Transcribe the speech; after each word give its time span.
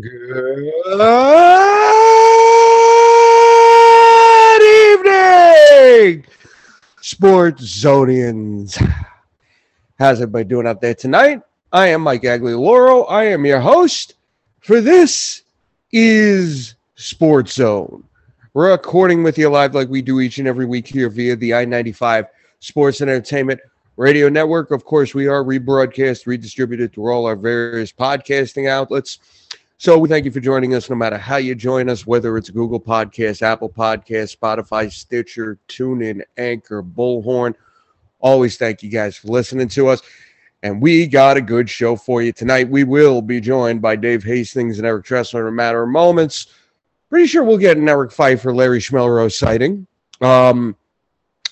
Good 0.00 0.72
evening, 4.98 6.24
sports 7.00 7.62
zonians. 7.62 8.74
How's 9.96 10.20
everybody 10.20 10.46
doing 10.46 10.66
out 10.66 10.80
there 10.80 10.96
tonight? 10.96 11.42
I 11.72 11.86
am 11.88 12.00
Mike 12.00 12.22
Aglioloro. 12.22 13.06
I 13.08 13.26
am 13.26 13.46
your 13.46 13.60
host 13.60 14.16
for 14.58 14.80
this 14.80 15.42
is 15.92 16.74
Sports 16.96 17.52
Zone. 17.52 18.02
We're 18.52 18.72
recording 18.72 19.22
with 19.22 19.38
you 19.38 19.48
live 19.48 19.76
like 19.76 19.88
we 19.88 20.02
do 20.02 20.18
each 20.18 20.38
and 20.38 20.48
every 20.48 20.66
week 20.66 20.88
here 20.88 21.08
via 21.08 21.36
the 21.36 21.54
I 21.54 21.66
95 21.66 22.26
Sports 22.58 23.00
and 23.00 23.08
Entertainment 23.08 23.60
Radio 23.96 24.28
Network. 24.28 24.72
Of 24.72 24.84
course, 24.84 25.14
we 25.14 25.28
are 25.28 25.44
rebroadcast, 25.44 26.26
redistributed 26.26 26.92
through 26.92 27.12
all 27.12 27.26
our 27.26 27.36
various 27.36 27.92
podcasting 27.92 28.68
outlets. 28.68 29.20
So 29.84 29.98
we 29.98 30.08
thank 30.08 30.24
you 30.24 30.30
for 30.30 30.40
joining 30.40 30.74
us 30.74 30.88
no 30.88 30.96
matter 30.96 31.18
how 31.18 31.36
you 31.36 31.54
join 31.54 31.90
us, 31.90 32.06
whether 32.06 32.38
it's 32.38 32.48
Google 32.48 32.80
Podcasts, 32.80 33.42
Apple 33.42 33.68
Podcasts, 33.68 34.34
Spotify, 34.34 34.90
Stitcher, 34.90 35.58
TuneIn, 35.68 36.22
Anchor, 36.38 36.82
Bullhorn. 36.82 37.54
Always 38.18 38.56
thank 38.56 38.82
you 38.82 38.88
guys 38.88 39.14
for 39.14 39.28
listening 39.28 39.68
to 39.68 39.88
us. 39.88 40.00
And 40.62 40.80
we 40.80 41.06
got 41.06 41.36
a 41.36 41.42
good 41.42 41.68
show 41.68 41.96
for 41.96 42.22
you 42.22 42.32
tonight. 42.32 42.66
We 42.66 42.84
will 42.84 43.20
be 43.20 43.42
joined 43.42 43.82
by 43.82 43.96
Dave 43.96 44.24
Hastings 44.24 44.78
and 44.78 44.86
Eric 44.86 45.04
Tressler 45.04 45.40
in 45.42 45.48
a 45.48 45.52
matter 45.52 45.82
of 45.82 45.90
moments. 45.90 46.46
Pretty 47.10 47.26
sure 47.26 47.44
we'll 47.44 47.58
get 47.58 47.76
an 47.76 47.86
Eric 47.86 48.10
Pfeiffer, 48.10 48.54
Larry 48.54 48.78
Schmelrose 48.78 49.34
sighting. 49.34 49.86
Um, 50.22 50.76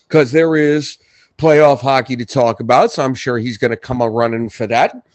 because 0.09 0.33
there 0.33 0.57
is 0.57 0.97
playoff 1.37 1.81
hockey 1.81 2.17
to 2.17 2.25
talk 2.25 2.61
about. 2.61 2.93
So 2.93 3.05
I'm 3.05 3.15
sure 3.15 3.37
he's 3.37 3.59
going 3.59 3.73
to 3.73 3.77
come 3.77 4.01
a 4.01 4.09
running 4.09 4.49
for 4.49 4.67
that. 4.69 5.07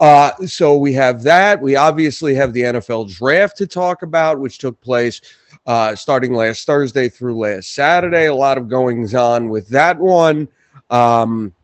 Uh, 0.00 0.32
so 0.46 0.76
we 0.76 0.92
have 0.92 1.22
that. 1.22 1.60
We 1.60 1.76
obviously 1.76 2.34
have 2.34 2.52
the 2.52 2.62
NFL 2.62 3.14
draft 3.14 3.56
to 3.58 3.66
talk 3.66 4.02
about, 4.02 4.40
which 4.40 4.58
took 4.58 4.80
place 4.80 5.20
uh, 5.66 5.94
starting 5.94 6.34
last 6.34 6.66
Thursday 6.66 7.08
through 7.08 7.38
last 7.38 7.74
Saturday. 7.74 8.26
A 8.26 8.34
lot 8.34 8.58
of 8.58 8.68
goings 8.68 9.14
on 9.14 9.48
with 9.48 9.68
that 9.68 9.98
one. 9.98 10.48
Um, 10.90 11.54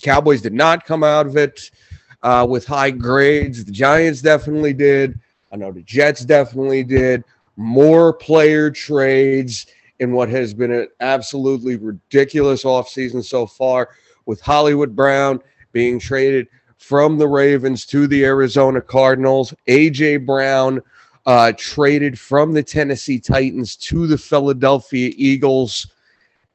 Cowboys 0.00 0.42
did 0.42 0.52
not 0.52 0.84
come 0.84 1.04
out 1.04 1.26
of 1.26 1.36
it 1.36 1.70
uh, 2.22 2.46
with 2.48 2.66
high 2.66 2.90
grades. 2.90 3.64
The 3.64 3.72
Giants 3.72 4.20
definitely 4.20 4.72
did. 4.72 5.18
I 5.52 5.56
know 5.56 5.70
the 5.70 5.82
Jets 5.82 6.24
definitely 6.24 6.82
did. 6.82 7.24
More 7.56 8.12
player 8.12 8.70
trades 8.70 9.66
in 10.00 10.12
what 10.12 10.28
has 10.28 10.52
been 10.52 10.72
an 10.72 10.88
absolutely 11.00 11.76
ridiculous 11.76 12.64
offseason 12.64 13.24
so 13.24 13.46
far 13.46 13.90
with 14.26 14.40
Hollywood 14.40 14.96
Brown 14.96 15.40
being 15.72 15.98
traded 15.98 16.48
from 16.82 17.16
the 17.16 17.28
Ravens 17.28 17.86
to 17.86 18.08
the 18.08 18.24
Arizona 18.24 18.80
Cardinals. 18.80 19.54
AJ 19.68 20.26
Brown 20.26 20.82
uh, 21.26 21.52
traded 21.56 22.18
from 22.18 22.52
the 22.52 22.62
Tennessee 22.62 23.20
Titans 23.20 23.76
to 23.76 24.08
the 24.08 24.18
Philadelphia 24.18 25.12
Eagles. 25.16 25.86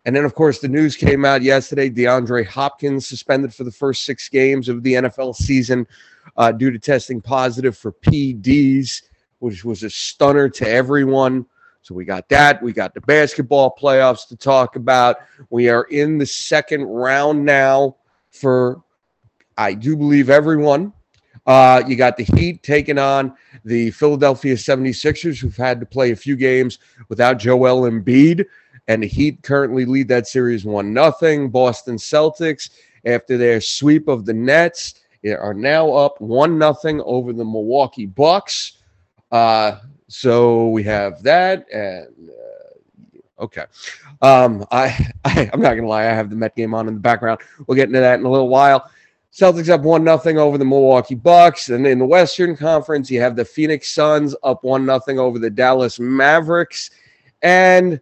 And 0.03 0.14
then, 0.14 0.25
of 0.25 0.36
course, 0.36 0.59
the 0.59 0.67
news 0.67 0.97
came 0.97 1.23
out 1.23 1.42
yesterday 1.42 1.89
DeAndre 1.89 2.45
Hopkins 2.45 3.08
suspended 3.08 3.53
for 3.53 3.64
the 3.64 3.72
first 3.72 4.03
six 4.03 4.28
games 4.28 4.67
of 4.67 4.84
the 4.84 4.95
NFL 4.95 5.34
season 5.34 5.88
uh, 6.36 6.52
due 6.52 6.72
to 6.72 6.80
testing 6.80 7.22
positive 7.22 7.78
for 7.78 7.94
PEDs, 7.94 9.03
which 9.39 9.64
was 9.64 9.84
a 9.84 9.89
stunner 9.89 10.50
to 10.50 10.69
everyone. 10.69 11.45
So 11.84 11.95
we 11.95 12.03
got 12.03 12.28
that. 12.30 12.62
We 12.62 12.73
got 12.73 12.94
the 12.94 13.02
basketball 13.02 13.73
playoffs 13.81 14.28
to 14.28 14.36
talk 14.36 14.75
about. 14.75 15.19
We 15.50 15.69
are 15.69 15.84
in 15.86 16.17
the 16.17 16.25
second 16.25 16.84
round 16.84 17.45
now 17.45 17.95
for 18.30 18.84
I 19.58 19.73
do 19.73 19.95
believe 19.97 20.30
everyone. 20.30 20.94
Uh, 21.47 21.81
you 21.88 21.95
got 21.95 22.17
the 22.17 22.23
Heat 22.36 22.61
taking 22.61 22.97
on 22.97 23.33
the 23.63 23.91
Philadelphia 23.91 24.55
76ers, 24.55 25.39
who've 25.39 25.55
had 25.55 25.80
to 25.80 25.86
play 25.86 26.11
a 26.11 26.16
few 26.16 26.36
games 26.36 26.80
without 27.09 27.39
Joel 27.39 27.89
Embiid. 27.89 28.45
And 28.89 29.03
the 29.03 29.08
Heat 29.08 29.41
currently 29.44 29.85
lead 29.85 30.09
that 30.09 30.28
series 30.28 30.66
1 30.66 30.94
nothing. 30.94 31.50
Boston 31.50 31.95
Celtics, 31.95 32.69
after 33.06 33.38
their 33.38 33.62
sweep 33.62 34.07
of 34.07 34.25
the 34.25 34.34
Nets, 34.34 34.95
are 35.25 35.53
now 35.53 35.91
up 35.91 36.19
1 36.22 36.57
nothing 36.57 37.01
over 37.01 37.34
the 37.34 37.45
Milwaukee 37.45 38.06
Bucks. 38.06 38.74
Uh, 39.31 39.79
so 40.07 40.69
we 40.69 40.84
have 40.84 41.24
that. 41.24 41.66
And 41.72 42.29
uh, 42.29 43.44
okay. 43.44 43.66
Um, 44.22 44.66
I, 44.72 45.12
I, 45.25 45.50
I'm 45.53 45.62
not 45.62 45.72
going 45.72 45.84
to 45.84 45.88
lie, 45.88 46.03
I 46.03 46.13
have 46.13 46.29
the 46.29 46.35
Met 46.35 46.56
game 46.56 46.74
on 46.74 46.89
in 46.89 46.94
the 46.94 47.00
background. 47.00 47.39
We'll 47.66 47.75
get 47.75 47.88
into 47.88 48.00
that 48.00 48.19
in 48.19 48.25
a 48.25 48.29
little 48.29 48.50
while. 48.50 48.89
Celtics 49.38 49.70
up 49.70 49.81
one 49.81 50.03
nothing 50.03 50.40
over 50.40 50.58
the 50.58 50.66
Milwaukee 50.66 51.14
Bucks, 51.14 51.70
and 51.70 51.86
in 51.86 52.00
the 52.00 52.06
Western 52.06 52.58
Conference, 52.58 53.12
you 53.12 53.22
have 53.22 53.36
the 53.36 53.46
Phoenix 53.46 53.92
Suns 53.92 54.36
up 54.42 54.64
one 54.64 54.84
nothing 54.84 55.20
over 55.20 55.38
the 55.38 55.50
Dallas 55.50 56.00
Mavericks, 56.00 56.90
and 57.44 58.02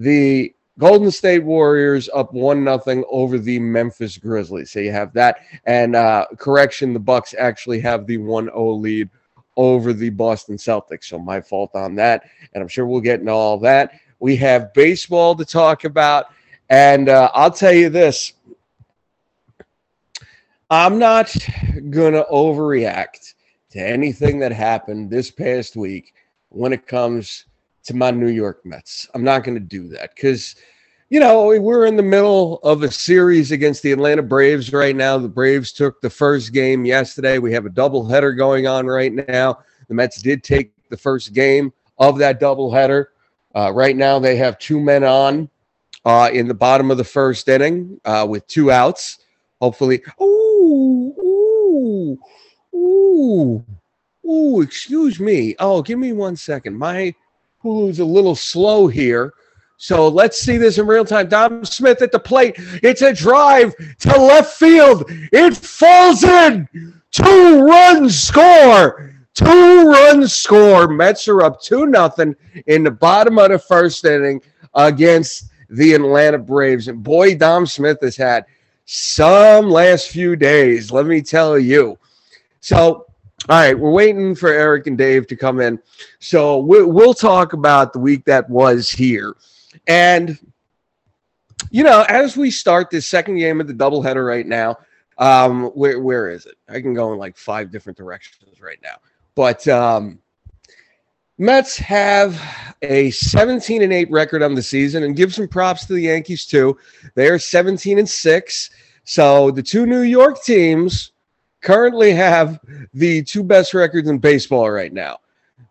the 0.00 0.52
Golden 0.80 1.12
State 1.12 1.44
Warriors 1.44 2.10
up 2.12 2.34
one 2.34 2.64
nothing 2.64 3.04
over 3.08 3.38
the 3.38 3.60
Memphis 3.60 4.18
Grizzlies. 4.18 4.72
So 4.72 4.80
you 4.80 4.90
have 4.90 5.12
that, 5.12 5.42
and 5.66 5.94
uh, 5.94 6.26
correction, 6.38 6.92
the 6.92 6.98
Bucks 6.98 7.36
actually 7.38 7.78
have 7.78 8.08
the 8.08 8.18
1-0 8.18 8.80
lead 8.80 9.10
over 9.56 9.92
the 9.92 10.10
Boston 10.10 10.56
Celtics. 10.56 11.04
So 11.04 11.20
my 11.20 11.40
fault 11.40 11.70
on 11.76 11.94
that, 11.94 12.24
and 12.52 12.60
I'm 12.60 12.68
sure 12.68 12.84
we'll 12.84 13.00
get 13.00 13.20
into 13.20 13.30
all 13.30 13.58
that. 13.58 13.92
We 14.18 14.34
have 14.36 14.74
baseball 14.74 15.36
to 15.36 15.44
talk 15.44 15.84
about, 15.84 16.26
and 16.68 17.08
uh, 17.08 17.30
I'll 17.32 17.52
tell 17.52 17.72
you 17.72 17.90
this 17.90 18.32
I'm 20.72 20.98
not 20.98 21.30
going 21.90 22.14
to 22.14 22.26
overreact 22.32 23.34
to 23.72 23.78
anything 23.78 24.38
that 24.38 24.52
happened 24.52 25.10
this 25.10 25.30
past 25.30 25.76
week 25.76 26.14
when 26.48 26.72
it 26.72 26.86
comes 26.86 27.44
to 27.84 27.94
my 27.94 28.10
New 28.10 28.30
York 28.30 28.64
Mets. 28.64 29.06
I'm 29.12 29.22
not 29.22 29.44
going 29.44 29.56
to 29.56 29.60
do 29.60 29.86
that 29.88 30.14
because, 30.14 30.56
you 31.10 31.20
know, 31.20 31.48
we're 31.60 31.84
in 31.84 31.96
the 31.96 32.02
middle 32.02 32.58
of 32.60 32.82
a 32.82 32.90
series 32.90 33.52
against 33.52 33.82
the 33.82 33.92
Atlanta 33.92 34.22
Braves 34.22 34.72
right 34.72 34.96
now. 34.96 35.18
The 35.18 35.28
Braves 35.28 35.72
took 35.72 36.00
the 36.00 36.08
first 36.08 36.54
game 36.54 36.86
yesterday. 36.86 37.36
We 37.36 37.52
have 37.52 37.66
a 37.66 37.70
doubleheader 37.70 38.34
going 38.34 38.66
on 38.66 38.86
right 38.86 39.12
now. 39.12 39.58
The 39.88 39.94
Mets 39.94 40.22
did 40.22 40.42
take 40.42 40.72
the 40.88 40.96
first 40.96 41.34
game 41.34 41.70
of 41.98 42.16
that 42.16 42.40
doubleheader. 42.40 43.08
Uh, 43.54 43.70
right 43.74 43.94
now, 43.94 44.18
they 44.18 44.36
have 44.36 44.58
two 44.58 44.80
men 44.80 45.04
on 45.04 45.50
uh, 46.06 46.30
in 46.32 46.48
the 46.48 46.54
bottom 46.54 46.90
of 46.90 46.96
the 46.96 47.04
first 47.04 47.46
inning 47.46 48.00
uh, 48.06 48.26
with 48.26 48.46
two 48.46 48.70
outs. 48.70 49.18
Hopefully, 49.60 50.02
oh, 50.18 50.41
Ooh, 50.72 52.18
ooh, 52.74 53.64
ooh, 54.24 54.60
excuse 54.62 55.20
me. 55.20 55.54
Oh, 55.58 55.82
give 55.82 55.98
me 55.98 56.12
one 56.12 56.36
second. 56.36 56.76
My 56.76 57.14
Hulu's 57.62 57.98
a 57.98 58.04
little 58.04 58.34
slow 58.34 58.86
here. 58.88 59.34
So 59.76 60.08
let's 60.08 60.38
see 60.38 60.58
this 60.58 60.78
in 60.78 60.86
real 60.86 61.04
time. 61.04 61.28
Dom 61.28 61.64
Smith 61.64 62.02
at 62.02 62.12
the 62.12 62.18
plate. 62.18 62.54
It's 62.82 63.02
a 63.02 63.12
drive 63.12 63.74
to 63.98 64.16
left 64.16 64.56
field. 64.56 65.04
It 65.08 65.56
falls 65.56 66.22
in. 66.22 66.68
Two 67.10 67.62
runs 67.62 68.18
score. 68.18 69.12
Two 69.34 69.90
runs 69.90 70.34
score. 70.34 70.88
Mets 70.88 71.26
are 71.26 71.42
up 71.42 71.60
2 71.60 71.86
nothing 71.86 72.36
in 72.66 72.84
the 72.84 72.90
bottom 72.90 73.38
of 73.38 73.50
the 73.50 73.58
first 73.58 74.04
inning 74.04 74.40
against 74.74 75.50
the 75.68 75.94
Atlanta 75.94 76.38
Braves. 76.38 76.88
And 76.88 77.02
boy, 77.02 77.34
Dom 77.36 77.66
Smith 77.66 77.98
has 78.02 78.16
had 78.16 78.46
some 78.84 79.70
last 79.70 80.08
few 80.08 80.36
days, 80.36 80.90
let 80.90 81.06
me 81.06 81.22
tell 81.22 81.58
you. 81.58 81.98
So, 82.60 82.78
all 82.78 83.06
right, 83.48 83.78
we're 83.78 83.90
waiting 83.90 84.34
for 84.34 84.48
Eric 84.48 84.86
and 84.86 84.96
Dave 84.96 85.26
to 85.28 85.36
come 85.36 85.60
in. 85.60 85.80
So, 86.20 86.58
we'll 86.58 87.14
talk 87.14 87.52
about 87.52 87.92
the 87.92 87.98
week 87.98 88.24
that 88.26 88.48
was 88.48 88.90
here. 88.90 89.34
And, 89.86 90.38
you 91.70 91.82
know, 91.82 92.04
as 92.08 92.36
we 92.36 92.50
start 92.50 92.90
this 92.90 93.08
second 93.08 93.36
game 93.36 93.60
of 93.60 93.66
the 93.66 93.74
doubleheader 93.74 94.26
right 94.26 94.46
now, 94.46 94.78
um, 95.18 95.66
where, 95.70 96.00
where 96.00 96.30
is 96.30 96.46
it? 96.46 96.56
I 96.68 96.80
can 96.80 96.94
go 96.94 97.12
in 97.12 97.18
like 97.18 97.36
five 97.36 97.70
different 97.70 97.98
directions 97.98 98.60
right 98.60 98.78
now. 98.82 98.96
But, 99.34 99.66
um, 99.68 100.18
Mets 101.42 101.76
have 101.76 102.40
a 102.82 103.10
17 103.10 103.82
and 103.82 103.92
8 103.92 104.08
record 104.12 104.44
on 104.44 104.54
the 104.54 104.62
season 104.62 105.02
and 105.02 105.16
give 105.16 105.34
some 105.34 105.48
props 105.48 105.84
to 105.86 105.94
the 105.94 106.02
Yankees 106.02 106.46
too. 106.46 106.78
They 107.16 107.28
are 107.28 107.38
17 107.38 107.98
and 107.98 108.08
6. 108.08 108.70
So 109.02 109.50
the 109.50 109.62
two 109.62 109.84
New 109.84 110.02
York 110.02 110.40
teams 110.44 111.10
currently 111.60 112.12
have 112.12 112.60
the 112.94 113.24
two 113.24 113.42
best 113.42 113.74
records 113.74 114.08
in 114.08 114.20
baseball 114.20 114.70
right 114.70 114.92
now. 114.92 115.18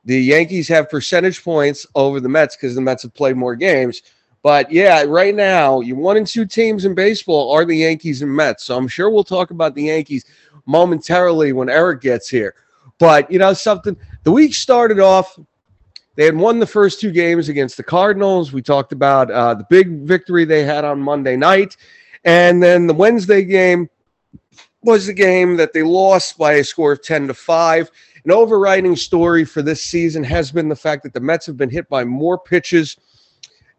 The 0.03 0.19
Yankees 0.19 0.67
have 0.67 0.89
percentage 0.89 1.41
points 1.41 1.87
over 1.95 2.19
the 2.19 2.27
Mets 2.27 2.57
because 2.57 2.75
the 2.75 2.81
Mets 2.81 3.03
have 3.03 3.13
played 3.13 3.37
more 3.37 3.55
games. 3.55 4.01
But 4.43 4.69
yeah, 4.73 5.03
right 5.03 5.33
now, 5.33 5.79
you 5.79 5.95
one 5.95 6.17
and 6.17 6.27
two 6.27 6.45
teams 6.45 6.83
in 6.83 6.95
baseball 6.95 7.49
are 7.53 7.63
the 7.63 7.77
Yankees 7.77 8.21
and 8.21 8.35
Mets. 8.35 8.65
So 8.65 8.75
I'm 8.75 8.89
sure 8.89 9.09
we'll 9.09 9.23
talk 9.23 9.51
about 9.51 9.75
the 9.75 9.83
Yankees 9.83 10.25
momentarily 10.65 11.53
when 11.53 11.69
Eric 11.69 12.01
gets 12.01 12.27
here. 12.27 12.55
But 12.99 13.31
you 13.31 13.39
know, 13.39 13.53
something 13.53 13.95
the 14.23 14.33
week 14.33 14.53
started 14.53 14.99
off 14.99 15.39
they 16.21 16.25
had 16.25 16.37
won 16.37 16.59
the 16.59 16.67
first 16.67 16.99
two 16.99 17.09
games 17.09 17.49
against 17.49 17.77
the 17.77 17.83
Cardinals. 17.83 18.53
We 18.53 18.61
talked 18.61 18.91
about 18.91 19.31
uh, 19.31 19.55
the 19.55 19.65
big 19.71 20.03
victory 20.03 20.45
they 20.45 20.61
had 20.63 20.85
on 20.85 21.01
Monday 21.01 21.35
night. 21.35 21.77
And 22.23 22.61
then 22.61 22.85
the 22.85 22.93
Wednesday 22.93 23.43
game, 23.43 23.89
was 24.83 25.07
the 25.07 25.13
game 25.13 25.57
that 25.57 25.73
they 25.73 25.81
lost 25.81 26.37
by 26.37 26.53
a 26.53 26.63
score 26.63 26.91
of 26.91 27.01
10 27.01 27.29
to 27.29 27.33
5. 27.33 27.91
An 28.23 28.31
overriding 28.31 28.95
story 28.95 29.43
for 29.43 29.63
this 29.63 29.83
season 29.83 30.23
has 30.23 30.51
been 30.51 30.69
the 30.69 30.75
fact 30.75 31.01
that 31.01 31.13
the 31.15 31.19
Mets 31.19 31.47
have 31.47 31.57
been 31.57 31.71
hit 31.71 31.89
by 31.89 32.03
more 32.03 32.37
pitches 32.37 32.97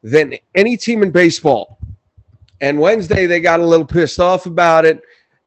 than 0.03 0.35
any 0.57 0.77
team 0.77 1.05
in 1.05 1.13
baseball. 1.13 1.79
And 2.61 2.81
Wednesday, 2.81 3.27
they 3.27 3.39
got 3.39 3.61
a 3.61 3.65
little 3.65 3.87
pissed 3.87 4.19
off 4.19 4.47
about 4.47 4.85
it. 4.85 5.01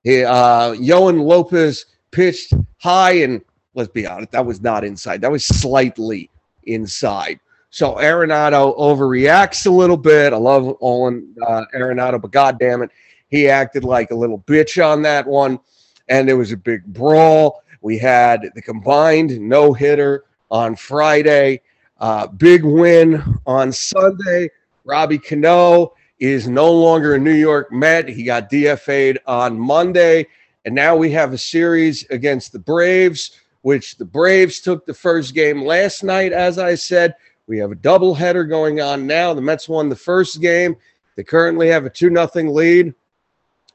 Uh, 0.05 0.71
Yoan 0.71 1.25
Lopez 1.25 1.87
pitched 2.11 2.53
high, 2.77 3.15
and 3.15 3.41
let's 3.73 3.91
be 3.91 4.07
honest, 4.07 4.31
that 4.31 4.45
was 4.45 4.61
not 4.61 4.85
inside. 4.85 5.19
That 5.19 5.31
was 5.31 5.43
slightly 5.43 6.29
inside. 6.65 7.39
So 7.69 7.95
Arenado 7.95 8.77
overreacts 8.77 9.65
a 9.65 9.69
little 9.71 9.97
bit. 9.97 10.31
I 10.31 10.37
love 10.37 10.77
Nolan 10.81 11.35
uh, 11.45 11.65
Arenado, 11.75 12.21
but 12.21 12.31
God 12.31 12.57
damn 12.57 12.81
it, 12.81 12.91
he 13.27 13.49
acted 13.49 13.83
like 13.83 14.11
a 14.11 14.15
little 14.15 14.39
bitch 14.39 14.83
on 14.83 15.01
that 15.01 15.27
one. 15.27 15.59
And 16.07 16.27
there 16.27 16.37
was 16.37 16.51
a 16.51 16.57
big 16.57 16.85
brawl. 16.85 17.63
We 17.81 17.97
had 17.97 18.49
the 18.55 18.61
combined 18.61 19.39
no 19.39 19.73
hitter 19.73 20.23
on 20.49 20.75
Friday. 20.75 21.61
Uh, 21.99 22.27
big 22.27 22.63
win 22.63 23.21
on 23.45 23.71
Sunday. 23.71 24.49
Robbie 24.85 25.17
Cano 25.17 25.93
is 26.19 26.47
no 26.47 26.71
longer 26.71 27.15
a 27.15 27.19
New 27.19 27.33
York 27.33 27.71
Met. 27.71 28.07
He 28.07 28.23
got 28.23 28.49
DFA'd 28.49 29.19
on 29.27 29.59
Monday. 29.59 30.27
And 30.65 30.73
now 30.73 30.95
we 30.95 31.11
have 31.11 31.33
a 31.33 31.37
series 31.37 32.05
against 32.09 32.51
the 32.51 32.59
Braves, 32.59 33.39
which 33.65 33.97
the 33.97 34.05
Braves 34.05 34.59
took 34.59 34.85
the 34.85 34.93
first 34.93 35.33
game 35.33 35.63
last 35.63 36.03
night, 36.03 36.31
as 36.31 36.59
I 36.59 36.75
said. 36.75 37.15
We 37.47 37.57
have 37.57 37.71
a 37.71 37.75
doubleheader 37.75 38.47
going 38.47 38.79
on 38.79 39.07
now. 39.07 39.33
The 39.33 39.41
Mets 39.41 39.67
won 39.67 39.89
the 39.89 39.95
first 39.95 40.39
game. 40.39 40.75
They 41.15 41.23
currently 41.23 41.67
have 41.69 41.83
a 41.83 41.89
2 41.89 42.13
0 42.13 42.51
lead. 42.51 42.93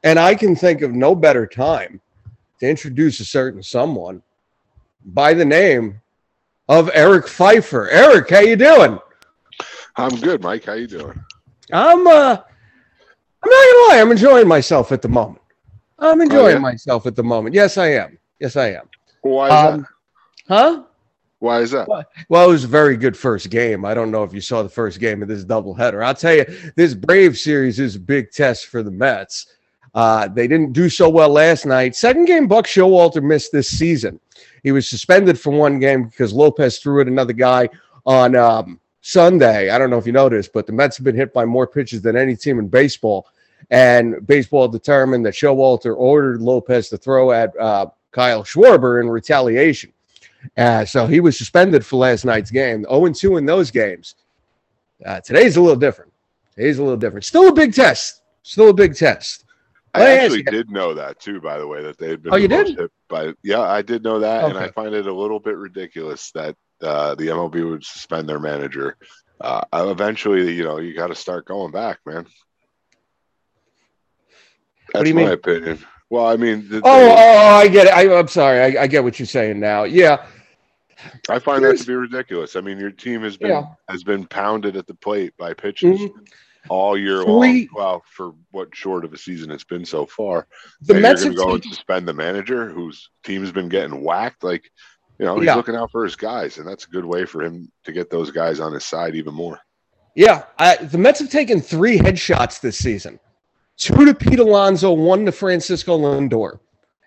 And 0.04 0.16
I 0.16 0.36
can 0.36 0.54
think 0.54 0.82
of 0.82 0.92
no 0.92 1.16
better 1.16 1.44
time 1.44 2.00
to 2.60 2.68
introduce 2.68 3.18
a 3.18 3.24
certain 3.24 3.64
someone 3.64 4.22
by 5.06 5.34
the 5.34 5.44
name 5.44 6.00
of 6.68 6.88
Eric 6.94 7.26
Pfeiffer. 7.26 7.88
Eric, 7.90 8.30
how 8.30 8.38
you 8.38 8.54
doing? 8.54 8.96
I'm 9.96 10.14
good, 10.20 10.40
Mike. 10.40 10.66
How 10.66 10.74
you 10.74 10.86
doing? 10.86 11.20
I'm 11.72 12.06
uh 12.06 12.36
I'm 13.42 13.50
not 13.50 13.66
gonna 13.72 13.88
lie, 13.88 13.98
I'm 14.00 14.12
enjoying 14.12 14.46
myself 14.46 14.92
at 14.92 15.02
the 15.02 15.08
moment. 15.08 15.42
I'm 15.98 16.20
enjoying 16.20 16.44
oh, 16.44 16.48
yeah? 16.48 16.58
myself 16.58 17.06
at 17.06 17.16
the 17.16 17.24
moment. 17.24 17.56
Yes, 17.56 17.76
I 17.76 17.88
am. 17.88 18.16
Yes, 18.38 18.54
I 18.54 18.68
am. 18.68 18.88
Why 19.22 19.46
is 19.48 19.74
um, 19.74 19.86
Huh? 20.48 20.82
Why 21.38 21.60
is 21.60 21.70
that? 21.70 21.88
Well, 22.28 22.48
it 22.48 22.52
was 22.52 22.64
a 22.64 22.68
very 22.68 22.98
good 22.98 23.16
first 23.16 23.48
game. 23.48 23.84
I 23.84 23.94
don't 23.94 24.10
know 24.10 24.22
if 24.24 24.34
you 24.34 24.42
saw 24.42 24.62
the 24.62 24.68
first 24.68 25.00
game 25.00 25.22
of 25.22 25.28
this 25.28 25.44
doubleheader. 25.44 26.04
I'll 26.04 26.14
tell 26.14 26.34
you, 26.34 26.44
this 26.76 26.92
Brave 26.92 27.38
series 27.38 27.80
is 27.80 27.96
a 27.96 28.00
big 28.00 28.30
test 28.30 28.66
for 28.66 28.82
the 28.82 28.90
Mets. 28.90 29.46
Uh, 29.94 30.28
they 30.28 30.46
didn't 30.46 30.72
do 30.72 30.90
so 30.90 31.08
well 31.08 31.30
last 31.30 31.64
night. 31.64 31.96
Second 31.96 32.26
game, 32.26 32.46
Buck 32.46 32.66
Showalter 32.66 33.22
missed 33.22 33.52
this 33.52 33.68
season. 33.68 34.20
He 34.62 34.70
was 34.70 34.86
suspended 34.86 35.40
for 35.40 35.50
one 35.50 35.78
game 35.78 36.04
because 36.04 36.32
Lopez 36.32 36.78
threw 36.78 37.00
at 37.00 37.08
another 37.08 37.32
guy 37.32 37.70
on 38.04 38.36
um, 38.36 38.78
Sunday. 39.00 39.70
I 39.70 39.78
don't 39.78 39.88
know 39.88 39.98
if 39.98 40.06
you 40.06 40.12
noticed, 40.12 40.52
but 40.52 40.66
the 40.66 40.72
Mets 40.72 40.98
have 40.98 41.04
been 41.04 41.16
hit 41.16 41.32
by 41.32 41.46
more 41.46 41.66
pitches 41.66 42.02
than 42.02 42.16
any 42.16 42.36
team 42.36 42.58
in 42.58 42.68
baseball. 42.68 43.26
And 43.70 44.26
baseball 44.26 44.68
determined 44.68 45.24
that 45.24 45.34
Showalter 45.34 45.96
ordered 45.96 46.42
Lopez 46.42 46.88
to 46.90 46.98
throw 46.98 47.32
at 47.32 47.56
uh, 47.58 47.86
Kyle 48.12 48.44
Schwarber 48.44 49.00
in 49.00 49.08
retaliation. 49.08 49.92
Uh, 50.56 50.84
so 50.84 51.06
he 51.06 51.20
was 51.20 51.36
suspended 51.36 51.84
for 51.84 51.96
last 51.96 52.24
night's 52.24 52.50
game. 52.50 52.84
0 52.84 53.12
2 53.12 53.36
in 53.36 53.46
those 53.46 53.70
games. 53.70 54.14
Uh, 55.04 55.20
today's 55.20 55.56
a 55.56 55.60
little 55.60 55.78
different. 55.78 56.12
Today's 56.54 56.78
a 56.78 56.82
little 56.82 56.96
different. 56.96 57.24
Still 57.24 57.48
a 57.48 57.52
big 57.52 57.74
test. 57.74 58.22
Still 58.42 58.70
a 58.70 58.74
big 58.74 58.94
test. 58.94 59.44
I 59.92 60.18
actually 60.18 60.44
did 60.44 60.70
know 60.70 60.94
that 60.94 61.18
too, 61.18 61.40
by 61.40 61.58
the 61.58 61.66
way, 61.66 61.82
that 61.82 61.98
they 61.98 62.10
had 62.10 62.22
been. 62.22 62.32
Oh, 62.32 62.36
you 62.36 62.48
did? 62.48 62.78
By 63.08 63.32
yeah, 63.42 63.60
I 63.60 63.82
did 63.82 64.04
know 64.04 64.20
that, 64.20 64.44
okay. 64.44 64.56
and 64.56 64.58
I 64.58 64.68
find 64.70 64.94
it 64.94 65.06
a 65.06 65.12
little 65.12 65.40
bit 65.40 65.56
ridiculous 65.56 66.30
that 66.32 66.56
uh, 66.80 67.16
the 67.16 67.26
MLB 67.26 67.68
would 67.68 67.84
suspend 67.84 68.28
their 68.28 68.38
manager. 68.38 68.96
Uh, 69.40 69.62
eventually, 69.72 70.52
you 70.52 70.64
know, 70.64 70.78
you 70.78 70.94
got 70.94 71.08
to 71.08 71.14
start 71.14 71.46
going 71.46 71.72
back, 71.72 71.98
man. 72.06 72.26
That's 74.92 75.10
my 75.10 75.12
mean? 75.22 75.28
opinion. 75.28 75.84
Well, 76.10 76.26
I 76.26 76.36
mean, 76.36 76.68
the, 76.68 76.82
oh, 76.84 76.98
they, 76.98 77.12
oh, 77.12 77.56
I 77.56 77.68
get 77.68 77.86
it. 77.86 77.94
I, 77.94 78.02
am 78.18 78.28
sorry, 78.28 78.60
I, 78.60 78.82
I, 78.82 78.86
get 78.88 79.04
what 79.04 79.18
you're 79.18 79.26
saying 79.26 79.60
now. 79.60 79.84
Yeah, 79.84 80.26
I 81.28 81.38
find 81.38 81.62
Here's, 81.62 81.78
that 81.78 81.84
to 81.84 81.90
be 81.90 81.94
ridiculous. 81.94 82.56
I 82.56 82.60
mean, 82.60 82.78
your 82.78 82.90
team 82.90 83.22
has 83.22 83.36
been 83.36 83.50
yeah. 83.50 83.66
has 83.88 84.02
been 84.02 84.26
pounded 84.26 84.76
at 84.76 84.86
the 84.86 84.94
plate 84.94 85.32
by 85.38 85.54
pitches. 85.54 86.00
Mm-hmm 86.00 86.24
all 86.68 86.96
year 86.96 87.22
Three, 87.22 87.30
long. 87.30 87.68
Well, 87.74 88.02
for 88.06 88.32
what 88.50 88.74
short 88.74 89.04
of 89.04 89.12
a 89.12 89.18
season 89.18 89.50
it's 89.50 89.64
been 89.64 89.84
so 89.84 90.06
far. 90.06 90.46
The 90.82 90.94
and 90.94 91.02
Mets 91.02 91.22
are 91.24 91.32
going 91.32 91.36
to 91.36 91.44
go 91.44 91.54
and 91.54 91.64
suspend 91.64 92.06
the 92.06 92.12
manager 92.12 92.68
whose 92.68 93.10
team's 93.24 93.52
been 93.52 93.68
getting 93.68 94.02
whacked. 94.02 94.44
Like, 94.44 94.70
you 95.18 95.26
know, 95.26 95.36
he's 95.36 95.46
yeah. 95.46 95.54
looking 95.54 95.76
out 95.76 95.90
for 95.90 96.04
his 96.04 96.16
guys, 96.16 96.58
and 96.58 96.66
that's 96.66 96.86
a 96.86 96.90
good 96.90 97.04
way 97.04 97.24
for 97.24 97.42
him 97.42 97.70
to 97.84 97.92
get 97.92 98.10
those 98.10 98.30
guys 98.30 98.60
on 98.60 98.72
his 98.72 98.84
side 98.84 99.14
even 99.14 99.34
more. 99.34 99.58
Yeah, 100.14 100.44
I, 100.58 100.76
the 100.76 100.98
Mets 100.98 101.20
have 101.20 101.30
taken 101.30 101.60
three 101.60 101.98
headshots 101.98 102.60
this 102.60 102.76
season. 102.76 103.20
Two 103.80 104.04
to 104.04 104.14
Pete 104.14 104.38
Alonso, 104.38 104.92
one 104.92 105.26
to 105.26 105.32
Francisco 105.32 105.98
Lindor 105.98 106.60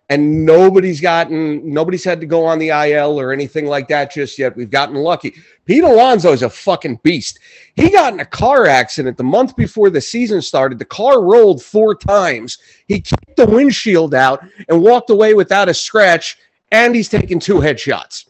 and 0.10 0.46
nobody's 0.46 1.00
gotten 1.00 1.74
nobody's 1.74 2.04
had 2.04 2.20
to 2.20 2.28
go 2.28 2.46
on 2.46 2.60
the 2.60 2.70
IL 2.70 3.20
or 3.20 3.32
anything 3.32 3.66
like 3.66 3.88
that 3.88 4.12
just 4.12 4.38
yet. 4.38 4.56
We've 4.56 4.70
gotten 4.70 4.96
lucky. 4.96 5.34
Pete 5.66 5.84
Alonso 5.84 6.32
is 6.32 6.44
a 6.44 6.50
fucking 6.50 7.00
beast. 7.04 7.40
He 7.76 7.90
got 7.90 8.14
in 8.14 8.20
a 8.20 8.26
car 8.26 8.68
accident 8.68 9.18
the 9.18 9.24
month 9.24 9.56
before 9.56 9.90
the 9.90 10.02
season 10.02 10.42
started. 10.42 10.78
The 10.78 10.86
car 10.86 11.24
rolled 11.24 11.64
four 11.64 11.96
times. 11.96 12.58
He 12.88 13.02
kicked 13.02 13.38
the 13.38 13.46
windshield 13.46 14.14
out 14.14 14.46
and 14.68 14.82
walked 14.82 15.10
away 15.10 15.34
without 15.34 15.70
a 15.70 15.74
scratch, 15.74 16.38
and 16.72 16.94
he's 16.94 17.10
taken 17.10 17.40
two 17.40 17.56
headshots. 17.56 18.28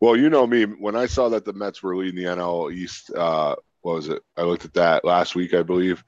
Well, 0.00 0.16
you 0.16 0.28
know 0.28 0.46
me. 0.46 0.64
When 0.64 0.96
I 0.96 1.06
saw 1.06 1.30
that 1.30 1.44
the 1.44 1.54
Mets 1.54 1.82
were 1.82 1.96
leading 1.96 2.22
the 2.22 2.28
NL 2.28 2.74
East, 2.74 3.10
uh, 3.14 3.54
what 3.80 3.94
was 3.94 4.08
it? 4.08 4.22
I 4.36 4.42
looked 4.42 4.64
at 4.66 4.74
that 4.74 5.04
last 5.04 5.34
week, 5.34 5.54
I 5.54 5.62
believe 5.62 6.04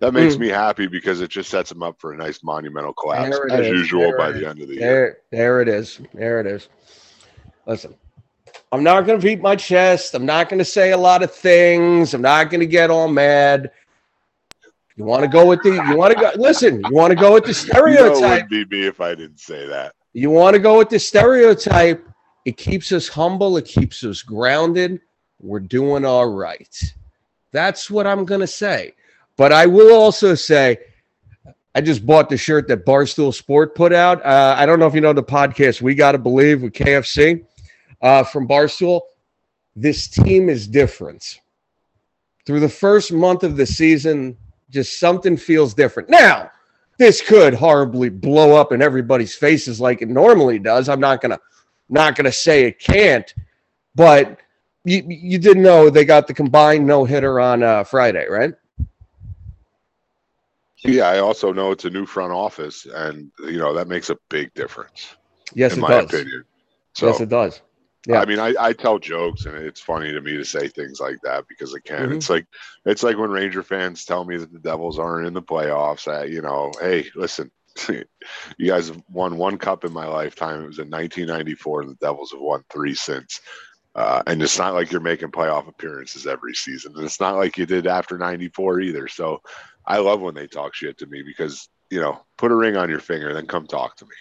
that 0.00 0.12
makes 0.12 0.34
mm. 0.34 0.40
me 0.40 0.48
happy 0.48 0.86
because 0.86 1.20
it 1.20 1.30
just 1.30 1.50
sets 1.50 1.68
them 1.68 1.82
up 1.82 2.00
for 2.00 2.12
a 2.12 2.16
nice 2.16 2.42
monumental 2.42 2.92
collapse 2.92 3.38
as 3.50 3.66
is. 3.66 3.68
usual 3.68 4.00
there 4.02 4.18
by 4.18 4.32
the 4.32 4.48
end 4.48 4.60
of 4.60 4.68
the 4.68 4.78
there, 4.78 5.04
year. 5.04 5.18
There 5.30 5.62
it 5.62 5.68
is. 5.68 6.00
There 6.12 6.40
it 6.40 6.46
is. 6.46 6.68
Listen, 7.66 7.94
I'm 8.72 8.82
not 8.82 9.06
going 9.06 9.20
to 9.20 9.24
beat 9.24 9.40
my 9.40 9.54
chest. 9.54 10.14
I'm 10.14 10.26
not 10.26 10.48
going 10.48 10.58
to 10.58 10.64
say 10.64 10.92
a 10.92 10.96
lot 10.96 11.22
of 11.22 11.32
things. 11.32 12.14
I'm 12.14 12.22
not 12.22 12.50
going 12.50 12.60
to 12.60 12.66
get 12.66 12.90
all 12.90 13.08
mad. 13.08 13.70
You 14.96 15.04
want 15.04 15.22
to 15.22 15.28
go 15.28 15.46
with 15.46 15.62
the? 15.62 15.70
You 15.70 15.96
want 15.96 16.14
to 16.14 16.20
go? 16.20 16.32
Listen, 16.36 16.82
you 16.84 16.94
want 16.94 17.10
to 17.10 17.16
go 17.16 17.32
with 17.32 17.44
the 17.44 17.54
stereotype? 17.54 18.12
You 18.14 18.20
know 18.20 18.34
it 18.34 18.42
would 18.42 18.48
be 18.48 18.76
me 18.76 18.86
if 18.86 19.00
I 19.00 19.14
didn't 19.14 19.40
say 19.40 19.66
that. 19.66 19.94
You 20.12 20.30
want 20.30 20.54
to 20.54 20.60
go 20.60 20.78
with 20.78 20.90
the 20.90 20.98
stereotype? 20.98 22.06
It 22.44 22.56
keeps 22.56 22.92
us 22.92 23.08
humble. 23.08 23.56
It 23.56 23.64
keeps 23.64 24.04
us 24.04 24.20
grounded. 24.22 25.00
We're 25.40 25.60
doing 25.60 26.04
all 26.04 26.28
right. 26.28 26.94
That's 27.52 27.90
what 27.90 28.06
I'm 28.06 28.24
going 28.24 28.40
to 28.40 28.46
say. 28.46 28.94
But 29.36 29.52
I 29.52 29.66
will 29.66 29.94
also 29.94 30.34
say, 30.34 30.78
I 31.74 31.80
just 31.80 32.04
bought 32.04 32.28
the 32.28 32.36
shirt 32.36 32.68
that 32.68 32.84
Barstool 32.84 33.32
Sport 33.32 33.74
put 33.74 33.92
out. 33.92 34.24
Uh, 34.24 34.54
I 34.58 34.66
don't 34.66 34.78
know 34.78 34.86
if 34.86 34.94
you 34.94 35.00
know 35.00 35.14
the 35.14 35.22
podcast 35.22 35.80
We 35.80 35.94
Got 35.94 36.12
to 36.12 36.18
Believe 36.18 36.62
with 36.62 36.74
KFC 36.74 37.44
uh, 38.02 38.24
from 38.24 38.46
Barstool. 38.46 39.00
This 39.74 40.06
team 40.06 40.50
is 40.50 40.68
different. 40.68 41.40
Through 42.44 42.60
the 42.60 42.68
first 42.68 43.12
month 43.12 43.42
of 43.42 43.56
the 43.56 43.64
season, 43.64 44.36
just 44.68 44.98
something 44.98 45.36
feels 45.36 45.72
different. 45.72 46.10
Now, 46.10 46.50
this 46.98 47.22
could 47.22 47.54
horribly 47.54 48.10
blow 48.10 48.54
up 48.54 48.72
in 48.72 48.82
everybody's 48.82 49.34
faces 49.34 49.80
like 49.80 50.02
it 50.02 50.08
normally 50.08 50.58
does. 50.58 50.88
I'm 50.88 51.00
not 51.00 51.20
gonna 51.22 51.38
not 51.88 52.16
gonna 52.16 52.32
say 52.32 52.64
it 52.64 52.78
can't, 52.78 53.32
but 53.94 54.38
you 54.84 55.02
you 55.08 55.38
did 55.38 55.56
know 55.56 55.88
they 55.88 56.04
got 56.04 56.26
the 56.26 56.34
combined 56.34 56.86
no 56.86 57.04
hitter 57.04 57.40
on 57.40 57.62
uh, 57.62 57.84
Friday, 57.84 58.26
right? 58.28 58.52
Yeah, 60.84 61.08
I 61.08 61.18
also 61.18 61.52
know 61.52 61.70
it's 61.70 61.84
a 61.84 61.90
new 61.90 62.06
front 62.06 62.32
office, 62.32 62.86
and 62.86 63.30
you 63.40 63.58
know 63.58 63.72
that 63.74 63.88
makes 63.88 64.10
a 64.10 64.18
big 64.28 64.52
difference. 64.54 65.16
Yes, 65.54 65.72
in 65.72 65.78
it 65.78 65.82
my 65.82 65.88
does. 65.88 66.04
opinion. 66.06 66.44
So, 66.94 67.06
yes, 67.06 67.20
it 67.20 67.28
does. 67.28 67.62
Yeah. 68.06 68.20
I 68.20 68.24
mean, 68.24 68.40
I, 68.40 68.52
I 68.58 68.72
tell 68.72 68.98
jokes, 68.98 69.46
and 69.46 69.56
it's 69.56 69.80
funny 69.80 70.12
to 70.12 70.20
me 70.20 70.36
to 70.36 70.44
say 70.44 70.66
things 70.66 70.98
like 70.98 71.18
that 71.22 71.46
because 71.48 71.72
I 71.72 71.78
can. 71.78 72.06
Mm-hmm. 72.06 72.16
It's 72.16 72.28
like 72.28 72.46
it's 72.84 73.02
like 73.04 73.16
when 73.16 73.30
Ranger 73.30 73.62
fans 73.62 74.04
tell 74.04 74.24
me 74.24 74.36
that 74.38 74.52
the 74.52 74.58
Devils 74.58 74.98
aren't 74.98 75.28
in 75.28 75.34
the 75.34 75.42
playoffs. 75.42 76.04
That 76.04 76.30
you 76.30 76.42
know, 76.42 76.72
hey, 76.80 77.06
listen, 77.14 77.50
you 77.88 78.66
guys 78.66 78.88
have 78.88 79.00
won 79.08 79.36
one 79.36 79.56
cup 79.56 79.84
in 79.84 79.92
my 79.92 80.06
lifetime. 80.06 80.64
It 80.64 80.66
was 80.66 80.78
in 80.78 80.90
1994, 80.90 81.82
and 81.82 81.90
the 81.90 81.94
Devils 81.94 82.32
have 82.32 82.40
won 82.40 82.64
three 82.70 82.94
since. 82.94 83.40
Uh, 83.94 84.22
and 84.26 84.42
it's 84.42 84.58
not 84.58 84.72
like 84.72 84.90
you're 84.90 85.02
making 85.02 85.28
playoff 85.28 85.68
appearances 85.68 86.26
every 86.26 86.54
season. 86.54 86.94
And 86.96 87.04
it's 87.04 87.20
not 87.20 87.36
like 87.36 87.58
you 87.58 87.66
did 87.66 87.86
after 87.86 88.16
94 88.16 88.80
either. 88.80 89.06
So 89.06 89.42
I 89.86 89.98
love 89.98 90.20
when 90.20 90.34
they 90.34 90.46
talk 90.46 90.74
shit 90.74 90.98
to 90.98 91.06
me 91.06 91.22
because, 91.22 91.68
you 91.90 92.00
know, 92.00 92.20
put 92.36 92.52
a 92.52 92.54
ring 92.54 92.76
on 92.76 92.88
your 92.88 93.00
finger, 93.00 93.34
then 93.34 93.46
come 93.46 93.66
talk 93.66 93.96
to 93.96 94.04
me. 94.04 94.12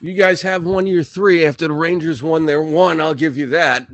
You 0.00 0.12
guys 0.12 0.42
have 0.42 0.64
one 0.64 0.86
year 0.86 1.02
three 1.02 1.46
after 1.46 1.68
the 1.68 1.74
Rangers 1.74 2.22
won 2.22 2.44
their 2.44 2.62
one. 2.62 3.00
I'll 3.00 3.14
give 3.14 3.36
you 3.36 3.46
that. 3.48 3.88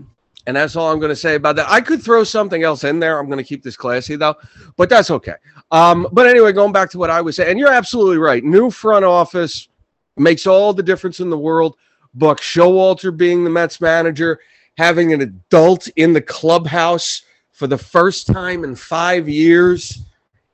And 0.47 0.57
that's 0.57 0.75
all 0.75 0.91
I'm 0.91 0.99
going 0.99 1.11
to 1.11 1.17
say 1.17 1.37
about 1.37 1.55
that. 1.57 1.71
I 1.71 1.81
could 1.81 2.03
throw 2.03 2.25
something 2.25 2.65
else 2.65 2.83
in 2.83 2.99
there. 2.99 3.19
I'm 3.19 3.27
going 3.27 3.39
to 3.39 3.45
keep 3.45 3.63
this 3.63 3.77
classy 3.77 4.17
though, 4.17 4.35
but 4.77 4.89
that's 4.89 5.11
okay. 5.11 5.35
Um, 5.71 6.09
but 6.11 6.27
anyway, 6.27 6.53
going 6.53 6.73
back 6.73 6.91
to 6.91 6.99
what 6.99 7.11
I 7.11 7.21
was 7.21 7.37
saying, 7.37 7.51
and 7.51 7.59
you're 7.59 7.73
absolutely 7.73 8.19
right. 8.19 8.43
New 8.43 8.71
front 8.71 9.05
office 9.05 9.69
makes 10.17 10.47
all 10.47 10.73
the 10.73 10.83
difference 10.83 11.21
in 11.21 11.31
the 11.31 11.39
world. 11.39 11.77
Buck 12.15 12.41
Showalter 12.41 13.17
being 13.17 13.45
the 13.45 13.51
Mets 13.51 13.81
manager, 13.81 14.41
having 14.77 15.13
an 15.13 15.23
adult 15.23 15.89
in 15.97 16.13
the 16.13 16.21
clubhouse 16.21 17.23
for 17.63 17.69
the 17.69 17.79
first 17.79 18.27
time 18.27 18.65
in 18.65 18.75
five 18.75 19.29
years 19.29 20.03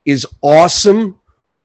is 0.05 0.27
awesome. 0.43 1.19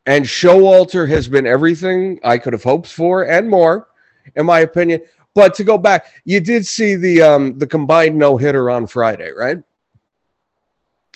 And 0.05 0.23
Showalter 0.23 1.05
has 1.09 1.27
been 1.27 1.45
everything 1.45 2.17
I 2.23 2.37
could 2.37 2.53
have 2.53 2.63
hoped 2.63 2.87
for 2.87 3.23
and 3.23 3.49
more, 3.49 3.89
in 4.37 4.45
my 4.45 4.61
opinion. 4.61 5.01
But 5.35 5.53
to 5.55 5.65
go 5.65 5.77
back, 5.77 6.05
you 6.23 6.39
did 6.39 6.65
see 6.65 6.95
the 6.95 7.23
um 7.23 7.59
the 7.59 7.67
combined 7.67 8.17
no 8.17 8.37
hitter 8.37 8.69
on 8.69 8.87
Friday, 8.87 9.31
right? 9.31 9.61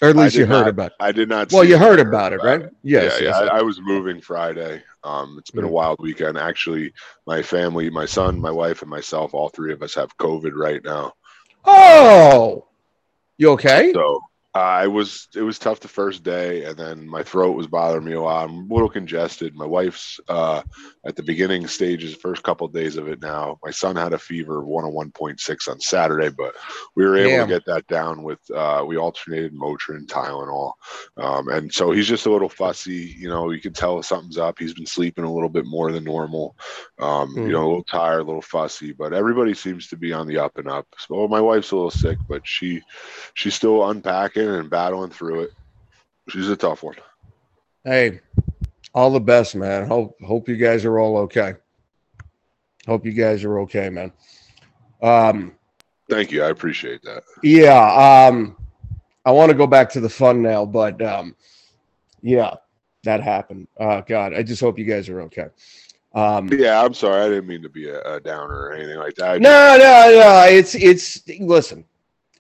Or 0.02 0.10
at 0.10 0.18
least 0.18 0.36
you 0.36 0.46
heard 0.46 0.66
not, 0.66 0.68
about 0.68 0.88
it. 0.88 0.98
I 1.00 1.14
did 1.14 1.30
not. 1.30 1.54
Well, 1.54 1.64
you 1.64 1.78
heard 1.78 2.02
about 2.02 2.34
it, 2.34 2.44
right? 2.44 2.64
Yes. 2.84 3.22
Yeah, 3.22 3.30
yeah. 3.30 3.38
I, 3.38 3.60
I, 3.60 3.62
was 3.62 3.80
moving 3.80 4.20
Friday. 4.20 4.84
Um, 5.06 5.38
it's 5.40 5.52
been 5.52 5.64
mm-hmm. 5.64 5.70
a 5.70 5.74
wild 5.74 6.00
weekend. 6.02 6.38
Actually, 6.38 6.92
my 7.26 7.42
family, 7.42 7.90
my 7.90 8.06
son, 8.06 8.42
my 8.42 8.52
wife, 8.52 8.82
and 8.82 8.92
myself, 8.92 9.34
all 9.34 9.48
three 9.48 9.72
of 9.72 9.82
us 9.82 9.96
have 9.96 10.18
COVID 10.18 10.52
right 10.54 10.84
now. 10.84 11.14
Oh, 11.64 12.67
you 13.38 13.52
okay? 13.52 13.92
So 13.94 14.20
uh, 14.58 14.60
I 14.60 14.88
was 14.88 15.28
it 15.36 15.44
was 15.44 15.60
tough 15.60 15.82
the 15.82 15.88
first 15.88 16.24
day, 16.24 16.64
and 16.64 16.76
then 16.76 17.08
my 17.08 17.22
throat 17.22 17.56
was 17.56 17.68
bothering 17.68 18.06
me 18.06 18.14
a 18.14 18.22
lot. 18.22 18.50
I'm 18.50 18.72
a 18.72 18.74
little 18.74 18.90
congested. 18.90 19.54
My 19.54 19.68
wife's 19.68 20.20
uh, 20.28 20.64
at 21.06 21.16
the 21.16 21.22
beginning 21.22 21.68
stages, 21.68 22.16
first 22.16 22.42
couple 22.42 22.66
of 22.66 22.74
days 22.74 22.98
of 22.98 23.08
it 23.08 23.22
now. 23.22 23.60
My 23.64 23.70
son 23.70 23.96
had 23.96 24.14
a 24.14 24.18
fever 24.18 24.60
of 24.60 24.68
101.6 24.68 25.70
on 25.70 25.80
Saturday, 25.80 26.30
but 26.30 26.56
we 26.96 27.06
were 27.06 27.18
able 27.18 27.30
Damn. 27.30 27.48
to 27.48 27.54
get 27.54 27.66
that 27.66 27.86
down 27.86 28.24
with 28.24 28.40
uh, 28.50 28.84
we 28.88 28.98
alternated 28.98 29.54
Motrin, 29.54 30.08
Tylenol, 30.08 30.74
um, 31.18 31.50
and 31.50 31.72
so 31.72 31.92
he's 31.92 32.08
just 32.08 32.26
a 32.26 32.32
little 32.32 32.50
fussy. 32.50 33.16
You 33.16 33.30
know, 33.30 33.52
you 33.52 33.62
can 33.62 33.74
tell 33.74 34.02
something's 34.02 34.40
up. 34.40 34.58
He's 34.58 34.74
been 34.74 34.88
sleeping 34.88 35.24
a 35.24 35.32
little 35.32 35.50
bit 35.50 35.68
more 35.68 35.92
than 35.92 36.04
normal. 36.04 36.56
Um, 36.98 37.36
mm. 37.36 37.46
You 37.46 37.52
know, 37.52 37.68
a 37.68 37.68
little 37.68 37.84
tired, 37.84 38.22
a 38.22 38.24
little 38.24 38.42
fussy, 38.42 38.92
but 38.92 39.14
everybody 39.14 39.54
seems 39.54 39.88
to 39.90 39.98
be 39.98 40.14
on 40.14 40.26
the 40.26 40.40
up 40.40 40.58
and 40.58 40.68
up. 40.68 40.88
So 40.98 41.28
my 41.28 41.42
wife's 41.42 41.70
a 41.70 41.76
little 41.76 41.92
sick, 41.92 42.18
but 42.28 42.48
she 42.48 42.82
she's 43.36 43.54
still 43.54 43.88
unpacking 43.88 44.47
and 44.56 44.70
battling 44.70 45.12
through 45.12 45.44
it. 45.44 45.54
She's 46.30 46.50
a 46.50 46.56
tough 46.56 46.84
one. 46.84 46.96
Hey, 47.84 48.20
all 48.94 49.12
the 49.12 49.20
best, 49.20 49.56
man. 49.56 49.88
Hope 49.88 50.18
hope 50.22 50.50
you 50.50 50.58
guys 50.58 50.86
are 50.86 51.00
all 51.00 51.18
okay. 51.18 51.56
Hope 52.86 53.06
you 53.06 53.12
guys 53.12 53.44
are 53.44 53.60
okay, 53.60 53.90
man. 53.90 54.12
Um, 55.02 55.54
Thank 56.10 56.32
you. 56.32 56.44
I 56.44 56.50
appreciate 56.50 57.02
that. 57.04 57.24
Yeah. 57.44 58.28
Um, 58.30 58.58
I 59.26 59.32
want 59.32 59.50
to 59.52 59.58
go 59.58 59.68
back 59.68 59.90
to 59.92 60.00
the 60.00 60.10
fun 60.10 60.42
now, 60.42 60.66
but 60.66 61.02
um, 61.02 61.36
yeah, 62.22 62.56
that 63.04 63.22
happened. 63.22 63.68
Uh, 63.80 64.02
God, 64.02 64.34
I 64.34 64.42
just 64.44 64.62
hope 64.62 64.80
you 64.80 64.86
guys 64.86 65.10
are 65.10 65.22
okay. 65.22 65.48
Um, 66.14 66.50
yeah, 66.52 66.82
I'm 66.84 66.94
sorry. 66.94 67.26
I 67.26 67.30
didn't 67.30 67.48
mean 67.48 67.62
to 67.62 67.70
be 67.70 67.90
a, 67.90 68.02
a 68.16 68.20
downer 68.20 68.56
or 68.56 68.74
anything 68.74 68.98
like 68.98 69.16
that. 69.16 69.42
no, 69.42 69.78
no, 69.78 70.20
no. 70.20 70.46
It's 70.48 70.76
it's 70.76 71.28
listen 71.40 71.86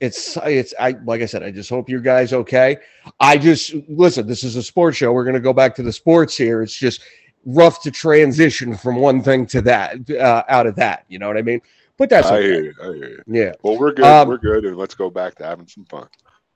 it's 0.01 0.37
it's 0.37 0.73
I 0.79 0.95
like 1.05 1.21
I 1.21 1.25
said, 1.25 1.43
I 1.43 1.51
just 1.51 1.69
hope 1.69 1.89
you 1.89 2.01
guys 2.01 2.33
okay. 2.33 2.77
I 3.19 3.37
just 3.37 3.73
listen, 3.87 4.27
this 4.27 4.43
is 4.43 4.55
a 4.55 4.63
sports 4.63 4.97
show. 4.97 5.11
We're 5.11 5.25
gonna 5.25 5.39
go 5.39 5.53
back 5.53 5.75
to 5.75 5.83
the 5.83 5.93
sports 5.93 6.37
here. 6.37 6.61
It's 6.61 6.77
just 6.77 7.01
rough 7.45 7.81
to 7.81 7.91
transition 7.91 8.75
from 8.75 8.97
one 8.97 9.21
thing 9.21 9.45
to 9.47 9.61
that 9.61 10.09
uh, 10.09 10.43
out 10.49 10.67
of 10.67 10.75
that. 10.75 11.05
You 11.07 11.19
know 11.19 11.27
what 11.27 11.37
I 11.37 11.41
mean? 11.41 11.61
But 11.97 12.09
that's 12.09 12.27
okay. 12.27 12.37
I 12.37 12.41
hear 12.41 12.63
you. 12.63 12.73
I 12.81 12.85
hear 12.85 13.09
you. 13.09 13.23
Yeah. 13.27 13.51
Well, 13.63 13.77
we're 13.77 13.93
good. 13.93 14.05
Um, 14.05 14.27
we're 14.27 14.37
good, 14.37 14.65
and 14.65 14.77
let's 14.77 14.95
go 14.95 15.09
back 15.09 15.35
to 15.35 15.45
having 15.45 15.67
some 15.67 15.85
fun. 15.85 16.07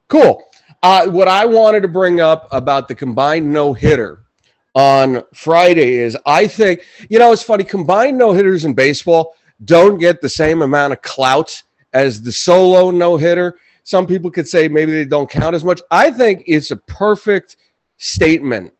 Cool. 0.07 0.43
Uh, 0.83 1.07
what 1.07 1.27
I 1.27 1.45
wanted 1.45 1.81
to 1.81 1.87
bring 1.87 2.19
up 2.19 2.47
about 2.51 2.87
the 2.87 2.95
combined 2.95 3.51
no 3.51 3.73
hitter 3.73 4.25
on 4.75 5.23
Friday 5.33 5.95
is 5.95 6.17
I 6.25 6.47
think 6.47 6.85
you 7.09 7.17
know 7.17 7.31
it's 7.31 7.43
funny. 7.43 7.63
Combined 7.63 8.17
no 8.17 8.33
hitters 8.33 8.65
in 8.65 8.73
baseball 8.73 9.35
don't 9.65 9.99
get 9.99 10.21
the 10.21 10.29
same 10.29 10.61
amount 10.61 10.93
of 10.93 11.01
clout 11.01 11.61
as 11.93 12.21
the 12.21 12.31
solo 12.31 12.91
no 12.91 13.17
hitter. 13.17 13.57
Some 13.83 14.05
people 14.05 14.31
could 14.31 14.47
say 14.47 14.67
maybe 14.67 14.91
they 14.91 15.05
don't 15.05 15.29
count 15.29 15.55
as 15.55 15.63
much. 15.63 15.81
I 15.91 16.11
think 16.11 16.43
it's 16.47 16.71
a 16.71 16.77
perfect 16.77 17.57
statement 17.97 18.73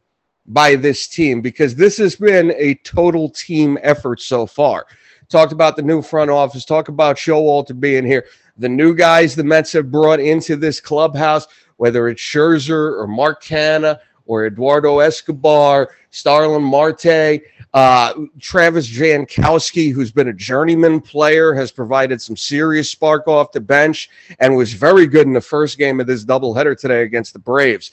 by 0.47 0.75
this 0.75 1.07
team 1.07 1.41
because 1.41 1.75
this 1.75 1.97
has 1.97 2.15
been 2.15 2.53
a 2.57 2.75
total 2.75 3.29
team 3.29 3.77
effort 3.81 4.21
so 4.21 4.45
far. 4.45 4.85
Talked 5.29 5.53
about 5.53 5.75
the 5.75 5.81
new 5.81 6.01
front 6.01 6.29
office, 6.29 6.65
talk 6.65 6.89
about 6.89 7.15
Showalter 7.15 7.79
being 7.79 8.05
here, 8.05 8.25
the 8.57 8.69
new 8.69 8.93
guys 8.93 9.33
the 9.33 9.43
Mets 9.43 9.71
have 9.73 9.91
brought 9.91 10.19
into 10.19 10.55
this 10.55 10.79
clubhouse, 10.79 11.47
whether 11.77 12.09
it's 12.09 12.21
Scherzer 12.21 12.99
or 12.99 13.07
Mark 13.07 13.43
Canha 13.43 13.99
or 14.25 14.45
Eduardo 14.45 14.99
Escobar, 14.99 15.95
Starling 16.09 16.63
Marte. 16.63 17.41
Uh, 17.73 18.13
Travis 18.39 18.89
Jankowski, 18.89 19.93
who's 19.93 20.11
been 20.11 20.27
a 20.27 20.33
journeyman 20.33 20.99
player, 20.99 21.53
has 21.53 21.71
provided 21.71 22.21
some 22.21 22.35
serious 22.35 22.89
spark 22.89 23.27
off 23.27 23.53
the 23.53 23.61
bench 23.61 24.09
and 24.39 24.55
was 24.55 24.73
very 24.73 25.07
good 25.07 25.25
in 25.25 25.33
the 25.33 25.39
first 25.39 25.77
game 25.77 25.99
of 26.01 26.07
this 26.07 26.25
doubleheader 26.25 26.77
today 26.77 27.03
against 27.03 27.31
the 27.31 27.39
Braves. 27.39 27.91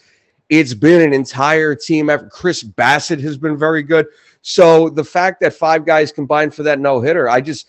It's 0.49 0.75
been 0.75 1.03
an 1.03 1.13
entire 1.13 1.75
team 1.75 2.11
effort. 2.11 2.31
Chris 2.31 2.65
Bassitt 2.65 3.21
has 3.21 3.37
been 3.37 3.57
very 3.57 3.83
good. 3.83 4.07
So 4.43 4.89
the 4.89 5.05
fact 5.05 5.41
that 5.41 5.55
five 5.55 5.85
guys 5.85 6.11
combined 6.11 6.55
for 6.55 6.65
that 6.65 6.81
no 6.81 7.01
hitter, 7.01 7.29
I 7.29 7.41
just, 7.41 7.69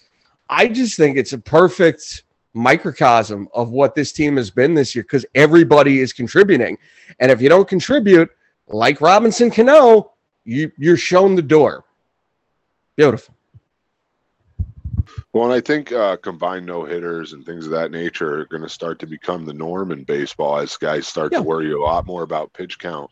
I 0.49 0.67
just 0.67 0.97
think 0.97 1.17
it's 1.17 1.33
a 1.33 1.37
perfect 1.37 2.23
microcosm 2.53 3.47
of 3.53 3.69
what 3.69 3.93
this 3.93 4.11
team 4.11 4.37
has 4.37 4.49
been 4.49 4.73
this 4.73 4.95
year 4.95 5.03
because 5.03 5.25
everybody 5.35 5.99
is 5.99 6.13
contributing. 6.13 6.77
And 7.19 7.31
if 7.31 7.41
you 7.41 7.49
don't 7.49 7.67
contribute, 7.67 8.29
like 8.67 9.01
Robinson 9.01 9.51
Cano, 9.51 10.13
you, 10.45 10.71
you're 10.77 10.97
shown 10.97 11.35
the 11.35 11.41
door. 11.41 11.83
Beautiful. 12.99 13.33
Well, 15.31 15.45
and 15.45 15.53
I 15.53 15.61
think 15.61 15.93
uh, 15.93 16.17
combined 16.17 16.65
no 16.65 16.83
hitters 16.83 17.31
and 17.31 17.45
things 17.45 17.63
of 17.63 17.71
that 17.71 17.91
nature 17.91 18.41
are 18.41 18.45
going 18.47 18.63
to 18.63 18.67
start 18.67 18.99
to 18.99 19.07
become 19.07 19.45
the 19.45 19.53
norm 19.53 19.93
in 19.93 20.03
baseball 20.03 20.57
as 20.57 20.75
guys 20.75 21.07
start 21.07 21.31
yeah. 21.31 21.37
to 21.37 21.43
worry 21.45 21.71
a 21.71 21.79
lot 21.79 22.05
more 22.05 22.23
about 22.23 22.51
pitch 22.51 22.77
count. 22.77 23.09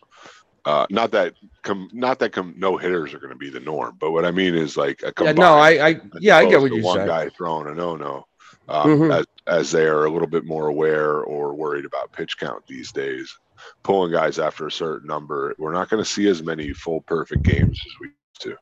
Uh, 0.65 0.85
not 0.89 1.11
that 1.11 1.35
com- 1.61 1.89
not 1.93 2.19
that 2.19 2.33
com- 2.33 2.53
no 2.57 2.75
hitters 2.75 3.13
are 3.13 3.19
going 3.19 3.31
to 3.31 3.37
be 3.37 3.49
the 3.49 3.61
norm, 3.61 3.95
but 3.97 4.11
what 4.11 4.25
I 4.25 4.31
mean 4.31 4.55
is 4.55 4.75
like 4.75 5.03
a 5.03 5.13
combined. 5.13 5.37
Yeah, 5.37 5.45
no, 5.45 5.53
I, 5.53 5.87
I 5.87 6.01
yeah, 6.19 6.35
I 6.35 6.49
get 6.49 6.59
what 6.59 6.73
you 6.73 6.83
one 6.83 6.97
saying. 6.97 7.07
guy 7.07 7.29
throwing 7.29 7.67
a 7.67 7.73
no 7.73 7.95
no, 7.95 8.27
um, 8.67 8.89
mm-hmm. 8.89 9.11
as 9.11 9.25
as 9.47 9.71
they 9.71 9.85
are 9.85 10.03
a 10.03 10.11
little 10.11 10.27
bit 10.27 10.43
more 10.43 10.67
aware 10.67 11.21
or 11.21 11.53
worried 11.53 11.85
about 11.85 12.11
pitch 12.11 12.37
count 12.37 12.67
these 12.67 12.91
days, 12.91 13.33
pulling 13.83 14.11
guys 14.11 14.37
after 14.37 14.67
a 14.67 14.71
certain 14.71 15.07
number. 15.07 15.55
We're 15.57 15.71
not 15.71 15.87
going 15.87 16.03
to 16.03 16.09
see 16.09 16.27
as 16.27 16.43
many 16.43 16.73
full 16.73 16.99
perfect 17.03 17.43
games 17.43 17.79
as 17.79 17.93
we 18.01 18.07
used 18.07 18.41
to. 18.41 18.57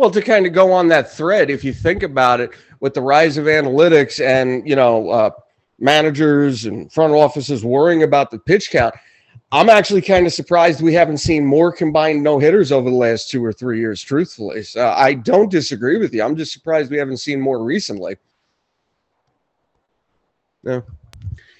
Well, 0.00 0.10
to 0.12 0.22
kind 0.22 0.46
of 0.46 0.54
go 0.54 0.72
on 0.72 0.88
that 0.88 1.12
thread, 1.12 1.50
if 1.50 1.62
you 1.62 1.74
think 1.74 2.02
about 2.02 2.40
it, 2.40 2.52
with 2.80 2.94
the 2.94 3.02
rise 3.02 3.36
of 3.36 3.44
analytics 3.44 4.18
and 4.24 4.66
you 4.66 4.74
know 4.74 5.10
uh, 5.10 5.30
managers 5.78 6.64
and 6.64 6.90
front 6.90 7.12
offices 7.12 7.66
worrying 7.66 8.02
about 8.02 8.30
the 8.30 8.38
pitch 8.38 8.70
count, 8.70 8.94
I'm 9.52 9.68
actually 9.68 10.00
kind 10.00 10.26
of 10.26 10.32
surprised 10.32 10.80
we 10.80 10.94
haven't 10.94 11.18
seen 11.18 11.44
more 11.44 11.70
combined 11.70 12.22
no 12.22 12.38
hitters 12.38 12.72
over 12.72 12.88
the 12.88 12.96
last 12.96 13.28
two 13.28 13.44
or 13.44 13.52
three 13.52 13.78
years. 13.78 14.00
Truthfully, 14.00 14.62
so 14.62 14.88
I 14.88 15.12
don't 15.12 15.50
disagree 15.50 15.98
with 15.98 16.14
you. 16.14 16.22
I'm 16.22 16.34
just 16.34 16.54
surprised 16.54 16.90
we 16.90 16.96
haven't 16.96 17.18
seen 17.18 17.38
more 17.38 17.62
recently. 17.62 18.16
Yeah. 20.62 20.80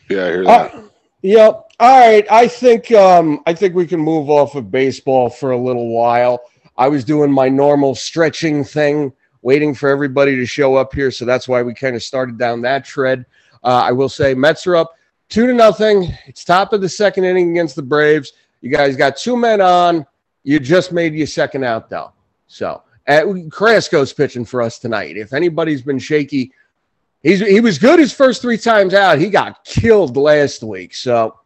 Yeah, 0.09 0.25
I 0.25 0.29
hear 0.31 0.45
that. 0.45 0.75
Uh, 0.75 0.83
yep. 1.21 1.73
All 1.79 2.01
right. 2.01 2.27
I 2.31 2.49
think 2.49 2.91
um, 2.93 3.43
I 3.45 3.53
think 3.53 3.75
we 3.75 3.87
can 3.87 4.01
move 4.01 4.31
off 4.31 4.55
of 4.55 4.71
baseball 4.71 5.29
for 5.29 5.51
a 5.51 5.59
little 5.59 5.89
while. 5.95 6.41
I 6.81 6.89
was 6.89 7.05
doing 7.05 7.31
my 7.31 7.51
normal 7.51 7.95
stretching 7.95 8.65
thing, 8.65 9.13
waiting 9.43 9.75
for 9.75 9.91
everybody 9.91 10.35
to 10.37 10.47
show 10.47 10.77
up 10.77 10.95
here. 10.95 11.11
So 11.11 11.27
that's 11.27 11.47
why 11.47 11.63
we 11.63 11.75
kind 11.75 11.95
of 11.95 12.03
started 12.03 12.39
down 12.39 12.63
that 12.63 12.87
tread. 12.87 13.27
Uh, 13.63 13.83
I 13.85 13.93
will 13.93 14.09
say 14.09 14.33
Mets 14.33 14.67
are 14.67 14.77
up 14.77 14.95
two 15.29 15.47
to 15.47 15.53
nothing. 15.53 16.11
It's 16.25 16.43
top 16.43 16.73
of 16.73 16.81
the 16.81 16.89
second 16.89 17.25
inning 17.25 17.51
against 17.51 17.77
the 17.77 17.83
Braves. 17.83 18.33
You 18.63 18.71
guys 18.71 18.97
got 18.97 19.19
two 19.19 19.37
men 19.37 19.61
on. 19.61 20.07
You 20.43 20.59
just 20.59 20.91
made 20.91 21.13
your 21.13 21.27
second 21.27 21.65
out, 21.65 21.91
though. 21.91 22.13
So 22.47 22.83
uh, 23.07 23.25
Carrasco's 23.53 24.15
pitching 24.15 24.47
for 24.47 24.63
us 24.63 24.79
tonight. 24.79 25.19
If 25.19 25.35
anybody's 25.35 25.83
been 25.83 25.99
shaky, 25.99 26.51
he's 27.23 27.41
he 27.41 27.61
was 27.61 27.79
good 27.79 27.99
his 27.99 28.15
first 28.15 28.41
three 28.41 28.57
times 28.57 28.95
out. 28.95 29.19
He 29.19 29.29
got 29.29 29.67
killed 29.67 30.17
last 30.17 30.63
week. 30.63 30.95
So, 30.95 31.39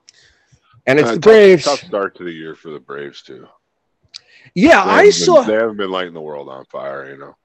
and 0.87 1.01
it's 1.01 1.09
uh, 1.09 1.15
the 1.15 1.21
Braves. 1.21 1.65
Tough 1.65 1.81
start 1.81 2.17
to 2.19 2.23
the 2.23 2.31
year 2.33 2.55
for 2.55 2.71
the 2.71 2.79
Braves 2.79 3.21
too. 3.21 3.49
Yeah, 4.55 4.83
I 4.85 5.11
saw. 5.11 5.43
they 5.43 5.55
haven't 5.55 5.77
been 5.77 5.91
lighting 5.91 6.15
the 6.15 6.21
world 6.21 6.49
on 6.49 6.65
fire, 6.67 7.11
you 7.11 7.17
know. 7.17 7.37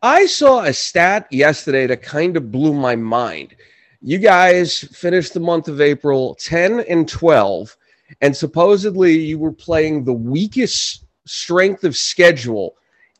I 0.00 0.26
saw 0.26 0.62
a 0.62 0.72
stat 0.72 1.26
yesterday 1.30 1.86
that 1.86 2.02
kind 2.02 2.36
of 2.36 2.50
blew 2.52 2.72
my 2.72 2.96
mind. 2.96 3.56
You 4.00 4.18
guys 4.18 4.80
finished 4.80 5.34
the 5.34 5.40
month 5.40 5.68
of 5.68 5.80
April 5.80 6.34
10 6.36 6.80
and 6.80 7.08
12, 7.08 7.76
and 8.20 8.36
supposedly 8.36 9.16
you 9.16 9.38
were 9.38 9.52
playing 9.52 10.04
the 10.04 10.12
weakest 10.12 11.04
strength 11.24 11.84
of 11.84 11.96
schedule 11.96 12.76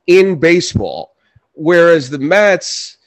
in 0.07 0.39
baseball, 0.39 1.15
whereas 1.55 2.11
the 2.11 2.19
Mets 2.19 2.99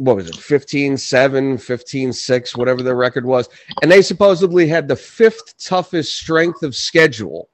what 0.00 0.16
was 0.16 0.30
it 0.30 0.36
15 0.36 0.96
7 0.96 1.58
15 1.58 2.12
6 2.14 2.56
whatever 2.56 2.82
their 2.82 2.96
record 2.96 3.26
was 3.26 3.50
and 3.82 3.92
they 3.92 4.00
supposedly 4.00 4.66
had 4.66 4.88
the 4.88 4.96
fifth 4.96 5.58
toughest 5.62 6.14
strength 6.14 6.62
of 6.62 6.74
schedule 6.74 7.50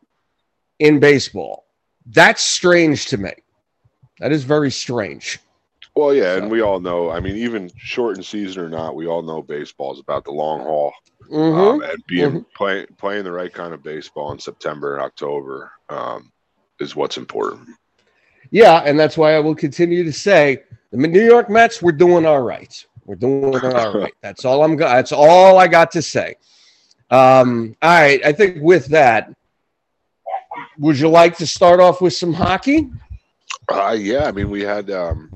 in 0.78 1.00
baseball 1.00 1.65
that's 2.12 2.42
strange 2.42 3.06
to 3.06 3.18
me 3.18 3.32
that 4.18 4.32
is 4.32 4.44
very 4.44 4.70
strange 4.70 5.38
Well, 5.94 6.14
yeah, 6.14 6.36
and 6.36 6.50
we 6.50 6.60
all 6.60 6.78
know. 6.78 7.10
I 7.10 7.20
mean, 7.20 7.36
even 7.36 7.70
shortened 7.78 8.26
season 8.26 8.62
or 8.62 8.68
not, 8.68 8.94
we 8.94 9.06
all 9.06 9.22
know 9.22 9.40
baseball 9.42 9.94
is 9.94 9.98
about 10.00 10.24
the 10.24 10.30
long 10.30 10.60
haul. 10.60 10.92
Mhm. 11.30 11.58
um, 11.58 11.82
and 11.82 11.98
being 12.06 12.44
playing 12.54 12.86
playing 12.98 13.24
the 13.24 13.32
right 13.32 13.52
kind 13.52 13.72
of 13.74 13.82
baseball 13.82 14.30
in 14.32 14.38
September 14.38 14.94
and 14.94 15.02
October 15.02 15.72
um, 15.88 16.30
is 16.80 16.94
what's 16.94 17.16
important. 17.16 17.66
yeah 18.50 18.82
and 18.84 18.96
that's 19.00 19.16
why 19.18 19.34
i 19.34 19.40
will 19.40 19.54
continue 19.56 20.04
to 20.04 20.12
say 20.12 20.62
the 20.92 20.96
new 20.96 21.24
york 21.24 21.50
mets 21.50 21.82
we're 21.82 21.90
doing 22.06 22.24
all 22.24 22.42
right 22.42 22.86
we're 23.06 23.16
doing 23.16 23.56
all 23.56 23.98
right 24.02 24.12
that's 24.22 24.44
all 24.44 24.62
i'm 24.62 24.76
go- 24.76 24.86
that's 24.86 25.10
all 25.12 25.58
i 25.58 25.66
got 25.66 25.90
to 25.90 26.00
say 26.00 26.34
um 27.10 27.74
all 27.82 27.90
right 27.90 28.24
i 28.24 28.32
think 28.32 28.58
with 28.62 28.86
that 28.86 29.34
would 30.78 30.98
you 30.98 31.08
like 31.08 31.36
to 31.38 31.46
start 31.46 31.80
off 31.80 32.00
with 32.00 32.12
some 32.14 32.32
hockey 32.32 32.88
Uh, 33.68 33.96
yeah, 33.98 34.24
I 34.26 34.32
mean, 34.32 34.48
we 34.50 34.62
had. 34.62 34.90
Um, 34.90 35.30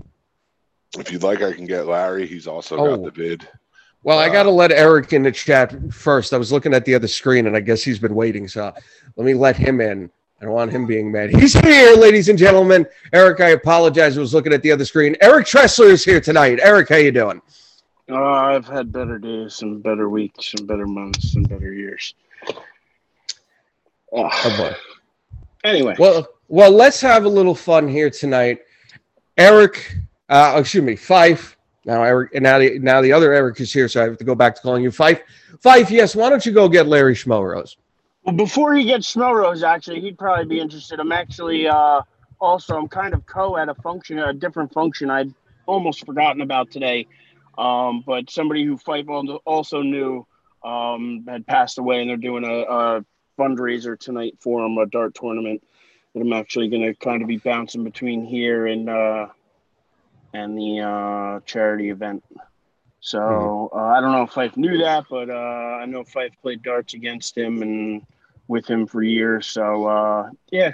if 0.99 1.11
you'd 1.13 1.23
like, 1.23 1.43
I 1.43 1.53
can 1.53 1.67
get 1.67 1.87
Larry. 1.87 2.27
He's 2.27 2.47
also 2.47 2.77
Oh. 2.77 2.97
got 2.97 3.05
the 3.05 3.11
vid. 3.11 3.49
Well, 4.05 4.19
I 4.19 4.29
Uh, 4.29 4.33
got 4.33 4.43
to 4.45 4.51
let 4.51 4.71
Eric 4.73 5.13
in 5.13 5.23
the 5.25 5.33
chat 5.33 5.75
first. 5.93 6.33
I 6.33 6.37
was 6.39 6.51
looking 6.53 6.73
at 6.73 6.85
the 6.85 6.95
other 6.95 7.09
screen, 7.09 7.47
and 7.49 7.57
I 7.57 7.61
guess 7.61 7.83
he's 7.83 7.99
been 7.99 8.15
waiting. 8.15 8.47
So 8.49 8.73
let 9.17 9.25
me 9.25 9.35
let 9.35 9.57
him 9.57 9.81
in. 9.81 10.11
I 10.41 10.45
don't 10.45 10.55
want 10.55 10.71
him 10.71 10.87
being 10.87 11.11
mad. 11.13 11.31
He's 11.31 11.53
here, 11.53 11.95
ladies 11.97 12.29
and 12.29 12.39
gentlemen. 12.39 12.87
Eric, 13.13 13.41
I 13.41 13.49
apologize. 13.51 14.17
I 14.17 14.21
was 14.21 14.33
looking 14.33 14.53
at 14.55 14.63
the 14.63 14.73
other 14.73 14.85
screen. 14.85 15.17
Eric 15.21 15.47
Tressler 15.47 15.91
is 15.91 16.05
here 16.05 16.21
tonight. 16.21 16.61
Eric, 16.63 16.89
how 16.89 16.97
you 16.97 17.13
doing? 17.13 17.43
Uh, 18.11 18.17
I've 18.25 18.67
had 18.67 18.91
better 18.91 19.19
days 19.19 19.61
and 19.63 19.83
better 19.83 20.09
weeks 20.09 20.55
and 20.55 20.67
better 20.67 20.87
months 20.87 21.35
and 21.35 21.49
better 21.49 21.73
years. 21.73 22.15
Oh 24.13 24.25
Ugh. 24.33 24.57
boy. 24.57 24.77
Anyway, 25.65 25.95
Well, 25.99 26.27
well, 26.49 26.71
let's 26.71 27.01
have 27.01 27.25
a 27.25 27.29
little 27.29 27.55
fun 27.55 27.87
here 27.89 28.11
tonight. 28.11 28.61
Eric, 29.37 29.97
uh, 30.29 30.57
excuse 30.59 30.85
me, 30.85 30.97
Fife. 30.97 31.57
Now, 31.85 32.03
Eric, 32.03 32.35
and 32.35 32.43
now 32.43 32.59
the 32.59 32.79
now 32.79 33.01
the 33.01 33.13
other 33.13 33.33
Eric 33.33 33.61
is 33.61 33.73
here, 33.73 33.89
so 33.89 34.03
I 34.03 34.05
have 34.05 34.19
to 34.19 34.25
go 34.25 34.35
back 34.35 34.55
to 34.57 34.61
calling 34.61 34.83
you 34.83 34.91
Fife. 34.91 35.21
Fife, 35.61 35.91
yes. 35.91 36.15
Why 36.15 36.29
don't 36.29 36.45
you 36.45 36.53
go 36.53 36.69
get 36.69 36.87
Larry 36.87 37.15
Schmelrose? 37.15 37.77
well, 38.25 38.35
before 38.35 38.75
he 38.75 38.85
gets 38.85 39.15
Schmelrose, 39.15 39.63
actually, 39.63 40.01
he'd 40.01 40.19
probably 40.19 40.45
be 40.45 40.61
interested. 40.61 41.01
I'm 41.01 41.13
actually 41.13 41.67
uh, 41.67 42.03
also 42.41 42.77
I'm 42.77 42.89
kind 42.89 43.15
of 43.15 43.25
co 43.27 43.57
at 43.57 43.69
a 43.69 43.75
function, 43.75 44.19
a 44.19 44.33
different 44.33 44.73
function 44.73 45.11
I'd 45.11 45.33
almost 45.67 46.05
forgotten 46.05 46.43
about 46.43 46.71
today. 46.71 47.07
Um, 47.57 48.03
but 48.07 48.31
somebody 48.31 48.65
who 48.65 48.77
Fife 48.77 49.07
also 49.45 49.83
knew 49.83 50.27
um, 50.65 51.25
had 51.29 51.47
passed 51.47 51.79
away, 51.79 52.01
and 52.01 52.11
they're 52.11 52.17
doing 52.17 52.45
a, 52.45 52.63
a 52.63 53.05
fundraiser 53.41 53.99
tonight 53.99 54.37
for 54.41 54.65
him, 54.65 54.77
a 54.79 54.87
dart 54.87 55.15
tournament 55.15 55.63
that 56.15 56.21
I'm 56.21 56.33
actually 56.33 56.69
going 56.69 56.83
to 56.83 56.95
kind 56.95 57.23
of 57.23 57.29
be 57.29 57.39
bouncing 57.39 57.85
between 57.85 58.25
here 58.25 58.67
and 58.67 58.89
uh, 58.89 59.27
and 60.35 60.57
the 60.59 60.81
uh, 60.81 61.41
charity 61.47 61.89
event. 61.91 62.23
So 63.01 63.71
uh, 63.75 63.79
I 63.79 64.01
don't 64.01 64.13
know 64.13 64.25
if 64.25 64.31
Fife 64.31 64.57
knew 64.57 64.77
that, 64.79 65.05
but 65.09 65.31
uh, 65.31 65.81
I 65.83 65.87
know 65.87 66.05
Fife 66.05 66.33
played 66.43 66.63
darts 66.63 66.93
against 66.95 67.37
him 67.37 67.63
and 67.63 68.03
with 68.49 68.67
him 68.67 68.87
for 68.87 69.03
years. 69.03 69.47
So 69.47 69.87
uh, 69.87 70.31
yeah, 70.51 70.73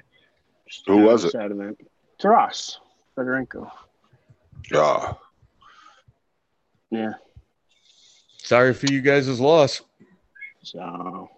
Just, 0.68 0.87
Who 0.88 0.99
you 0.99 1.04
was 1.04 1.25
it? 1.25 1.30
Sad 1.32 1.52
event. 1.52 1.78
Taras 2.18 2.80
Fedorenko. 3.16 3.70
Yeah. 4.73 5.12
Yeah. 6.90 7.12
Sorry 8.38 8.75
for 8.75 8.87
you 8.87 9.00
guys' 9.00 9.40
loss. 9.40 9.82
So, 10.62 11.28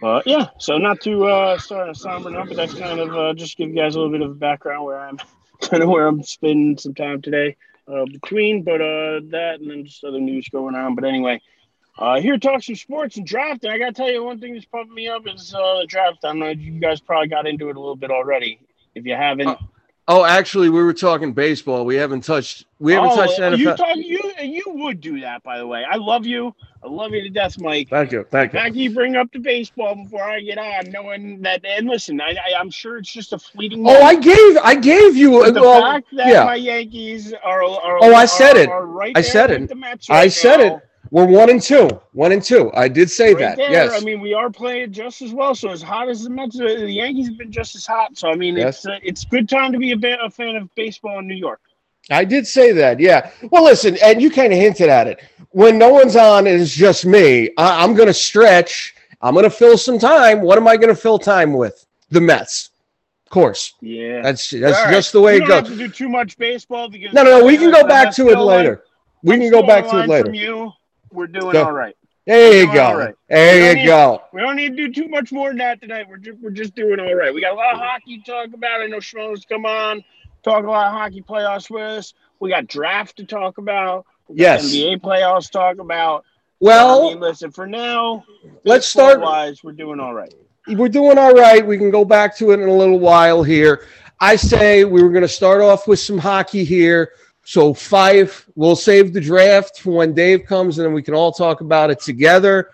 but 0.00 0.26
yeah, 0.26 0.48
so 0.58 0.78
not 0.78 1.00
to 1.02 1.26
uh, 1.26 1.58
start 1.58 1.90
a 1.90 1.94
somber 1.94 2.30
note, 2.30 2.48
but 2.48 2.56
that's 2.56 2.74
kind 2.74 3.00
of 3.00 3.14
uh, 3.14 3.34
just 3.34 3.56
give 3.56 3.68
you 3.68 3.74
guys 3.74 3.94
a 3.94 4.00
little 4.00 4.12
bit 4.12 4.22
of 4.22 4.38
background 4.38 4.84
where 4.84 5.00
I'm 5.00 5.18
kind 5.60 5.82
of 5.82 5.88
where 5.88 6.06
I'm 6.06 6.22
spending 6.22 6.78
some 6.78 6.94
time 6.94 7.20
today 7.22 7.56
uh, 7.88 8.04
between, 8.04 8.62
but 8.62 8.80
uh, 8.80 9.20
that 9.30 9.58
and 9.60 9.70
then 9.70 9.84
just 9.84 10.04
other 10.04 10.20
news 10.20 10.48
going 10.48 10.74
on. 10.74 10.94
But 10.94 11.04
anyway, 11.04 11.40
uh, 11.98 12.20
here 12.20 12.38
talk 12.38 12.62
some 12.62 12.76
sports 12.76 13.16
and 13.16 13.26
draft. 13.26 13.64
And 13.64 13.72
I 13.72 13.78
got 13.78 13.86
to 13.86 13.92
tell 13.92 14.10
you, 14.10 14.22
one 14.22 14.38
thing 14.38 14.54
that's 14.54 14.66
pumping 14.66 14.94
me 14.94 15.08
up 15.08 15.26
is 15.26 15.52
uh, 15.54 15.80
the 15.80 15.86
draft. 15.86 16.24
I 16.24 16.32
know 16.32 16.48
you 16.48 16.78
guys 16.78 17.00
probably 17.00 17.28
got 17.28 17.46
into 17.46 17.68
it 17.68 17.76
a 17.76 17.80
little 17.80 17.96
bit 17.96 18.10
already. 18.10 18.60
If 18.94 19.04
you 19.04 19.14
haven't, 19.14 19.48
Uh, 19.48 19.56
Oh, 20.10 20.24
actually, 20.24 20.70
we 20.70 20.82
were 20.82 20.94
talking 20.94 21.34
baseball. 21.34 21.84
We 21.84 21.96
haven't 21.96 22.22
touched. 22.22 22.64
We 22.78 22.94
haven't 22.94 23.10
oh, 23.10 23.16
touched 23.16 23.38
NFL. 23.38 23.58
you 23.58 23.76
talk, 23.76 23.96
you 23.96 24.32
you 24.42 24.64
would 24.66 25.02
do 25.02 25.20
that, 25.20 25.42
by 25.42 25.58
the 25.58 25.66
way. 25.66 25.84
I 25.88 25.96
love 25.96 26.24
you. 26.24 26.54
I 26.82 26.88
love 26.88 27.10
you 27.12 27.22
to 27.22 27.28
death, 27.30 27.58
Mike. 27.60 27.88
thank 27.88 28.12
you. 28.12 28.24
Thank 28.30 28.52
you. 28.52 28.58
fact 28.60 28.74
you 28.76 28.94
bring 28.94 29.16
up 29.16 29.30
the 29.32 29.40
baseball 29.40 29.96
before 29.96 30.22
I 30.22 30.40
get 30.40 30.58
on, 30.58 30.90
knowing 30.92 31.42
that, 31.42 31.64
and 31.64 31.88
listen, 31.88 32.20
I, 32.20 32.30
I, 32.30 32.58
I'm 32.58 32.70
sure 32.70 32.98
it's 32.98 33.12
just 33.12 33.32
a 33.32 33.38
fleeting. 33.38 33.84
Oh, 33.86 34.02
I 34.02 34.14
gave. 34.14 34.56
I 34.58 34.74
gave 34.76 35.16
you. 35.16 35.40
but 35.40 35.54
the 35.54 35.60
well, 35.60 35.80
fact 35.82 36.06
that 36.12 36.28
yeah. 36.28 36.44
my 36.44 36.54
Yankees 36.54 37.32
are, 37.44 37.62
are 37.64 37.98
Oh, 38.02 38.14
I 38.14 38.26
said 38.26 38.56
are- 38.56 38.60
it. 38.60 38.68
are 38.68 38.86
right 38.86 39.12
I 39.16 39.22
said 39.22 39.50
it. 39.50 39.68
The 39.68 39.74
Mets 39.74 40.08
I 40.08 40.14
right 40.22 40.32
said 40.32 40.60
it. 40.60 40.80
We're 41.10 41.24
one 41.26 41.48
and 41.48 41.60
two. 41.62 41.88
One 42.12 42.32
and 42.32 42.42
two. 42.42 42.70
I 42.74 42.86
did 42.86 43.10
say 43.10 43.32
right 43.32 43.40
that. 43.40 43.56
there. 43.56 43.70
Yes. 43.70 43.92
I 44.00 44.04
mean, 44.04 44.20
we 44.20 44.34
are 44.34 44.50
playing 44.50 44.92
just 44.92 45.22
as 45.22 45.32
well. 45.32 45.54
So 45.54 45.70
as 45.70 45.80
hot 45.82 46.08
as 46.10 46.24
the 46.24 46.30
Mets, 46.30 46.58
the 46.58 46.90
Yankees 46.90 47.28
have 47.28 47.38
been 47.38 47.50
just 47.50 47.74
as 47.76 47.86
hot. 47.86 48.16
So 48.18 48.28
I 48.30 48.34
mean, 48.36 48.56
Yes. 48.56 48.78
it's 48.78 48.86
uh, 48.86 48.98
it's 49.02 49.24
good 49.24 49.48
time 49.48 49.72
to 49.72 49.78
be 49.78 49.92
a, 49.92 49.96
ba- 49.96 50.22
a 50.22 50.30
fan 50.30 50.54
of 50.56 50.72
baseball 50.74 51.18
in 51.18 51.26
New 51.26 51.34
York. 51.34 51.60
I 52.10 52.24
did 52.24 52.46
say 52.46 52.72
that. 52.72 53.00
Yeah. 53.00 53.30
Well, 53.50 53.64
listen, 53.64 53.96
and 54.02 54.20
you 54.22 54.30
kind 54.30 54.52
of 54.52 54.58
hinted 54.58 54.88
at 54.88 55.06
it. 55.06 55.20
When 55.50 55.78
no 55.78 55.90
one's 55.90 56.16
on, 56.16 56.46
and 56.46 56.60
it's 56.60 56.74
just 56.74 57.04
me. 57.06 57.50
I, 57.56 57.82
I'm 57.82 57.94
going 57.94 58.06
to 58.08 58.14
stretch. 58.14 58.94
I'm 59.20 59.34
going 59.34 59.44
to 59.44 59.50
fill 59.50 59.76
some 59.78 59.98
time. 59.98 60.40
What 60.42 60.58
am 60.58 60.68
I 60.68 60.76
going 60.76 60.88
to 60.94 60.94
fill 61.00 61.18
time 61.18 61.52
with? 61.52 61.84
The 62.10 62.20
Mets, 62.20 62.70
of 63.26 63.30
course. 63.30 63.74
Yeah. 63.80 64.22
That's 64.22 64.48
that's 64.50 64.78
All 64.78 64.84
right. 64.86 64.92
just 64.92 65.12
the 65.12 65.20
way 65.20 65.32
we 65.34 65.36
it 65.36 65.40
don't 65.40 65.48
goes. 65.48 65.68
have 65.68 65.78
to 65.78 65.88
do 65.88 65.88
too 65.88 66.08
much 66.08 66.38
baseball 66.38 66.88
because 66.88 67.12
No, 67.12 67.22
no, 67.22 67.40
no. 67.40 67.44
We 67.44 67.58
can 67.58 67.70
go 67.70 67.86
back 67.86 68.14
to 68.16 68.28
it 68.28 68.38
later. 68.38 68.84
We 69.22 69.36
can 69.36 69.50
go 69.50 69.62
back 69.66 69.88
to 69.90 69.98
it 70.02 70.08
later. 70.08 70.32
You, 70.32 70.72
we're 71.12 71.26
doing 71.26 71.52
Go. 71.52 71.64
all 71.64 71.72
right. 71.72 71.94
There 72.26 72.60
you 72.62 72.72
go. 72.72 72.94
right. 72.98 73.14
There 73.28 73.70
you 73.70 73.74
need- 73.76 73.86
go. 73.86 74.22
We 74.32 74.40
don't 74.42 74.56
need 74.56 74.76
to 74.76 74.88
do 74.88 74.92
too 74.92 75.08
much 75.08 75.32
more 75.32 75.48
than 75.48 75.58
that 75.58 75.80
tonight. 75.80 76.06
We're 76.08 76.18
just, 76.18 76.38
we're 76.40 76.50
just 76.50 76.74
doing 76.74 77.00
all 77.00 77.14
right. 77.14 77.32
We 77.32 77.40
got 77.40 77.52
a 77.52 77.56
lot 77.56 77.74
of 77.74 77.80
hockey 77.80 78.18
to 78.18 78.24
talk 78.24 78.52
about. 78.54 78.80
I 78.82 78.86
know 78.86 78.98
Schmoes 78.98 79.48
come 79.48 79.64
on, 79.66 80.04
talk 80.42 80.64
a 80.64 80.70
lot 80.70 80.86
of 80.86 80.92
hockey 80.92 81.22
playoffs 81.22 81.70
with 81.70 81.82
us. 81.82 82.14
We 82.40 82.50
got 82.50 82.66
draft 82.66 83.16
to 83.16 83.24
talk 83.24 83.58
about. 83.58 84.06
Yes. 84.28 84.64
NBA 84.66 85.00
playoffs 85.00 85.46
to 85.46 85.52
talk 85.52 85.78
about. 85.78 86.24
Well, 86.60 87.06
I 87.06 87.10
mean, 87.10 87.20
listen, 87.20 87.50
for 87.50 87.66
now, 87.66 88.24
let's 88.64 88.86
start. 88.86 89.20
Wise, 89.20 89.62
we're 89.62 89.72
doing 89.72 90.00
all 90.00 90.14
right. 90.14 90.34
we're 90.66 90.88
doing 90.88 91.16
all 91.16 91.32
right. 91.32 91.64
We 91.64 91.78
can 91.78 91.90
go 91.90 92.04
back 92.04 92.36
to 92.38 92.50
it 92.50 92.60
in 92.60 92.68
a 92.68 92.74
little 92.74 92.98
while 92.98 93.42
here. 93.42 93.86
I 94.20 94.34
say 94.34 94.84
we 94.84 95.02
were 95.02 95.10
going 95.10 95.22
to 95.22 95.28
start 95.28 95.60
off 95.60 95.86
with 95.86 96.00
some 96.00 96.18
hockey 96.18 96.64
here. 96.64 97.12
So 97.44 97.72
Fife, 97.72 98.46
we'll 98.56 98.76
save 98.76 99.12
the 99.12 99.20
draft 99.20 99.80
for 99.80 99.96
when 99.96 100.12
Dave 100.12 100.44
comes, 100.44 100.78
and 100.78 100.84
then 100.84 100.92
we 100.92 101.02
can 101.02 101.14
all 101.14 101.32
talk 101.32 101.60
about 101.60 101.90
it 101.90 102.00
together. 102.00 102.70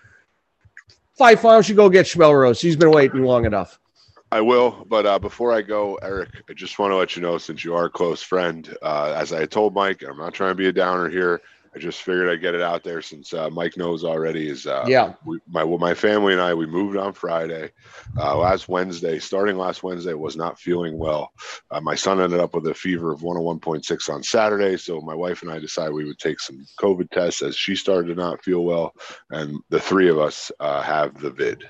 Fife, 1.13 1.43
why 1.43 1.53
don't 1.53 1.69
you 1.69 1.75
go 1.75 1.89
get 1.89 2.07
Schmelrose? 2.07 2.59
He's 2.59 2.75
been 2.75 2.91
waiting 2.91 3.23
long 3.23 3.45
enough. 3.45 3.79
I 4.35 4.41
will, 4.41 4.85
but 4.89 5.05
uh, 5.05 5.17
before 5.17 5.53
I 5.53 5.61
go, 5.61 5.95
Eric, 6.03 6.43
I 6.49 6.53
just 6.53 6.77
want 6.77 6.91
to 6.91 6.97
let 6.97 7.15
you 7.15 7.21
know 7.21 7.37
since 7.37 7.63
you 7.63 7.73
are 7.73 7.85
a 7.85 7.89
close 7.89 8.21
friend, 8.21 8.75
uh, 8.81 9.13
as 9.15 9.31
I 9.31 9.45
told 9.45 9.73
Mike, 9.73 10.03
I'm 10.03 10.17
not 10.17 10.33
trying 10.33 10.51
to 10.51 10.55
be 10.55 10.67
a 10.67 10.73
downer 10.73 11.09
here. 11.09 11.39
I 11.73 11.79
just 11.79 12.01
figured 12.01 12.27
I'd 12.27 12.41
get 12.41 12.53
it 12.53 12.61
out 12.61 12.83
there 12.83 13.01
since 13.01 13.33
uh, 13.33 13.49
Mike 13.49 13.77
knows 13.77 14.03
already. 14.03 14.49
Is 14.49 14.67
uh, 14.67 14.83
Yeah. 14.89 15.13
we, 15.25 15.39
my 15.47 15.63
well, 15.63 15.77
my 15.77 15.93
family 15.93 16.33
and 16.33 16.41
I 16.41 16.53
we 16.53 16.65
moved 16.65 16.97
on 16.97 17.13
Friday. 17.13 17.71
Uh, 18.17 18.37
last 18.37 18.67
Wednesday, 18.67 19.19
starting 19.19 19.57
last 19.57 19.83
Wednesday, 19.83 20.13
was 20.13 20.35
not 20.35 20.59
feeling 20.59 20.97
well. 20.97 21.31
Uh, 21.71 21.79
my 21.79 21.95
son 21.95 22.19
ended 22.19 22.41
up 22.41 22.55
with 22.55 22.67
a 22.67 22.73
fever 22.73 23.13
of 23.13 23.21
101.6 23.21 24.09
on 24.13 24.21
Saturday, 24.21 24.75
so 24.75 24.99
my 24.99 25.15
wife 25.15 25.43
and 25.43 25.51
I 25.51 25.59
decided 25.59 25.93
we 25.93 26.03
would 26.03 26.19
take 26.19 26.41
some 26.41 26.65
COVID 26.77 27.09
tests 27.09 27.41
as 27.41 27.55
she 27.55 27.73
started 27.73 28.09
to 28.09 28.15
not 28.15 28.43
feel 28.43 28.65
well, 28.65 28.93
and 29.29 29.61
the 29.69 29.79
three 29.79 30.09
of 30.09 30.19
us 30.19 30.51
uh, 30.59 30.81
have 30.81 31.21
the 31.21 31.29
vid. 31.31 31.63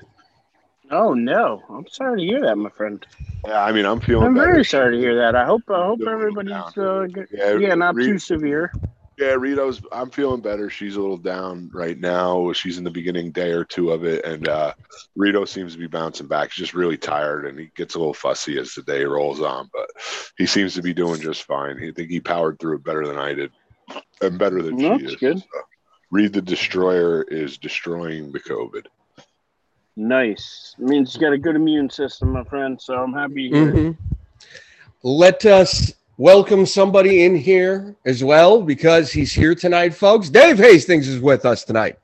Oh 0.90 1.14
no, 1.14 1.62
I'm 1.68 1.86
sorry 1.88 2.20
to 2.20 2.26
hear 2.26 2.40
that, 2.42 2.56
my 2.56 2.70
friend. 2.70 3.04
Yeah, 3.46 3.64
I 3.64 3.72
mean, 3.72 3.86
I'm 3.86 4.00
feeling. 4.00 4.26
I'm 4.26 4.34
better. 4.34 4.52
very 4.52 4.64
sorry 4.64 4.96
to 4.96 5.00
hear 5.00 5.16
that. 5.16 5.34
I 5.34 5.44
hope 5.44 5.62
I 5.68 5.84
hope 5.84 6.00
everybody's 6.06 6.52
uh. 6.52 7.06
Yeah, 7.32 7.56
yeah, 7.56 7.74
not 7.74 7.94
Re- 7.94 8.06
too 8.06 8.18
severe. 8.18 8.72
Yeah, 9.18 9.32
Rito's. 9.32 9.80
I'm 9.92 10.10
feeling 10.10 10.42
better. 10.42 10.68
She's 10.68 10.96
a 10.96 11.00
little 11.00 11.16
down 11.16 11.70
right 11.72 11.98
now. 11.98 12.52
She's 12.52 12.76
in 12.78 12.84
the 12.84 12.90
beginning 12.90 13.32
day 13.32 13.50
or 13.50 13.64
two 13.64 13.90
of 13.90 14.04
it, 14.04 14.24
and 14.24 14.46
uh, 14.46 14.74
Rito 15.16 15.44
seems 15.44 15.72
to 15.72 15.78
be 15.78 15.86
bouncing 15.86 16.28
back. 16.28 16.50
He's 16.50 16.66
just 16.66 16.74
really 16.74 16.98
tired, 16.98 17.46
and 17.46 17.58
he 17.58 17.70
gets 17.76 17.94
a 17.94 17.98
little 17.98 18.14
fussy 18.14 18.58
as 18.58 18.74
the 18.74 18.82
day 18.82 19.04
rolls 19.04 19.40
on. 19.40 19.70
But 19.72 19.88
he 20.36 20.46
seems 20.46 20.74
to 20.74 20.82
be 20.82 20.92
doing 20.92 21.20
just 21.20 21.44
fine. 21.44 21.82
I 21.82 21.92
think 21.92 22.10
he 22.10 22.20
powered 22.20 22.58
through 22.58 22.76
it 22.76 22.84
better 22.84 23.06
than 23.06 23.18
I 23.18 23.32
did, 23.32 23.52
and 24.20 24.38
better 24.38 24.60
than 24.62 24.76
No, 24.76 24.98
she 24.98 25.06
is. 25.06 25.16
good. 25.16 25.38
So, 25.38 25.46
Reed 26.10 26.34
the 26.34 26.42
Destroyer 26.42 27.22
is 27.22 27.58
destroying 27.58 28.32
the 28.32 28.40
COVID. 28.40 28.86
Nice. 29.96 30.74
It 30.78 30.84
means 30.84 31.14
you 31.14 31.20
got 31.20 31.32
a 31.32 31.38
good 31.38 31.56
immune 31.56 31.88
system, 31.88 32.32
my 32.32 32.44
friend. 32.44 32.80
So 32.80 32.94
I'm 32.94 33.12
happy. 33.14 33.50
To 33.50 33.56
hear 33.56 33.68
it. 33.70 33.74
Mhm. 33.74 33.96
Let 35.02 35.46
us 35.46 35.94
welcome 36.18 36.66
somebody 36.66 37.24
in 37.24 37.34
here 37.34 37.96
as 38.04 38.22
well 38.22 38.60
because 38.60 39.10
he's 39.10 39.32
here 39.32 39.54
tonight, 39.54 39.94
folks. 39.94 40.28
Dave 40.28 40.58
Hastings 40.58 41.08
is 41.08 41.20
with 41.20 41.46
us 41.46 41.64
tonight. 41.64 41.98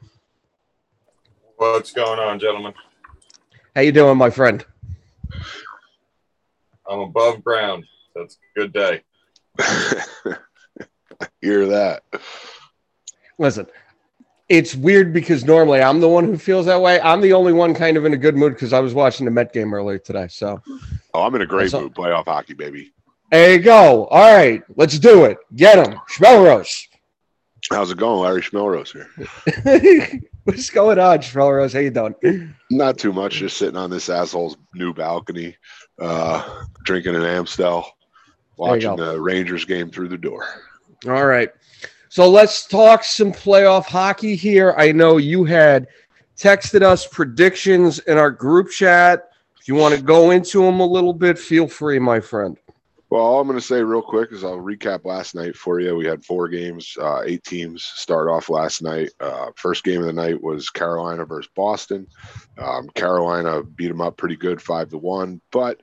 What's 1.56 1.92
going 1.92 2.18
on, 2.18 2.38
gentlemen? 2.38 2.72
How 3.74 3.82
you 3.82 3.92
doing, 3.92 4.16
my 4.16 4.30
friend? 4.30 4.64
I'm 6.88 7.00
above 7.00 7.44
ground. 7.44 7.84
That's 8.14 8.36
a 8.56 8.60
good 8.60 8.72
day. 8.72 9.02
Hear 11.40 11.66
that? 11.66 12.02
Listen, 13.38 13.66
it's 14.52 14.74
weird 14.76 15.14
because 15.14 15.44
normally 15.46 15.80
I'm 15.80 16.00
the 16.00 16.08
one 16.08 16.24
who 16.24 16.36
feels 16.36 16.66
that 16.66 16.80
way. 16.80 17.00
I'm 17.00 17.22
the 17.22 17.32
only 17.32 17.54
one 17.54 17.72
kind 17.74 17.96
of 17.96 18.04
in 18.04 18.12
a 18.12 18.18
good 18.18 18.36
mood 18.36 18.52
because 18.52 18.74
I 18.74 18.80
was 18.80 18.92
watching 18.92 19.24
the 19.24 19.30
Met 19.30 19.52
game 19.54 19.72
earlier 19.72 19.98
today. 19.98 20.28
So, 20.28 20.60
oh, 21.14 21.22
I'm 21.22 21.34
in 21.34 21.40
a 21.40 21.46
great 21.46 21.64
That's 21.64 21.74
all- 21.74 21.80
mood. 21.82 21.94
Playoff 21.94 22.26
hockey, 22.26 22.52
baby. 22.52 22.92
there 23.30 23.54
you 23.54 23.60
go. 23.60 24.06
All 24.08 24.34
right, 24.36 24.62
let's 24.76 24.98
do 24.98 25.24
it. 25.24 25.38
Get 25.56 25.78
him, 25.78 25.98
Schmelrose. 26.14 26.86
How's 27.70 27.90
it 27.90 27.96
going, 27.96 28.20
Larry 28.20 28.42
Schmelrose 28.42 28.92
here? 28.92 30.20
What's 30.44 30.68
going 30.68 30.98
on, 30.98 31.18
Schmelrose? 31.20 31.72
How 31.72 31.78
you 31.78 31.90
doing? 31.90 32.54
Not 32.70 32.98
too 32.98 33.12
much. 33.12 33.34
Just 33.36 33.56
sitting 33.56 33.76
on 33.76 33.88
this 33.88 34.10
asshole's 34.10 34.56
new 34.74 34.92
balcony, 34.92 35.56
uh, 36.00 36.64
drinking 36.84 37.14
an 37.14 37.22
Amstel, 37.22 37.86
watching 38.58 38.96
the 38.96 39.18
Rangers 39.18 39.64
game 39.64 39.90
through 39.90 40.08
the 40.08 40.18
door. 40.18 40.44
All 41.06 41.24
right. 41.24 41.48
So 42.12 42.28
let's 42.28 42.66
talk 42.66 43.04
some 43.04 43.32
playoff 43.32 43.86
hockey 43.86 44.36
here. 44.36 44.74
I 44.76 44.92
know 44.92 45.16
you 45.16 45.44
had 45.44 45.86
texted 46.36 46.82
us 46.82 47.06
predictions 47.06 48.00
in 48.00 48.18
our 48.18 48.30
group 48.30 48.68
chat. 48.68 49.30
If 49.58 49.66
you 49.66 49.76
want 49.76 49.94
to 49.94 50.02
go 50.02 50.30
into 50.30 50.60
them 50.60 50.80
a 50.80 50.84
little 50.84 51.14
bit, 51.14 51.38
feel 51.38 51.66
free, 51.66 51.98
my 51.98 52.20
friend. 52.20 52.58
Well, 53.08 53.22
all 53.22 53.40
I'm 53.40 53.46
going 53.46 53.58
to 53.58 53.64
say 53.64 53.82
real 53.82 54.02
quick 54.02 54.30
is 54.30 54.44
I'll 54.44 54.58
recap 54.58 55.06
last 55.06 55.34
night 55.34 55.56
for 55.56 55.80
you. 55.80 55.96
We 55.96 56.04
had 56.04 56.22
four 56.22 56.48
games, 56.48 56.94
uh, 57.00 57.22
eight 57.24 57.44
teams 57.44 57.82
start 57.82 58.28
off 58.28 58.50
last 58.50 58.82
night. 58.82 59.08
Uh, 59.18 59.46
first 59.56 59.82
game 59.82 60.00
of 60.00 60.06
the 60.06 60.12
night 60.12 60.38
was 60.38 60.68
Carolina 60.68 61.24
versus 61.24 61.50
Boston. 61.56 62.06
Um, 62.58 62.90
Carolina 62.90 63.62
beat 63.62 63.88
them 63.88 64.02
up 64.02 64.18
pretty 64.18 64.36
good, 64.36 64.60
five 64.60 64.90
to 64.90 64.98
one. 64.98 65.40
But 65.50 65.80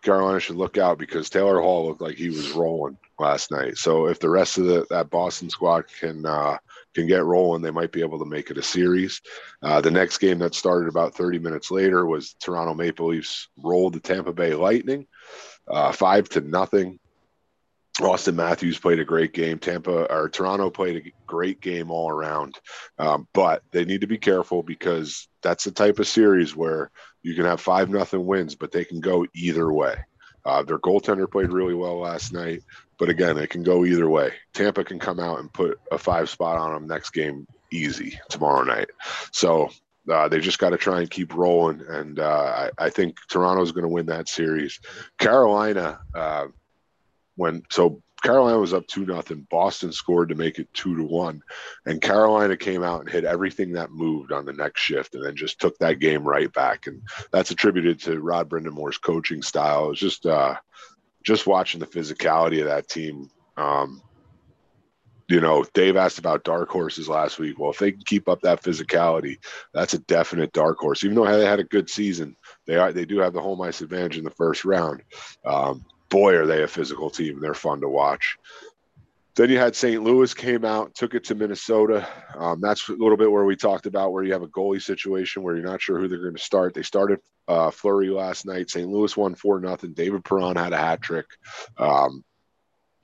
Carolina 0.00 0.40
should 0.40 0.56
look 0.56 0.78
out 0.78 0.96
because 0.96 1.28
Taylor 1.28 1.60
Hall 1.60 1.88
looked 1.88 2.00
like 2.00 2.16
he 2.16 2.30
was 2.30 2.52
rolling 2.52 2.96
last 3.18 3.50
night. 3.50 3.76
So 3.76 4.06
if 4.06 4.20
the 4.20 4.30
rest 4.30 4.58
of 4.58 4.64
the, 4.64 4.86
that 4.90 5.10
Boston 5.10 5.50
squad 5.50 5.84
can 6.00 6.24
uh, 6.24 6.58
can 6.94 7.06
get 7.06 7.24
rolling, 7.24 7.62
they 7.62 7.70
might 7.70 7.92
be 7.92 8.00
able 8.00 8.18
to 8.18 8.24
make 8.24 8.50
it 8.50 8.58
a 8.58 8.62
series. 8.62 9.20
Uh, 9.62 9.80
the 9.80 9.90
next 9.90 10.18
game 10.18 10.38
that 10.38 10.54
started 10.54 10.88
about 10.88 11.14
30 11.14 11.38
minutes 11.38 11.70
later 11.70 12.06
was 12.06 12.34
Toronto 12.40 12.74
Maple 12.74 13.08
Leafs 13.08 13.48
rolled 13.56 13.94
the 13.94 14.00
Tampa 14.00 14.32
Bay 14.32 14.54
Lightning 14.54 15.06
uh, 15.68 15.92
five 15.92 16.28
to 16.30 16.40
nothing. 16.40 16.98
Auston 18.00 18.34
Matthews 18.34 18.78
played 18.78 19.00
a 19.00 19.04
great 19.04 19.32
game. 19.32 19.58
Tampa 19.58 20.04
or 20.12 20.28
Toronto 20.28 20.70
played 20.70 20.96
a 21.06 21.12
great 21.26 21.60
game 21.60 21.90
all 21.90 22.08
around, 22.08 22.58
um, 22.98 23.26
but 23.32 23.62
they 23.72 23.84
need 23.84 24.02
to 24.02 24.06
be 24.06 24.18
careful 24.18 24.62
because 24.62 25.26
that's 25.42 25.64
the 25.64 25.72
type 25.72 25.98
of 25.98 26.06
series 26.06 26.54
where 26.54 26.92
you 27.22 27.34
can 27.34 27.44
have 27.44 27.60
five 27.60 27.90
nothing 27.90 28.24
wins, 28.24 28.54
but 28.54 28.70
they 28.70 28.84
can 28.84 29.00
go 29.00 29.26
either 29.34 29.72
way. 29.72 29.96
Uh, 30.44 30.62
their 30.62 30.78
goaltender 30.78 31.30
played 31.30 31.50
really 31.50 31.74
well 31.74 31.98
last 31.98 32.32
night, 32.32 32.62
but 32.98 33.08
again, 33.08 33.38
it 33.38 33.50
can 33.50 33.62
go 33.62 33.84
either 33.84 34.08
way. 34.08 34.32
Tampa 34.52 34.84
can 34.84 34.98
come 34.98 35.20
out 35.20 35.38
and 35.38 35.52
put 35.52 35.80
a 35.90 35.98
five 35.98 36.28
spot 36.28 36.58
on 36.58 36.72
them 36.72 36.86
next 36.86 37.10
game 37.10 37.46
easy 37.70 38.18
tomorrow 38.28 38.64
night. 38.64 38.88
So 39.32 39.70
uh, 40.10 40.28
they 40.28 40.40
just 40.40 40.58
got 40.58 40.70
to 40.70 40.76
try 40.76 41.00
and 41.00 41.10
keep 41.10 41.34
rolling, 41.34 41.82
and 41.88 42.18
uh, 42.18 42.68
I, 42.78 42.86
I 42.86 42.90
think 42.90 43.18
Toronto's 43.28 43.72
going 43.72 43.82
to 43.82 43.88
win 43.88 44.06
that 44.06 44.28
series. 44.28 44.80
Carolina, 45.18 46.00
uh, 46.14 46.46
when 47.36 47.62
so 47.70 48.02
Carolina 48.22 48.58
was 48.58 48.74
up 48.74 48.86
two 48.86 49.06
nothing, 49.06 49.46
Boston 49.50 49.92
scored 49.92 50.30
to 50.30 50.34
make 50.34 50.58
it 50.58 50.72
two 50.72 50.96
to 50.96 51.04
one, 51.04 51.42
and 51.86 52.00
Carolina 52.00 52.56
came 52.56 52.82
out 52.82 53.00
and 53.00 53.10
hit 53.10 53.24
everything 53.24 53.72
that 53.72 53.90
moved 53.90 54.32
on 54.32 54.44
the 54.46 54.52
next 54.52 54.80
shift, 54.80 55.14
and 55.14 55.24
then 55.24 55.36
just 55.36 55.60
took 55.60 55.78
that 55.78 56.00
game 56.00 56.24
right 56.24 56.52
back, 56.52 56.86
and 56.86 57.02
that's 57.30 57.50
attributed 57.50 58.00
to 58.00 58.20
Rod 58.20 58.48
Brind'Amour's 58.48 58.98
coaching 58.98 59.42
style. 59.42 59.86
It 59.86 59.90
was 59.90 60.00
just 60.00 60.26
uh, 60.26 60.56
just 61.28 61.46
watching 61.46 61.78
the 61.78 61.86
physicality 61.86 62.60
of 62.60 62.68
that 62.68 62.88
team. 62.88 63.30
Um, 63.58 64.02
you 65.28 65.42
know, 65.42 65.62
Dave 65.74 65.98
asked 65.98 66.18
about 66.18 66.42
dark 66.42 66.70
horses 66.70 67.06
last 67.06 67.38
week. 67.38 67.58
Well, 67.58 67.70
if 67.70 67.78
they 67.78 67.92
can 67.92 68.00
keep 68.00 68.30
up 68.30 68.40
that 68.40 68.62
physicality, 68.62 69.36
that's 69.74 69.92
a 69.92 69.98
definite 69.98 70.54
dark 70.54 70.78
horse. 70.78 71.04
Even 71.04 71.16
though 71.16 71.26
they 71.26 71.44
had 71.44 71.60
a 71.60 71.64
good 71.64 71.90
season, 71.90 72.34
they 72.66 72.76
are 72.76 72.94
they 72.94 73.04
do 73.04 73.18
have 73.18 73.34
the 73.34 73.42
home 73.42 73.60
ice 73.60 73.82
advantage 73.82 74.16
in 74.16 74.24
the 74.24 74.30
first 74.30 74.64
round. 74.64 75.02
Um, 75.44 75.84
boy, 76.08 76.34
are 76.34 76.46
they 76.46 76.62
a 76.62 76.66
physical 76.66 77.10
team! 77.10 77.40
They're 77.40 77.52
fun 77.52 77.82
to 77.82 77.90
watch. 77.90 78.38
Then 79.38 79.50
you 79.50 79.58
had 79.58 79.76
St. 79.76 80.02
Louis 80.02 80.34
came 80.34 80.64
out, 80.64 80.96
took 80.96 81.14
it 81.14 81.22
to 81.26 81.36
Minnesota. 81.36 82.08
Um, 82.36 82.60
that's 82.60 82.88
a 82.88 82.92
little 82.92 83.16
bit 83.16 83.30
where 83.30 83.44
we 83.44 83.54
talked 83.54 83.86
about 83.86 84.12
where 84.12 84.24
you 84.24 84.32
have 84.32 84.42
a 84.42 84.48
goalie 84.48 84.82
situation 84.82 85.44
where 85.44 85.54
you're 85.54 85.64
not 85.64 85.80
sure 85.80 85.96
who 85.96 86.08
they're 86.08 86.18
going 86.18 86.34
to 86.34 86.42
start. 86.42 86.74
They 86.74 86.82
started 86.82 87.20
uh, 87.46 87.70
Fleury 87.70 88.10
last 88.10 88.46
night. 88.46 88.68
St. 88.68 88.88
Louis 88.88 89.16
won 89.16 89.36
four 89.36 89.60
nothing. 89.60 89.92
David 89.92 90.24
Perron 90.24 90.56
had 90.56 90.72
a 90.72 90.76
hat 90.76 91.02
trick. 91.02 91.26
Um, 91.76 92.24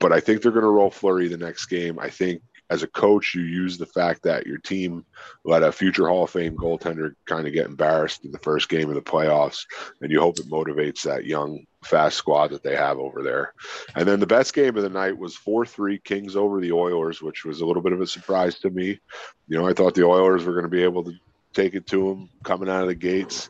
but 0.01 0.11
I 0.11 0.19
think 0.19 0.41
they're 0.41 0.51
going 0.51 0.63
to 0.63 0.69
roll 0.69 0.91
Fleury 0.91 1.29
the 1.29 1.37
next 1.37 1.67
game. 1.67 1.99
I 1.99 2.09
think 2.09 2.41
as 2.69 2.81
a 2.81 2.87
coach, 2.87 3.35
you 3.35 3.41
use 3.41 3.77
the 3.77 3.85
fact 3.85 4.23
that 4.23 4.47
your 4.47 4.57
team 4.57 5.05
let 5.43 5.63
a 5.63 5.71
future 5.71 6.07
Hall 6.07 6.23
of 6.23 6.31
Fame 6.31 6.57
goaltender 6.57 7.13
kind 7.25 7.45
of 7.45 7.53
get 7.53 7.67
embarrassed 7.67 8.25
in 8.25 8.31
the 8.31 8.39
first 8.39 8.69
game 8.69 8.89
of 8.89 8.95
the 8.95 9.01
playoffs, 9.01 9.65
and 10.01 10.11
you 10.11 10.19
hope 10.19 10.39
it 10.39 10.49
motivates 10.49 11.03
that 11.03 11.25
young, 11.25 11.65
fast 11.83 12.17
squad 12.17 12.49
that 12.49 12.63
they 12.63 12.75
have 12.75 12.97
over 12.97 13.21
there. 13.21 13.53
And 13.95 14.07
then 14.07 14.19
the 14.19 14.25
best 14.25 14.53
game 14.53 14.75
of 14.77 14.83
the 14.83 14.89
night 14.89 15.17
was 15.17 15.35
4 15.35 15.65
3 15.65 15.99
Kings 15.99 16.35
over 16.35 16.59
the 16.59 16.71
Oilers, 16.71 17.21
which 17.21 17.45
was 17.45 17.61
a 17.61 17.65
little 17.65 17.83
bit 17.83 17.93
of 17.93 18.01
a 18.01 18.07
surprise 18.07 18.57
to 18.59 18.71
me. 18.71 18.99
You 19.47 19.57
know, 19.57 19.67
I 19.67 19.73
thought 19.73 19.93
the 19.93 20.05
Oilers 20.05 20.43
were 20.43 20.53
going 20.53 20.63
to 20.63 20.69
be 20.69 20.83
able 20.83 21.03
to 21.03 21.13
take 21.53 21.75
it 21.75 21.85
to 21.87 22.09
them 22.09 22.29
coming 22.43 22.69
out 22.69 22.81
of 22.81 22.87
the 22.87 22.95
gates. 22.95 23.49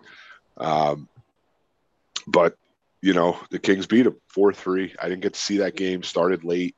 Um, 0.57 1.07
but 2.27 2.57
you 3.01 3.13
know, 3.13 3.39
the 3.51 3.59
Kings 3.59 3.85
beat 3.85 4.01
them 4.01 4.19
4 4.29 4.51
3. 4.51 4.95
I 4.99 5.07
didn't 5.07 5.21
get 5.21 5.35
to 5.35 5.39
see 5.39 5.57
that 5.57 5.75
game, 5.75 6.01
started 6.01 6.43
late. 6.43 6.75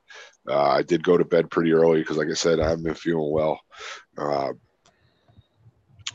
Uh, 0.48 0.70
I 0.70 0.82
did 0.82 1.02
go 1.02 1.16
to 1.16 1.24
bed 1.24 1.50
pretty 1.50 1.72
early 1.72 2.00
because, 2.00 2.16
like 2.16 2.28
I 2.28 2.34
said, 2.34 2.60
I 2.60 2.68
haven't 2.68 2.84
been 2.84 2.94
feeling 2.94 3.30
well. 3.30 3.60
Uh, 4.16 4.52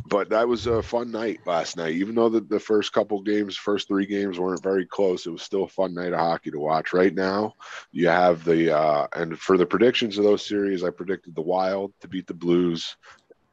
but 0.07 0.29
that 0.29 0.47
was 0.47 0.67
a 0.67 0.81
fun 0.81 1.11
night 1.11 1.39
last 1.45 1.77
night. 1.77 1.95
Even 1.95 2.15
though 2.15 2.29
the, 2.29 2.41
the 2.41 2.59
first 2.59 2.93
couple 2.93 3.21
games, 3.21 3.55
first 3.55 3.87
three 3.87 4.05
games 4.05 4.39
weren't 4.39 4.63
very 4.63 4.85
close, 4.85 5.25
it 5.25 5.31
was 5.31 5.43
still 5.43 5.63
a 5.63 5.67
fun 5.69 5.93
night 5.93 6.13
of 6.13 6.19
hockey 6.19 6.51
to 6.51 6.59
watch. 6.59 6.93
Right 6.93 7.13
now, 7.13 7.53
you 7.91 8.07
have 8.07 8.43
the, 8.43 8.75
uh, 8.75 9.07
and 9.13 9.39
for 9.39 9.57
the 9.57 9.65
predictions 9.65 10.17
of 10.17 10.23
those 10.23 10.45
series, 10.45 10.83
I 10.83 10.89
predicted 10.89 11.35
the 11.35 11.41
Wild 11.41 11.93
to 12.01 12.07
beat 12.07 12.27
the 12.27 12.33
Blues, 12.33 12.97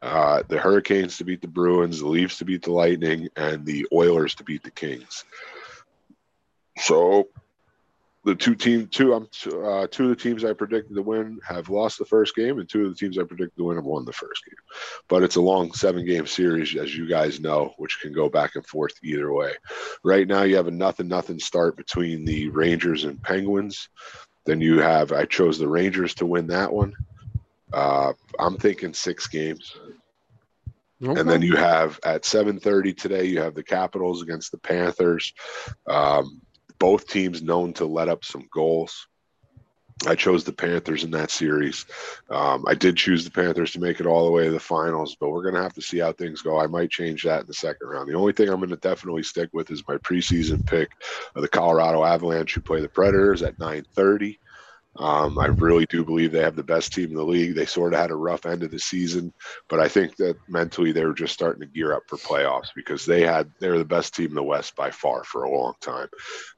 uh, 0.03 0.43
the 0.49 0.59
Hurricanes 0.59 1.19
to 1.19 1.25
beat 1.25 1.43
the 1.43 1.49
Bruins, 1.49 2.01
the 2.01 2.09
Leafs 2.09 2.38
to 2.38 2.45
beat 2.45 2.62
the 2.62 2.73
Lightning, 2.73 3.29
and 3.37 3.64
the 3.64 3.87
Oilers 3.93 4.35
to 4.37 4.45
beat 4.45 4.62
the 4.62 4.71
Kings. 4.71 5.25
So 6.79 7.29
the 8.24 8.35
two 8.35 8.54
team 8.54 8.87
two 8.87 9.14
um 9.14 9.28
uh, 9.46 9.87
two 9.90 10.04
of 10.04 10.11
the 10.11 10.16
teams 10.16 10.44
I 10.44 10.52
predicted 10.52 10.94
to 10.94 11.02
win 11.02 11.38
have 11.46 11.70
lost 11.70 11.98
the 11.98 12.04
first 12.04 12.35
game, 12.35 12.59
and 12.59 12.68
two 12.68 12.85
of 12.85 12.90
the 12.90 12.96
teams 12.96 13.18
I 13.18 13.22
predicted 13.22 13.56
to 13.56 13.64
win 13.64 13.76
have 13.76 13.85
won 13.85 14.04
the 14.04 14.12
first 14.12 14.44
game. 14.44 14.56
But 15.09 15.22
it's 15.22 15.37
a 15.37 15.40
long 15.40 15.72
seven 15.72 16.04
game 16.04 16.26
series, 16.26 16.76
as 16.76 16.94
you 16.94 17.09
guys 17.09 17.40
know, 17.40 17.72
which 17.78 17.98
can 18.00 18.12
go 18.12 18.28
back 18.28 18.56
and 18.56 18.66
forth 18.66 18.92
either 19.02 19.33
way. 19.33 19.52
Right 20.04 20.28
now, 20.28 20.42
you 20.42 20.56
have 20.56 20.68
a 20.68 20.72
nothing 20.72 21.09
nothing 21.09 21.38
start 21.38 21.76
between 21.76 22.24
the 22.24 22.50
Rangers 22.50 23.04
and 23.04 23.22
Penguins. 23.22 23.88
Then 24.44 24.61
you 24.61 24.80
have 24.80 25.12
I 25.12 25.24
chose 25.24 25.59
the 25.59 25.68
Rangers 25.68 26.14
to 26.16 26.26
win 26.26 26.46
that 26.48 26.72
one. 26.72 26.92
Uh, 27.72 28.12
I'm 28.38 28.59
thinking 28.59 28.92
six 28.92 29.28
games. 29.28 29.76
And 31.02 31.30
then 31.30 31.40
you 31.40 31.56
have 31.56 31.98
at 32.04 32.24
7:30 32.24 32.94
today, 32.94 33.24
you 33.24 33.40
have 33.40 33.54
the 33.54 33.62
Capitals 33.62 34.20
against 34.20 34.52
the 34.52 34.59
Panthers. 34.59 35.33
Um, 35.87 36.42
both 36.81 37.07
teams 37.07 37.43
known 37.43 37.73
to 37.75 37.85
let 37.85 38.09
up 38.09 38.25
some 38.25 38.49
goals. 38.53 39.07
I 40.07 40.14
chose 40.14 40.45
the 40.45 40.53
Panthers 40.53 41.05
in 41.05 41.11
that 41.11 41.31
series. 41.31 41.85
Um, 42.31 42.64
I 42.66 42.75
did 42.75 42.97
choose 42.97 43.23
the 43.23 43.31
Panthers 43.31 43.73
to 43.73 43.81
make 43.81 44.01
it 44.01 44.07
all 44.07 44.25
the 44.25 44.31
way 44.33 44.45
to 44.45 44.51
the 44.51 44.59
finals, 44.59 45.14
but 45.21 45.29
we're 45.29 45.43
going 45.43 45.57
to 45.57 45.62
have 45.62 45.75
to 45.75 45.83
see 45.83 45.99
how 45.99 46.12
things 46.12 46.40
go. 46.40 46.59
I 46.59 46.66
might 46.69 46.88
change 46.88 47.23
that 47.25 47.43
in 47.43 47.47
the 47.47 47.53
second 47.53 47.87
round. 47.87 48.09
The 48.09 48.16
only 48.16 48.33
thing 48.33 48.49
I'm 48.49 48.61
going 48.61 48.71
to 48.71 48.77
definitely 48.77 49.25
stick 49.25 49.51
with 49.53 49.71
is 49.71 49.85
my 49.87 49.99
preseason 49.99 50.64
pick 50.64 50.90
of 51.35 51.43
the 51.43 51.49
Colorado 51.49 52.03
Avalanche, 52.03 52.55
who 52.55 52.62
play 52.62 52.81
the 52.81 52.88
Predators 52.88 53.43
at 53.43 53.59
9:30. 53.59 54.38
Um, 54.96 55.38
I 55.38 55.46
really 55.46 55.87
do 55.87 56.05
believe 56.05 56.33
they 56.33 56.42
have 56.42 56.57
the 56.57 56.64
best 56.64 56.92
team 56.92 57.11
in 57.11 57.14
the 57.14 57.24
league. 57.24 57.55
They 57.55 57.64
sort 57.64 57.94
of 57.94 58.00
had 58.00 58.11
a 58.11 58.16
rough 58.16 58.44
end 58.44 58.64
of 58.64 58.72
the 58.72 58.79
season, 58.79 59.33
but 59.68 59.79
I 59.79 59.87
think 59.87 60.16
that 60.16 60.37
mentally 60.48 60.90
they 60.90 61.05
were 61.05 61.14
just 61.14 61.33
starting 61.33 61.61
to 61.61 61.66
gear 61.66 61.94
up 61.94 62.03
for 62.09 62.16
playoffs 62.18 62.68
because 62.74 63.07
they 63.07 63.22
had 63.22 63.50
they're 63.61 63.79
the 63.79 63.85
best 63.85 64.14
team 64.14 64.26
in 64.26 64.35
the 64.35 64.42
West 64.42 64.74
by 64.74 64.90
far 64.90 65.22
for 65.22 65.44
a 65.44 65.50
long 65.50 65.74
time. 65.81 66.09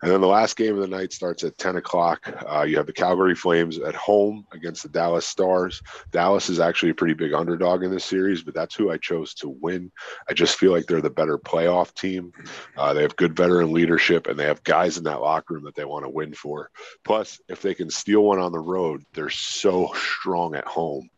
And 0.01 0.11
then 0.11 0.23
the 0.23 0.27
last 0.27 0.57
game 0.57 0.75
of 0.75 0.81
the 0.81 0.89
night 0.89 1.13
starts 1.13 1.45
at 1.45 1.59
10 1.59 1.77
o'clock. 1.77 2.27
Uh, 2.51 2.63
you 2.63 2.79
have 2.79 2.87
the 2.87 2.93
Calgary 2.93 3.35
Flames 3.35 3.79
at 3.79 3.95
home 3.95 4.47
against 4.53 4.83
the 4.83 4.89
Dallas 4.89 5.27
Stars. 5.27 5.83
Dallas 6.11 6.49
is 6.49 6.59
actually 6.59 6.91
a 6.91 6.95
pretty 6.95 7.15
big 7.15 7.35
underdog 7.35 7.83
in 7.83 7.91
this 7.91 8.05
series, 8.05 8.43
but 8.43 8.55
that's 8.55 8.75
who 8.75 8.91
I 8.91 8.97
chose 8.97 9.35
to 9.35 9.51
win. 9.51 9.93
I 10.29 10.33
just 10.33 10.57
feel 10.57 10.73
like 10.73 10.87
they're 10.87 11.03
the 11.03 11.11
better 11.11 11.37
playoff 11.37 11.95
team. 11.95 12.33
Uh, 12.79 12.95
they 12.95 13.03
have 13.03 13.17
good 13.17 13.37
veteran 13.37 13.73
leadership 13.73 14.27
and 14.27 14.39
they 14.39 14.47
have 14.47 14.65
guys 14.65 14.97
in 14.97 15.05
that 15.05 15.21
locker 15.21 15.55
room 15.55 15.65
that 15.65 15.75
they 15.75 15.85
want 15.85 16.07
to 16.07 16.09
win 16.09 16.33
for. 16.33 16.71
Plus, 17.05 17.39
if 17.49 17.61
they 17.61 17.75
can 17.75 17.91
steal 17.91 18.22
one 18.23 18.39
on 18.39 18.53
the 18.53 18.59
road, 18.59 19.05
they're 19.15 19.31
so 19.31 19.93
strong 19.95 20.55
at 20.55 20.67
home. 20.67 21.11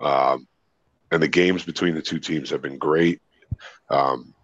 Um, 0.00 0.46
and 1.10 1.22
the 1.22 1.28
games 1.28 1.64
between 1.64 1.94
the 1.94 2.02
two 2.02 2.18
teams 2.18 2.50
have 2.50 2.62
been 2.62 2.78
great. 2.78 3.20
Um, 3.88 4.34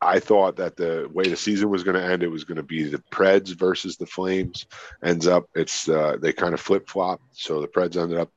I 0.00 0.18
thought 0.18 0.56
that 0.56 0.76
the 0.76 1.08
way 1.12 1.28
the 1.28 1.36
season 1.36 1.70
was 1.70 1.84
going 1.84 1.94
to 1.94 2.04
end, 2.04 2.24
it 2.24 2.28
was 2.28 2.42
going 2.42 2.56
to 2.56 2.62
be 2.64 2.82
the 2.84 3.02
Preds 3.12 3.56
versus 3.56 3.96
the 3.96 4.06
Flames. 4.06 4.66
Ends 5.02 5.28
up, 5.28 5.44
it's 5.54 5.88
uh, 5.88 6.16
they 6.20 6.32
kind 6.32 6.54
of 6.54 6.60
flip 6.60 6.88
flop. 6.88 7.20
So 7.32 7.60
the 7.60 7.68
Preds 7.68 7.96
ended 7.96 8.18
up 8.18 8.30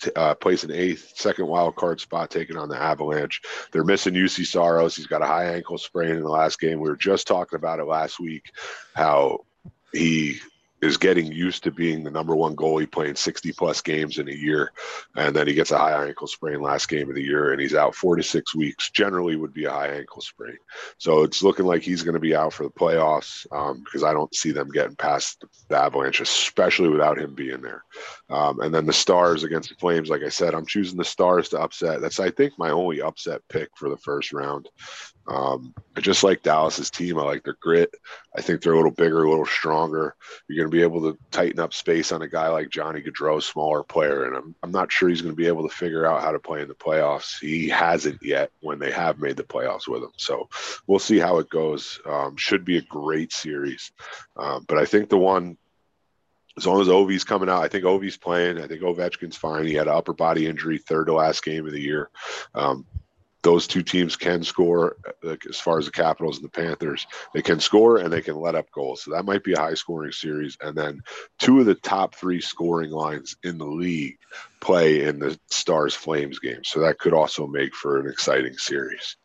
t- 0.00 0.10
uh, 0.16 0.34
placing 0.36 0.70
eighth, 0.70 1.12
second 1.14 1.48
wild 1.48 1.76
card 1.76 2.00
spot, 2.00 2.30
taking 2.30 2.56
on 2.56 2.70
the 2.70 2.80
Avalanche. 2.80 3.42
They're 3.72 3.84
missing 3.84 4.14
Juuse 4.14 4.46
Saros. 4.46 4.96
He's 4.96 5.06
got 5.06 5.22
a 5.22 5.26
high 5.26 5.54
ankle 5.54 5.76
sprain 5.76 6.12
in 6.12 6.22
the 6.22 6.30
last 6.30 6.58
game. 6.58 6.80
We 6.80 6.88
were 6.88 6.96
just 6.96 7.26
talking 7.26 7.58
about 7.58 7.78
it 7.78 7.84
last 7.84 8.18
week, 8.18 8.50
how 8.94 9.40
he 9.92 10.40
is 10.82 10.96
getting 10.96 11.30
used 11.30 11.62
to 11.62 11.70
being 11.70 12.02
the 12.02 12.10
number 12.10 12.34
one 12.34 12.56
goalie 12.56 12.90
playing 12.90 13.14
60 13.14 13.52
plus 13.52 13.80
games 13.80 14.18
in 14.18 14.28
a 14.28 14.32
year. 14.32 14.72
And 15.16 15.34
then 15.34 15.46
he 15.46 15.54
gets 15.54 15.70
a 15.70 15.78
high 15.78 16.06
ankle 16.06 16.26
sprain 16.26 16.60
last 16.60 16.88
game 16.88 17.08
of 17.08 17.14
the 17.14 17.22
year 17.22 17.52
and 17.52 17.60
he's 17.60 17.74
out 17.74 17.94
four 17.94 18.16
to 18.16 18.22
six 18.22 18.54
weeks. 18.54 18.90
Generally 18.90 19.36
would 19.36 19.54
be 19.54 19.64
a 19.64 19.70
high 19.70 19.88
ankle 19.88 20.20
sprain. 20.20 20.58
So 20.98 21.22
it's 21.22 21.42
looking 21.42 21.66
like 21.66 21.82
he's 21.82 22.02
going 22.02 22.14
to 22.14 22.20
be 22.20 22.34
out 22.34 22.52
for 22.52 22.64
the 22.64 22.70
playoffs 22.70 23.46
um, 23.52 23.84
because 23.84 24.02
I 24.02 24.12
don't 24.12 24.34
see 24.34 24.50
them 24.50 24.68
getting 24.70 24.96
past 24.96 25.44
the 25.68 25.76
Avalanche, 25.76 26.20
especially 26.20 26.88
without 26.88 27.18
him 27.18 27.34
being 27.34 27.62
there. 27.62 27.84
Um, 28.28 28.60
and 28.60 28.74
then 28.74 28.84
the 28.84 28.92
Stars 28.92 29.44
against 29.44 29.68
the 29.68 29.76
Flames, 29.76 30.10
like 30.10 30.22
I 30.22 30.30
said, 30.30 30.52
I'm 30.52 30.66
choosing 30.66 30.98
the 30.98 31.04
Stars 31.04 31.48
to 31.50 31.60
upset. 31.60 32.00
That's, 32.00 32.18
I 32.18 32.30
think, 32.30 32.54
my 32.58 32.70
only 32.70 33.00
upset 33.00 33.40
pick 33.48 33.68
for 33.76 33.88
the 33.88 33.98
first 33.98 34.32
round. 34.32 34.68
Um, 35.26 35.74
I 35.96 36.00
just 36.00 36.24
like 36.24 36.42
Dallas's 36.42 36.90
team. 36.90 37.18
I 37.18 37.22
like 37.22 37.44
their 37.44 37.56
grit. 37.60 37.94
I 38.36 38.40
think 38.40 38.60
they're 38.60 38.72
a 38.72 38.76
little 38.76 38.90
bigger, 38.90 39.22
a 39.22 39.30
little 39.30 39.46
stronger. 39.46 40.16
You're 40.48 40.64
going 40.64 40.70
to 40.70 40.76
be 40.76 40.82
able 40.82 41.12
to 41.12 41.18
tighten 41.30 41.60
up 41.60 41.74
space 41.74 42.12
on 42.12 42.22
a 42.22 42.28
guy 42.28 42.48
like 42.48 42.70
Johnny 42.70 43.02
Gaudreau, 43.02 43.42
smaller 43.42 43.82
player, 43.82 44.24
and 44.24 44.36
I'm 44.36 44.54
I'm 44.62 44.72
not 44.72 44.90
sure 44.90 45.08
he's 45.08 45.22
going 45.22 45.34
to 45.34 45.40
be 45.40 45.46
able 45.46 45.68
to 45.68 45.74
figure 45.74 46.06
out 46.06 46.22
how 46.22 46.32
to 46.32 46.38
play 46.38 46.62
in 46.62 46.68
the 46.68 46.74
playoffs. 46.74 47.38
He 47.38 47.68
hasn't 47.68 48.22
yet 48.22 48.50
when 48.60 48.78
they 48.78 48.90
have 48.90 49.18
made 49.18 49.36
the 49.36 49.44
playoffs 49.44 49.86
with 49.86 50.02
him. 50.02 50.12
So 50.16 50.48
we'll 50.86 50.98
see 50.98 51.18
how 51.18 51.38
it 51.38 51.50
goes. 51.50 52.00
Um, 52.06 52.36
should 52.36 52.64
be 52.64 52.78
a 52.78 52.82
great 52.82 53.32
series, 53.32 53.92
um, 54.36 54.64
but 54.68 54.78
I 54.78 54.84
think 54.84 55.08
the 55.08 55.18
one. 55.18 55.56
As 56.54 56.66
long 56.66 56.82
as 56.82 56.88
Ovi's 56.88 57.24
coming 57.24 57.48
out, 57.48 57.62
I 57.62 57.68
think 57.68 57.84
Ovi's 57.84 58.18
playing. 58.18 58.58
I 58.58 58.66
think 58.66 58.82
Ovechkin's 58.82 59.38
fine. 59.38 59.64
He 59.64 59.72
had 59.72 59.88
an 59.88 59.94
upper 59.94 60.12
body 60.12 60.46
injury, 60.46 60.76
third 60.76 61.06
to 61.06 61.14
last 61.14 61.42
game 61.42 61.66
of 61.66 61.72
the 61.72 61.80
year. 61.80 62.10
Um, 62.54 62.84
those 63.42 63.66
two 63.66 63.82
teams 63.82 64.16
can 64.16 64.44
score 64.44 64.96
as 65.48 65.58
far 65.58 65.78
as 65.78 65.86
the 65.86 65.92
Capitals 65.92 66.36
and 66.36 66.44
the 66.44 66.50
Panthers. 66.50 67.06
They 67.34 67.42
can 67.42 67.58
score 67.58 67.98
and 67.98 68.12
they 68.12 68.22
can 68.22 68.36
let 68.36 68.54
up 68.54 68.70
goals. 68.70 69.02
So 69.02 69.10
that 69.10 69.24
might 69.24 69.42
be 69.42 69.52
a 69.54 69.60
high 69.60 69.74
scoring 69.74 70.12
series. 70.12 70.56
And 70.60 70.76
then 70.76 71.02
two 71.38 71.58
of 71.60 71.66
the 71.66 71.74
top 71.74 72.14
three 72.14 72.40
scoring 72.40 72.90
lines 72.90 73.36
in 73.42 73.58
the 73.58 73.66
league 73.66 74.16
play 74.60 75.04
in 75.04 75.18
the 75.18 75.38
Stars 75.50 75.94
Flames 75.94 76.38
game. 76.38 76.62
So 76.64 76.80
that 76.80 76.98
could 76.98 77.12
also 77.12 77.46
make 77.46 77.74
for 77.74 77.98
an 77.98 78.08
exciting 78.08 78.56
series. 78.56 79.16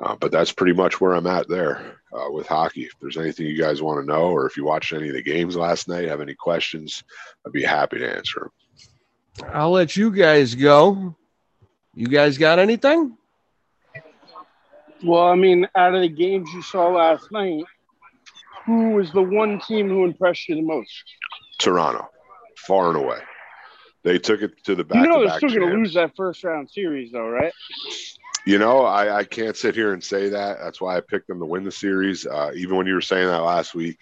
Uh, 0.00 0.16
but 0.16 0.32
that's 0.32 0.52
pretty 0.52 0.72
much 0.72 1.00
where 1.00 1.12
I'm 1.12 1.26
at 1.26 1.48
there 1.48 2.00
uh, 2.12 2.30
with 2.30 2.46
hockey. 2.46 2.84
If 2.84 2.94
there's 3.00 3.18
anything 3.18 3.46
you 3.46 3.60
guys 3.60 3.82
want 3.82 4.00
to 4.00 4.06
know, 4.06 4.30
or 4.30 4.46
if 4.46 4.56
you 4.56 4.64
watched 4.64 4.94
any 4.94 5.08
of 5.08 5.14
the 5.14 5.22
games 5.22 5.56
last 5.56 5.88
night, 5.88 6.08
have 6.08 6.22
any 6.22 6.34
questions, 6.34 7.04
I'd 7.46 7.52
be 7.52 7.62
happy 7.62 7.98
to 7.98 8.16
answer 8.16 8.50
them. 9.38 9.50
I'll 9.52 9.70
let 9.70 9.94
you 9.94 10.10
guys 10.10 10.54
go. 10.54 11.14
You 11.94 12.08
guys 12.08 12.38
got 12.38 12.58
anything? 12.58 13.18
Well, 15.04 15.24
I 15.24 15.34
mean, 15.34 15.66
out 15.74 15.94
of 15.94 16.00
the 16.00 16.08
games 16.08 16.48
you 16.54 16.62
saw 16.62 16.88
last 16.88 17.30
night, 17.32 17.64
who 18.66 18.90
was 18.90 19.10
the 19.12 19.22
one 19.22 19.60
team 19.60 19.88
who 19.88 20.04
impressed 20.04 20.48
you 20.48 20.54
the 20.56 20.62
most? 20.62 20.90
Toronto, 21.58 22.08
far 22.56 22.88
and 22.88 22.96
away. 22.96 23.18
They 24.04 24.18
took 24.18 24.42
it 24.42 24.52
to 24.64 24.74
the 24.74 24.84
back. 24.84 25.04
You 25.04 25.10
know, 25.10 25.20
they're 25.20 25.36
still 25.36 25.48
going 25.48 25.70
to 25.70 25.76
lose 25.76 25.94
that 25.94 26.12
first 26.16 26.42
round 26.44 26.70
series, 26.70 27.12
though, 27.12 27.28
right? 27.28 27.52
You 28.44 28.58
know, 28.58 28.80
I, 28.80 29.18
I 29.18 29.24
can't 29.24 29.56
sit 29.56 29.74
here 29.76 29.92
and 29.92 30.02
say 30.02 30.30
that. 30.30 30.58
That's 30.60 30.80
why 30.80 30.96
I 30.96 31.00
picked 31.00 31.28
them 31.28 31.38
to 31.38 31.46
win 31.46 31.62
the 31.62 31.70
series. 31.70 32.26
Uh, 32.26 32.50
even 32.56 32.76
when 32.76 32.86
you 32.86 32.94
were 32.94 33.00
saying 33.00 33.28
that 33.28 33.42
last 33.42 33.74
week, 33.74 33.98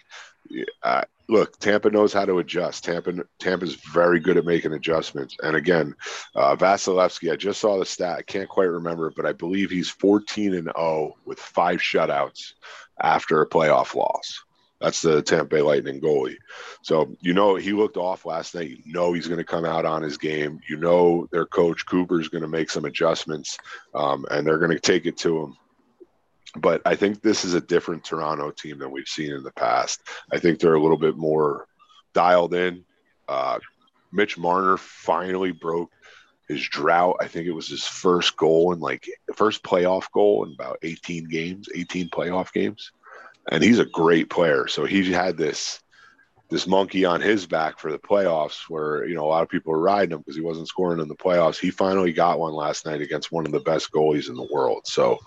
uh, 0.83 1.03
look, 1.27 1.57
Tampa 1.59 1.89
knows 1.89 2.13
how 2.13 2.25
to 2.25 2.39
adjust. 2.39 2.83
Tampa 2.83 3.13
Tampa's 3.39 3.75
very 3.75 4.19
good 4.19 4.37
at 4.37 4.45
making 4.45 4.73
adjustments. 4.73 5.37
And 5.41 5.55
again, 5.55 5.95
uh, 6.35 6.55
Vasilevskiy, 6.55 7.31
I 7.31 7.35
just 7.35 7.61
saw 7.61 7.79
the 7.79 7.85
stat. 7.85 8.19
I 8.19 8.21
can't 8.21 8.49
quite 8.49 8.65
remember 8.65 9.11
but 9.15 9.25
I 9.25 9.33
believe 9.33 9.69
he's 9.69 9.89
14 9.89 10.53
and 10.53 10.71
0 10.77 11.15
with 11.25 11.39
five 11.39 11.79
shutouts 11.79 12.53
after 13.01 13.41
a 13.41 13.49
playoff 13.49 13.95
loss. 13.95 14.43
That's 14.79 15.01
the 15.01 15.21
Tampa 15.21 15.45
Bay 15.45 15.61
Lightning 15.61 16.01
goalie. 16.01 16.37
So 16.81 17.15
you 17.21 17.33
know 17.33 17.55
he 17.55 17.71
looked 17.71 17.97
off 17.97 18.25
last 18.25 18.55
night. 18.55 18.69
You 18.83 18.93
know 18.93 19.13
he's 19.13 19.27
going 19.27 19.37
to 19.37 19.43
come 19.43 19.65
out 19.65 19.85
on 19.85 20.01
his 20.01 20.17
game. 20.17 20.59
You 20.67 20.77
know 20.77 21.27
their 21.31 21.45
coach 21.45 21.85
Cooper 21.85 22.19
is 22.19 22.29
going 22.29 22.41
to 22.41 22.47
make 22.47 22.69
some 22.69 22.85
adjustments, 22.85 23.57
um, 23.93 24.25
and 24.31 24.45
they're 24.45 24.57
going 24.57 24.71
to 24.71 24.79
take 24.79 25.05
it 25.05 25.17
to 25.17 25.43
him 25.43 25.57
but 26.55 26.81
I 26.85 26.95
think 26.95 27.21
this 27.21 27.45
is 27.45 27.53
a 27.53 27.61
different 27.61 28.03
Toronto 28.03 28.51
team 28.51 28.79
than 28.79 28.91
we've 28.91 29.07
seen 29.07 29.31
in 29.31 29.43
the 29.43 29.51
past. 29.51 30.01
I 30.31 30.39
think 30.39 30.59
they're 30.59 30.75
a 30.75 30.81
little 30.81 30.97
bit 30.97 31.17
more 31.17 31.67
dialed 32.13 32.53
in. 32.53 32.83
Uh, 33.27 33.59
Mitch 34.11 34.37
Marner 34.37 34.77
finally 34.77 35.51
broke 35.51 35.91
his 36.47 36.61
drought. 36.67 37.17
I 37.21 37.27
think 37.27 37.47
it 37.47 37.53
was 37.53 37.67
his 37.67 37.85
first 37.85 38.35
goal 38.35 38.73
and 38.73 38.81
like 38.81 39.09
first 39.35 39.63
playoff 39.63 40.11
goal 40.11 40.45
in 40.45 40.53
about 40.53 40.79
18 40.83 41.29
games, 41.29 41.69
18 41.73 42.09
playoff 42.09 42.51
games. 42.51 42.91
And 43.49 43.63
he's 43.63 43.79
a 43.79 43.85
great 43.85 44.29
player. 44.29 44.67
So 44.67 44.85
he 44.85 45.11
had 45.11 45.37
this 45.37 45.81
this 46.49 46.67
monkey 46.67 47.05
on 47.05 47.21
his 47.21 47.47
back 47.47 47.79
for 47.79 47.93
the 47.93 47.97
playoffs 47.97 48.63
where 48.67 49.05
you 49.05 49.15
know 49.15 49.23
a 49.23 49.29
lot 49.29 49.41
of 49.41 49.47
people 49.47 49.71
were 49.71 49.79
riding 49.79 50.11
him 50.11 50.19
because 50.19 50.35
he 50.35 50.41
wasn't 50.41 50.67
scoring 50.67 50.99
in 50.99 51.07
the 51.07 51.15
playoffs 51.15 51.57
he 51.57 51.71
finally 51.71 52.11
got 52.11 52.39
one 52.39 52.53
last 52.53 52.85
night 52.85 52.99
against 52.99 53.31
one 53.31 53.45
of 53.45 53.53
the 53.53 53.61
best 53.61 53.89
goalies 53.93 54.27
in 54.27 54.35
the 54.35 54.49
world 54.51 54.85
so 54.85 55.17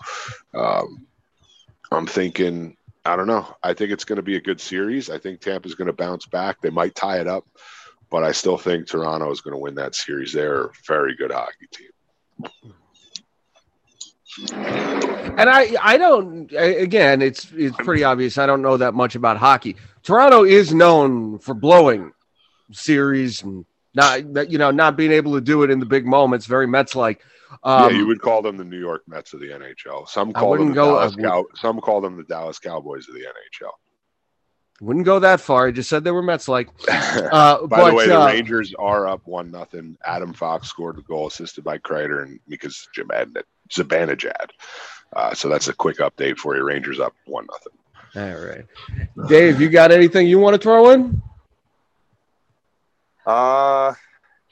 um, 0.53 1.07
I'm 1.91 2.07
thinking, 2.07 2.75
I 3.05 3.15
don't 3.15 3.27
know. 3.27 3.55
I 3.63 3.73
think 3.73 3.91
it's 3.91 4.05
going 4.05 4.17
to 4.17 4.23
be 4.23 4.35
a 4.35 4.41
good 4.41 4.59
series. 4.59 5.09
I 5.09 5.19
think 5.19 5.39
Tampa's 5.39 5.75
going 5.75 5.87
to 5.87 5.93
bounce 5.93 6.25
back. 6.25 6.61
They 6.61 6.69
might 6.69 6.95
tie 6.95 7.19
it 7.19 7.27
up, 7.27 7.45
but 8.09 8.23
I 8.23 8.31
still 8.31 8.57
think 8.57 8.87
Toronto 8.87 9.31
is 9.31 9.41
going 9.41 9.53
to 9.53 9.59
win 9.59 9.75
that 9.75 9.95
series. 9.95 10.33
They're 10.33 10.65
a 10.65 10.71
very 10.87 11.15
good 11.15 11.31
hockey 11.31 11.67
team. 11.71 11.89
And 15.37 15.49
I, 15.49 15.75
I 15.81 15.97
don't. 15.97 16.51
Again, 16.53 17.21
it's 17.21 17.51
it's 17.53 17.75
pretty 17.77 18.03
obvious. 18.03 18.37
I 18.37 18.45
don't 18.45 18.61
know 18.61 18.77
that 18.77 18.93
much 18.93 19.15
about 19.15 19.37
hockey. 19.37 19.77
Toronto 20.03 20.43
is 20.43 20.73
known 20.73 21.39
for 21.39 21.53
blowing 21.53 22.11
series 22.71 23.43
and 23.43 23.65
not, 23.95 24.51
you 24.51 24.57
know, 24.57 24.71
not 24.71 24.97
being 24.97 25.11
able 25.11 25.33
to 25.33 25.41
do 25.41 25.63
it 25.63 25.71
in 25.71 25.79
the 25.79 25.85
big 25.85 26.05
moments. 26.05 26.45
Very 26.45 26.67
Mets 26.67 26.95
like. 26.95 27.21
Um, 27.63 27.91
yeah, 27.91 27.97
you 27.97 28.07
would 28.07 28.21
call 28.21 28.41
them 28.41 28.57
the 28.57 28.65
New 28.65 28.79
York 28.79 29.03
Mets 29.07 29.33
of 29.33 29.39
the 29.39 29.47
NHL. 29.47 30.07
Some 30.07 30.33
call 30.33 30.57
them 30.57 30.69
the 30.69 30.73
go, 30.73 30.95
Dallas 30.95 31.15
Cow- 31.15 31.45
some 31.55 31.79
call 31.79 32.01
them 32.01 32.17
the 32.17 32.23
Dallas 32.23 32.59
Cowboys 32.59 33.07
of 33.07 33.15
the 33.15 33.21
NHL. 33.21 33.71
Wouldn't 34.81 35.05
go 35.05 35.19
that 35.19 35.39
far. 35.39 35.67
I 35.67 35.71
just 35.71 35.89
said 35.89 36.03
they 36.03 36.11
were 36.11 36.23
Mets 36.23 36.47
like. 36.47 36.69
Uh, 37.15 37.65
by 37.65 37.77
but, 37.77 37.89
the 37.89 37.95
way, 37.95 38.07
the 38.07 38.21
uh, 38.21 38.25
Rangers 38.25 38.73
are 38.77 39.07
up 39.07 39.25
one 39.25 39.49
nothing. 39.49 39.97
Adam 40.03 40.33
Fox 40.33 40.67
scored 40.67 40.97
the 40.97 41.01
goal, 41.01 41.27
assisted 41.27 41.63
by 41.63 41.77
Kreider 41.77 42.23
and 42.23 42.39
because 42.49 42.89
Zibanejad. 43.71 44.49
Uh, 45.13 45.33
so 45.33 45.47
that's 45.47 45.69
a 45.69 45.73
quick 45.73 45.99
update 45.99 46.37
for 46.37 46.57
you. 46.57 46.63
Rangers 46.63 46.99
up 46.99 47.13
one 47.25 47.47
nothing. 47.49 48.37
All 48.37 48.45
right, 48.45 48.65
Dave, 49.29 49.61
you 49.61 49.69
got 49.69 49.93
anything 49.93 50.27
you 50.27 50.39
want 50.39 50.55
to 50.55 50.61
throw 50.61 50.89
in? 50.89 51.21
Uh, 53.25 53.93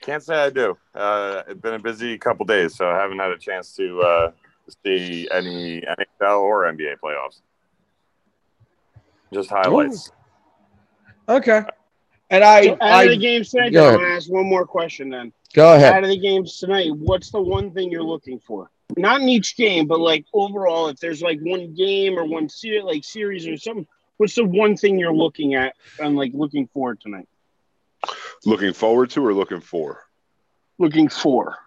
can't 0.02 0.24
say 0.24 0.36
I 0.36 0.50
do. 0.50 0.78
Uh, 0.94 1.44
it's 1.48 1.62
been 1.62 1.76
a 1.76 1.80
busy 1.80 2.18
couple 2.18 2.46
days, 2.46 2.76
so 2.76 2.90
I 2.90 2.98
haven't 2.98 3.20
had 3.20 3.32
a 3.32 3.38
chance 3.38 3.76
to 3.76 4.02
uh, 4.02 4.32
see 4.86 5.28
any 5.32 5.82
NHL 5.82 6.42
or 6.42 6.64
NBA 6.64 6.96
playoffs. 7.04 7.42
Just 9.32 9.50
highlights. 9.50 10.12
Ooh. 11.30 11.36
Okay. 11.36 11.64
And 12.30 12.44
I, 12.44 12.66
so 12.66 12.74
out 12.74 12.82
I, 12.82 13.04
of 13.04 13.10
the 13.12 13.18
games 13.18 13.52
tonight, 13.52 13.68
I'm 13.68 13.96
gonna 13.96 14.08
ask 14.08 14.30
one 14.30 14.46
more 14.46 14.66
question. 14.66 15.10
Then 15.10 15.32
go 15.54 15.76
ahead. 15.76 15.94
Out 15.94 16.04
of 16.04 16.10
the 16.10 16.20
games 16.20 16.58
tonight, 16.58 16.92
what's 16.96 17.32
the 17.32 17.42
one 17.42 17.72
thing 17.72 17.92
you're 17.92 18.04
looking 18.04 18.40
for? 18.40 18.72
Not 18.98 19.22
in 19.22 19.30
each 19.30 19.56
game, 19.56 19.88
but 19.88 20.00
like 20.00 20.26
overall, 20.34 20.88
if 20.88 21.00
there's 21.00 21.22
like 21.22 21.40
one 21.42 21.74
game 21.74 22.18
or 22.18 22.26
one 22.26 22.50
series, 22.50 22.84
like 22.84 23.04
series 23.04 23.48
or 23.48 23.58
something, 23.58 23.88
what's 24.18 24.36
the 24.36 24.46
one 24.46 24.76
thing 24.76 25.00
you're 25.00 25.14
looking 25.14 25.56
at 25.56 25.76
and 26.00 26.16
like 26.16 26.32
looking 26.34 26.68
forward 26.68 27.00
tonight? 27.00 27.28
Looking 28.46 28.74
forward 28.74 29.10
to 29.12 29.26
or 29.26 29.34
looking 29.34 29.62
for? 29.62 30.04
Looking 30.80 31.10
for. 31.10 31.58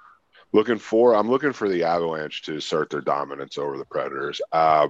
Looking 0.52 0.78
for, 0.78 1.14
I'm 1.14 1.28
looking 1.28 1.52
for 1.52 1.68
the 1.68 1.84
Avalanche 1.84 2.42
to 2.42 2.56
assert 2.56 2.88
their 2.88 3.00
dominance 3.00 3.58
over 3.58 3.76
the 3.76 3.84
Predators. 3.84 4.40
Uh, 4.52 4.88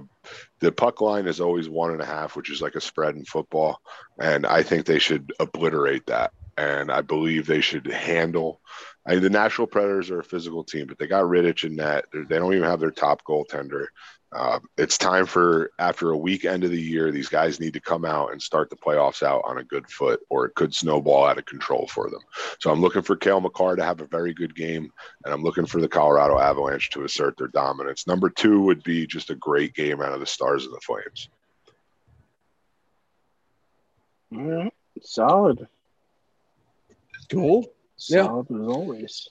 the 0.59 0.71
puck 0.71 1.01
line 1.01 1.27
is 1.27 1.41
always 1.41 1.67
one 1.67 1.91
and 1.91 2.01
a 2.01 2.05
half, 2.05 2.35
which 2.35 2.51
is 2.51 2.61
like 2.61 2.75
a 2.75 2.81
spread 2.81 3.15
in 3.15 3.25
football, 3.25 3.81
and 4.19 4.45
I 4.45 4.63
think 4.63 4.85
they 4.85 4.99
should 4.99 5.33
obliterate 5.39 6.05
that. 6.05 6.31
And 6.57 6.91
I 6.91 7.01
believe 7.01 7.45
they 7.45 7.61
should 7.61 7.85
handle. 7.85 8.61
I 9.07 9.11
mean, 9.11 9.23
the 9.23 9.29
Nashville 9.29 9.67
Predators 9.67 10.11
are 10.11 10.19
a 10.19 10.23
physical 10.23 10.65
team, 10.65 10.85
but 10.87 10.99
they 10.99 11.07
got 11.07 11.23
Rittich 11.23 11.63
in 11.63 11.77
net. 11.77 12.05
They're, 12.11 12.25
they 12.25 12.37
don't 12.37 12.53
even 12.53 12.67
have 12.67 12.81
their 12.81 12.91
top 12.91 13.23
goaltender. 13.23 13.85
Uh, 14.33 14.59
it's 14.77 14.97
time 14.97 15.25
for 15.25 15.71
after 15.79 16.11
a 16.11 16.17
week 16.17 16.43
end 16.43 16.65
of 16.65 16.71
the 16.71 16.81
year, 16.81 17.09
these 17.09 17.29
guys 17.29 17.61
need 17.61 17.71
to 17.71 17.79
come 17.79 18.03
out 18.03 18.33
and 18.33 18.41
start 18.41 18.69
the 18.69 18.75
playoffs 18.75 19.23
out 19.23 19.41
on 19.45 19.59
a 19.59 19.63
good 19.63 19.89
foot, 19.89 20.19
or 20.29 20.43
it 20.45 20.55
could 20.55 20.75
snowball 20.75 21.25
out 21.25 21.37
of 21.37 21.45
control 21.45 21.87
for 21.87 22.09
them. 22.09 22.19
So 22.59 22.69
I'm 22.69 22.81
looking 22.81 23.01
for 23.01 23.15
Cale 23.15 23.39
Makar 23.39 23.77
to 23.77 23.85
have 23.85 24.01
a 24.01 24.07
very 24.07 24.33
good 24.33 24.53
game, 24.53 24.91
and 25.23 25.33
I'm 25.33 25.41
looking 25.41 25.65
for 25.65 25.79
the 25.79 25.87
Colorado 25.87 26.37
Avalanche 26.37 26.89
to 26.89 27.05
assert 27.05 27.37
their 27.37 27.47
dominance. 27.47 28.05
Number 28.05 28.29
two 28.29 28.61
would 28.63 28.83
be 28.83 29.07
just 29.07 29.29
a 29.29 29.35
great 29.35 29.73
game 29.73 30.01
out 30.01 30.11
of 30.11 30.19
the 30.19 30.25
Stars 30.25 30.65
and 30.65 30.73
the 30.73 30.81
Flames. 30.81 31.29
All 34.35 34.63
right. 34.63 34.73
Solid. 35.01 35.67
Cool. 37.31 37.71
Yeah. 38.09 38.25
Solid 38.25 38.51
as 38.51 38.67
always. 38.67 39.29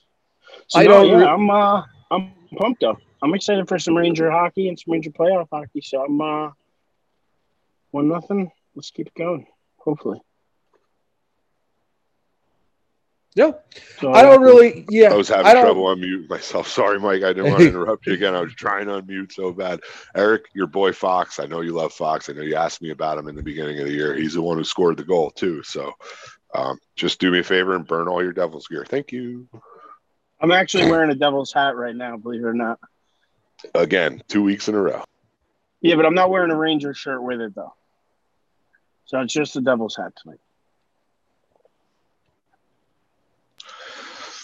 So 0.67 0.79
I 0.79 0.83
no, 0.83 0.89
don't. 0.89 1.21
Yeah, 1.21 1.33
I'm 1.33 1.49
uh 1.49 1.83
I'm 2.11 2.31
pumped 2.57 2.83
up. 2.83 2.97
I'm 3.21 3.33
excited 3.33 3.67
for 3.67 3.79
some 3.79 3.95
Ranger 3.95 4.29
hockey 4.29 4.69
and 4.69 4.79
some 4.79 4.93
Ranger 4.93 5.11
playoff 5.11 5.47
hockey. 5.51 5.81
So 5.81 6.03
I'm 6.03 6.21
uh 6.21 6.51
one 7.91 8.07
nothing. 8.07 8.51
Let's 8.75 8.91
keep 8.91 9.07
it 9.07 9.15
going. 9.15 9.47
Hopefully. 9.77 10.21
Yeah. 13.37 13.51
So, 13.99 14.13
I 14.13 14.23
don't 14.23 14.41
really. 14.41 14.83
Yeah. 14.89 15.13
I 15.13 15.15
was 15.15 15.29
having 15.29 15.45
I 15.45 15.61
trouble 15.61 15.83
unmuting 15.83 16.27
myself. 16.27 16.67
Sorry, 16.79 16.99
Mike. 16.99 17.21
I 17.21 17.33
didn't 17.33 17.51
want 17.51 17.59
to 17.59 17.67
interrupt 17.69 18.07
you 18.07 18.13
again. 18.13 18.33
I 18.33 18.41
was 18.41 18.55
trying 18.55 18.87
to 18.87 18.99
unmute 18.99 19.31
so 19.31 19.53
bad. 19.53 19.81
Eric, 20.15 20.45
your 20.55 20.65
boy 20.65 20.91
Fox. 20.91 21.39
I 21.39 21.45
know 21.45 21.61
you 21.61 21.73
love 21.73 21.93
Fox. 21.93 22.29
I 22.29 22.33
know 22.33 22.41
you 22.41 22.55
asked 22.55 22.81
me 22.81 22.89
about 22.89 23.19
him 23.19 23.27
in 23.27 23.35
the 23.35 23.43
beginning 23.43 23.79
of 23.79 23.85
the 23.85 23.93
year. 23.93 24.15
He's 24.15 24.33
the 24.33 24.41
one 24.41 24.57
who 24.57 24.63
scored 24.63 24.97
the 24.97 25.03
goal 25.03 25.29
too. 25.29 25.61
So 25.61 25.93
um, 26.57 26.79
just 26.95 27.19
do 27.19 27.29
me 27.31 27.39
a 27.39 27.43
favor 27.43 27.75
and 27.75 27.85
burn 27.85 28.07
all 28.07 28.23
your 28.23 28.33
Devils 28.33 28.67
gear. 28.67 28.83
Thank 28.83 29.11
you. 29.11 29.47
I'm 30.41 30.51
actually 30.51 30.89
wearing 30.89 31.11
a 31.11 31.15
Devil's 31.15 31.53
hat 31.53 31.75
right 31.75 31.95
now, 31.95 32.17
believe 32.17 32.41
it 32.41 32.47
or 32.47 32.53
not. 32.53 32.79
Again, 33.75 34.23
two 34.27 34.43
weeks 34.43 34.67
in 34.67 34.75
a 34.75 34.81
row. 34.81 35.03
Yeah, 35.81 35.95
but 35.95 36.05
I'm 36.05 36.15
not 36.15 36.31
wearing 36.31 36.51
a 36.51 36.55
Ranger 36.55 36.93
shirt 36.93 37.21
with 37.21 37.41
it 37.41 37.55
though. 37.55 37.73
So 39.05 39.21
it's 39.21 39.33
just 39.33 39.55
a 39.55 39.61
Devil's 39.61 39.95
hat 39.95 40.13
tonight. 40.21 40.39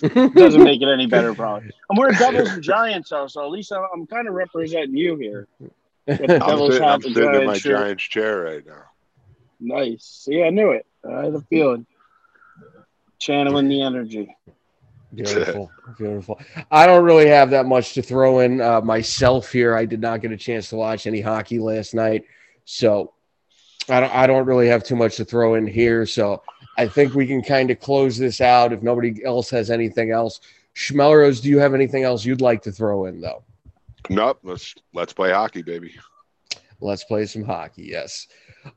Doesn't 0.35 0.63
make 0.63 0.81
it 0.81 0.87
any 0.87 1.07
better, 1.07 1.33
probably. 1.33 1.71
I'm 1.89 1.97
wearing 1.97 2.15
Devils 2.15 2.49
and 2.49 2.63
Giants 2.63 3.09
though, 3.09 3.27
so 3.27 3.43
at 3.43 3.51
least 3.51 3.71
I'm, 3.71 3.85
I'm 3.93 4.05
kind 4.05 4.27
of 4.27 4.35
representing 4.35 4.95
you 4.95 5.15
here. 5.15 5.47
With 5.59 5.71
the 6.05 6.43
I'm, 6.43 6.49
Devil's 6.49 6.73
sitting, 6.73 6.87
hat 6.87 6.93
I'm 6.93 7.05
and 7.05 7.15
sitting 7.15 7.35
in 7.35 7.45
my 7.45 7.57
Giants 7.57 7.61
shirt. 7.61 7.77
Giants 7.79 8.03
chair 8.03 8.41
right 8.41 8.65
now. 8.65 8.83
Nice. 9.59 10.03
See, 10.25 10.43
I 10.43 10.49
knew 10.49 10.71
it. 10.71 10.85
I 11.09 11.25
had 11.25 11.35
a 11.35 11.41
feeling. 11.41 11.85
Channeling 13.23 13.69
the 13.69 13.81
energy. 13.81 14.35
Beautiful, 15.15 15.71
beautiful. 15.97 16.41
I 16.69 16.85
don't 16.85 17.05
really 17.05 17.27
have 17.27 17.51
that 17.51 17.65
much 17.65 17.93
to 17.93 18.01
throw 18.01 18.39
in 18.39 18.59
uh, 18.59 18.81
myself 18.81 19.49
here. 19.49 19.77
I 19.77 19.85
did 19.85 20.01
not 20.01 20.19
get 20.19 20.33
a 20.33 20.37
chance 20.37 20.67
to 20.69 20.75
watch 20.75 21.07
any 21.07 21.21
hockey 21.21 21.57
last 21.57 21.93
night, 21.93 22.25
so 22.65 23.13
I 23.87 24.01
don't. 24.01 24.13
I 24.13 24.27
don't 24.27 24.45
really 24.45 24.67
have 24.67 24.83
too 24.83 24.97
much 24.97 25.15
to 25.15 25.23
throw 25.23 25.55
in 25.55 25.65
here. 25.65 26.05
So 26.05 26.43
I 26.77 26.85
think 26.85 27.13
we 27.13 27.25
can 27.25 27.41
kind 27.41 27.71
of 27.71 27.79
close 27.79 28.17
this 28.17 28.41
out 28.41 28.73
if 28.73 28.81
nobody 28.81 29.23
else 29.23 29.49
has 29.51 29.71
anything 29.71 30.11
else. 30.11 30.41
Schmelrose, 30.75 31.41
do 31.41 31.47
you 31.47 31.59
have 31.59 31.73
anything 31.73 32.03
else 32.03 32.25
you'd 32.25 32.41
like 32.41 32.61
to 32.63 32.73
throw 32.73 33.05
in 33.05 33.21
though? 33.21 33.41
Nope. 34.09 34.39
Let's 34.43 34.75
let's 34.93 35.13
play 35.13 35.31
hockey, 35.31 35.61
baby. 35.61 35.95
Let's 36.81 37.05
play 37.05 37.25
some 37.25 37.45
hockey. 37.45 37.83
Yes. 37.83 38.27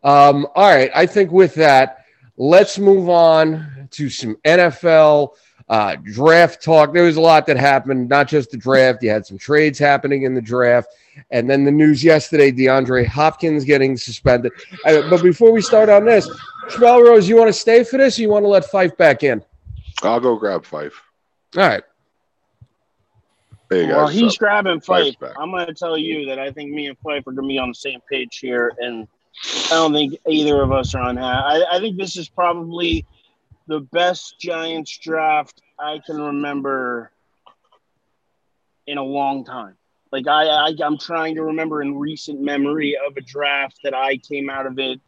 Um, 0.05 0.47
all 0.55 0.73
right. 0.73 0.93
I 0.95 1.05
think 1.07 1.33
with 1.33 1.57
that, 1.57 2.06
let's 2.37 2.79
move 2.79 3.09
on 3.09 3.89
to 3.93 4.09
some 4.11 4.37
NFL 4.45 5.31
uh, 5.69 5.97
draft 5.97 6.63
talk. 6.63 6.93
There 6.93 7.05
was 7.05 7.17
a 7.17 7.21
lot 7.21 7.47
that 7.47 7.57
happened, 7.57 8.09
not 8.09 8.29
just 8.29 8.51
the 8.51 8.57
draft. 8.57 9.03
You 9.03 9.11
had 9.11 9.27
some 9.27 9.39
trades 9.39 9.79
happening 9.79 10.23
in 10.23 10.35
the 10.35 10.41
draft. 10.43 10.89
And 11.31 11.49
then 11.49 11.65
the 11.65 11.71
news 11.71 12.05
yesterday 12.05 12.53
DeAndre 12.53 13.07
Hopkins 13.07 13.65
getting 13.65 13.97
suspended. 13.97 14.53
Uh, 14.85 15.09
but 15.09 15.23
before 15.23 15.51
we 15.51 15.63
start 15.63 15.89
on 15.89 16.05
this, 16.05 16.29
Schmelrose, 16.69 17.27
you 17.27 17.37
want 17.37 17.49
to 17.49 17.53
stay 17.53 17.85
for 17.85 17.97
this 17.97 18.19
or 18.19 18.23
you 18.23 18.29
want 18.29 18.45
to 18.45 18.49
let 18.49 18.65
Fife 18.67 18.97
back 18.97 19.23
in? 19.23 19.43
I'll 20.03 20.21
go 20.21 20.37
grab 20.37 20.65
Fife. 20.65 21.03
All 21.57 21.67
right. 21.67 21.83
There 23.69 23.83
you 23.83 23.89
Well, 23.89 24.09
he's 24.09 24.35
So, 24.35 24.39
grabbing 24.39 24.81
Fife's 24.81 25.17
Fife. 25.17 25.33
I'm 25.41 25.51
going 25.51 25.67
to 25.67 25.75
tell 25.75 25.97
you 25.97 26.27
that 26.27 26.39
I 26.39 26.53
think 26.53 26.71
me 26.71 26.87
and 26.87 26.99
Fife 26.99 27.27
are 27.27 27.33
going 27.33 27.49
to 27.49 27.49
be 27.49 27.59
on 27.59 27.69
the 27.69 27.75
same 27.75 28.01
page 28.11 28.39
here, 28.39 28.73
and 28.79 29.09
I 29.45 29.71
don't 29.71 29.93
think 29.93 30.19
either 30.29 30.63
of 30.63 30.73
us 30.73 30.95
are 30.95 31.03
on 31.03 31.17
that. 31.17 31.23
I, 31.23 31.65
I 31.73 31.81
think 31.81 31.97
this 31.97 32.17
is 32.17 32.29
probably 32.29 33.07
the 33.67 33.81
best 33.81 34.39
Giants 34.39 34.97
draft 34.99 35.61
I 35.79 36.01
can 36.05 36.21
remember 36.21 37.11
in 38.87 38.99
a 38.99 39.03
long 39.03 39.45
time. 39.45 39.77
Like 40.13 40.29
I, 40.29 40.47
I, 40.47 40.73
I'm 40.85 40.99
trying 40.99 41.35
to 41.35 41.43
remember 41.43 41.83
in 41.83 41.99
recent 41.99 42.41
memory 42.41 42.97
of 42.97 43.17
a 43.17 43.21
draft 43.21 43.81
that 43.85 43.95
I 43.95 44.17
came 44.17 44.49
out 44.49 44.67
of 44.67 44.79
it, 44.79 45.01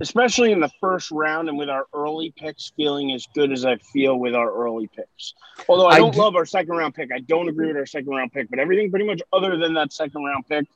especially 0.00 0.52
in 0.52 0.60
the 0.60 0.70
first 0.80 1.10
round 1.10 1.48
and 1.48 1.56
with 1.56 1.70
our 1.70 1.86
early 1.94 2.32
picks, 2.36 2.72
feeling 2.76 3.12
as 3.12 3.26
good 3.34 3.50
as 3.52 3.64
I 3.64 3.76
feel 3.76 4.16
with 4.18 4.34
our 4.34 4.52
early 4.52 4.86
picks. 4.86 5.34
Although 5.68 5.86
I 5.86 5.98
don't 5.98 6.12
do- 6.12 6.20
love 6.20 6.36
our 6.36 6.46
second 6.46 6.76
round 6.76 6.94
pick, 6.94 7.10
I 7.12 7.20
don't 7.20 7.48
agree 7.48 7.68
with 7.68 7.76
our 7.76 7.86
second 7.86 8.10
round 8.10 8.32
pick, 8.32 8.50
but 8.50 8.58
everything 8.58 8.90
pretty 8.90 9.06
much 9.06 9.22
other 9.32 9.56
than 9.56 9.74
that 9.74 9.92
second 9.92 10.22
round 10.22 10.46
pick, 10.46 10.66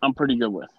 I'm 0.00 0.14
pretty 0.14 0.36
good 0.36 0.52
with. 0.52 0.70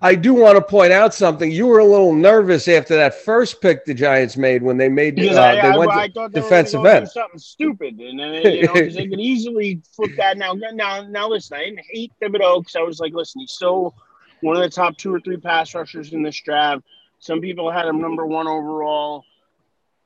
I 0.00 0.14
do 0.14 0.34
want 0.34 0.56
to 0.56 0.62
point 0.62 0.92
out 0.92 1.14
something. 1.14 1.50
You 1.50 1.66
were 1.66 1.78
a 1.78 1.84
little 1.84 2.14
nervous 2.14 2.66
after 2.68 2.96
that 2.96 3.14
first 3.14 3.60
pick 3.60 3.84
the 3.84 3.94
Giants 3.94 4.36
made 4.36 4.62
when 4.62 4.76
they 4.78 4.88
made 4.88 5.18
uh, 5.18 5.40
I, 5.40 5.54
they 5.54 5.60
I, 5.60 5.76
went 5.76 5.92
to 5.92 5.98
I 5.98 6.08
thought 6.08 6.32
they 6.32 6.40
defensive 6.40 6.80
were 6.80 6.88
end. 6.88 7.08
something 7.08 7.38
stupid, 7.38 7.98
and 8.00 8.18
then 8.18 8.34
you 8.42 8.66
know 8.66 8.74
they 8.74 9.06
could 9.06 9.20
easily 9.20 9.82
flip 9.94 10.12
that. 10.16 10.38
Now, 10.38 10.54
now, 10.54 11.06
now, 11.06 11.28
listen, 11.28 11.56
I 11.56 11.64
didn't 11.64 11.84
hate 11.88 12.12
Thibodeaux 12.20 12.60
because 12.60 12.76
I 12.76 12.82
was 12.82 13.00
like, 13.00 13.12
listen, 13.12 13.40
he's 13.40 13.52
still 13.52 13.94
one 14.40 14.56
of 14.56 14.62
the 14.62 14.68
top 14.68 14.96
two 14.96 15.14
or 15.14 15.20
three 15.20 15.36
pass 15.36 15.74
rushers 15.74 16.12
in 16.12 16.22
this 16.22 16.40
draft. 16.40 16.82
Some 17.18 17.40
people 17.40 17.70
had 17.70 17.86
him 17.86 18.00
number 18.00 18.26
one 18.26 18.46
overall. 18.46 19.24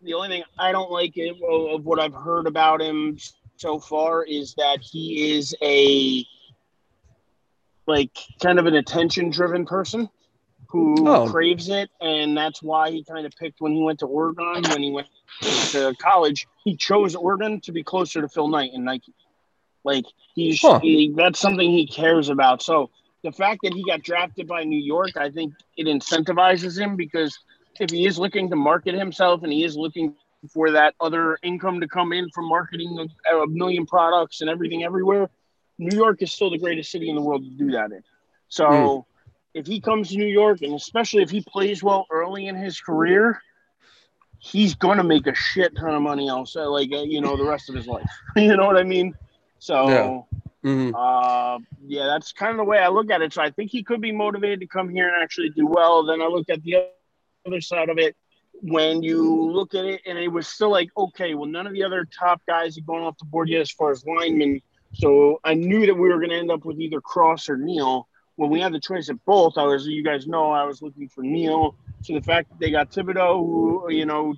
The 0.03 0.15
only 0.15 0.29
thing 0.29 0.43
I 0.59 0.71
don't 0.73 0.91
like 0.91 1.17
of 1.19 1.85
what 1.85 1.99
I've 1.99 2.15
heard 2.15 2.47
about 2.47 2.81
him 2.81 3.19
so 3.57 3.81
far 3.81 4.23
is 4.25 4.55
that 4.55 4.79
he 4.81 5.37
is 5.37 5.55
a 5.63 6.25
like 7.89 8.13
kind 8.43 8.59
of 8.61 8.67
an 8.67 8.77
attention 8.77 9.31
driven 9.31 9.67
person 9.67 10.09
who 10.71 11.09
Oh. 11.09 11.31
craves 11.31 11.69
it 11.71 11.91
and 12.01 12.37
that's 12.37 12.63
why 12.63 12.91
he 12.91 13.05
kind 13.05 13.27
of 13.27 13.33
picked 13.41 13.61
when 13.61 13.73
he 13.73 13.83
went 13.83 14.01
to 14.01 14.07
Oregon 14.07 14.63
when 14.71 14.83
he 14.83 14.91
went 14.93 15.09
to 15.73 15.95
college 16.01 16.47
he 16.65 16.77
chose 16.77 17.17
Oregon 17.17 17.61
to 17.63 17.73
be 17.73 17.83
closer 17.83 18.21
to 18.21 18.29
Phil 18.29 18.49
Knight 18.49 18.71
and 18.75 18.85
Nike 18.85 19.15
like 19.85 20.05
he's 20.35 20.61
Huh. 20.61 20.81
he, 20.81 21.13
that's 21.17 21.41
something 21.41 21.71
he 21.71 21.87
cares 21.87 22.29
about 22.29 22.63
so 22.63 22.91
the 23.25 23.33
fact 23.33 23.61
that 23.65 23.75
he 23.75 23.85
got 23.85 24.03
drafted 24.03 24.47
by 24.47 24.65
New 24.65 24.81
York 24.81 25.17
I 25.17 25.31
think 25.31 25.55
it 25.77 25.87
incentivizes 25.87 26.79
him 26.79 26.97
because 26.97 27.39
if 27.81 27.91
he 27.91 28.07
is 28.07 28.19
looking 28.19 28.51
to 28.51 28.57
market 28.57 28.95
himself 28.95 29.43
and 29.43 29.53
he 29.53 29.65
is 29.65 29.77
looking 29.77 30.15
for 30.53 30.71
that 30.73 30.95
other 31.01 31.39
income 31.43 31.81
to 31.81 31.89
come 31.89 32.13
in 32.13 32.29
from 32.35 32.49
marketing 32.49 33.09
a, 33.33 33.37
a 33.39 33.47
million 33.49 33.87
products 33.87 34.41
and 34.41 34.51
everything 34.51 34.85
everywhere 34.85 35.31
New 35.79 35.97
York 35.97 36.23
is 36.23 36.33
still 36.33 36.51
the 36.51 36.59
greatest 36.59 36.91
city 36.91 37.09
in 37.09 37.17
the 37.17 37.23
world 37.23 37.45
to 37.45 37.51
do 37.51 37.71
that 37.73 37.93
in. 37.93 38.03
So 38.49 39.07
if 39.55 39.67
he 39.67 39.81
comes 39.81 40.11
to 40.11 40.17
New 40.17 40.27
York, 40.27 40.63
and 40.63 40.75
especially 40.75 41.23
if 41.23 41.31
he 41.31 41.41
plays 41.43 41.83
well 41.83 42.07
early 42.11 42.47
in 42.47 42.57
his 42.57 42.81
career, 42.81 43.41
he's 44.39 44.75
gonna 44.75 45.05
make 45.05 45.27
a 45.27 45.35
shit 45.35 45.77
ton 45.77 45.95
of 45.95 46.03
money. 46.03 46.29
Also, 46.29 46.71
like 46.71 46.91
uh, 46.93 47.03
you 47.03 47.21
know, 47.21 47.37
the 47.37 47.45
rest 47.45 47.69
of 47.69 47.75
his 47.75 47.87
life. 47.87 48.09
you 48.37 48.57
know 48.57 48.67
what 48.67 48.77
I 48.77 48.85
mean? 48.85 49.15
So. 49.59 50.27
Mhm. 50.65 50.93
Uh, 50.93 51.61
yeah, 51.87 52.07
that's 52.07 52.33
kind 52.33 52.51
of 52.51 52.57
the 52.57 52.65
way 52.65 52.79
I 52.79 52.89
look 52.89 53.13
at 53.13 53.23
it. 53.23 53.33
So 53.33 53.41
I 53.41 53.51
think 53.51 53.71
he 53.71 53.85
could 53.85 54.01
be 54.01 54.11
motivated 54.11 54.59
to 54.61 54.67
come 54.67 54.89
here 54.89 55.07
and 55.07 55.23
actually 55.23 55.51
do 55.51 55.69
well. 55.69 56.05
Then 56.05 56.21
I 56.21 56.27
looked 56.27 56.51
at 56.51 56.65
the 56.65 56.89
other 57.47 57.61
side 57.61 57.89
of 57.89 57.99
it. 57.99 58.17
When 58.61 59.05
you 59.05 59.53
look 59.53 59.75
at 59.75 59.85
it, 59.85 60.01
and 60.05 60.19
it 60.19 60.27
was 60.27 60.49
still 60.49 60.71
like, 60.71 60.89
okay, 60.97 61.35
well, 61.35 61.47
none 61.49 61.69
of 61.69 61.73
the 61.73 61.85
other 61.85 62.05
top 62.07 62.43
guys 62.49 62.77
are 62.77 62.81
going 62.83 63.05
off 63.05 63.17
the 63.19 63.25
board 63.25 63.49
yet 63.49 63.61
as 63.61 63.71
far 63.71 63.93
as 63.93 64.05
linemen. 64.05 64.61
So 64.95 65.41
I 65.45 65.55
knew 65.55 65.87
that 65.87 65.95
we 65.95 66.09
were 66.09 66.19
going 66.19 66.31
to 66.31 66.37
end 66.37 66.51
up 66.51 66.65
with 66.65 66.81
either 66.81 67.01
Cross 67.01 67.49
or 67.49 67.57
Neal. 67.57 68.09
When 68.37 68.51
we 68.51 68.61
had 68.61 68.73
the 68.73 68.81
choice 68.81 69.09
at 69.09 69.25
both, 69.25 69.59
I 69.59 69.65
was, 69.65 69.87
you 69.87 70.05
guys 70.05 70.27
know, 70.27 70.51
I 70.51 70.65
was 70.65 70.81
looking 70.81 71.09
for 71.09 71.23
Neal. 71.23 71.75
So 72.03 72.15
the 72.15 72.23
fact 72.23 72.49
that 72.51 72.59
they 72.61 72.71
got 72.71 72.91
Thibodeaux, 72.91 73.45
who, 73.45 73.91
you 73.91 74.07
know, 74.07 74.35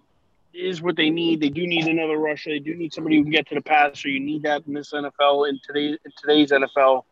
is 0.52 0.82
what 0.82 0.96
they 0.96 1.10
need. 1.10 1.40
They 1.40 1.48
do 1.48 1.66
need 1.66 1.86
another 1.86 2.16
rusher. 2.16 2.50
They 2.50 2.58
do 2.58 2.74
need 2.74 2.92
somebody 2.92 3.16
who 3.16 3.22
can 3.22 3.32
get 3.32 3.48
to 3.48 3.54
the 3.54 3.60
pass. 3.60 4.02
So 4.02 4.08
You 4.08 4.20
need 4.20 4.42
that 4.42 4.66
in 4.66 4.74
this 4.74 4.92
NFL, 4.92 5.48
in 5.48 5.60
today's 5.64 5.98
in 6.04 6.12
today's 6.20 6.50
NFL. 6.50 7.04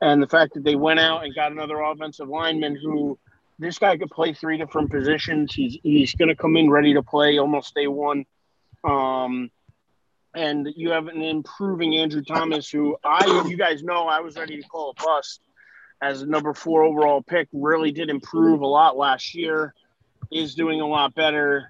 And 0.00 0.22
the 0.22 0.28
fact 0.28 0.54
that 0.54 0.62
they 0.62 0.76
went 0.76 1.00
out 1.00 1.24
and 1.24 1.34
got 1.34 1.50
another 1.50 1.80
offensive 1.80 2.28
lineman 2.28 2.76
who 2.76 3.18
this 3.58 3.78
guy 3.78 3.96
could 3.96 4.10
play 4.10 4.32
three 4.32 4.56
different 4.56 4.90
positions. 4.90 5.54
He's 5.54 5.78
he's 5.82 6.14
going 6.14 6.28
to 6.28 6.36
come 6.36 6.56
in 6.56 6.70
ready 6.70 6.94
to 6.94 7.02
play 7.02 7.38
almost 7.38 7.74
day 7.74 7.88
one. 7.88 8.24
Um, 8.84 9.50
and 10.38 10.68
you 10.76 10.90
have 10.90 11.08
an 11.08 11.20
improving 11.20 11.96
Andrew 11.96 12.22
Thomas, 12.22 12.70
who 12.70 12.96
I 13.04 13.44
you 13.48 13.56
guys 13.56 13.82
know 13.82 14.06
I 14.06 14.20
was 14.20 14.36
ready 14.36 14.62
to 14.62 14.68
call 14.68 14.90
a 14.96 15.02
bust 15.02 15.40
as 16.00 16.22
a 16.22 16.26
number 16.26 16.54
four 16.54 16.84
overall 16.84 17.22
pick. 17.22 17.48
Really 17.52 17.90
did 17.90 18.08
improve 18.08 18.60
a 18.60 18.66
lot 18.66 18.96
last 18.96 19.34
year. 19.34 19.74
Is 20.30 20.54
doing 20.54 20.80
a 20.80 20.86
lot 20.86 21.14
better, 21.14 21.68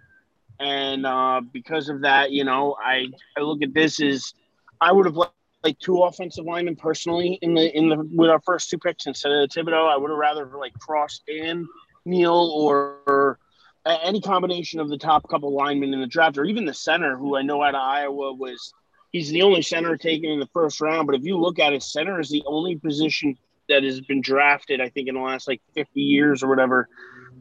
and 0.61 1.07
uh, 1.07 1.41
because 1.51 1.89
of 1.89 2.03
that, 2.03 2.31
you 2.31 2.45
know, 2.45 2.77
I 2.79 3.07
I 3.37 3.41
look 3.41 3.63
at 3.63 3.73
this 3.73 4.03
as 4.03 4.35
I 4.81 4.93
would 4.93 5.07
have 5.07 5.17
liked 5.17 5.33
like 5.65 5.79
two 5.79 6.03
offensive 6.03 6.45
linemen 6.45 6.77
personally 6.77 7.39
in 7.41 7.55
the 7.55 7.75
in 7.75 7.89
the 7.89 8.07
with 8.15 8.29
our 8.29 8.41
first 8.41 8.69
two 8.69 8.79
picks 8.79 9.07
instead 9.07 9.33
of 9.33 9.49
Thibodeaux. 9.49 9.91
I 9.91 9.97
would 9.97 10.11
have 10.11 10.19
rather 10.19 10.45
like 10.59 10.75
crossed 10.79 11.23
in 11.27 11.67
Neal 12.05 12.53
or 12.55 13.39
any 13.87 14.21
combination 14.21 14.81
of 14.81 14.89
the 14.89 14.99
top 14.99 15.29
couple 15.29 15.53
linemen 15.55 15.95
in 15.95 16.01
the 16.01 16.07
draft, 16.07 16.39
or 16.39 16.45
even 16.45 16.65
the 16.65 16.75
center, 16.75 17.17
who 17.17 17.37
I 17.37 17.43
know 17.43 17.63
out 17.63 17.75
of 17.75 17.81
Iowa 17.81 18.35
was 18.35 18.73
he's 19.13 19.31
the 19.31 19.43
only 19.43 19.63
center 19.63 19.97
taken 19.97 20.31
in 20.31 20.41
the 20.41 20.49
first 20.53 20.81
round. 20.81 21.07
But 21.07 21.17
if 21.17 21.25
you 21.25 21.39
look 21.39 21.59
at 21.59 21.73
it, 21.73 21.83
center 21.83 22.21
is 22.21 22.29
the 22.29 22.43
only 22.47 22.77
position 22.77 23.37
that 23.69 23.83
has 23.83 24.01
been 24.01 24.21
drafted, 24.21 24.81
I 24.81 24.89
think, 24.89 25.09
in 25.09 25.15
the 25.15 25.21
last 25.21 25.49
like 25.49 25.61
50 25.75 26.01
years 26.01 26.43
or 26.43 26.49
whatever, 26.49 26.89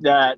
that 0.01 0.37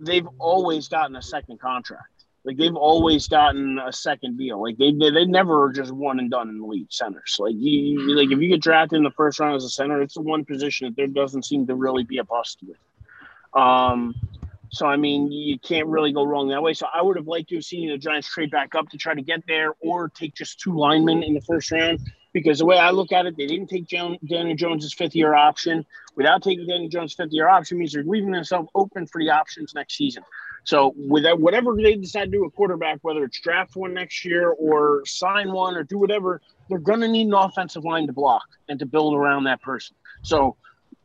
they've 0.00 0.26
always 0.38 0.88
gotten 0.88 1.16
a 1.16 1.22
second 1.22 1.60
contract. 1.60 2.06
Like 2.44 2.56
they've 2.56 2.74
always 2.74 3.28
gotten 3.28 3.78
a 3.78 3.92
second 3.92 4.36
deal. 4.36 4.60
Like 4.60 4.76
they 4.76 4.92
they, 4.92 5.10
they 5.10 5.26
never 5.26 5.70
just 5.72 5.92
one 5.92 6.18
and 6.18 6.28
done 6.28 6.48
in 6.48 6.58
the 6.58 6.66
league 6.66 6.90
centers. 6.90 7.36
Like 7.38 7.54
you 7.56 8.16
like 8.16 8.32
if 8.32 8.38
you 8.40 8.48
get 8.48 8.60
drafted 8.60 8.96
in 8.96 9.04
the 9.04 9.12
first 9.12 9.38
round 9.38 9.54
as 9.54 9.64
a 9.64 9.70
center, 9.70 10.02
it's 10.02 10.14
the 10.14 10.22
one 10.22 10.44
position 10.44 10.88
that 10.88 10.96
there 10.96 11.06
doesn't 11.06 11.44
seem 11.44 11.68
to 11.68 11.76
really 11.76 12.02
be 12.02 12.18
a 12.18 12.24
bust 12.24 12.58
with. 12.66 12.78
Um, 13.54 14.14
so 14.72 14.86
I 14.86 14.96
mean, 14.96 15.30
you 15.30 15.58
can't 15.58 15.86
really 15.86 16.12
go 16.12 16.24
wrong 16.24 16.48
that 16.48 16.62
way. 16.62 16.72
So 16.72 16.86
I 16.92 17.02
would 17.02 17.16
have 17.16 17.26
liked 17.26 17.50
to 17.50 17.56
have 17.56 17.64
seen 17.64 17.90
the 17.90 17.98
Giants 17.98 18.28
trade 18.28 18.50
back 18.50 18.74
up 18.74 18.88
to 18.88 18.96
try 18.96 19.14
to 19.14 19.22
get 19.22 19.40
there, 19.46 19.74
or 19.80 20.08
take 20.08 20.34
just 20.34 20.60
two 20.60 20.74
linemen 20.76 21.22
in 21.22 21.34
the 21.34 21.42
first 21.42 21.70
round. 21.70 22.00
Because 22.32 22.60
the 22.60 22.64
way 22.64 22.78
I 22.78 22.90
look 22.90 23.12
at 23.12 23.26
it, 23.26 23.36
they 23.36 23.46
didn't 23.46 23.66
take 23.66 23.86
Daniel 23.86 24.56
Jones's 24.56 24.94
fifth 24.94 25.14
year 25.14 25.34
option. 25.34 25.84
Without 26.16 26.42
taking 26.42 26.66
Daniel 26.66 26.88
Jones' 26.88 27.12
fifth 27.12 27.32
year 27.32 27.46
option 27.46 27.78
means 27.78 27.92
they're 27.92 28.04
leaving 28.04 28.30
themselves 28.30 28.70
open 28.74 29.06
for 29.06 29.20
the 29.20 29.28
options 29.28 29.74
next 29.74 29.96
season. 29.98 30.22
So 30.64 30.94
with 30.96 31.24
that, 31.24 31.38
whatever 31.38 31.74
they 31.76 31.96
decide 31.96 32.26
to 32.26 32.30
do 32.30 32.44
a 32.46 32.50
quarterback, 32.50 33.00
whether 33.02 33.24
it's 33.24 33.38
draft 33.40 33.76
one 33.76 33.92
next 33.92 34.24
year 34.24 34.48
or 34.48 35.02
sign 35.04 35.52
one 35.52 35.76
or 35.76 35.82
do 35.82 35.98
whatever, 35.98 36.40
they're 36.70 36.78
going 36.78 37.00
to 37.00 37.08
need 37.08 37.26
an 37.26 37.34
offensive 37.34 37.84
line 37.84 38.06
to 38.06 38.14
block 38.14 38.44
and 38.68 38.78
to 38.78 38.86
build 38.86 39.14
around 39.14 39.44
that 39.44 39.60
person. 39.60 39.94
So 40.22 40.56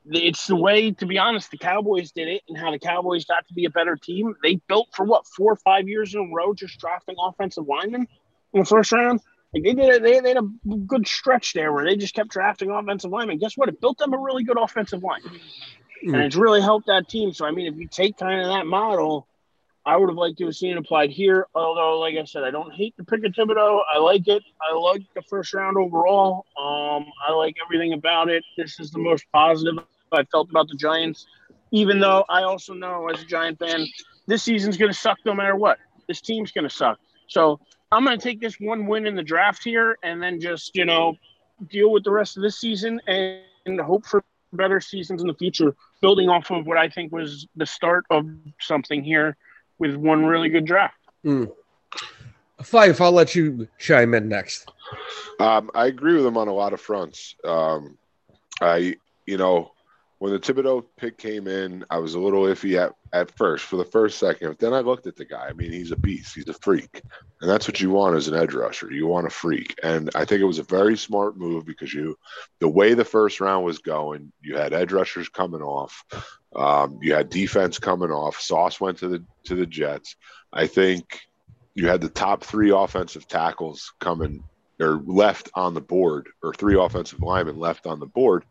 it's 0.09 0.47
the 0.47 0.55
way, 0.55 0.91
to 0.91 1.05
be 1.05 1.17
honest, 1.17 1.51
the 1.51 1.57
Cowboys 1.57 2.11
did 2.11 2.27
it 2.27 2.41
and 2.47 2.57
how 2.57 2.71
the 2.71 2.79
Cowboys 2.79 3.25
got 3.25 3.47
to 3.47 3.53
be 3.53 3.65
a 3.65 3.69
better 3.69 3.95
team. 3.95 4.35
They 4.41 4.55
built 4.67 4.89
for 4.93 5.05
what 5.05 5.25
four 5.27 5.53
or 5.53 5.57
five 5.57 5.87
years 5.87 6.13
in 6.13 6.21
a 6.21 6.35
row, 6.35 6.53
just 6.53 6.79
drafting 6.79 7.15
offensive 7.21 7.67
linemen 7.67 8.07
in 8.53 8.59
the 8.59 8.65
first 8.65 8.91
round. 8.91 9.19
Like 9.53 9.63
they 9.63 9.73
did, 9.73 10.03
they, 10.03 10.19
they 10.19 10.29
had 10.29 10.37
a 10.37 10.75
good 10.85 11.07
stretch 11.07 11.53
there 11.53 11.71
where 11.71 11.85
they 11.85 11.95
just 11.95 12.13
kept 12.13 12.29
drafting 12.29 12.69
offensive 12.69 13.11
linemen. 13.11 13.37
Guess 13.37 13.57
what? 13.57 13.69
It 13.69 13.79
built 13.79 13.97
them 13.97 14.13
a 14.13 14.17
really 14.17 14.43
good 14.43 14.57
offensive 14.57 15.03
line, 15.03 15.21
mm. 15.21 16.13
and 16.13 16.17
it's 16.17 16.35
really 16.35 16.61
helped 16.61 16.87
that 16.87 17.07
team. 17.07 17.33
So 17.33 17.45
I 17.45 17.51
mean, 17.51 17.71
if 17.71 17.79
you 17.79 17.87
take 17.87 18.17
kind 18.17 18.41
of 18.41 18.47
that 18.47 18.65
model, 18.65 19.25
I 19.85 19.95
would 19.95 20.09
have 20.09 20.17
liked 20.17 20.37
to 20.39 20.45
have 20.45 20.55
seen 20.55 20.71
it 20.71 20.77
applied 20.77 21.11
here. 21.11 21.47
Although, 21.55 21.99
like 21.99 22.15
I 22.17 22.25
said, 22.25 22.43
I 22.43 22.51
don't 22.51 22.73
hate 22.73 22.95
the 22.97 23.05
pick 23.05 23.23
of 23.23 23.31
Thibodeaux. 23.31 23.79
I 23.93 23.99
like 23.99 24.27
it. 24.27 24.43
I 24.69 24.75
like 24.75 25.03
the 25.15 25.21
first 25.21 25.53
round 25.53 25.77
overall. 25.77 26.45
Um, 26.59 27.05
I 27.25 27.31
like 27.31 27.55
everything 27.65 27.93
about 27.93 28.29
it. 28.29 28.43
This 28.57 28.81
is 28.81 28.91
the 28.91 28.99
most 28.99 29.25
positive 29.31 29.81
I 30.11 30.23
felt 30.25 30.49
about 30.49 30.67
the 30.67 30.75
Giants. 30.75 31.25
Even 31.71 31.99
though 31.99 32.23
I 32.29 32.43
also 32.43 32.73
know, 32.73 33.09
as 33.09 33.21
a 33.21 33.25
Giant 33.25 33.59
fan, 33.59 33.85
this 34.25 34.43
season's 34.43 34.77
going 34.77 34.91
to 34.91 34.97
suck 34.97 35.17
no 35.25 35.33
matter 35.33 35.55
what. 35.55 35.79
This 36.07 36.21
team's 36.21 36.51
going 36.51 36.63
to 36.63 36.73
suck. 36.73 36.99
So 37.27 37.59
I'm 37.91 38.05
going 38.05 38.17
to 38.17 38.23
take 38.23 38.39
this 38.39 38.55
one 38.59 38.87
win 38.87 39.05
in 39.05 39.15
the 39.15 39.23
draft 39.23 39.63
here, 39.63 39.97
and 40.03 40.21
then 40.21 40.39
just 40.39 40.75
you 40.75 40.85
know 40.85 41.15
deal 41.69 41.91
with 41.91 42.03
the 42.03 42.11
rest 42.11 42.37
of 42.37 42.43
this 42.43 42.59
season 42.59 43.01
and, 43.07 43.41
and 43.65 43.81
hope 43.81 44.05
for 44.05 44.23
better 44.53 44.79
seasons 44.79 45.21
in 45.21 45.27
the 45.27 45.33
future, 45.33 45.75
building 46.01 46.29
off 46.29 46.51
of 46.51 46.65
what 46.65 46.77
I 46.77 46.89
think 46.89 47.11
was 47.11 47.47
the 47.55 47.65
start 47.65 48.05
of 48.09 48.27
something 48.59 49.03
here 49.03 49.35
with 49.79 49.95
one 49.95 50.25
really 50.25 50.49
good 50.49 50.65
draft. 50.65 50.95
Mm. 51.25 51.51
Fife, 52.63 53.01
I'll 53.01 53.11
let 53.11 53.35
you 53.35 53.67
chime 53.77 54.13
in 54.13 54.27
next. 54.27 54.71
Um, 55.39 55.69
I 55.75 55.87
agree 55.87 56.15
with 56.15 56.25
him 56.25 56.37
on 56.37 56.47
a 56.47 56.53
lot 56.53 56.73
of 56.73 56.81
fronts. 56.81 57.35
Um, 57.43 57.97
I, 58.61 58.95
you 59.25 59.37
know, 59.37 59.71
when 60.19 60.31
the 60.31 60.39
Thibodeaux 60.39 60.83
pick 60.97 61.17
came 61.17 61.47
in, 61.47 61.85
I 61.91 61.99
was 61.99 62.15
a 62.15 62.19
little 62.19 62.43
iffy 62.43 62.75
at, 62.79 62.93
at 63.13 63.35
first 63.37 63.65
for 63.65 63.75
the 63.75 63.85
first 63.85 64.17
second. 64.17 64.49
But 64.49 64.59
then 64.59 64.73
I 64.73 64.79
looked 64.79 65.05
at 65.05 65.15
the 65.15 65.25
guy. 65.25 65.47
I 65.47 65.53
mean, 65.53 65.71
he's 65.71 65.91
a 65.91 65.95
beast. 65.95 66.33
He's 66.33 66.47
a 66.47 66.53
freak. 66.53 67.03
And 67.39 67.49
that's 67.49 67.67
what 67.67 67.79
you 67.79 67.91
want 67.91 68.15
as 68.15 68.27
an 68.27 68.35
edge 68.35 68.53
rusher. 68.53 68.91
You 68.91 69.05
want 69.05 69.27
a 69.27 69.29
freak. 69.29 69.77
And 69.83 70.09
I 70.15 70.25
think 70.25 70.41
it 70.41 70.45
was 70.45 70.57
a 70.57 70.63
very 70.63 70.97
smart 70.97 71.37
move 71.37 71.65
because 71.65 71.93
you, 71.93 72.17
the 72.59 72.67
way 72.67 72.95
the 72.95 73.05
first 73.05 73.39
round 73.39 73.63
was 73.63 73.77
going, 73.77 74.31
you 74.41 74.57
had 74.57 74.73
edge 74.73 74.91
rushers 74.91 75.29
coming 75.29 75.61
off. 75.61 76.03
Um, 76.55 76.97
you 77.01 77.13
had 77.13 77.29
defense 77.29 77.77
coming 77.77 78.09
off. 78.09 78.39
Sauce 78.39 78.81
went 78.81 78.97
to 78.99 79.07
the 79.07 79.23
to 79.43 79.55
the 79.55 79.67
Jets. 79.67 80.15
I 80.51 80.65
think 80.65 81.19
you 81.75 81.87
had 81.87 82.01
the 82.01 82.09
top 82.09 82.43
three 82.43 82.71
offensive 82.71 83.27
tackles 83.27 83.93
coming 83.99 84.43
or 84.79 85.01
left 85.05 85.49
on 85.53 85.73
the 85.73 85.81
board, 85.81 86.29
or 86.41 86.53
three 86.53 86.75
offensive 86.75 87.21
linemen 87.21 87.59
left 87.59 87.85
on 87.85 87.99
the 87.99 88.05
board. 88.05 88.45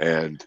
And 0.00 0.44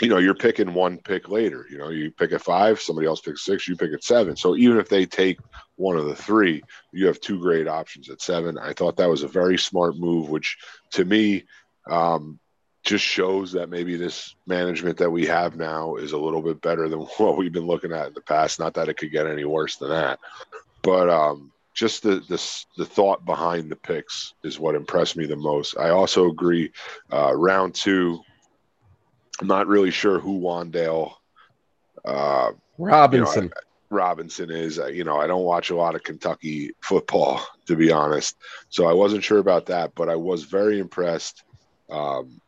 you 0.00 0.08
know, 0.08 0.18
you're 0.18 0.34
picking 0.34 0.74
one 0.74 0.98
pick 0.98 1.28
later. 1.28 1.66
You 1.70 1.78
know, 1.78 1.88
you 1.88 2.10
pick 2.10 2.32
at 2.32 2.42
five, 2.42 2.80
somebody 2.80 3.06
else 3.06 3.20
picks 3.20 3.44
six, 3.44 3.66
you 3.66 3.76
pick 3.76 3.92
at 3.92 4.04
seven. 4.04 4.36
So 4.36 4.56
even 4.56 4.78
if 4.78 4.88
they 4.88 5.06
take 5.06 5.40
one 5.76 5.96
of 5.96 6.06
the 6.06 6.14
three, 6.14 6.62
you 6.92 7.06
have 7.06 7.20
two 7.20 7.40
great 7.40 7.66
options 7.66 8.08
at 8.08 8.22
seven. 8.22 8.58
I 8.58 8.72
thought 8.72 8.96
that 8.96 9.08
was 9.08 9.22
a 9.22 9.28
very 9.28 9.58
smart 9.58 9.96
move, 9.96 10.28
which 10.28 10.56
to 10.92 11.04
me 11.04 11.44
um, 11.88 12.38
just 12.84 13.04
shows 13.04 13.52
that 13.52 13.70
maybe 13.70 13.96
this 13.96 14.36
management 14.46 14.98
that 14.98 15.10
we 15.10 15.26
have 15.26 15.56
now 15.56 15.96
is 15.96 16.12
a 16.12 16.18
little 16.18 16.42
bit 16.42 16.60
better 16.60 16.88
than 16.88 17.00
what 17.18 17.36
we've 17.36 17.52
been 17.52 17.66
looking 17.66 17.92
at 17.92 18.08
in 18.08 18.14
the 18.14 18.20
past. 18.20 18.60
Not 18.60 18.74
that 18.74 18.88
it 18.88 18.96
could 18.96 19.12
get 19.12 19.26
any 19.26 19.44
worse 19.44 19.76
than 19.76 19.90
that, 19.90 20.20
but 20.82 21.10
um, 21.10 21.50
just 21.74 22.02
the, 22.02 22.20
the 22.28 22.64
the 22.76 22.84
thought 22.84 23.24
behind 23.24 23.70
the 23.70 23.76
picks 23.76 24.34
is 24.44 24.58
what 24.60 24.74
impressed 24.74 25.16
me 25.16 25.26
the 25.26 25.36
most. 25.36 25.76
I 25.76 25.90
also 25.90 26.28
agree. 26.28 26.72
Uh, 27.12 27.34
round 27.34 27.74
two 27.74 28.20
I'm 29.40 29.46
not 29.46 29.66
really 29.66 29.90
sure 29.90 30.18
who 30.18 30.40
Wan'Dale 30.40 31.12
uh, 32.04 32.52
Robinson. 32.76 33.44
You 33.44 33.48
know, 33.48 33.54
I, 33.56 33.94
Robinson 33.94 34.50
is. 34.50 34.78
You 34.92 35.04
know, 35.04 35.18
I 35.18 35.26
don't 35.26 35.44
watch 35.44 35.70
a 35.70 35.76
lot 35.76 35.94
of 35.94 36.02
Kentucky 36.02 36.72
football, 36.80 37.40
to 37.66 37.76
be 37.76 37.92
honest. 37.92 38.36
So 38.68 38.86
I 38.86 38.92
wasn't 38.92 39.24
sure 39.24 39.38
about 39.38 39.66
that, 39.66 39.94
but 39.94 40.08
I 40.08 40.16
was 40.16 40.44
very 40.44 40.78
impressed 40.78 41.44
um, 41.90 42.40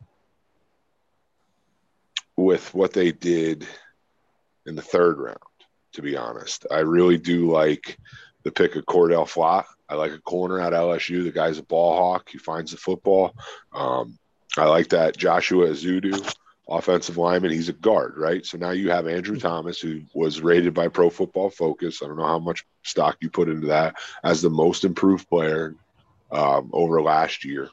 with 2.35 2.73
what 2.73 2.93
they 2.93 3.11
did 3.11 3.67
in 4.65 4.75
the 4.75 4.81
third 4.81 5.17
round, 5.17 5.37
to 5.93 6.01
be 6.01 6.17
honest. 6.17 6.65
I 6.71 6.79
really 6.79 7.17
do 7.17 7.49
like 7.51 7.97
the 8.43 8.51
pick 8.51 8.75
of 8.75 8.85
Cordale 8.85 9.27
Flott. 9.27 9.65
I 9.89 9.95
like 9.95 10.11
a 10.11 10.19
corner 10.19 10.59
at 10.59 10.73
LSU. 10.73 11.23
The 11.23 11.31
guy's 11.31 11.57
a 11.57 11.63
ball 11.63 11.95
hawk. 11.95 12.29
He 12.29 12.37
finds 12.37 12.71
the 12.71 12.77
football. 12.77 13.33
Um, 13.73 14.17
I 14.57 14.65
like 14.65 14.89
that 14.89 15.17
Joshua 15.17 15.67
Ezeudu 15.67 16.33
offensive 16.71 17.17
lineman. 17.17 17.51
He's 17.51 17.69
a 17.69 17.73
guard, 17.73 18.17
right? 18.17 18.45
So 18.45 18.57
now 18.57 18.71
you 18.71 18.89
have 18.91 19.07
Andrew 19.07 19.35
mm-hmm. 19.35 19.47
Thomas, 19.47 19.79
who 19.79 20.01
was 20.13 20.41
rated 20.41 20.73
by 20.73 20.87
Pro 20.87 21.09
Football 21.09 21.49
Focus. 21.49 22.01
I 22.01 22.07
don't 22.07 22.17
know 22.17 22.25
how 22.25 22.39
much 22.39 22.65
stock 22.83 23.17
you 23.21 23.29
put 23.29 23.49
into 23.49 23.67
that 23.67 23.95
as 24.23 24.41
the 24.41 24.49
most 24.49 24.85
improved 24.85 25.29
player 25.29 25.75
um, 26.31 26.69
over 26.73 27.01
last 27.01 27.45
year. 27.45 27.69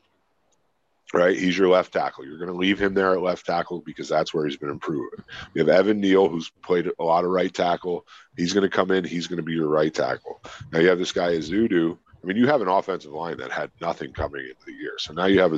Right, 1.15 1.39
he's 1.39 1.57
your 1.57 1.69
left 1.69 1.95
tackle. 1.95 2.27
You're 2.27 2.37
going 2.37 2.51
to 2.51 2.57
leave 2.57 2.79
him 2.79 2.93
there 2.93 3.15
at 3.15 3.23
left 3.23 3.47
tackle 3.47 3.81
because 3.81 4.11
that's 4.11 4.35
where 4.35 4.45
he's 4.45 4.59
been 4.59 4.69
improving. 4.69 5.25
You 5.55 5.65
have 5.65 5.71
Evan 5.71 6.01
Neal, 6.03 6.29
who's 6.29 6.51
played 6.63 6.91
a 6.99 7.03
lot 7.03 7.25
of 7.25 7.31
right 7.31 7.53
tackle. 7.53 8.07
He's 8.37 8.53
going 8.53 8.69
to 8.69 8.77
come 8.77 8.91
in. 8.91 9.05
He's 9.05 9.27
going 9.27 9.39
to 9.39 9.43
be 9.43 9.55
your 9.55 9.69
right 9.69 9.95
tackle. 9.95 10.43
Now 10.71 10.81
you 10.81 10.89
have 10.89 10.99
this 10.99 11.13
guy 11.13 11.31
Ezeudu. 11.31 11.97
I 12.23 12.27
mean, 12.27 12.37
you 12.37 12.47
have 12.49 12.61
an 12.61 12.69
offensive 12.69 13.13
line 13.13 13.39
that 13.39 13.51
had 13.51 13.71
nothing 13.81 14.13
coming 14.13 14.43
into 14.43 14.67
the 14.67 14.75
year. 14.75 14.97
So 14.99 15.15
now 15.15 15.25
you 15.25 15.41
have 15.41 15.53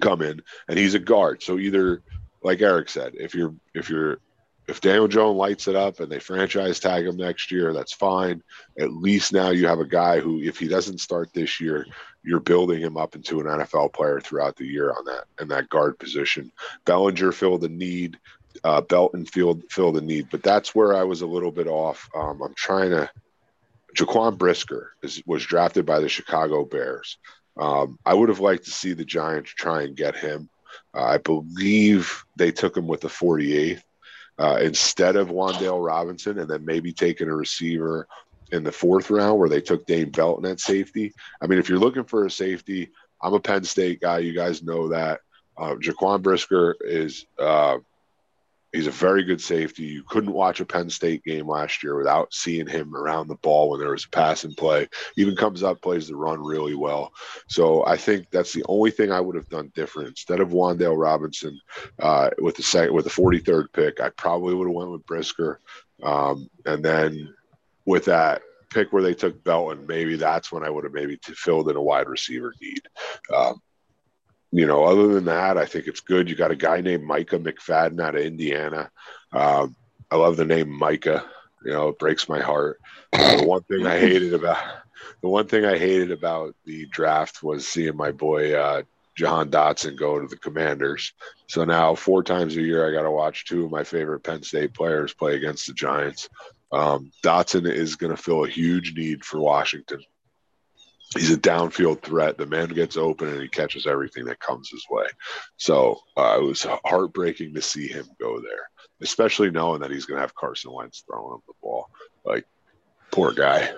Come 0.00 0.22
in, 0.22 0.42
and 0.68 0.78
he's 0.78 0.94
a 0.94 0.98
guard. 0.98 1.42
So 1.42 1.58
either, 1.58 2.02
like 2.42 2.60
Eric 2.60 2.88
said, 2.88 3.14
if 3.14 3.34
you're 3.34 3.54
if 3.74 3.88
you're 3.88 4.18
if 4.66 4.80
Daniel 4.80 5.08
Jones 5.08 5.36
lights 5.36 5.68
it 5.68 5.76
up 5.76 6.00
and 6.00 6.10
they 6.10 6.18
franchise 6.18 6.80
tag 6.80 7.06
him 7.06 7.16
next 7.16 7.50
year, 7.50 7.72
that's 7.72 7.92
fine. 7.92 8.42
At 8.78 8.92
least 8.92 9.32
now 9.32 9.50
you 9.50 9.66
have 9.66 9.78
a 9.78 9.86
guy 9.86 10.20
who, 10.20 10.40
if 10.40 10.58
he 10.58 10.68
doesn't 10.68 11.00
start 11.00 11.32
this 11.34 11.60
year, 11.60 11.86
you're 12.22 12.40
building 12.40 12.80
him 12.80 12.96
up 12.96 13.14
into 13.14 13.40
an 13.40 13.46
NFL 13.46 13.92
player 13.92 14.20
throughout 14.20 14.56
the 14.56 14.66
year 14.66 14.90
on 14.90 15.04
that 15.04 15.24
and 15.38 15.50
that 15.50 15.68
guard 15.68 15.98
position. 15.98 16.50
Bellinger 16.86 17.32
filled 17.32 17.60
the 17.60 17.68
need. 17.68 18.18
Uh, 18.62 18.80
Belton 18.80 19.26
filled 19.26 19.64
filled 19.70 19.96
the 19.96 20.00
need, 20.00 20.28
but 20.30 20.42
that's 20.42 20.74
where 20.74 20.94
I 20.94 21.02
was 21.02 21.22
a 21.22 21.26
little 21.26 21.50
bit 21.50 21.66
off. 21.66 22.08
Um, 22.14 22.40
I'm 22.40 22.54
trying 22.54 22.90
to. 22.90 23.10
Jaquan 23.96 24.38
Brisker 24.38 24.92
is, 25.04 25.22
was 25.24 25.44
drafted 25.44 25.86
by 25.86 26.00
the 26.00 26.08
Chicago 26.08 26.64
Bears. 26.64 27.18
Um, 27.56 27.98
I 28.04 28.14
would 28.14 28.28
have 28.28 28.40
liked 28.40 28.64
to 28.64 28.70
see 28.70 28.92
the 28.92 29.04
Giants 29.04 29.50
try 29.50 29.82
and 29.82 29.96
get 29.96 30.16
him. 30.16 30.48
Uh, 30.94 31.04
I 31.04 31.18
believe 31.18 32.24
they 32.36 32.50
took 32.50 32.76
him 32.76 32.86
with 32.86 33.00
the 33.00 33.08
48th 33.08 33.82
uh, 34.38 34.58
instead 34.60 35.16
of 35.16 35.28
Wan'Dale 35.28 35.84
Robinson, 35.84 36.38
and 36.38 36.48
then 36.48 36.64
maybe 36.64 36.92
taking 36.92 37.28
a 37.28 37.34
receiver 37.34 38.08
in 38.50 38.64
the 38.64 38.72
fourth 38.72 39.10
round 39.10 39.38
where 39.38 39.48
they 39.48 39.60
took 39.60 39.86
Dane 39.86 40.10
Belton 40.10 40.46
at 40.46 40.60
safety. 40.60 41.14
I 41.40 41.46
mean, 41.46 41.58
if 41.58 41.68
you're 41.68 41.78
looking 41.78 42.04
for 42.04 42.26
a 42.26 42.30
safety, 42.30 42.90
I'm 43.22 43.34
a 43.34 43.40
Penn 43.40 43.64
State 43.64 44.00
guy. 44.00 44.18
You 44.18 44.34
guys 44.34 44.62
know 44.62 44.88
that. 44.88 45.20
Uh, 45.56 45.74
Jaquan 45.76 46.20
Brisker 46.20 46.76
is 46.80 47.26
uh, 47.38 47.78
he's 48.74 48.88
a 48.88 48.90
very 48.90 49.22
good 49.22 49.40
safety. 49.40 49.84
You 49.84 50.02
couldn't 50.02 50.32
watch 50.32 50.60
a 50.60 50.64
Penn 50.64 50.90
State 50.90 51.22
game 51.22 51.48
last 51.48 51.82
year 51.82 51.96
without 51.96 52.34
seeing 52.34 52.66
him 52.66 52.94
around 52.94 53.28
the 53.28 53.36
ball 53.36 53.70
when 53.70 53.78
there 53.80 53.92
was 53.92 54.04
a 54.04 54.10
pass 54.10 54.42
and 54.42 54.56
play. 54.56 54.88
Even 55.16 55.36
comes 55.36 55.62
up, 55.62 55.80
plays 55.80 56.08
the 56.08 56.16
run 56.16 56.42
really 56.42 56.74
well. 56.74 57.12
So 57.48 57.86
I 57.86 57.96
think 57.96 58.26
that's 58.30 58.52
the 58.52 58.64
only 58.68 58.90
thing 58.90 59.12
I 59.12 59.20
would 59.20 59.36
have 59.36 59.48
done 59.48 59.70
different. 59.76 60.08
Instead 60.08 60.40
of 60.40 60.48
Wan'Dale 60.50 60.98
Robinson 60.98 61.58
uh, 62.00 62.30
with 62.38 62.56
the 62.56 62.64
second 62.64 62.94
with 62.94 63.04
the 63.04 63.10
43rd 63.10 63.72
pick, 63.72 64.00
I 64.00 64.10
probably 64.10 64.54
would 64.54 64.66
have 64.66 64.74
went 64.74 64.90
with 64.90 65.06
Brisker. 65.06 65.60
Um, 66.02 66.50
and 66.66 66.84
then 66.84 67.32
with 67.86 68.06
that 68.06 68.42
pick 68.70 68.92
where 68.92 69.04
they 69.04 69.14
took 69.14 69.42
Belton, 69.44 69.86
maybe 69.86 70.16
that's 70.16 70.50
when 70.50 70.64
I 70.64 70.70
would 70.70 70.82
have 70.82 70.92
maybe 70.92 71.16
filled 71.22 71.70
in 71.70 71.76
a 71.76 71.82
wide 71.82 72.08
receiver 72.08 72.52
need. 72.60 72.82
Um, 73.32 73.62
you 74.54 74.68
know, 74.68 74.84
other 74.84 75.08
than 75.08 75.24
that, 75.24 75.58
I 75.58 75.66
think 75.66 75.88
it's 75.88 75.98
good. 75.98 76.30
You 76.30 76.36
got 76.36 76.52
a 76.52 76.56
guy 76.56 76.80
named 76.80 77.02
Micah 77.02 77.40
McFadden 77.40 78.00
out 78.00 78.14
of 78.14 78.22
Indiana. 78.22 78.88
Um, 79.32 79.74
I 80.12 80.14
love 80.14 80.36
the 80.36 80.44
name 80.44 80.70
Micah. 80.70 81.24
You 81.64 81.72
know, 81.72 81.88
it 81.88 81.98
breaks 81.98 82.28
my 82.28 82.40
heart. 82.40 82.80
Uh, 83.12 83.38
the 83.38 83.46
one 83.48 83.64
thing 83.64 83.84
I 83.84 83.98
hated 83.98 84.32
about 84.32 84.62
the 85.22 85.28
one 85.28 85.48
thing 85.48 85.64
I 85.64 85.76
hated 85.76 86.12
about 86.12 86.54
the 86.64 86.86
draft 86.86 87.42
was 87.42 87.66
seeing 87.66 87.96
my 87.96 88.12
boy 88.12 88.54
uh, 88.54 88.82
Jahan 89.16 89.50
Dotson 89.50 89.98
go 89.98 90.20
to 90.20 90.28
the 90.28 90.36
Commanders. 90.36 91.14
So 91.48 91.64
now 91.64 91.96
four 91.96 92.22
times 92.22 92.56
a 92.56 92.62
year, 92.62 92.88
I 92.88 92.92
got 92.92 93.02
to 93.02 93.10
watch 93.10 93.46
two 93.46 93.64
of 93.64 93.72
my 93.72 93.82
favorite 93.82 94.20
Penn 94.20 94.44
State 94.44 94.72
players 94.72 95.12
play 95.14 95.34
against 95.34 95.66
the 95.66 95.72
Giants. 95.72 96.28
Um, 96.70 97.10
Dotson 97.24 97.68
is 97.68 97.96
going 97.96 98.14
to 98.14 98.22
fill 98.22 98.44
a 98.44 98.48
huge 98.48 98.94
need 98.96 99.24
for 99.24 99.40
Washington 99.40 100.00
he's 101.14 101.32
a 101.32 101.36
downfield 101.36 102.02
threat. 102.02 102.36
The 102.36 102.46
man 102.46 102.68
gets 102.68 102.96
open 102.96 103.28
and 103.28 103.40
he 103.40 103.48
catches 103.48 103.86
everything 103.86 104.24
that 104.26 104.40
comes 104.40 104.70
his 104.70 104.84
way. 104.90 105.06
So 105.56 105.98
uh, 106.16 106.38
it 106.40 106.44
was 106.44 106.66
heartbreaking 106.84 107.54
to 107.54 107.62
see 107.62 107.88
him 107.88 108.06
go 108.20 108.40
there, 108.40 108.68
especially 109.00 109.50
knowing 109.50 109.80
that 109.80 109.90
he's 109.90 110.04
going 110.04 110.16
to 110.16 110.22
have 110.22 110.34
Carson 110.34 110.72
Wentz 110.72 111.04
throwing 111.06 111.34
him 111.34 111.40
the 111.46 111.54
ball. 111.62 111.88
Like, 112.24 112.46
poor 113.10 113.32
guy. 113.32 113.70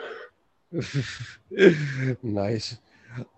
nice. 2.22 2.78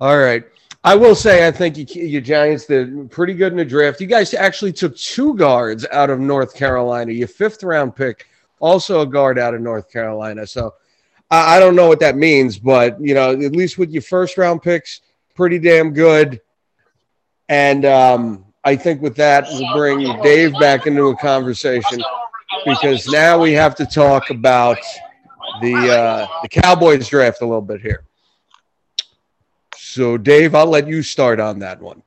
All 0.00 0.18
right. 0.18 0.44
I 0.84 0.94
will 0.94 1.14
say, 1.14 1.46
I 1.46 1.50
think 1.50 1.76
you, 1.76 1.86
you 2.02 2.20
Giants 2.20 2.66
did 2.66 3.10
pretty 3.10 3.34
good 3.34 3.52
in 3.52 3.58
the 3.58 3.64
draft. 3.64 4.00
You 4.00 4.06
guys 4.06 4.32
actually 4.32 4.72
took 4.72 4.96
two 4.96 5.34
guards 5.34 5.84
out 5.90 6.08
of 6.08 6.20
North 6.20 6.54
Carolina. 6.54 7.12
Your 7.12 7.28
fifth 7.28 7.62
round 7.62 7.96
pick, 7.96 8.26
also 8.60 9.00
a 9.00 9.06
guard 9.06 9.38
out 9.38 9.54
of 9.54 9.60
North 9.60 9.90
Carolina. 9.90 10.46
So 10.46 10.74
I, 11.30 11.56
I 11.56 11.60
don't 11.60 11.76
know 11.76 11.88
what 11.88 12.00
that 12.00 12.16
means, 12.16 12.58
but 12.58 13.00
you 13.00 13.14
know, 13.14 13.32
at 13.32 13.52
least 13.52 13.78
with 13.78 13.90
your 13.90 14.02
first 14.02 14.38
round 14.38 14.62
picks, 14.62 15.00
pretty 15.34 15.58
damn 15.58 15.92
good. 15.92 16.40
And 17.48 17.84
um, 17.84 18.44
I 18.64 18.76
think 18.76 19.00
with 19.00 19.16
that, 19.16 19.46
we'll 19.50 19.72
bring 19.74 20.00
Dave 20.22 20.52
back 20.60 20.86
into 20.86 21.08
a 21.08 21.16
conversation 21.16 22.02
because 22.66 23.06
now 23.08 23.40
we 23.40 23.52
have 23.52 23.74
to 23.76 23.86
talk 23.86 24.30
about 24.30 24.78
the 25.60 25.74
uh, 25.74 26.26
the 26.42 26.48
Cowboys 26.48 27.08
draft 27.08 27.40
a 27.42 27.46
little 27.46 27.62
bit 27.62 27.80
here. 27.80 28.04
So, 29.76 30.18
Dave, 30.18 30.54
I'll 30.54 30.66
let 30.66 30.86
you 30.86 31.02
start 31.02 31.40
on 31.40 31.60
that 31.60 31.80
one. 31.80 32.02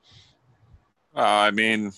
Uh, 1.15 1.21
I 1.21 1.51
mean, 1.51 1.91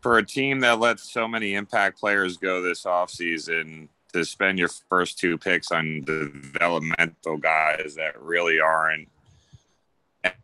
for 0.00 0.18
a 0.18 0.24
team 0.24 0.60
that 0.60 0.78
lets 0.78 1.10
so 1.12 1.26
many 1.26 1.54
impact 1.54 1.98
players 1.98 2.36
go 2.36 2.62
this 2.62 2.84
offseason, 2.84 3.88
to 4.14 4.24
spend 4.24 4.60
your 4.60 4.68
first 4.88 5.18
two 5.18 5.36
picks 5.36 5.72
on 5.72 6.02
developmental 6.02 7.36
guys 7.36 7.96
that 7.96 8.20
really 8.22 8.60
aren't 8.60 9.08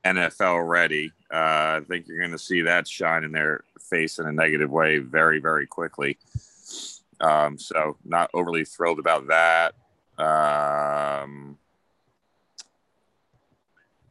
NFL 0.05 0.69
ready. 0.69 1.13
Uh, 1.33 1.79
I 1.79 1.81
think 1.89 2.09
you're 2.09 2.19
going 2.19 2.33
to 2.33 2.39
see 2.39 2.63
that 2.63 2.89
shine 2.89 3.23
in 3.23 3.31
their 3.31 3.63
face 3.79 4.19
in 4.19 4.27
a 4.27 4.33
negative 4.33 4.71
way 4.71 4.99
very, 4.99 5.39
very 5.39 5.69
quickly. 5.69 6.19
Um, 7.21 7.59
so, 7.59 7.97
not 8.05 8.29
overly 8.35 8.65
thrilled 8.65 8.99
about 8.99 9.29
that. 9.29 9.75
Um, 10.19 11.57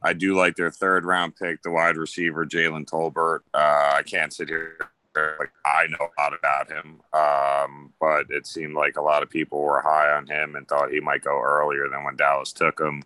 I 0.02 0.14
do 0.14 0.38
like 0.38 0.56
their 0.56 0.72
third 0.72 1.04
round 1.04 1.36
pick, 1.36 1.62
the 1.64 1.72
wide 1.72 1.98
receiver 1.98 2.46
Jalen 2.46 2.86
Tolbert. 2.86 3.40
Uh, 3.54 3.96
I 3.98 4.04
can't 4.04 4.32
sit 4.32 4.48
here 4.48 4.78
like 5.16 5.52
I 5.66 5.88
know 5.88 6.10
a 6.18 6.22
lot 6.22 6.34
about 6.38 6.72
him, 6.72 7.02
um, 7.14 7.94
but 8.00 8.26
it 8.30 8.46
seemed 8.46 8.76
like 8.76 8.98
a 8.98 9.02
lot 9.02 9.24
of 9.24 9.30
people 9.30 9.62
were 9.62 9.82
high 9.82 10.12
on 10.12 10.28
him 10.28 10.56
and 10.56 10.68
thought 10.68 10.92
he 10.92 11.00
might 11.00 11.24
go 11.24 11.42
earlier 11.42 11.88
than 11.90 12.04
when 12.04 12.16
Dallas 12.16 12.54
took 12.54 12.80
him. 12.80 13.04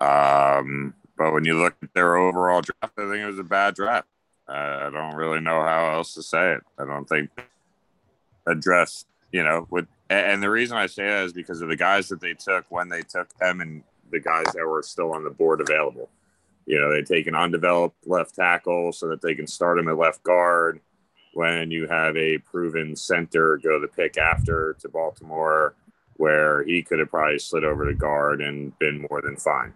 Um, 0.00 0.94
but 1.16 1.32
when 1.32 1.44
you 1.44 1.58
look 1.58 1.76
at 1.82 1.94
their 1.94 2.16
overall 2.16 2.62
draft, 2.62 2.94
I 2.98 3.02
think 3.02 3.16
it 3.16 3.26
was 3.26 3.38
a 3.38 3.44
bad 3.44 3.74
draft. 3.74 4.08
Uh, 4.48 4.86
I 4.86 4.90
don't 4.90 5.14
really 5.14 5.40
know 5.40 5.62
how 5.62 5.92
else 5.92 6.14
to 6.14 6.22
say 6.22 6.52
it. 6.52 6.62
I 6.78 6.84
don't 6.84 7.08
think 7.08 7.30
address, 8.46 9.04
you 9.32 9.44
know, 9.44 9.66
with 9.70 9.86
and 10.10 10.42
the 10.42 10.48
reason 10.48 10.76
I 10.76 10.86
say 10.86 11.04
that 11.04 11.24
is 11.24 11.32
because 11.34 11.60
of 11.60 11.68
the 11.68 11.76
guys 11.76 12.08
that 12.08 12.20
they 12.20 12.32
took 12.32 12.64
when 12.70 12.88
they 12.88 13.02
took 13.02 13.28
them 13.38 13.60
and 13.60 13.82
the 14.10 14.20
guys 14.20 14.46
that 14.54 14.66
were 14.66 14.82
still 14.82 15.12
on 15.12 15.22
the 15.22 15.30
board 15.30 15.60
available. 15.60 16.08
You 16.64 16.80
know, 16.80 16.90
they 16.90 17.02
take 17.02 17.26
an 17.26 17.34
undeveloped 17.34 18.06
left 18.06 18.34
tackle 18.34 18.92
so 18.92 19.08
that 19.08 19.20
they 19.20 19.34
can 19.34 19.46
start 19.46 19.78
him 19.78 19.88
at 19.88 19.98
left 19.98 20.22
guard 20.22 20.80
when 21.34 21.70
you 21.70 21.86
have 21.86 22.16
a 22.16 22.38
proven 22.38 22.96
center 22.96 23.58
go 23.58 23.80
the 23.80 23.88
pick 23.88 24.18
after 24.18 24.76
to 24.80 24.88
Baltimore, 24.88 25.74
where 26.14 26.64
he 26.64 26.82
could 26.82 26.98
have 26.98 27.10
probably 27.10 27.38
slid 27.38 27.64
over 27.64 27.86
to 27.86 27.94
guard 27.94 28.40
and 28.40 28.76
been 28.78 29.06
more 29.08 29.22
than 29.22 29.36
fine. 29.36 29.72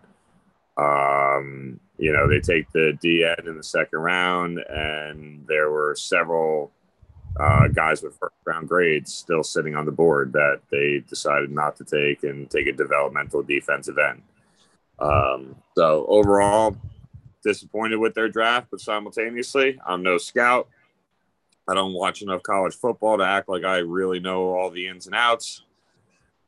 Um, 0.76 1.78
you 1.98 2.12
know, 2.12 2.28
they 2.28 2.40
take 2.40 2.70
the 2.72 2.98
D 3.00 3.24
end 3.24 3.46
in 3.46 3.56
the 3.56 3.62
second 3.62 3.98
round, 3.98 4.58
and 4.58 5.46
there 5.46 5.70
were 5.70 5.94
several 5.94 6.72
uh, 7.38 7.68
guys 7.68 8.02
with 8.02 8.18
first 8.18 8.34
round 8.44 8.68
grades 8.68 9.12
still 9.12 9.42
sitting 9.42 9.74
on 9.74 9.86
the 9.86 9.92
board 9.92 10.32
that 10.32 10.60
they 10.70 11.02
decided 11.08 11.50
not 11.50 11.76
to 11.76 11.84
take 11.84 12.24
and 12.24 12.50
take 12.50 12.66
a 12.66 12.72
developmental 12.72 13.42
defensive 13.42 13.98
end. 13.98 14.22
Um, 14.98 15.56
so 15.76 16.06
overall, 16.08 16.76
disappointed 17.42 17.96
with 17.96 18.14
their 18.14 18.28
draft, 18.28 18.68
but 18.70 18.80
simultaneously, 18.80 19.78
I'm 19.86 20.02
no 20.02 20.18
scout. 20.18 20.68
I 21.68 21.74
don't 21.74 21.92
watch 21.92 22.22
enough 22.22 22.42
college 22.42 22.74
football 22.74 23.18
to 23.18 23.24
act 23.24 23.48
like 23.48 23.64
I 23.64 23.78
really 23.78 24.20
know 24.20 24.54
all 24.54 24.70
the 24.70 24.88
ins 24.88 25.06
and 25.06 25.14
outs. 25.14 25.62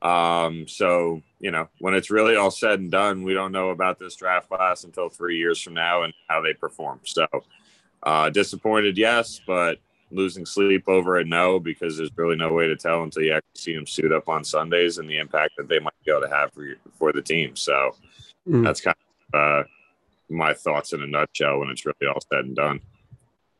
Um, 0.02 0.68
so, 0.68 1.22
you 1.40 1.50
know, 1.50 1.68
when 1.78 1.94
it's 1.94 2.10
really 2.10 2.36
all 2.36 2.50
said 2.50 2.78
and 2.78 2.90
done, 2.90 3.22
we 3.22 3.32
don't 3.32 3.52
know 3.52 3.70
about 3.70 3.98
this 3.98 4.16
draft 4.16 4.48
class 4.48 4.84
until 4.84 5.08
three 5.08 5.38
years 5.38 5.60
from 5.60 5.74
now 5.74 6.02
and 6.02 6.12
how 6.28 6.42
they 6.42 6.52
perform. 6.52 7.00
So, 7.04 7.26
uh, 8.02 8.28
disappointed, 8.28 8.98
yes, 8.98 9.40
but 9.46 9.78
losing 10.10 10.44
sleep 10.44 10.84
over 10.88 11.18
it, 11.18 11.26
no, 11.26 11.58
because 11.58 11.96
there's 11.96 12.10
really 12.16 12.36
no 12.36 12.52
way 12.52 12.66
to 12.66 12.76
tell 12.76 13.02
until 13.02 13.22
you 13.22 13.32
actually 13.32 13.60
see 13.60 13.74
them 13.74 13.86
suit 13.86 14.12
up 14.12 14.28
on 14.28 14.44
Sundays 14.44 14.98
and 14.98 15.08
the 15.08 15.16
impact 15.16 15.54
that 15.56 15.68
they 15.68 15.78
might 15.78 15.94
be 16.04 16.12
able 16.12 16.20
to 16.20 16.28
have 16.28 16.52
for, 16.52 16.74
for 16.98 17.12
the 17.12 17.22
team. 17.22 17.56
So, 17.56 17.96
mm. 18.46 18.62
that's 18.62 18.82
kind 18.82 18.96
of 19.32 19.40
uh, 19.40 19.64
my 20.28 20.52
thoughts 20.52 20.92
in 20.92 21.02
a 21.02 21.06
nutshell 21.06 21.60
when 21.60 21.70
it's 21.70 21.86
really 21.86 22.12
all 22.12 22.20
said 22.30 22.44
and 22.44 22.56
done. 22.56 22.80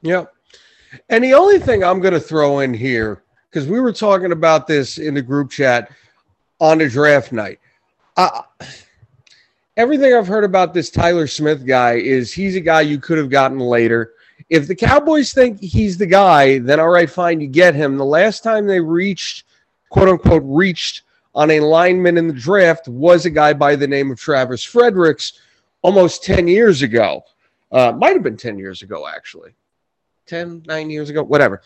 Yeah. 0.02 0.26
And 1.08 1.22
the 1.22 1.34
only 1.34 1.58
thing 1.58 1.82
I'm 1.82 2.00
going 2.00 2.14
to 2.14 2.20
throw 2.20 2.60
in 2.60 2.74
here, 2.74 3.22
because 3.50 3.68
we 3.68 3.80
were 3.80 3.92
talking 3.92 4.32
about 4.32 4.66
this 4.66 4.98
in 4.98 5.14
the 5.14 5.22
group 5.22 5.50
chat 5.50 5.90
on 6.60 6.78
the 6.78 6.88
draft 6.88 7.32
night. 7.32 7.58
Uh, 8.16 8.42
everything 9.76 10.14
I've 10.14 10.26
heard 10.26 10.44
about 10.44 10.74
this 10.74 10.90
Tyler 10.90 11.26
Smith 11.26 11.66
guy 11.66 11.94
is 11.94 12.32
he's 12.32 12.56
a 12.56 12.60
guy 12.60 12.82
you 12.82 12.98
could 12.98 13.18
have 13.18 13.30
gotten 13.30 13.58
later. 13.58 14.12
If 14.50 14.66
the 14.66 14.74
Cowboys 14.74 15.32
think 15.32 15.60
he's 15.60 15.96
the 15.96 16.06
guy, 16.06 16.58
then 16.58 16.80
all 16.80 16.90
right, 16.90 17.10
fine, 17.10 17.40
you 17.40 17.48
get 17.48 17.74
him. 17.74 17.96
The 17.96 18.04
last 18.04 18.42
time 18.42 18.66
they 18.66 18.80
reached, 18.80 19.44
quote 19.88 20.08
unquote, 20.08 20.42
reached 20.44 21.02
on 21.34 21.50
a 21.50 21.60
lineman 21.60 22.16
in 22.16 22.28
the 22.28 22.34
draft 22.34 22.88
was 22.88 23.26
a 23.26 23.30
guy 23.30 23.52
by 23.52 23.74
the 23.74 23.86
name 23.86 24.10
of 24.10 24.18
Travis 24.18 24.62
Fredericks 24.62 25.40
almost 25.82 26.22
10 26.24 26.46
years 26.46 26.82
ago. 26.82 27.24
Uh, 27.72 27.92
might 27.92 28.12
have 28.12 28.22
been 28.22 28.36
10 28.36 28.58
years 28.58 28.82
ago, 28.82 29.08
actually. 29.08 29.52
10, 30.26 30.64
9 30.66 30.90
years 30.90 31.10
ago, 31.10 31.22
whatever. 31.22 31.62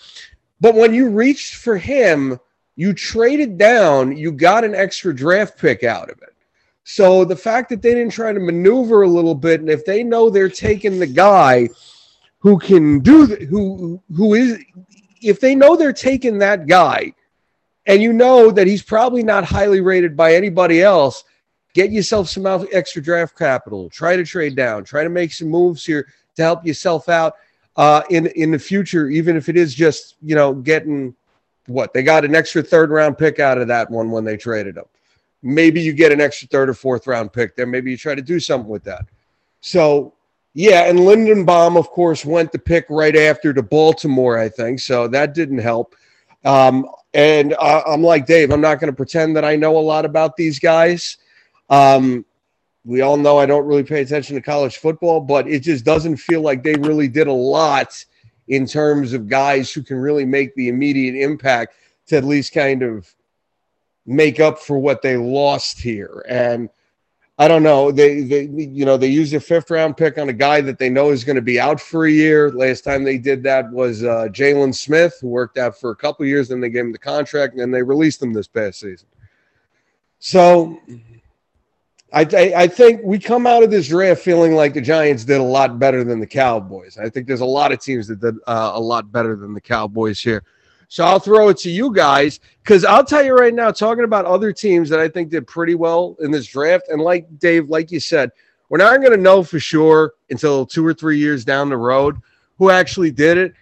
But 0.61 0.75
when 0.75 0.93
you 0.93 1.09
reached 1.09 1.57
for 1.57 1.77
him, 1.77 2.39
you 2.77 2.93
traded 2.93 3.59
down, 3.59 4.17
you 4.17 4.33
got 4.33 4.65
an 4.65 4.75
extra 4.75 5.15
draft 5.15 5.59
pick 5.59 5.85
out 5.85 6.11
of 6.11 6.23
it. 6.23 6.35
So 6.85 7.25
the 7.25 7.37
fact 7.37 7.69
that 7.69 7.83
they 7.83 7.93
didn't 7.93 8.13
try 8.13 8.33
to 8.33 8.41
maneuver 8.41 9.03
a 9.03 9.09
little 9.09 9.35
bit, 9.35 9.61
and 9.61 9.69
if 9.69 9.85
they 9.85 10.03
know 10.03 10.31
they're 10.31 10.49
taking 10.49 10.99
the 10.99 11.07
guy 11.07 11.69
who 12.39 12.59
can 12.59 13.01
do 13.01 13.27
the, 13.27 13.45
who 13.45 14.01
who 14.17 14.35
is 14.35 14.59
if 15.21 15.41
they 15.41 15.55
know 15.55 15.77
they're 15.77 15.93
taking 15.93 16.39
that 16.39 16.67
guy 16.67 17.13
and 17.87 18.01
you 18.01 18.13
know 18.13 18.51
that 18.51 18.67
he's 18.67 18.83
probably 18.83 19.23
not 19.23 19.45
highly 19.45 19.81
rated 19.81 20.17
by 20.17 20.35
anybody 20.35 20.81
else, 20.81 21.25
get 21.75 21.91
yourself 21.91 22.29
some 22.29 22.47
extra 22.73 23.03
draft 23.03 23.37
capital. 23.37 23.91
Try 23.91 24.17
to 24.17 24.25
trade 24.25 24.57
down. 24.57 24.85
Try 24.85 25.05
to 25.05 25.11
make 25.11 25.33
some 25.33 25.49
moves 25.49 25.85
here 25.85 26.09
to 26.37 26.43
help 26.43 26.65
yourself 26.65 27.09
out. 27.09 27.35
Uh, 27.79 28.03
in 28.11 28.27
in 28.27 28.51
the 28.51 28.59
future, 28.59 29.09
even 29.09 29.37
if 29.37 29.49
it 29.49 29.57
is 29.57 29.75
just 29.75 30.17
you 30.21 30.35
know 30.35 30.53
getting 30.53 31.15
what 31.67 31.95
they 31.95 32.03
got 32.03 32.25
an 32.25 32.35
extra 32.35 32.63
third 32.63 32.91
round 32.91 33.17
pick 33.17 33.39
out 33.39 33.57
of 33.57 33.69
that 33.69 33.91
one 33.91 34.11
when 34.11 34.25
they 34.25 34.37
traded 34.37 34.77
him. 34.77 34.85
Maybe 35.43 35.81
you 35.81 35.93
get 35.93 36.11
an 36.11 36.21
extra 36.21 36.49
third 36.49 36.69
or 36.69 36.75
fourth 36.75 37.07
round 37.07 37.33
pick 37.33 37.55
there. 37.55 37.67
Maybe 37.67 37.93
you 37.93 37.97
try 37.97 38.15
to 38.15 38.23
do 38.23 38.41
something 38.41 38.69
with 38.69 38.83
that. 38.85 39.07
So 39.61 40.15
yeah, 40.55 40.89
and 40.89 40.99
Linderbaum, 40.99 41.79
of 41.79 41.89
course, 41.91 42.25
went 42.25 42.51
the 42.51 42.59
pick 42.59 42.87
right 42.91 43.15
after 43.15 43.55
to 43.55 43.63
Baltimore, 43.63 44.39
I 44.39 44.49
think. 44.49 44.81
So 44.81 45.07
that 45.09 45.33
didn't 45.33 45.59
help. 45.59 45.95
Um, 46.45 46.85
and 47.15 47.55
uh, 47.55 47.83
I'm 47.87 48.03
like 48.03 48.27
Dave. 48.27 48.51
I'm 48.51 48.61
not 48.61 48.81
going 48.81 48.91
to 48.91 48.97
pretend 48.97 49.37
that 49.37 49.45
I 49.45 49.55
know 49.55 49.79
a 49.79 49.81
lot 49.81 50.05
about 50.05 50.37
these 50.37 50.59
guys. 50.59 51.19
Um, 51.71 52.25
we 52.89 53.03
all 53.03 53.19
know 53.19 53.37
I 53.37 53.45
don't 53.45 53.67
really 53.67 53.83
pay 53.83 54.01
attention 54.01 54.35
to 54.37 54.41
college 54.41 54.79
football, 54.79 55.21
but 55.21 55.47
it 55.47 55.61
just 55.61 55.85
doesn't 55.85 56.17
feel 56.17 56.41
like 56.41 56.63
they 56.63 56.75
really 56.77 57.07
did 57.07 57.27
a 57.27 57.33
lot 57.33 58.03
in 58.49 58.67
terms 58.67 59.13
of 59.13 59.29
guys 59.29 59.71
who 59.71 59.83
can 59.83 59.99
really 59.99 60.25
make 60.25 60.55
the 60.55 60.71
immediate 60.71 61.15
impact 61.15 61.75
to 62.07 62.17
at 62.17 62.25
least 62.25 62.55
kind 62.55 62.83
of 62.83 63.07
make 64.07 64.41
up 64.41 64.59
for 64.59 64.79
what 64.79 65.03
they 65.03 65.19
lost 65.19 65.79
here. 65.79 66.25
And 66.31 66.71
I 67.39 67.47
don't 67.47 67.63
know. 67.63 67.93
They, 67.93 68.23
they, 68.23 68.45
you 68.45 68.87
know, 68.87 68.97
they 68.97 69.09
used 69.09 69.35
a 69.35 69.41
fifth 69.41 69.71
round 69.71 69.99
pick 69.99 70.17
on 70.17 70.31
a 70.31 70.33
guy 70.33 70.63
that 70.63 70.79
they 70.79 70.89
know 70.89 71.11
is 71.11 71.25
going 71.25 71.37
to 71.37 71.43
be 71.43 71.61
out 71.61 71.83
for 71.83 72.07
a 72.07 72.11
year. 72.11 72.51
Last 72.51 72.85
time 72.85 73.05
they 73.05 73.19
did 73.19 73.43
that 73.43 73.71
was 73.71 74.03
uh, 74.03 74.29
Jaylon 74.31 74.75
Smith, 74.75 75.19
who 75.21 75.29
worked 75.29 75.59
out 75.59 75.79
for 75.79 75.91
a 75.91 75.97
couple 75.97 76.25
years. 76.25 76.49
Then 76.49 76.63
they 76.63 76.71
gave 76.71 76.87
him 76.87 76.93
the 76.93 76.99
contract, 76.99 77.53
and 77.53 77.61
then 77.61 77.71
they 77.71 77.83
released 77.83 78.23
him 78.23 78.33
this 78.33 78.49
past 78.49 78.81
season. 78.81 79.09
So, 80.21 80.81
I, 82.13 82.23
I, 82.57 82.67
think 82.67 83.03
we 83.05 83.19
come 83.19 83.47
out 83.47 83.63
of 83.63 83.71
this 83.71 83.89
draft 83.89 84.23
feeling 84.23 84.55
like 84.55 84.73
the 84.73 84.81
Giants 84.81 85.25
did 85.25 85.41
a 85.41 85.45
lot 85.45 85.79
better 85.79 86.05
than 86.05 86.21
the 86.21 86.27
Cowboys. 86.27 86.97
I 86.97 87.11
think 87.11 87.27
there's 87.27 87.43
a 87.43 87.47
lot 87.47 87.71
of 87.71 87.81
teams 87.81 88.09
that 88.09 88.21
did 88.21 88.37
uh, 88.47 88.73
a 88.75 88.81
lot 88.81 89.13
better 89.13 89.37
than 89.37 89.53
the 89.53 89.61
Cowboys 89.61 90.19
here. 90.19 90.43
So 90.89 91.05
I'll 91.05 91.19
throw 91.19 91.51
it 91.51 91.59
to 91.59 91.71
you 91.71 91.93
guys 91.93 92.41
because 92.63 92.87
I'll 92.87 93.05
tell 93.05 93.23
you 93.23 93.35
right 93.35 93.53
now, 93.53 93.71
talking 93.71 94.05
about 94.05 94.25
other 94.25 94.55
teams 94.55 94.89
that 94.89 95.01
I 95.01 95.09
think 95.09 95.29
did 95.29 95.47
pretty 95.47 95.75
well 95.75 96.17
in 96.21 96.31
this 96.31 96.47
draft. 96.47 96.89
And 96.89 97.03
like 97.03 97.27
Dave, 97.39 97.69
like 97.69 97.91
you 97.93 98.01
said, 98.01 98.31
we're 98.71 98.79
not 98.79 99.01
going 99.01 99.13
to 99.13 99.19
know 99.19 99.43
for 99.43 99.61
sure 99.61 100.15
until 100.31 100.65
two 100.65 100.87
or 100.87 100.95
three 100.95 101.19
years 101.19 101.45
down 101.45 101.69
the 101.69 101.77
road 101.77 102.17
who 102.57 102.71
actually 102.71 103.11
did 103.11 103.37
it. 103.37 103.55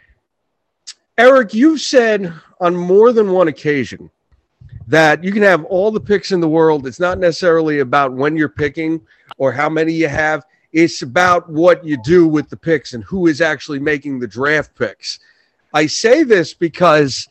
Eric, 1.19 1.53
you've 1.53 1.81
said 1.81 2.33
on 2.61 2.77
more 2.77 3.13
than 3.13 3.33
one 3.33 3.49
occasion 3.49 4.09
that 4.87 5.23
you 5.25 5.33
can 5.33 5.43
have 5.43 5.65
all 5.65 5.91
the 5.91 6.01
picks 6.01 6.33
in 6.33 6.41
the 6.41 6.49
world. 6.49 6.87
It's 6.87 7.01
not 7.01 7.19
necessarily 7.19 7.81
about 7.81 8.13
when 8.13 8.37
you're 8.37 8.49
picking 8.49 9.01
or 9.39 9.53
how 9.53 9.69
many 9.69 9.93
you 9.93 10.09
have. 10.09 10.45
It's 10.73 11.03
about 11.03 11.49
what 11.51 11.85
you 11.85 11.97
do 12.03 12.29
with 12.29 12.49
the 12.49 12.57
picks 12.57 12.93
and 12.93 13.03
who 13.05 13.27
is 13.27 13.41
actually 13.41 13.79
making 13.79 14.19
the 14.19 14.27
draft 14.27 14.75
picks. 14.77 15.19
I 15.73 15.87
say 15.87 16.23
this 16.23 16.55
because 16.55 17.29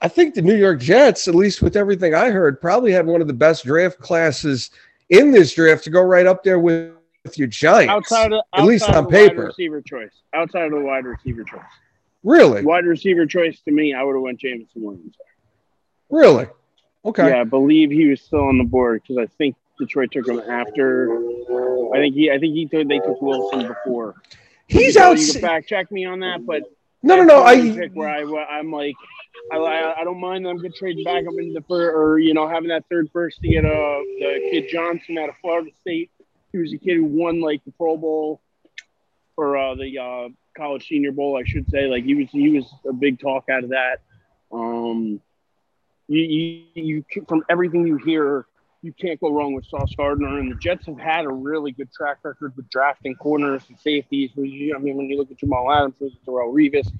I 0.00 0.08
think 0.08 0.34
the 0.34 0.42
New 0.42 0.56
York 0.56 0.80
Jets, 0.80 1.26
at 1.26 1.34
least 1.34 1.62
with 1.62 1.76
everything 1.76 2.14
I 2.14 2.30
heard, 2.30 2.60
probably 2.60 2.92
had 2.92 3.06
one 3.06 3.20
of 3.20 3.26
the 3.26 3.32
best 3.32 3.64
draft 3.64 3.98
classes 3.98 4.70
in 5.10 5.30
this 5.30 5.54
draft 5.54 5.84
to 5.84 5.90
go 5.90 6.02
right 6.02 6.26
up 6.26 6.44
there 6.44 6.58
with, 6.58 6.92
with 7.24 7.38
your 7.38 7.48
Giants. 7.48 7.90
Outside 7.90 8.32
of 8.32 8.42
at 8.54 8.64
least 8.64 8.88
on 8.88 8.94
the 8.94 9.02
wide 9.02 9.10
paper. 9.10 9.46
receiver 9.46 9.80
choice. 9.80 10.12
Outside 10.34 10.66
of 10.66 10.72
the 10.72 10.80
wide 10.80 11.06
receiver 11.06 11.42
choice. 11.44 11.60
Really? 12.22 12.62
Wide 12.62 12.84
receiver 12.84 13.24
choice 13.24 13.60
to 13.60 13.70
me, 13.70 13.94
I 13.94 14.02
would 14.02 14.14
have 14.14 14.22
went 14.22 14.38
Jameson 14.40 14.82
Williams. 14.82 15.16
Really? 16.10 16.46
Okay. 17.04 17.28
Yeah, 17.28 17.40
I 17.40 17.44
believe 17.44 17.90
he 17.90 18.06
was 18.06 18.20
still 18.20 18.44
on 18.48 18.58
the 18.58 18.64
board 18.64 19.02
because 19.02 19.18
I 19.18 19.26
think 19.38 19.56
Detroit 19.78 20.10
took 20.12 20.28
him 20.28 20.40
after. 20.40 21.16
I 21.94 21.98
think 21.98 22.14
he, 22.14 22.30
I 22.30 22.38
think 22.38 22.54
he 22.54 22.66
took, 22.66 22.88
they 22.88 22.98
took 22.98 23.20
Wilson 23.22 23.68
before. 23.68 24.14
He's 24.66 24.94
So 24.94 25.02
out. 25.02 25.18
You 25.18 25.32
can 25.32 25.40
fact 25.40 25.68
check 25.68 25.90
me 25.92 26.04
on 26.04 26.20
that, 26.20 26.44
but 26.44 26.62
No, 27.02 27.16
no, 27.16 27.22
no. 27.22 27.44
that's 27.44 27.56
the 27.56 27.68
one 27.68 27.78
I 27.78 27.80
pick 27.80 27.92
where 27.94 28.08
I, 28.08 28.58
I'm 28.58 28.72
like, 28.72 28.96
I, 29.52 29.56
I, 29.56 30.00
I 30.00 30.04
don't 30.04 30.18
mind 30.18 30.44
them 30.44 30.58
good 30.58 30.74
trading 30.74 31.04
back 31.04 31.24
up 31.26 31.34
into 31.38 31.52
the 31.52 31.64
first, 31.68 31.94
or 31.94 32.18
you 32.18 32.34
know, 32.34 32.48
having 32.48 32.70
that 32.70 32.84
third 32.90 33.08
first 33.12 33.40
to 33.42 33.48
get 33.48 33.64
uh 33.64 33.68
the 33.68 34.48
kid 34.50 34.68
Johnson 34.68 35.18
out 35.18 35.28
of 35.28 35.36
Florida 35.40 35.70
State. 35.80 36.10
He 36.50 36.58
was 36.58 36.72
a 36.72 36.78
kid 36.78 36.96
who 36.96 37.04
won 37.04 37.40
like 37.40 37.64
the 37.64 37.70
Pro 37.72 37.96
Bowl 37.96 38.40
or 39.36 39.56
uh, 39.58 39.74
the 39.74 39.98
uh, 39.98 40.28
college 40.56 40.88
Senior 40.88 41.12
Bowl, 41.12 41.36
I 41.36 41.44
should 41.44 41.68
say. 41.70 41.86
Like 41.86 42.04
he 42.04 42.14
was, 42.14 42.28
he 42.30 42.48
was 42.50 42.64
a 42.88 42.92
big 42.92 43.20
talk 43.20 43.44
out 43.50 43.62
of 43.62 43.70
that. 43.70 44.00
Um, 44.50 45.20
you, 46.08 46.20
you, 46.20 46.64
you 46.74 47.04
from 47.28 47.44
everything 47.48 47.86
you 47.86 47.96
hear, 47.96 48.46
you 48.82 48.92
can't 48.92 49.20
go 49.20 49.32
wrong 49.32 49.54
with 49.54 49.64
Sauce 49.66 49.94
Gardner. 49.96 50.38
And 50.38 50.50
the 50.50 50.56
Jets 50.56 50.86
have 50.86 50.98
had 50.98 51.24
a 51.24 51.30
really 51.30 51.72
good 51.72 51.92
track 51.92 52.18
record 52.22 52.54
with 52.56 52.68
drafting 52.70 53.14
corners 53.16 53.62
and 53.68 53.78
safeties. 53.78 54.30
I 54.36 54.40
mean, 54.40 54.96
when 54.96 55.06
you 55.10 55.18
look 55.18 55.30
at 55.30 55.38
Jamal 55.38 55.72
Adams, 55.72 55.94
look 56.00 56.12
at 56.12 56.26
Darrelle 56.26 56.52
Revis, 56.52 56.90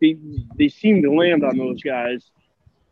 they, 0.00 0.16
they 0.56 0.68
seem 0.68 1.02
to 1.02 1.12
land 1.12 1.44
on 1.44 1.56
those 1.56 1.82
guys. 1.82 2.30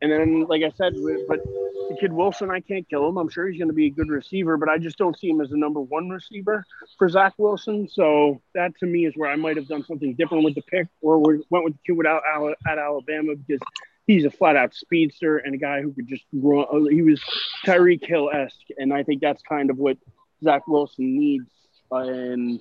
And 0.03 0.13
then, 0.13 0.43
like 0.43 0.63
I 0.63 0.71
said, 0.77 0.95
but 1.27 1.43
the 1.43 1.97
kid 1.99 2.13
Wilson, 2.13 2.51
I 2.51 2.61
can't 2.61 2.87
kill 2.89 3.09
him. 3.09 3.17
I'm 3.17 3.31
sure 3.31 3.49
he's 3.49 3.59
going 3.59 3.69
to 3.69 3.75
be 3.75 3.87
a 3.87 3.91
good 3.91 4.11
receiver, 4.11 4.59
but 4.59 4.69
I 4.69 4.77
just 4.77 4.99
don't 4.99 5.19
see 5.19 5.31
him 5.31 5.41
as 5.41 5.53
a 5.53 5.57
number 5.57 5.81
one 5.81 6.11
receiver 6.11 6.65
for 6.99 7.09
Zach 7.09 7.33
Wilson. 7.39 7.89
So 7.89 8.43
that 8.55 8.77
to 8.81 8.87
me 8.87 9.07
is 9.07 9.15
where 9.17 9.31
I 9.31 9.37
might 9.37 9.57
have 9.57 9.69
done 9.69 9.85
something 9.85 10.15
different 10.15 10.45
with 10.45 10.55
the 10.55 10.63
pick, 10.63 10.89
or 11.01 11.19
went 11.19 11.65
with 11.65 11.73
the 11.73 11.79
kid 11.87 11.93
without 11.93 12.23
at 12.67 12.79
Alabama 12.79 13.37
because 13.37 13.61
he's 14.07 14.25
a 14.25 14.31
flat 14.31 14.57
out 14.57 14.75
speedster 14.75 15.39
and 15.39 15.55
a 15.55 15.59
guy 15.59 15.83
who 15.83 15.93
could 15.93 16.07
just 16.09 16.25
run. 16.33 16.67
uh, 16.73 16.85
He 16.91 17.03
was 17.03 17.21
Tyreek 17.65 18.05
Hill 18.07 18.31
esque, 18.33 18.57
and 18.79 18.93
I 18.93 19.03
think 19.03 19.21
that's 19.21 19.43
kind 19.43 19.71
of 19.71 19.79
what 19.79 19.97
Zach 20.43 20.67
Wilson 20.69 21.19
needs. 21.19 21.47
And 21.91 22.61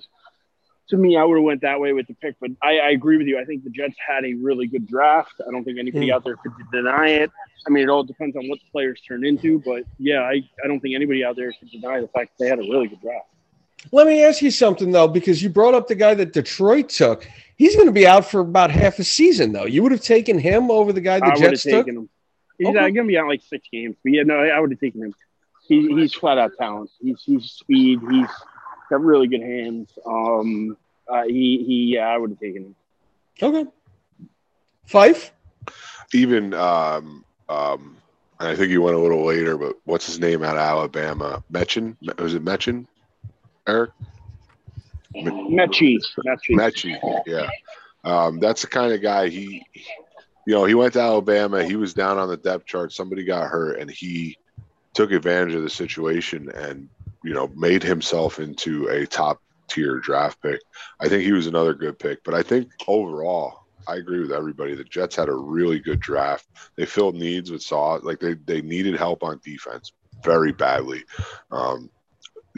to 0.88 0.96
me, 0.96 1.16
I 1.16 1.24
would 1.24 1.36
have 1.36 1.44
went 1.44 1.62
that 1.62 1.80
way 1.80 1.92
with 1.92 2.06
the 2.06 2.14
pick, 2.14 2.36
but 2.40 2.50
I, 2.62 2.78
I 2.78 2.90
agree 2.90 3.16
with 3.16 3.26
you. 3.26 3.38
I 3.40 3.44
think 3.44 3.64
the 3.64 3.70
Jets 3.70 3.96
had 4.06 4.24
a 4.24 4.34
really 4.34 4.66
good 4.68 4.86
draft. 4.86 5.32
I 5.46 5.50
don't 5.50 5.64
think 5.64 5.78
anybody 5.78 6.08
Hmm. 6.08 6.14
out 6.14 6.24
there 6.24 6.36
could 6.36 6.52
deny 6.72 7.08
it. 7.08 7.30
I 7.66 7.70
mean, 7.70 7.82
it 7.82 7.88
all 7.90 8.04
depends 8.04 8.36
on 8.36 8.48
what 8.48 8.60
the 8.60 8.70
players 8.70 9.00
turn 9.06 9.24
into, 9.26 9.60
but 9.64 9.82
yeah, 9.98 10.20
I, 10.20 10.42
I 10.64 10.68
don't 10.68 10.78
think 10.78 10.94
anybody 10.94 11.24
out 11.24 11.34
there 11.36 11.52
could 11.58 11.70
deny 11.70 12.00
the 12.00 12.06
fact 12.08 12.38
that 12.38 12.44
they 12.44 12.48
had 12.48 12.58
a 12.60 12.62
really 12.62 12.86
good 12.88 13.00
draft. 13.00 13.26
Let 13.92 14.06
me 14.06 14.22
ask 14.24 14.42
you 14.42 14.50
something 14.50 14.90
though, 14.90 15.08
because 15.08 15.42
you 15.42 15.48
brought 15.48 15.74
up 15.74 15.88
the 15.88 15.94
guy 15.94 16.14
that 16.14 16.32
Detroit 16.32 16.88
took. 16.88 17.28
He's 17.56 17.74
going 17.74 17.86
to 17.86 17.92
be 17.92 18.06
out 18.06 18.26
for 18.30 18.40
about 18.40 18.70
half 18.70 18.98
a 18.98 19.04
season, 19.04 19.52
though. 19.52 19.64
You 19.64 19.82
would 19.82 19.92
have 19.92 20.02
taken 20.02 20.38
him 20.38 20.70
over 20.70 20.92
the 20.92 21.00
guy 21.00 21.20
the 21.20 21.26
I 21.26 21.28
would 21.30 21.40
have 21.42 21.50
Jets 21.52 21.62
took. 21.62 21.86
taken 21.86 21.96
him. 21.98 22.08
He's 22.58 22.68
Okay. 22.68 22.78
uh, 22.78 22.82
going 22.82 22.94
to 22.94 23.04
be 23.04 23.16
out 23.18 23.28
like 23.28 23.42
six 23.42 23.66
games, 23.72 23.96
but 24.02 24.12
yeah, 24.12 24.22
no, 24.24 24.38
I 24.38 24.58
would 24.60 24.70
have 24.70 24.80
taken 24.80 25.02
him. 25.02 25.14
He, 25.66 25.88
he's 25.94 26.12
flat 26.14 26.38
out 26.38 26.52
talent. 26.58 26.90
He's 27.00 27.22
he's 27.24 27.44
speed. 27.50 28.00
He's 28.10 28.28
got 28.90 29.00
really 29.00 29.26
good 29.26 29.40
hands. 29.42 29.90
Um, 30.06 30.76
uh, 31.08 31.24
he 31.24 31.64
he, 31.66 31.94
yeah, 31.94 32.06
I 32.08 32.16
would 32.18 32.30
have 32.30 32.38
taken 32.40 32.62
him. 32.66 32.74
Okay. 33.42 33.70
Fife. 34.84 35.32
even 36.14 36.54
um 36.54 37.24
um 37.48 37.96
and 38.38 38.48
I 38.50 38.54
think 38.54 38.68
he 38.70 38.78
went 38.78 38.96
a 38.96 39.00
little 39.00 39.24
later, 39.24 39.56
but 39.56 39.76
what's 39.84 40.06
his 40.06 40.20
name 40.20 40.42
out 40.42 40.56
of 40.56 40.60
Alabama? 40.62 41.42
Metchin? 41.50 41.96
Was 42.18 42.34
it 42.34 42.42
Metchin? 42.42 42.86
Eric? 43.66 43.90
Metchie, 45.14 45.98
Metchie. 46.50 47.22
Yeah. 47.26 47.48
Um, 48.04 48.38
that's 48.38 48.62
the 48.62 48.68
kind 48.68 48.92
of 48.92 49.02
guy 49.02 49.28
he, 49.28 49.64
you 50.46 50.54
know, 50.54 50.64
he 50.64 50.74
went 50.74 50.92
to 50.92 51.00
Alabama. 51.00 51.64
He 51.64 51.76
was 51.76 51.94
down 51.94 52.18
on 52.18 52.28
the 52.28 52.36
depth 52.36 52.66
chart. 52.66 52.92
Somebody 52.92 53.24
got 53.24 53.48
hurt, 53.48 53.78
and 53.80 53.90
he 53.90 54.36
took 54.94 55.12
advantage 55.12 55.54
of 55.54 55.62
the 55.62 55.70
situation 55.70 56.50
and 56.54 56.88
you 57.22 57.34
know 57.34 57.48
made 57.54 57.82
himself 57.82 58.38
into 58.38 58.88
a 58.88 59.06
top 59.06 59.42
tier 59.68 59.98
draft 59.98 60.40
pick. 60.40 60.60
I 61.00 61.08
think 61.08 61.22
he 61.22 61.32
was 61.32 61.46
another 61.46 61.74
good 61.74 61.98
pick. 61.98 62.22
But 62.24 62.34
I 62.34 62.42
think 62.42 62.70
overall, 62.86 63.66
I 63.88 63.96
agree 63.96 64.20
with 64.20 64.32
everybody. 64.32 64.74
The 64.74 64.84
Jets 64.84 65.16
had 65.16 65.28
a 65.28 65.34
really 65.34 65.80
good 65.80 66.00
draft. 66.00 66.46
They 66.76 66.86
filled 66.86 67.16
needs 67.16 67.50
with 67.50 67.62
saw 67.62 67.98
like 68.02 68.20
they 68.20 68.34
they 68.34 68.62
needed 68.62 68.96
help 68.96 69.22
on 69.24 69.40
defense 69.44 69.92
very 70.22 70.52
badly. 70.52 71.04
Um, 71.50 71.90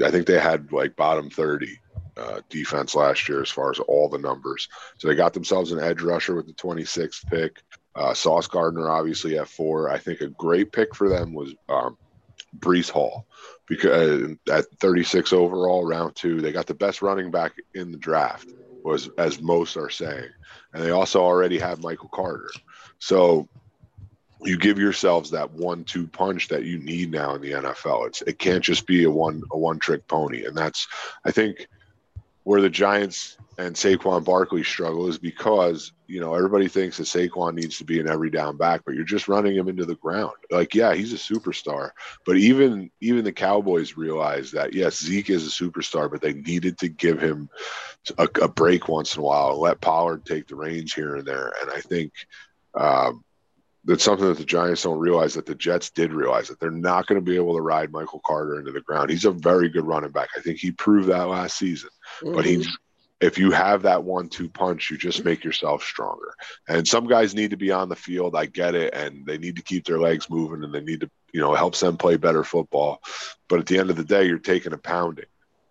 I 0.04 0.10
think 0.10 0.26
they 0.26 0.38
had 0.38 0.72
like 0.72 0.96
bottom 0.96 1.30
thirty 1.30 1.78
uh, 2.18 2.40
defense 2.48 2.94
last 2.94 3.28
year 3.28 3.40
as 3.40 3.50
far 3.50 3.70
as 3.70 3.78
all 3.78 4.08
the 4.08 4.18
numbers. 4.18 4.68
So 4.98 5.08
they 5.08 5.14
got 5.14 5.32
themselves 5.32 5.72
an 5.72 5.80
edge 5.80 6.02
rusher 6.02 6.34
with 6.34 6.46
the 6.46 6.52
26th 6.54 7.26
pick. 7.28 7.62
Uh, 7.94 8.12
Sauce 8.12 8.48
Gardner 8.48 8.90
obviously 8.90 9.38
at 9.38 9.48
four. 9.48 9.88
I 9.88 9.98
think 9.98 10.20
a 10.20 10.28
great 10.28 10.72
pick 10.72 10.94
for 10.94 11.08
them 11.08 11.32
was 11.32 11.54
um, 11.68 11.96
Breece 12.58 12.90
Hall 12.90 13.26
because 13.66 14.36
at 14.50 14.66
36 14.80 15.32
overall, 15.32 15.86
round 15.86 16.16
two, 16.16 16.40
they 16.40 16.52
got 16.52 16.66
the 16.66 16.74
best 16.74 17.02
running 17.02 17.30
back 17.30 17.52
in 17.74 17.92
the 17.92 17.98
draft, 17.98 18.48
was 18.82 19.08
as 19.18 19.40
most 19.40 19.76
are 19.76 19.90
saying, 19.90 20.28
and 20.72 20.82
they 20.82 20.90
also 20.90 21.20
already 21.20 21.58
have 21.58 21.82
Michael 21.82 22.08
Carter. 22.08 22.50
So 22.98 23.48
you 24.42 24.56
give 24.56 24.78
yourselves 24.78 25.30
that 25.30 25.50
one-two 25.52 26.06
punch 26.06 26.48
that 26.48 26.64
you 26.64 26.78
need 26.78 27.10
now 27.10 27.34
in 27.34 27.40
the 27.40 27.52
NFL. 27.52 28.06
It's 28.06 28.22
it 28.22 28.38
can't 28.38 28.62
just 28.62 28.86
be 28.86 29.04
a 29.04 29.10
one 29.10 29.42
a 29.52 29.58
one-trick 29.58 30.06
pony, 30.06 30.44
and 30.44 30.56
that's 30.56 30.86
I 31.24 31.30
think 31.30 31.68
where 32.44 32.60
the 32.60 32.70
Giants 32.70 33.36
and 33.58 33.74
Saquon 33.74 34.24
Barkley 34.24 34.62
struggle 34.62 35.08
is 35.08 35.18
because 35.18 35.92
you 36.06 36.20
know 36.20 36.34
everybody 36.34 36.68
thinks 36.68 36.96
that 36.96 37.02
Saquon 37.04 37.54
needs 37.54 37.76
to 37.78 37.84
be 37.84 37.98
an 37.98 38.08
every 38.08 38.30
down 38.30 38.56
back, 38.56 38.82
but 38.86 38.94
you're 38.94 39.04
just 39.04 39.28
running 39.28 39.56
him 39.56 39.68
into 39.68 39.84
the 39.84 39.96
ground. 39.96 40.32
Like, 40.50 40.74
yeah, 40.74 40.94
he's 40.94 41.12
a 41.12 41.16
superstar, 41.16 41.90
but 42.24 42.36
even 42.36 42.90
even 43.00 43.24
the 43.24 43.32
Cowboys 43.32 43.96
realize 43.96 44.52
that 44.52 44.72
yes, 44.72 44.98
Zeke 44.98 45.30
is 45.30 45.46
a 45.46 45.50
superstar, 45.50 46.10
but 46.10 46.22
they 46.22 46.34
needed 46.34 46.78
to 46.78 46.88
give 46.88 47.20
him 47.20 47.50
a, 48.16 48.28
a 48.40 48.48
break 48.48 48.88
once 48.88 49.16
in 49.16 49.20
a 49.20 49.24
while, 49.24 49.60
let 49.60 49.80
Pollard 49.80 50.24
take 50.24 50.46
the 50.46 50.54
reins 50.56 50.94
here 50.94 51.16
and 51.16 51.26
there, 51.26 51.52
and 51.60 51.70
I 51.70 51.80
think. 51.80 52.12
Um, 52.74 53.24
that's 53.88 54.04
something 54.04 54.28
that 54.28 54.36
the 54.36 54.44
Giants 54.44 54.82
don't 54.82 54.98
realize 54.98 55.32
that 55.34 55.46
the 55.46 55.54
Jets 55.54 55.88
did 55.88 56.12
realize 56.12 56.48
that 56.48 56.60
they're 56.60 56.70
not 56.70 57.06
going 57.06 57.18
to 57.18 57.24
be 57.24 57.36
able 57.36 57.56
to 57.56 57.62
ride 57.62 57.90
Michael 57.90 58.20
Carter 58.24 58.58
into 58.58 58.70
the 58.70 58.82
ground. 58.82 59.08
He's 59.08 59.24
a 59.24 59.30
very 59.30 59.70
good 59.70 59.86
running 59.86 60.10
back. 60.10 60.28
I 60.36 60.40
think 60.40 60.58
he 60.58 60.72
proved 60.72 61.08
that 61.08 61.28
last 61.28 61.56
season. 61.56 61.88
Mm-hmm. 62.20 62.34
But 62.34 62.44
he 62.44 62.66
if 63.20 63.38
you 63.38 63.50
have 63.50 63.82
that 63.82 64.04
one 64.04 64.28
two 64.28 64.48
punch, 64.48 64.90
you 64.90 64.98
just 64.98 65.24
make 65.24 65.42
yourself 65.42 65.82
stronger. 65.82 66.34
And 66.68 66.86
some 66.86 67.06
guys 67.06 67.34
need 67.34 67.50
to 67.50 67.56
be 67.56 67.72
on 67.72 67.88
the 67.88 67.96
field. 67.96 68.36
I 68.36 68.46
get 68.46 68.74
it. 68.74 68.94
And 68.94 69.26
they 69.26 69.38
need 69.38 69.56
to 69.56 69.62
keep 69.62 69.86
their 69.86 69.98
legs 69.98 70.30
moving 70.30 70.62
and 70.62 70.72
they 70.72 70.82
need 70.82 71.00
to, 71.00 71.10
you 71.32 71.40
know, 71.40 71.54
helps 71.54 71.80
them 71.80 71.96
play 71.96 72.16
better 72.16 72.44
football. 72.44 73.00
But 73.48 73.58
at 73.58 73.66
the 73.66 73.78
end 73.78 73.90
of 73.90 73.96
the 73.96 74.04
day, 74.04 74.26
you're 74.26 74.38
taking 74.38 74.74
a 74.74 74.78
pounding 74.78 75.24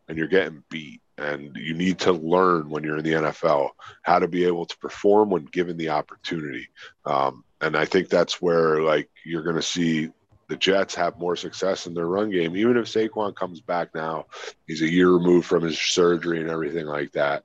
and 0.07 0.17
you're 0.17 0.27
getting 0.27 0.63
beat. 0.69 1.01
And 1.17 1.55
you 1.55 1.73
need 1.73 1.99
to 1.99 2.11
learn 2.11 2.69
when 2.69 2.83
you're 2.83 2.97
in 2.97 3.03
the 3.03 3.13
NFL 3.13 3.69
how 4.03 4.19
to 4.19 4.27
be 4.27 4.45
able 4.45 4.67
to 4.67 4.77
perform 4.77 5.31
when 5.31 5.45
given 5.45 5.75
the 5.75 5.89
opportunity. 5.89 6.67
Um, 7.05 7.43
and 7.59 7.75
I 7.75 7.85
think 7.85 8.09
that's 8.09 8.39
where 8.39 8.81
like 8.81 9.09
you're 9.25 9.41
going 9.41 9.55
to 9.55 9.63
see 9.63 10.11
the 10.47 10.55
Jets 10.55 10.95
have 10.95 11.19
more 11.19 11.35
success 11.35 11.87
in 11.87 11.93
their 11.93 12.05
run 12.05 12.29
game. 12.29 12.55
Even 12.55 12.77
if 12.77 12.85
Saquon 12.85 13.35
comes 13.35 13.61
back 13.61 13.93
now, 13.93 14.25
he's 14.65 14.81
a 14.81 14.89
year 14.89 15.09
removed 15.09 15.45
from 15.45 15.63
his 15.63 15.79
surgery 15.79 16.39
and 16.39 16.49
everything 16.49 16.85
like 16.85 17.11
that. 17.13 17.43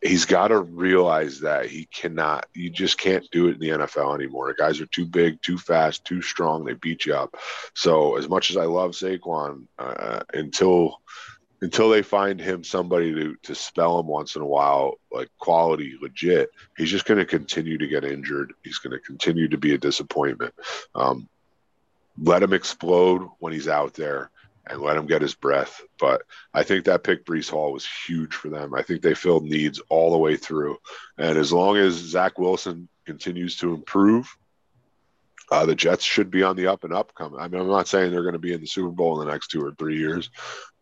He's 0.00 0.26
got 0.26 0.48
to 0.48 0.60
realize 0.60 1.40
that 1.40 1.66
he 1.66 1.86
cannot, 1.86 2.46
you 2.52 2.68
just 2.68 2.98
can't 2.98 3.26
do 3.32 3.48
it 3.48 3.54
in 3.54 3.60
the 3.60 3.70
NFL 3.70 4.14
anymore. 4.14 4.54
Guys 4.56 4.80
are 4.80 4.86
too 4.86 5.06
big, 5.06 5.40
too 5.40 5.56
fast, 5.56 6.04
too 6.04 6.20
strong. 6.20 6.64
They 6.64 6.74
beat 6.74 7.06
you 7.06 7.14
up. 7.14 7.34
So, 7.74 8.16
as 8.16 8.28
much 8.28 8.50
as 8.50 8.58
I 8.58 8.66
love 8.66 8.90
Saquon, 8.90 9.66
uh, 9.78 10.20
until 10.34 11.00
until 11.60 11.88
they 11.88 12.02
find 12.02 12.40
him 12.40 12.64
somebody 12.64 13.14
to 13.14 13.36
to 13.42 13.54
spell 13.54 13.98
him 13.98 14.06
once 14.06 14.36
in 14.36 14.42
a 14.42 14.46
while, 14.46 14.94
like 15.10 15.28
quality, 15.38 15.94
legit, 16.00 16.50
he's 16.76 16.90
just 16.90 17.06
going 17.06 17.18
to 17.18 17.24
continue 17.24 17.78
to 17.78 17.86
get 17.86 18.04
injured. 18.04 18.52
He's 18.62 18.78
going 18.78 18.92
to 18.92 18.98
continue 18.98 19.48
to 19.48 19.58
be 19.58 19.74
a 19.74 19.78
disappointment. 19.78 20.54
Um, 20.94 21.28
let 22.18 22.42
him 22.42 22.52
explode 22.52 23.28
when 23.38 23.52
he's 23.52 23.68
out 23.68 23.94
there 23.94 24.30
and 24.66 24.80
let 24.80 24.96
him 24.96 25.06
get 25.06 25.22
his 25.22 25.34
breath. 25.34 25.82
But 25.98 26.22
I 26.52 26.62
think 26.62 26.84
that 26.84 27.04
pick 27.04 27.24
Breece 27.24 27.50
Hall 27.50 27.72
was 27.72 27.86
huge 28.06 28.34
for 28.34 28.48
them. 28.48 28.74
I 28.74 28.82
think 28.82 29.02
they 29.02 29.14
filled 29.14 29.44
needs 29.44 29.80
all 29.88 30.10
the 30.10 30.18
way 30.18 30.36
through. 30.36 30.78
And 31.18 31.36
as 31.36 31.52
long 31.52 31.76
as 31.76 31.94
Zach 31.94 32.38
Wilson 32.38 32.88
continues 33.04 33.56
to 33.58 33.74
improve, 33.74 34.34
uh, 35.50 35.66
the 35.66 35.74
Jets 35.74 36.04
should 36.04 36.30
be 36.30 36.42
on 36.42 36.56
the 36.56 36.68
up 36.68 36.84
and 36.84 36.94
up 36.94 37.14
coming. 37.14 37.38
I 37.38 37.48
mean, 37.48 37.60
I'm 37.60 37.68
not 37.68 37.88
saying 37.88 38.10
they're 38.10 38.22
going 38.22 38.32
to 38.32 38.38
be 38.38 38.54
in 38.54 38.60
the 38.60 38.66
Super 38.66 38.88
Bowl 38.88 39.20
in 39.20 39.26
the 39.26 39.32
next 39.32 39.48
two 39.48 39.62
or 39.62 39.72
three 39.72 39.98
years, 39.98 40.30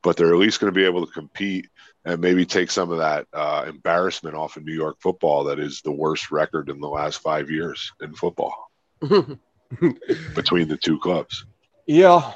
but 0.02 0.16
they're 0.16 0.32
at 0.32 0.38
least 0.38 0.60
going 0.60 0.72
to 0.72 0.78
be 0.78 0.84
able 0.84 1.06
to 1.06 1.12
compete 1.12 1.68
and 2.04 2.20
maybe 2.20 2.44
take 2.44 2.70
some 2.70 2.90
of 2.90 2.98
that 2.98 3.26
uh, 3.32 3.64
embarrassment 3.68 4.34
off 4.34 4.56
of 4.56 4.64
New 4.64 4.74
York 4.74 4.96
football 5.00 5.44
that 5.44 5.58
is 5.58 5.80
the 5.82 5.92
worst 5.92 6.30
record 6.30 6.68
in 6.68 6.80
the 6.80 6.88
last 6.88 7.18
five 7.18 7.50
years 7.50 7.92
in 8.00 8.12
football. 8.14 8.70
between 10.34 10.68
the 10.68 10.76
two 10.76 10.98
clubs. 10.98 11.44
Yeah, 11.86 12.32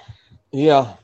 yeah. 0.52 0.94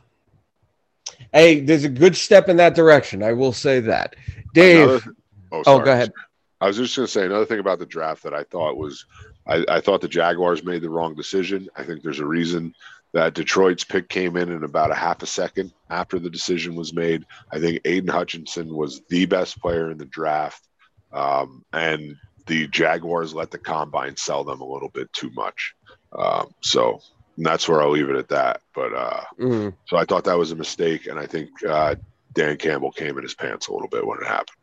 Hey, 1.32 1.60
there's 1.60 1.84
a 1.84 1.88
good 1.88 2.16
step 2.16 2.48
in 2.48 2.56
that 2.56 2.74
direction. 2.74 3.22
I 3.22 3.32
will 3.32 3.52
say 3.52 3.80
that, 3.80 4.16
Dave. 4.54 4.88
Another, 4.88 5.16
oh, 5.52 5.62
oh, 5.66 5.78
go 5.80 5.92
ahead. 5.92 6.12
I 6.60 6.66
was 6.66 6.76
just 6.76 6.96
going 6.96 7.06
to 7.06 7.12
say 7.12 7.26
another 7.26 7.46
thing 7.46 7.58
about 7.58 7.78
the 7.78 7.86
draft 7.86 8.22
that 8.22 8.34
I 8.34 8.44
thought 8.44 8.76
was, 8.76 9.06
I, 9.46 9.64
I 9.68 9.80
thought 9.80 10.00
the 10.00 10.08
Jaguars 10.08 10.64
made 10.64 10.82
the 10.82 10.90
wrong 10.90 11.14
decision. 11.14 11.68
I 11.76 11.84
think 11.84 12.02
there's 12.02 12.20
a 12.20 12.26
reason 12.26 12.74
that 13.12 13.34
Detroit's 13.34 13.84
pick 13.84 14.08
came 14.08 14.36
in 14.36 14.50
in 14.50 14.64
about 14.64 14.90
a 14.90 14.94
half 14.94 15.22
a 15.22 15.26
second 15.26 15.72
after 15.90 16.18
the 16.18 16.30
decision 16.30 16.74
was 16.74 16.94
made. 16.94 17.26
I 17.50 17.60
think 17.60 17.80
Aidan 17.84 18.08
Hutchinson 18.08 18.74
was 18.74 19.02
the 19.08 19.26
best 19.26 19.60
player 19.60 19.90
in 19.90 19.98
the 19.98 20.06
draft, 20.06 20.66
um, 21.12 21.64
and 21.72 22.16
the 22.46 22.66
Jaguars 22.68 23.34
let 23.34 23.50
the 23.50 23.58
combine 23.58 24.16
sell 24.16 24.44
them 24.44 24.60
a 24.60 24.66
little 24.66 24.88
bit 24.88 25.12
too 25.12 25.30
much. 25.30 25.74
Um, 26.12 26.54
so 26.60 27.00
that's 27.38 27.68
where 27.68 27.82
I'll 27.82 27.90
leave 27.90 28.10
it 28.10 28.16
at 28.16 28.28
that. 28.28 28.62
But 28.74 28.94
uh, 28.94 29.20
mm-hmm. 29.38 29.68
so 29.86 29.96
I 29.96 30.04
thought 30.04 30.24
that 30.24 30.38
was 30.38 30.52
a 30.52 30.56
mistake, 30.56 31.06
and 31.06 31.18
I 31.18 31.26
think 31.26 31.50
uh, 31.64 31.96
Dan 32.32 32.56
Campbell 32.56 32.92
came 32.92 33.16
in 33.18 33.22
his 33.22 33.34
pants 33.34 33.68
a 33.68 33.72
little 33.72 33.88
bit 33.88 34.06
when 34.06 34.18
it 34.20 34.26
happened. 34.26 34.56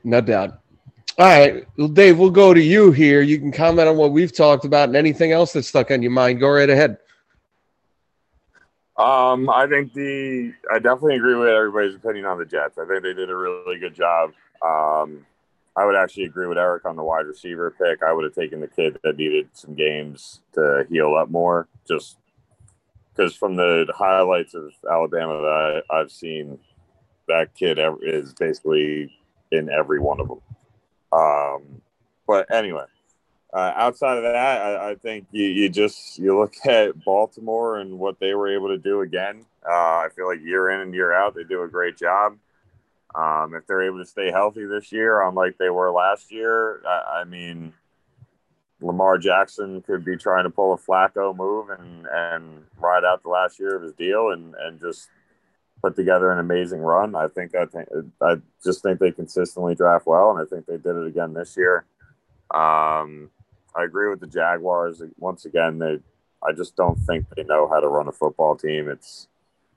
no 0.04 0.20
doubt. 0.20 0.60
All 1.18 1.24
right, 1.26 1.66
well, 1.78 1.88
Dave, 1.88 2.18
we'll 2.18 2.30
go 2.30 2.52
to 2.52 2.60
you 2.60 2.92
here. 2.92 3.22
You 3.22 3.38
can 3.38 3.50
comment 3.50 3.88
on 3.88 3.96
what 3.96 4.12
we've 4.12 4.34
talked 4.34 4.66
about 4.66 4.90
and 4.90 4.96
anything 4.96 5.32
else 5.32 5.54
that's 5.54 5.66
stuck 5.66 5.90
on 5.90 6.02
your 6.02 6.10
mind. 6.10 6.40
Go 6.40 6.50
right 6.50 6.68
ahead. 6.68 6.98
Um, 8.98 9.48
I 9.48 9.66
think 9.66 9.94
the 9.94 10.52
I 10.70 10.78
definitely 10.78 11.16
agree 11.16 11.34
with 11.34 11.48
everybody's 11.48 11.94
opinion 11.94 12.26
on 12.26 12.38
the 12.38 12.44
Jets. 12.44 12.78
I 12.78 12.86
think 12.86 13.02
they 13.02 13.14
did 13.14 13.30
a 13.30 13.36
really 13.36 13.78
good 13.78 13.94
job. 13.94 14.32
Um, 14.62 15.24
I 15.76 15.84
would 15.84 15.96
actually 15.96 16.24
agree 16.24 16.46
with 16.46 16.56
Eric 16.56 16.86
on 16.86 16.96
the 16.96 17.02
wide 17.02 17.26
receiver 17.26 17.70
pick. 17.70 18.02
I 18.02 18.12
would 18.12 18.24
have 18.24 18.34
taken 18.34 18.60
the 18.60 18.68
kid 18.68 18.98
that 19.04 19.18
needed 19.18 19.48
some 19.52 19.74
games 19.74 20.40
to 20.54 20.86
heal 20.88 21.14
up 21.14 21.30
more, 21.30 21.68
just 21.86 22.16
because 23.14 23.34
from 23.34 23.56
the 23.56 23.86
highlights 23.94 24.54
of 24.54 24.70
Alabama 24.90 25.34
that 25.40 25.82
I, 25.90 25.98
have 25.98 26.10
seen, 26.10 26.58
that 27.28 27.54
kid 27.54 27.78
is 28.02 28.32
basically 28.32 29.14
in 29.52 29.68
every 29.68 30.00
one 30.00 30.20
of 30.20 30.28
them. 30.28 30.40
Um, 31.12 31.82
but 32.26 32.52
anyway, 32.52 32.84
uh, 33.52 33.72
outside 33.76 34.18
of 34.18 34.22
that, 34.24 34.36
I, 34.36 34.90
I 34.90 34.94
think 34.96 35.26
you, 35.30 35.44
you, 35.44 35.68
just 35.68 36.18
you 36.18 36.38
look 36.38 36.54
at 36.66 37.02
Baltimore 37.04 37.78
and 37.78 37.98
what 37.98 38.18
they 38.20 38.34
were 38.34 38.54
able 38.54 38.68
to 38.68 38.78
do 38.78 39.00
again. 39.00 39.44
Uh, 39.66 39.72
I 40.04 40.08
feel 40.14 40.26
like 40.26 40.40
year 40.42 40.70
in 40.70 40.80
and 40.80 40.94
year 40.94 41.12
out, 41.12 41.34
they 41.34 41.44
do 41.44 41.62
a 41.62 41.68
great 41.68 41.96
job. 41.96 42.36
Um, 43.14 43.54
if 43.54 43.66
they're 43.66 43.82
able 43.82 43.98
to 43.98 44.04
stay 44.04 44.30
healthy 44.30 44.66
this 44.66 44.92
year, 44.92 45.22
unlike 45.22 45.56
they 45.58 45.70
were 45.70 45.90
last 45.90 46.30
year, 46.30 46.82
I, 46.86 47.20
I, 47.20 47.24
mean, 47.24 47.72
Lamar 48.82 49.16
Jackson 49.16 49.80
could 49.80 50.04
be 50.04 50.18
trying 50.18 50.44
to 50.44 50.50
pull 50.50 50.74
a 50.74 50.76
Flacco 50.76 51.34
move 51.34 51.70
and, 51.70 52.06
and 52.12 52.64
ride 52.78 53.04
out 53.04 53.22
the 53.22 53.30
last 53.30 53.58
year 53.58 53.74
of 53.74 53.82
his 53.82 53.94
deal 53.94 54.32
and, 54.32 54.54
and 54.56 54.78
just 54.78 55.08
put 55.82 55.96
together 55.96 56.30
an 56.30 56.38
amazing 56.38 56.80
run. 56.80 57.14
I 57.14 57.28
think 57.28 57.54
I 57.54 57.66
think 57.66 57.88
I 58.20 58.36
just 58.64 58.82
think 58.82 58.98
they 58.98 59.12
consistently 59.12 59.74
draft 59.74 60.06
well, 60.06 60.30
and 60.30 60.40
I 60.40 60.48
think 60.48 60.66
they 60.66 60.76
did 60.76 60.96
it 60.96 61.06
again 61.06 61.34
this 61.34 61.56
year. 61.56 61.84
Um, 62.52 63.30
I 63.74 63.84
agree 63.84 64.08
with 64.08 64.20
the 64.20 64.26
Jaguars. 64.26 65.02
Once 65.18 65.44
again, 65.44 65.78
they 65.78 65.98
I 66.42 66.52
just 66.52 66.76
don't 66.76 66.98
think 67.00 67.26
they 67.30 67.44
know 67.44 67.68
how 67.68 67.80
to 67.80 67.88
run 67.88 68.08
a 68.08 68.12
football 68.12 68.56
team. 68.56 68.88
It's 68.88 69.28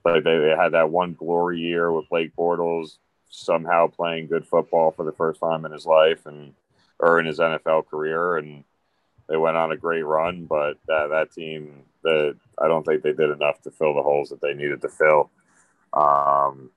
like 0.05 0.23
they, 0.23 0.37
they 0.37 0.55
had 0.57 0.73
that 0.73 0.89
one 0.89 1.13
glory 1.13 1.59
year 1.59 1.91
with 1.91 2.09
Blake 2.09 2.35
Bortles 2.35 2.97
somehow 3.29 3.87
playing 3.87 4.27
good 4.27 4.45
football 4.45 4.91
for 4.91 5.05
the 5.05 5.11
first 5.11 5.39
time 5.39 5.65
in 5.65 5.71
his 5.71 5.85
life 5.85 6.25
and 6.25 6.53
or 6.99 7.19
in 7.19 7.25
his 7.25 7.39
NFL 7.39 7.87
career, 7.87 8.37
and 8.37 8.63
they 9.27 9.37
went 9.37 9.57
on 9.57 9.71
a 9.71 9.77
great 9.77 10.03
run. 10.03 10.45
But 10.45 10.77
that 10.87 11.09
that 11.09 11.31
team, 11.31 11.83
that 12.03 12.35
I 12.57 12.67
don't 12.67 12.85
think 12.85 13.03
they 13.03 13.13
did 13.13 13.29
enough 13.29 13.61
to 13.61 13.71
fill 13.71 13.93
the 13.93 14.03
holes 14.03 14.29
that 14.29 14.41
they 14.41 14.53
needed 14.53 14.81
to 14.81 14.89
fill. 14.89 15.31
Um, 15.93 16.71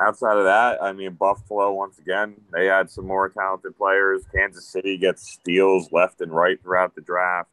outside 0.00 0.36
of 0.36 0.44
that, 0.44 0.82
I 0.82 0.92
mean, 0.92 1.14
Buffalo 1.14 1.72
once 1.72 1.98
again 1.98 2.36
they 2.52 2.66
had 2.66 2.90
some 2.90 3.06
more 3.06 3.28
talented 3.28 3.76
players. 3.76 4.24
Kansas 4.34 4.66
City 4.66 4.96
gets 4.96 5.32
steals 5.32 5.90
left 5.92 6.20
and 6.20 6.32
right 6.32 6.60
throughout 6.62 6.94
the 6.94 7.00
draft. 7.00 7.50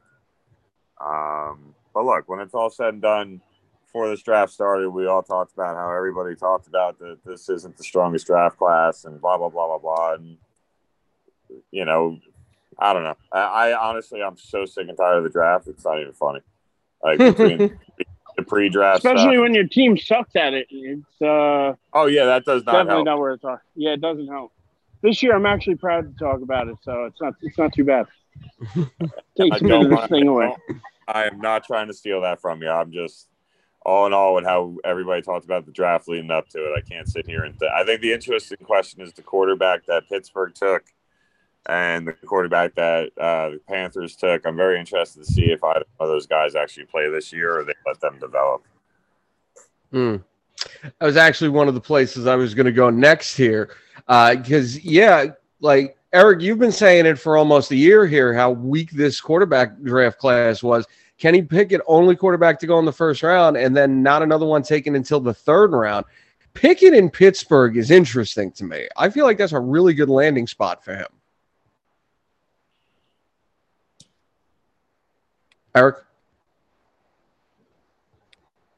Um, 0.99 1.75
but 1.93 2.05
look, 2.05 2.29
when 2.29 2.39
it's 2.39 2.53
all 2.53 2.69
said 2.69 2.93
and 2.93 3.01
done, 3.01 3.41
before 3.85 4.09
this 4.09 4.23
draft 4.23 4.53
started, 4.53 4.89
we 4.89 5.05
all 5.05 5.23
talked 5.23 5.53
about 5.53 5.75
how 5.75 5.93
everybody 5.93 6.35
talked 6.35 6.67
about 6.67 6.97
that 6.99 7.17
this 7.25 7.49
isn't 7.49 7.75
the 7.77 7.83
strongest 7.83 8.25
draft 8.25 8.57
class 8.57 9.03
and 9.03 9.19
blah 9.19 9.37
blah 9.37 9.49
blah 9.49 9.67
blah 9.67 9.79
blah. 9.79 10.13
And 10.13 10.37
you 11.71 11.83
know, 11.83 12.17
I 12.79 12.93
don't 12.93 13.03
know. 13.03 13.17
I, 13.33 13.39
I 13.39 13.89
honestly, 13.89 14.21
I'm 14.21 14.37
so 14.37 14.65
sick 14.65 14.87
and 14.87 14.97
tired 14.97 15.17
of 15.17 15.23
the 15.23 15.29
draft. 15.29 15.67
It's 15.67 15.83
not 15.83 15.99
even 15.99 16.13
funny. 16.13 16.39
Like 17.03 17.17
between 17.17 17.77
the 18.35 18.43
pre-draft, 18.43 18.99
especially 18.99 19.35
stuff. 19.35 19.41
when 19.41 19.53
your 19.53 19.67
team 19.67 19.97
sucks 19.97 20.35
at 20.35 20.53
it. 20.53 20.67
It's 20.69 21.21
uh. 21.21 21.73
Oh 21.93 22.05
yeah, 22.07 22.25
that 22.25 22.45
does 22.45 22.63
not 22.65 22.73
definitely 22.73 22.93
help. 22.95 23.05
not 23.05 23.19
where 23.19 23.31
it's 23.31 23.45
at. 23.45 23.59
Yeah, 23.75 23.91
it 23.91 24.01
doesn't 24.01 24.27
help. 24.27 24.53
This 25.01 25.23
year, 25.23 25.35
I'm 25.35 25.45
actually 25.45 25.75
proud 25.75 26.11
to 26.11 26.23
talk 26.23 26.41
about 26.41 26.67
it, 26.67 26.77
so 26.83 27.05
it's 27.05 27.19
not 27.21 27.33
it's 27.41 27.57
not 27.57 27.73
too 27.73 27.83
bad. 27.83 28.05
Take 29.37 29.55
some 29.57 29.71
of 29.71 29.89
this 29.89 30.07
thing 30.09 30.27
away. 30.27 30.55
I 31.07 31.25
am 31.25 31.39
not 31.39 31.65
trying 31.65 31.87
to 31.87 31.93
steal 31.93 32.21
that 32.21 32.39
from 32.39 32.61
you. 32.61 32.69
I'm 32.69 32.91
just 32.91 33.27
all 33.83 34.05
in 34.05 34.13
all, 34.13 34.35
with 34.35 34.45
how 34.45 34.77
everybody 34.85 35.21
talked 35.21 35.45
about 35.45 35.65
the 35.65 35.71
draft 35.71 36.07
leading 36.07 36.31
up 36.31 36.47
to 36.49 36.59
it, 36.59 36.77
I 36.77 36.81
can't 36.81 37.07
sit 37.07 37.25
here 37.25 37.43
and 37.43 37.57
th- 37.57 37.71
I 37.75 37.83
think 37.83 38.01
the 38.01 38.13
interesting 38.13 38.59
question 38.63 39.01
is 39.01 39.11
the 39.13 39.23
quarterback 39.23 39.85
that 39.87 40.07
Pittsburgh 40.07 40.53
took 40.53 40.83
and 41.67 42.07
the 42.07 42.13
quarterback 42.13 42.75
that 42.75 43.11
uh, 43.19 43.51
the 43.51 43.61
Panthers 43.67 44.15
took. 44.15 44.45
I'm 44.45 44.55
very 44.55 44.79
interested 44.79 45.19
to 45.19 45.31
see 45.31 45.51
if 45.51 45.63
either 45.63 45.85
of 45.99 46.07
those 46.07 46.27
guys 46.27 46.55
actually 46.55 46.85
play 46.85 47.09
this 47.09 47.31
year 47.31 47.59
or 47.59 47.63
they 47.63 47.73
let 47.85 47.99
them 47.99 48.17
develop. 48.19 48.63
Hmm. 49.91 50.17
That 50.83 51.05
was 51.05 51.17
actually 51.17 51.49
one 51.49 51.67
of 51.67 51.73
the 51.73 51.81
places 51.81 52.27
I 52.27 52.35
was 52.35 52.53
going 52.53 52.65
to 52.65 52.71
go 52.71 52.89
next 52.89 53.35
here. 53.35 53.75
Because, 54.07 54.77
uh, 54.77 54.81
yeah, 54.83 55.25
like 55.59 55.97
Eric, 56.13 56.41
you've 56.41 56.59
been 56.59 56.71
saying 56.71 57.05
it 57.05 57.19
for 57.19 57.37
almost 57.37 57.71
a 57.71 57.75
year 57.75 58.05
here 58.05 58.33
how 58.33 58.51
weak 58.51 58.91
this 58.91 59.21
quarterback 59.21 59.81
draft 59.83 60.17
class 60.17 60.61
was. 60.61 60.85
Kenny 61.17 61.43
Pickett, 61.43 61.81
only 61.85 62.15
quarterback 62.15 62.57
to 62.59 62.67
go 62.67 62.79
in 62.79 62.85
the 62.85 62.91
first 62.91 63.21
round, 63.21 63.55
and 63.55 63.77
then 63.77 64.01
not 64.01 64.23
another 64.23 64.45
one 64.45 64.63
taken 64.63 64.95
until 64.95 65.19
the 65.19 65.33
third 65.33 65.71
round. 65.71 66.05
Pickett 66.53 66.95
in 66.95 67.09
Pittsburgh 67.09 67.77
is 67.77 67.91
interesting 67.91 68.51
to 68.53 68.63
me. 68.63 68.87
I 68.97 69.09
feel 69.09 69.25
like 69.25 69.37
that's 69.37 69.51
a 69.51 69.59
really 69.59 69.93
good 69.93 70.09
landing 70.09 70.47
spot 70.47 70.83
for 70.83 70.95
him. 70.95 71.07
Eric? 75.75 75.97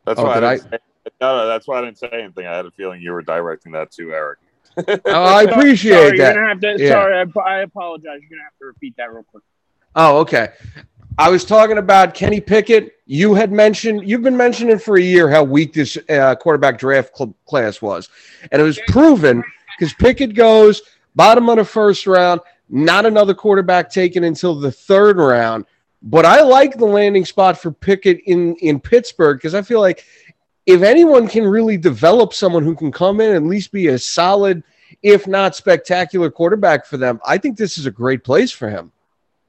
That's 0.05 0.19
Oh, 0.19 0.23
why 0.25 0.31
I 0.37 0.39
did 0.55 0.63
didn't 0.63 0.71
say, 0.71 1.09
no, 1.21 1.37
no, 1.37 1.47
that's 1.47 1.67
why 1.67 1.79
I 1.79 1.81
didn't 1.85 1.97
say 1.97 2.09
anything. 2.11 2.45
I 2.45 2.55
had 2.55 2.65
a 2.65 2.71
feeling 2.71 3.01
you 3.01 3.11
were 3.13 3.21
directing 3.21 3.71
that 3.73 3.91
to 3.93 4.13
Eric. 4.13 4.39
Oh, 5.05 5.23
I 5.23 5.43
appreciate 5.43 5.93
sorry, 5.93 6.17
that. 6.17 6.33
You're 6.33 6.33
gonna 6.33 6.47
have 6.47 6.59
to, 6.61 6.83
Yeah. 6.83 6.89
Sorry, 6.89 7.15
I, 7.15 7.39
I 7.41 7.57
apologize. 7.61 8.19
You're 8.21 8.29
gonna 8.29 8.43
have 8.43 8.57
to 8.59 8.65
repeat 8.65 8.95
that 8.97 9.13
real 9.13 9.23
quick. 9.23 9.43
Oh, 9.95 10.17
okay. 10.19 10.49
I 11.19 11.29
was 11.29 11.45
talking 11.45 11.77
about 11.77 12.15
Kenny 12.15 12.41
Pickett. 12.41 12.93
You 13.05 13.35
had 13.35 13.51
mentioned 13.51 14.09
you've 14.09 14.23
been 14.23 14.35
mentioning 14.35 14.79
for 14.79 14.97
a 14.97 15.01
year 15.01 15.29
how 15.29 15.43
weak 15.43 15.73
this 15.73 15.95
uh, 16.09 16.33
quarterback 16.35 16.79
draft 16.79 17.15
cl- 17.15 17.35
class 17.45 17.83
was, 17.83 18.09
and 18.51 18.59
it 18.59 18.65
was 18.65 18.79
proven 18.87 19.43
because 19.77 19.93
Pickett 19.93 20.33
goes 20.33 20.81
bottom 21.15 21.49
of 21.49 21.57
the 21.57 21.65
first 21.65 22.07
round, 22.07 22.41
not 22.67 23.05
another 23.05 23.35
quarterback 23.35 23.91
taken 23.91 24.23
until 24.23 24.55
the 24.59 24.71
third 24.71 25.17
round. 25.17 25.65
But 26.03 26.25
I 26.25 26.41
like 26.41 26.77
the 26.77 26.85
landing 26.85 27.23
spot 27.23 27.57
for 27.57 27.71
Pickett 27.71 28.19
in 28.25 28.55
in 28.57 28.79
Pittsburgh 28.79 29.37
because 29.37 29.55
I 29.55 29.61
feel 29.61 29.79
like 29.79 30.05
if 30.65 30.81
anyone 30.81 31.27
can 31.27 31.45
really 31.45 31.77
develop 31.77 32.33
someone 32.33 32.63
who 32.63 32.75
can 32.75 32.91
come 32.91 33.21
in 33.21 33.35
and 33.35 33.45
at 33.45 33.49
least 33.49 33.71
be 33.71 33.87
a 33.87 33.97
solid, 33.97 34.63
if 35.01 35.27
not 35.27 35.55
spectacular 35.55 36.29
quarterback 36.29 36.85
for 36.85 36.97
them, 36.97 37.19
I 37.25 37.37
think 37.37 37.57
this 37.57 37.77
is 37.77 37.85
a 37.85 37.91
great 37.91 38.23
place 38.23 38.51
for 38.51 38.69
him. 38.69 38.91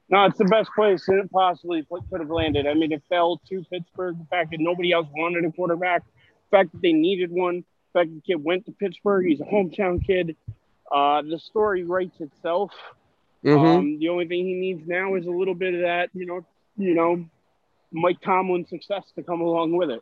No, 0.09 0.23
it's 0.25 0.37
the 0.37 0.45
best 0.45 0.69
place 0.75 1.03
it 1.09 1.31
possibly 1.31 1.85
could 1.89 2.19
have 2.19 2.29
landed. 2.29 2.67
I 2.67 2.73
mean, 2.73 2.91
it 2.91 3.01
fell 3.09 3.41
to 3.49 3.63
Pittsburgh. 3.71 4.17
The 4.19 4.25
fact 4.25 4.51
that 4.51 4.59
nobody 4.59 4.91
else 4.91 5.07
wanted 5.15 5.45
a 5.45 5.51
quarterback, 5.51 6.03
the 6.51 6.57
fact 6.57 6.71
that 6.73 6.81
they 6.81 6.93
needed 6.93 7.31
one, 7.31 7.63
the 7.93 7.99
fact 7.99 8.09
that 8.09 8.15
the 8.15 8.33
kid 8.33 8.43
went 8.43 8.65
to 8.67 8.71
Pittsburgh. 8.71 9.25
He's 9.25 9.41
a 9.41 9.45
hometown 9.45 10.05
kid. 10.05 10.35
Uh, 10.91 11.23
the 11.23 11.39
story 11.39 11.83
writes 11.83 12.21
itself. 12.21 12.71
Mhm. 13.45 13.77
Um, 13.77 13.99
the 13.99 14.09
only 14.09 14.27
thing 14.27 14.45
he 14.45 14.53
needs 14.55 14.87
now 14.87 15.15
is 15.15 15.25
a 15.27 15.31
little 15.31 15.53
bit 15.53 15.73
of 15.75 15.81
that, 15.81 16.09
you 16.13 16.25
know, 16.25 16.43
you 16.77 16.95
know, 16.95 17.23
Mike 17.91 18.19
Tomlin 18.21 18.65
success 18.65 19.03
to 19.15 19.23
come 19.23 19.41
along 19.41 19.73
with 19.73 19.89
it, 19.91 20.01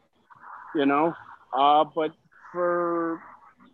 you 0.75 0.85
know. 0.85 1.13
Uh, 1.53 1.83
but 1.83 2.13
for 2.51 3.21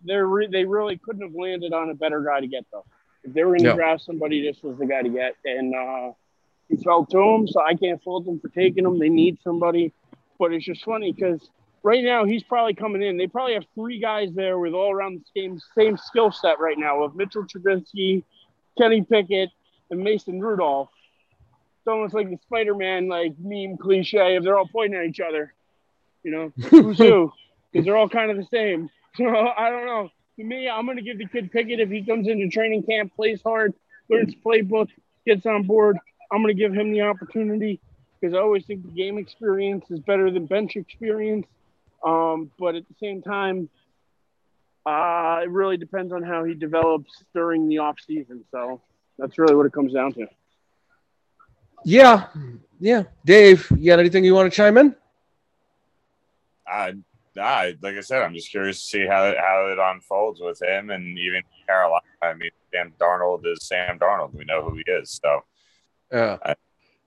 they 0.05 0.15
re- 0.15 0.47
they 0.47 0.65
really 0.65 0.97
couldn't 0.97 1.21
have 1.21 1.35
landed 1.35 1.73
on 1.73 1.89
a 1.89 1.93
better 1.93 2.21
guy 2.21 2.39
to 2.39 2.47
get 2.47 2.65
though. 2.71 2.85
If 3.23 3.33
they 3.33 3.43
were 3.43 3.51
going 3.51 3.63
to 3.63 3.69
Yeah. 3.69 3.75
draft 3.75 4.01
somebody, 4.03 4.41
this 4.41 4.61
was 4.63 4.77
the 4.77 4.85
guy 4.85 5.01
to 5.03 5.09
get, 5.09 5.35
and 5.45 5.75
uh, 5.75 6.11
he 6.69 6.77
fell 6.77 7.05
to 7.05 7.19
him. 7.21 7.47
So 7.47 7.61
I 7.61 7.75
can't 7.75 8.01
fault 8.01 8.25
them 8.25 8.39
for 8.39 8.47
taking 8.49 8.85
him. 8.85 8.97
They 8.97 9.09
need 9.09 9.39
somebody, 9.43 9.91
but 10.39 10.51
it's 10.53 10.65
just 10.65 10.83
funny 10.83 11.11
because 11.11 11.49
right 11.83 12.03
now 12.03 12.23
he's 12.25 12.43
probably 12.43 12.73
coming 12.73 13.01
in. 13.03 13.17
They 13.17 13.27
probably 13.27 13.53
have 13.53 13.65
three 13.75 13.99
guys 13.99 14.33
there 14.33 14.57
with 14.57 14.73
all 14.73 14.91
around 14.91 15.19
the 15.21 15.41
same 15.41 15.59
same 15.77 15.95
skill 15.97 16.31
set 16.31 16.59
right 16.59 16.77
now 16.77 17.03
of 17.03 17.15
Mitchell 17.15 17.43
Trubisky, 17.43 18.23
Kenny 18.77 19.01
Pickett, 19.03 19.49
and 19.89 19.99
Mason 19.99 20.39
Rudolph. 20.39 20.89
It's 21.79 21.87
almost 21.87 22.13
like 22.13 22.29
the 22.29 22.37
Spider-Man 22.43 23.07
like 23.07 23.33
meme 23.39 23.77
cliche 23.77 24.35
of 24.35 24.43
they're 24.43 24.57
all 24.57 24.67
pointing 24.67 24.99
at 24.99 25.05
each 25.05 25.19
other. 25.19 25.53
You 26.23 26.31
know, 26.31 26.53
who's 26.69 26.97
who? 26.97 27.31
Because 27.71 27.85
they're 27.85 27.97
all 27.97 28.09
kind 28.09 28.31
of 28.31 28.37
the 28.37 28.47
same. 28.51 28.89
So 29.15 29.25
I 29.25 29.71
don't 29.71 29.87
know. 29.87 30.09
To 30.37 30.43
me, 30.45 30.69
I'm 30.69 30.85
going 30.85 30.95
to 30.95 31.03
give 31.03 31.17
the 31.17 31.25
kid 31.25 31.51
Pickett 31.51 31.79
if 31.79 31.89
he 31.89 32.03
comes 32.03 32.27
into 32.27 32.47
training 32.47 32.83
camp, 32.83 33.13
plays 33.15 33.41
hard, 33.41 33.73
learns 34.07 34.33
playbook, 34.35 34.87
gets 35.25 35.45
on 35.47 35.63
board. 35.63 35.97
I'm 36.31 36.43
going 36.43 36.55
to 36.55 36.59
give 36.59 36.73
him 36.73 36.93
the 36.93 37.01
opportunity 37.01 37.81
because 38.21 38.35
I 38.35 38.37
always 38.37 38.65
think 38.65 38.83
the 38.83 38.91
game 38.91 39.17
experience 39.17 39.85
is 39.89 39.99
better 39.99 40.29
than 40.31 40.45
bench 40.45 40.75
experience. 40.75 41.47
Um, 42.05 42.51
but 42.57 42.75
at 42.75 42.87
the 42.87 42.95
same 43.01 43.21
time, 43.21 43.67
uh, 44.85 45.41
it 45.43 45.49
really 45.49 45.77
depends 45.77 46.13
on 46.13 46.23
how 46.23 46.43
he 46.43 46.53
develops 46.53 47.11
during 47.33 47.67
the 47.67 47.79
off 47.79 47.97
season. 48.05 48.45
So 48.51 48.81
that's 49.19 49.37
really 49.37 49.55
what 49.55 49.65
it 49.65 49.73
comes 49.73 49.93
down 49.93 50.13
to. 50.13 50.27
Yeah, 51.85 52.27
yeah. 52.79 53.03
Dave, 53.25 53.67
you 53.77 53.87
got 53.91 53.99
anything 53.99 54.23
you 54.23 54.33
want 54.33 54.51
to 54.51 54.55
chime 54.55 54.77
in? 54.77 54.95
I, 56.67 56.93
I, 57.39 57.75
like 57.81 57.95
I 57.95 58.01
said, 58.01 58.21
I'm 58.21 58.33
just 58.33 58.51
curious 58.51 58.79
to 58.81 58.85
see 58.85 59.07
how 59.07 59.25
it, 59.25 59.37
how 59.37 59.67
it 59.71 59.79
unfolds 59.79 60.39
with 60.41 60.61
him 60.61 60.89
and 60.89 61.17
even 61.17 61.41
Carolina. 61.67 62.01
I 62.21 62.33
mean, 62.33 62.51
Sam 62.73 62.93
Darnold 62.99 63.45
is 63.45 63.65
Sam 63.65 63.97
Darnold. 63.97 64.33
We 64.33 64.45
know 64.45 64.63
who 64.63 64.75
he 64.75 64.91
is. 64.91 65.19
So, 65.23 65.41
Yeah. 66.11 66.37
you 66.47 66.55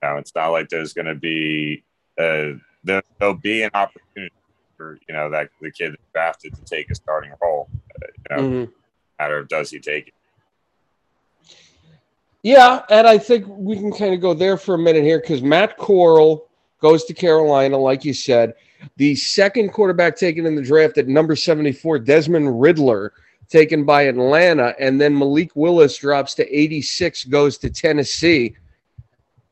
know, 0.01 0.17
it's 0.17 0.35
not 0.35 0.49
like 0.49 0.69
there's 0.69 0.93
going 0.93 1.05
to 1.05 1.15
be, 1.15 1.83
uh, 2.17 2.59
there, 2.83 3.03
there'll 3.19 3.35
be 3.35 3.63
an 3.63 3.71
opportunity 3.73 4.33
for, 4.75 4.97
you 5.07 5.13
know, 5.13 5.29
that 5.29 5.49
the 5.61 5.71
kid 5.71 5.95
drafted 6.13 6.55
to 6.55 6.63
take 6.65 6.89
a 6.91 6.95
starting 6.95 7.31
role. 7.41 7.69
Uh, 7.95 8.07
you 8.17 8.35
know, 8.35 8.43
Mhm. 8.43 8.71
matter 9.19 9.37
of 9.37 9.47
does 9.47 9.69
he 9.69 9.79
take 9.79 10.07
it? 10.07 10.13
Yeah, 12.43 12.81
and 12.89 13.07
I 13.07 13.17
think 13.17 13.45
we 13.47 13.75
can 13.77 13.91
kind 13.93 14.13
of 14.13 14.19
go 14.19 14.33
there 14.33 14.57
for 14.57 14.75
a 14.75 14.77
minute 14.77 15.03
here 15.03 15.19
because 15.21 15.41
Matt 15.41 15.77
Corral 15.77 16.49
goes 16.81 17.05
to 17.05 17.13
Carolina, 17.13 17.77
like 17.77 18.03
you 18.03 18.13
said. 18.13 18.53
The 18.97 19.15
second 19.15 19.69
quarterback 19.71 20.17
taken 20.17 20.45
in 20.45 20.55
the 20.55 20.61
draft 20.61 20.97
at 20.97 21.07
number 21.07 21.37
74, 21.37 21.99
Desmond 21.99 22.59
Ridder, 22.61 23.13
taken 23.47 23.85
by 23.85 24.03
Atlanta. 24.03 24.75
And 24.77 24.99
then 24.99 25.17
Malik 25.17 25.51
Willis 25.55 25.95
drops 25.97 26.33
to 26.35 26.45
86, 26.59 27.23
goes 27.25 27.57
to 27.59 27.69
Tennessee. 27.69 28.57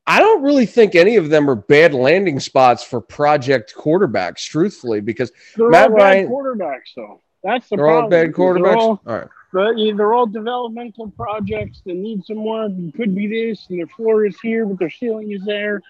I 0.05 0.19
don't 0.19 0.41
really 0.43 0.65
think 0.65 0.95
any 0.95 1.15
of 1.15 1.29
them 1.29 1.49
are 1.49 1.55
bad 1.55 1.93
landing 1.93 2.41
spots 2.41 2.83
for 2.83 2.99
project 2.99 3.73
quarterbacks, 3.77 4.43
truthfully, 4.45 4.99
because 4.99 5.31
They're 5.55 5.69
Matt 5.69 5.91
all 5.91 5.95
Ryan- 5.95 6.25
bad 6.25 6.31
quarterbacks, 6.33 6.93
though. 6.97 7.21
That's 7.43 7.69
the 7.69 7.77
they're 7.77 7.87
all 7.87 8.01
problem. 8.01 8.09
bad 8.09 8.19
They're 8.27 8.33
quarterbacks. 8.33 8.75
all- 8.75 9.01
all 9.07 9.15
right. 9.17 9.27
But 9.53 9.77
yeah, 9.77 9.93
they're 9.95 10.13
all 10.13 10.27
developmental 10.27 11.09
projects 11.11 11.81
that 11.85 11.95
need 11.95 12.23
some 12.25 12.43
work. 12.45 12.71
It 12.77 12.93
could 12.95 13.13
be 13.15 13.27
this, 13.27 13.65
and 13.69 13.79
their 13.79 13.87
floor 13.87 14.25
is 14.25 14.39
here, 14.41 14.65
but 14.65 14.79
their 14.79 14.89
ceiling 14.89 15.31
is 15.31 15.43
there. 15.45 15.81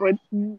But 0.00 0.14
mm, 0.34 0.58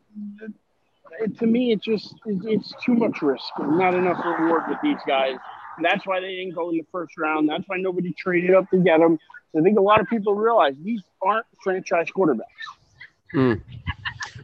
it- 1.20 1.38
to 1.40 1.46
me, 1.48 1.72
it 1.72 1.82
just 1.82 2.14
it- 2.26 2.46
it's 2.46 2.74
too 2.86 2.94
much 2.94 3.22
risk 3.22 3.46
and 3.58 3.78
not 3.78 3.94
enough 3.96 4.24
reward 4.24 4.64
with 4.70 4.78
these 4.84 5.00
guys. 5.08 5.38
And 5.78 5.86
that's 5.86 6.06
why 6.06 6.20
they 6.20 6.36
didn't 6.36 6.54
go 6.54 6.70
in 6.70 6.78
the 6.78 6.86
first 6.92 7.18
round. 7.18 7.50
That's 7.50 7.64
why 7.68 7.78
nobody 7.78 8.14
traded 8.14 8.54
up 8.54 8.70
to 8.70 8.78
get 8.78 9.00
them. 9.00 9.18
So 9.52 9.60
I 9.60 9.64
think 9.64 9.78
a 9.80 9.82
lot 9.82 10.00
of 10.02 10.08
people 10.08 10.36
realize 10.36 10.76
these 10.84 11.02
aren't 11.22 11.46
franchise 11.64 12.08
quarterbacks. 12.16 12.44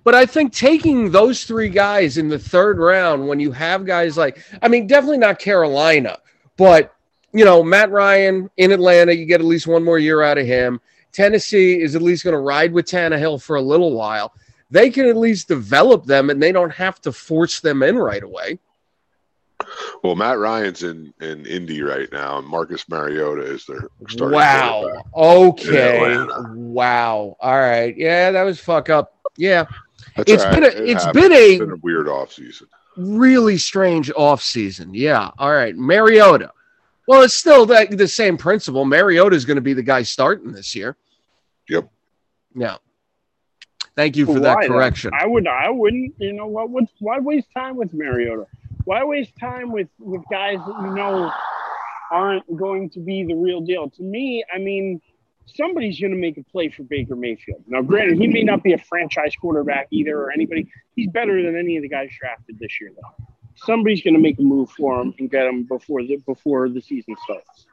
But 0.03 0.15
I 0.15 0.25
think 0.25 0.53
taking 0.53 1.11
those 1.11 1.43
three 1.45 1.69
guys 1.69 2.17
in 2.17 2.29
the 2.29 2.39
third 2.39 2.79
round 2.79 3.27
when 3.27 3.39
you 3.39 3.51
have 3.51 3.85
guys 3.85 4.17
like, 4.17 4.43
I 4.61 4.67
mean, 4.67 4.87
definitely 4.87 5.19
not 5.19 5.37
Carolina, 5.39 6.17
but, 6.57 6.95
you 7.33 7.45
know, 7.45 7.63
Matt 7.63 7.91
Ryan 7.91 8.49
in 8.57 8.71
Atlanta, 8.71 9.13
you 9.13 9.25
get 9.25 9.39
at 9.41 9.45
least 9.47 9.67
one 9.67 9.83
more 9.83 9.99
year 9.99 10.21
out 10.21 10.37
of 10.37 10.45
him. 10.45 10.79
Tennessee 11.11 11.81
is 11.81 11.95
at 11.95 12.01
least 12.01 12.23
going 12.23 12.33
to 12.33 12.39
ride 12.39 12.71
with 12.71 12.85
Tannehill 12.85 13.41
for 13.41 13.55
a 13.55 13.61
little 13.61 13.93
while. 13.93 14.33
They 14.71 14.89
can 14.91 15.07
at 15.07 15.17
least 15.17 15.47
develop 15.47 16.05
them 16.05 16.29
and 16.29 16.41
they 16.41 16.51
don't 16.51 16.69
have 16.71 17.01
to 17.01 17.11
force 17.11 17.59
them 17.59 17.81
in 17.83 17.97
right 17.97 18.21
away. 18.23 18.59
Well, 20.03 20.15
Matt 20.15 20.37
Ryan's 20.37 20.83
in 20.83 21.13
in 21.19 21.45
Indy 21.45 21.81
right 21.81 22.07
now, 22.13 22.37
and 22.37 22.47
Marcus 22.47 22.87
Mariota 22.87 23.41
is 23.41 23.65
their 23.65 23.89
starting 24.07 24.35
Wow. 24.37 25.03
Okay. 25.15 26.17
Wow. 26.53 27.35
All 27.39 27.59
right. 27.59 27.95
Yeah, 27.97 28.31
that 28.31 28.43
was 28.43 28.59
fuck 28.59 28.89
up. 28.89 29.15
Yeah. 29.37 29.65
That's 30.15 30.31
It's 30.31 30.43
right. 30.45 30.53
been 30.53 30.63
a, 30.63 30.67
It 30.67 30.89
it's 30.91 31.03
happens. 31.03 31.23
been 31.23 31.31
a 31.33 31.35
It's 31.35 31.59
been 31.59 31.71
a 31.71 31.75
weird 31.83 32.07
offseason. 32.07 32.63
really 32.95 33.57
strange 33.57 34.09
offseason. 34.13 34.89
Yeah. 34.93 35.31
All 35.37 35.51
right. 35.51 35.75
Mariota. 35.75 36.51
Well, 37.09 37.23
it's 37.23 37.33
still 37.33 37.65
the, 37.65 37.87
the 37.89 38.07
same 38.07 38.37
principle. 38.37 38.85
Mariota 38.85 39.35
is 39.35 39.43
going 39.43 39.55
to 39.55 39.61
be 39.61 39.73
the 39.73 39.81
guy 39.81 40.03
starting 40.03 40.51
this 40.51 40.75
year. 40.75 40.95
Yep. 41.67 41.89
Yeah. 42.53 42.75
Thank 43.95 44.15
you 44.15 44.27
for 44.27 44.39
that 44.41 44.57
Why, 44.57 44.67
though? 44.67 44.73
correction. 44.75 45.09
I 45.19 45.25
would 45.25 45.47
I 45.47 45.71
wouldn't, 45.71 46.13
you 46.19 46.33
know 46.33 46.45
what 46.45 46.69
would 46.69 46.85
why 46.99 47.17
waste 47.17 47.47
time 47.57 47.77
with 47.77 47.95
Mariota? 47.95 48.45
Why 48.83 49.03
waste 49.03 49.35
time 49.39 49.71
with 49.71 49.87
with 49.97 50.21
guys 50.29 50.59
that 50.59 50.81
you 50.83 50.93
know 50.93 51.31
aren't 52.11 52.45
going 52.55 52.91
to 52.91 52.99
be 52.99 53.23
the 53.23 53.33
real 53.33 53.61
deal? 53.61 53.89
To 53.89 54.03
me, 54.03 54.43
I 54.53 54.59
mean, 54.59 55.01
somebody's 55.47 55.99
going 55.99 56.13
to 56.13 56.19
make 56.19 56.37
a 56.37 56.43
play 56.43 56.69
for 56.69 56.83
Baker 56.83 57.15
Mayfield. 57.15 57.63
Now, 57.65 57.81
granted, 57.81 58.19
he 58.19 58.27
may 58.27 58.43
not 58.43 58.61
be 58.61 58.73
a 58.73 58.77
franchise 58.77 59.35
quarterback 59.35 59.87
either 59.89 60.15
or 60.15 60.31
anybody. 60.31 60.71
He's 60.95 61.09
better 61.09 61.41
than 61.41 61.57
any 61.57 61.75
of 61.75 61.81
the 61.81 61.89
guys 61.89 62.11
drafted 62.19 62.59
this 62.59 62.79
year, 62.79 62.91
though. 62.95 63.25
Somebody's 63.65 64.01
going 64.01 64.13
to 64.13 64.19
make 64.19 64.39
a 64.39 64.43
move 64.43 64.69
for 64.71 65.01
him 65.01 65.13
and 65.19 65.29
get 65.29 65.45
him 65.45 65.63
before 65.63 66.01
the 66.03 66.17
before 66.17 66.69
the 66.69 66.81
season 66.81 67.15
starts. 67.23 67.65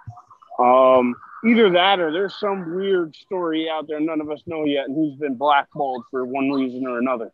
Um, 0.58 1.14
either 1.44 1.70
that 1.70 2.00
or 2.00 2.12
there's 2.12 2.34
some 2.38 2.74
weird 2.74 3.14
story 3.14 3.68
out 3.68 3.86
there 3.88 4.00
none 4.00 4.20
of 4.20 4.30
us 4.30 4.42
know 4.46 4.64
yet, 4.64 4.86
and 4.86 4.96
who's 4.96 5.16
been 5.16 5.34
blackballed 5.34 6.04
for 6.10 6.24
one 6.24 6.50
reason 6.50 6.86
or 6.86 6.98
another. 6.98 7.30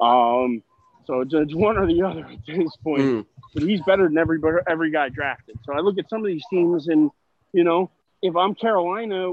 Um, 0.00 0.62
So 1.06 1.20
it's, 1.22 1.32
it's 1.32 1.54
one 1.54 1.78
or 1.78 1.86
the 1.86 2.02
other 2.02 2.24
at 2.26 2.44
this 2.46 2.76
point. 2.84 3.00
Mm. 3.00 3.26
But 3.54 3.62
he's 3.62 3.80
better 3.82 4.04
than 4.04 4.18
every 4.18 4.38
every 4.68 4.90
guy 4.90 5.08
drafted. 5.08 5.56
So 5.64 5.72
I 5.72 5.80
look 5.80 5.98
at 5.98 6.10
some 6.10 6.20
of 6.20 6.26
these 6.26 6.44
teams, 6.50 6.88
and 6.88 7.10
you 7.54 7.64
know, 7.64 7.90
if 8.20 8.36
I'm 8.36 8.54
Carolina, 8.54 9.32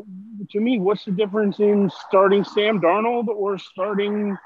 to 0.51 0.59
me, 0.59 0.80
what's 0.80 1.03
the 1.03 1.11
difference 1.11 1.59
in 1.59 1.91
starting 2.07 2.45
Sam 2.45 2.80
Darnold 2.80 3.28
or 3.28 3.57
starting, 3.57 4.38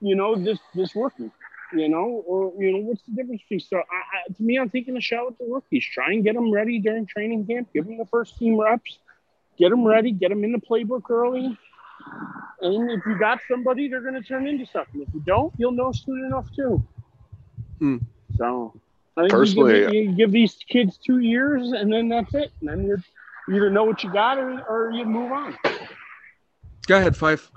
you 0.00 0.16
know, 0.16 0.34
this 0.34 0.58
this 0.74 0.96
rookie? 0.96 1.30
You 1.74 1.88
know, 1.88 2.22
or 2.26 2.52
you 2.62 2.72
know, 2.72 2.78
what's 2.78 3.02
the 3.02 3.12
difference 3.12 3.42
between 3.42 3.60
so? 3.60 3.78
I, 3.78 3.80
I, 3.80 4.32
to 4.32 4.42
me, 4.42 4.58
I'm 4.58 4.70
taking 4.70 4.96
a 4.96 5.00
shot 5.00 5.26
with 5.26 5.38
the 5.38 5.46
rookies. 5.46 5.84
Try 5.84 6.12
and 6.12 6.22
get 6.22 6.34
them 6.34 6.50
ready 6.52 6.78
during 6.78 7.06
training 7.06 7.46
camp. 7.46 7.68
Give 7.74 7.84
them 7.84 7.98
the 7.98 8.06
first 8.06 8.38
team 8.38 8.60
reps. 8.60 8.98
Get 9.58 9.70
them 9.70 9.84
ready. 9.84 10.12
Get 10.12 10.28
them 10.28 10.44
in 10.44 10.52
the 10.52 10.58
playbook 10.58 11.10
early. 11.10 11.58
And 12.60 12.90
if 12.90 13.00
you 13.06 13.18
got 13.18 13.40
somebody, 13.50 13.88
they're 13.88 14.00
going 14.00 14.14
to 14.14 14.22
turn 14.22 14.46
into 14.46 14.66
something. 14.66 15.02
If 15.02 15.08
you 15.14 15.20
don't, 15.26 15.52
you'll 15.58 15.72
know 15.72 15.92
soon 15.92 16.24
enough 16.26 16.46
too. 16.54 16.82
Hmm. 17.78 17.96
So, 18.36 18.80
I 19.16 19.22
think 19.22 19.32
Personally- 19.32 19.80
you 19.80 19.84
give, 19.86 19.94
you 19.94 20.12
give 20.12 20.32
these 20.32 20.54
kids 20.68 20.96
two 20.96 21.18
years, 21.18 21.72
and 21.72 21.92
then 21.92 22.08
that's 22.08 22.34
it. 22.34 22.52
And 22.60 22.68
then 22.68 22.84
you 22.84 23.54
either 23.54 23.70
know 23.70 23.84
what 23.84 24.02
you 24.02 24.12
got, 24.12 24.38
or, 24.38 24.60
or 24.62 24.92
you 24.92 25.04
move 25.04 25.30
on. 25.32 25.56
Go 26.86 26.98
ahead, 26.98 27.16
Fife. 27.16 27.50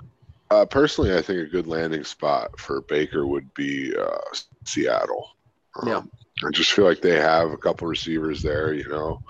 Uh, 0.50 0.64
personally, 0.64 1.14
I 1.16 1.20
think 1.22 1.40
a 1.40 1.50
good 1.50 1.66
landing 1.66 2.04
spot 2.04 2.58
for 2.58 2.80
Baker 2.82 3.26
would 3.26 3.52
be 3.54 3.94
uh, 3.96 4.18
Seattle. 4.64 5.30
Um, 5.80 5.88
Yeah. 5.88 6.02
I 6.46 6.50
just 6.52 6.70
feel 6.72 6.84
like 6.84 7.00
they 7.00 7.16
have 7.16 7.50
a 7.50 7.56
couple 7.56 7.88
receivers 7.88 8.42
there, 8.42 8.72
you 8.72 8.88
know, 8.88 9.20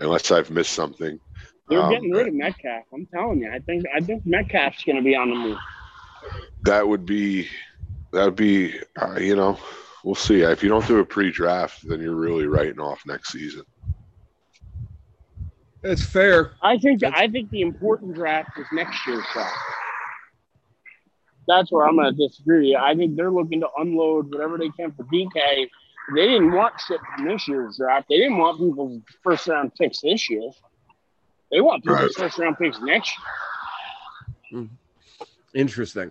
unless 0.00 0.32
I've 0.32 0.50
missed 0.50 0.72
something. 0.72 1.20
They're 1.68 1.80
Um, 1.80 1.90
getting 1.92 2.10
rid 2.10 2.26
of 2.26 2.34
Metcalf. 2.34 2.84
I'm 2.92 3.06
telling 3.06 3.40
you. 3.42 3.50
I 3.52 3.60
think 3.60 3.84
I 3.94 4.00
think 4.00 4.26
Metcalf's 4.26 4.82
going 4.84 4.96
to 4.96 5.02
be 5.02 5.14
on 5.14 5.30
the 5.30 5.36
move. 5.36 5.58
That 6.62 6.86
would 6.88 7.06
be, 7.06 7.46
that 8.12 8.24
would 8.24 8.34
be, 8.36 8.74
uh, 9.00 9.18
you 9.20 9.36
know, 9.36 9.56
we'll 10.02 10.16
see. 10.16 10.40
If 10.42 10.62
you 10.64 10.68
don't 10.68 10.86
do 10.88 10.98
a 10.98 11.04
pre-draft, 11.04 11.86
then 11.88 12.00
you're 12.00 12.16
really 12.16 12.46
writing 12.46 12.80
off 12.80 13.02
next 13.06 13.30
season. 13.30 13.62
That's 15.82 16.04
fair. 16.04 16.54
I 16.60 16.76
think 16.76 17.00
That's- 17.00 17.20
I 17.20 17.28
think 17.28 17.50
the 17.50 17.60
important 17.62 18.14
draft 18.14 18.58
is 18.58 18.66
next 18.72 19.06
year's 19.06 19.24
draft. 19.32 19.56
That's 21.48 21.72
where 21.72 21.86
I'm 21.86 21.96
going 21.96 22.14
to 22.14 22.28
disagree. 22.28 22.76
I 22.76 22.94
think 22.94 23.16
they're 23.16 23.30
looking 23.32 23.60
to 23.62 23.68
unload 23.78 24.32
whatever 24.32 24.56
they 24.58 24.68
can 24.70 24.92
for 24.92 25.02
DK. 25.04 25.68
They 26.14 26.26
didn't 26.26 26.52
want 26.52 26.74
shit 26.86 27.00
from 27.16 27.26
this 27.26 27.48
year's 27.48 27.78
draft. 27.78 28.06
They 28.08 28.18
didn't 28.18 28.38
want 28.38 28.58
people's 28.58 29.02
first 29.24 29.48
round 29.48 29.74
picks 29.74 30.00
this 30.02 30.28
year. 30.30 30.50
They 31.50 31.60
want 31.60 31.82
people's 31.82 32.00
Right. 32.00 32.14
first 32.14 32.38
round 32.38 32.58
picks 32.58 32.78
next 32.80 33.12
year. 34.52 34.68
Interesting. 35.54 36.10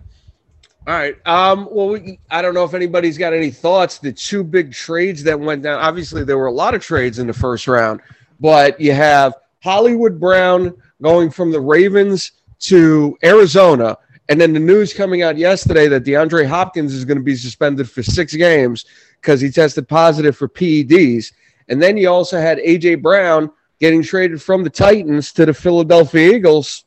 All 0.88 0.94
right. 0.94 1.16
Um, 1.28 1.68
well, 1.72 1.90
we, 1.90 2.20
I 2.32 2.42
don't 2.42 2.54
know 2.54 2.64
if 2.64 2.74
anybody's 2.74 3.18
got 3.18 3.34
any 3.34 3.52
thoughts. 3.52 3.98
The 4.00 4.12
two 4.12 4.44
big 4.44 4.72
trades 4.74 5.24
that 5.24 5.40
went 5.40 5.64
down. 5.64 5.80
Obviously, 5.80 6.24
there 6.24 6.38
were 6.38 6.48
a 6.48 6.52
lot 6.52 6.74
of 6.74 6.82
trades 6.82 7.20
in 7.20 7.28
the 7.28 7.34
first 7.34 7.68
round, 7.68 8.02
but 8.40 8.80
you 8.80 8.94
have 8.94 9.34
Hollywood 9.64 10.20
Brown 10.20 10.74
going 11.02 11.30
from 11.30 11.52
the 11.52 11.60
Ravens 11.60 12.32
to 12.60 13.18
Arizona, 13.24 13.98
and 14.30 14.40
then 14.40 14.54
the 14.54 14.60
news 14.60 14.94
coming 14.94 15.22
out 15.22 15.38
yesterday 15.38 15.88
that 15.88 16.04
DeAndre 16.04 16.46
Hopkins 16.46 16.94
is 16.94 17.06
going 17.06 17.18
to 17.18 17.24
be 17.24 17.36
suspended 17.36 17.90
for 17.90 18.04
six 18.04 18.36
games 18.36 18.86
because 19.22 19.40
he 19.40 19.50
tested 19.50 19.88
positive 19.88 20.36
for 20.36 20.50
PEDs. 20.50 21.32
And 21.70 21.82
then 21.82 21.98
you 21.98 22.10
also 22.10 22.40
had 22.40 22.58
AJ 22.60 23.02
Brown 23.02 23.52
getting 23.80 24.04
traded 24.04 24.42
from 24.42 24.64
the 24.64 24.70
Titans 24.70 25.32
to 25.34 25.46
the 25.46 25.54
Philadelphia 25.54 26.34
Eagles. 26.34 26.86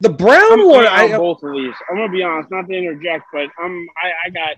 The 0.00 0.08
Brown 0.08 0.60
I'm 0.60 0.66
one, 0.66 0.86
on 0.86 1.12
I, 1.12 1.16
both 1.16 1.42
of 1.42 1.52
these. 1.52 1.74
I'm 1.90 1.96
gonna 1.96 2.10
be 2.10 2.22
honest, 2.22 2.50
not 2.50 2.66
to 2.68 2.74
interject, 2.74 3.24
but 3.32 3.48
I'm 3.58 3.86
I, 4.02 4.12
I 4.26 4.30
got 4.30 4.56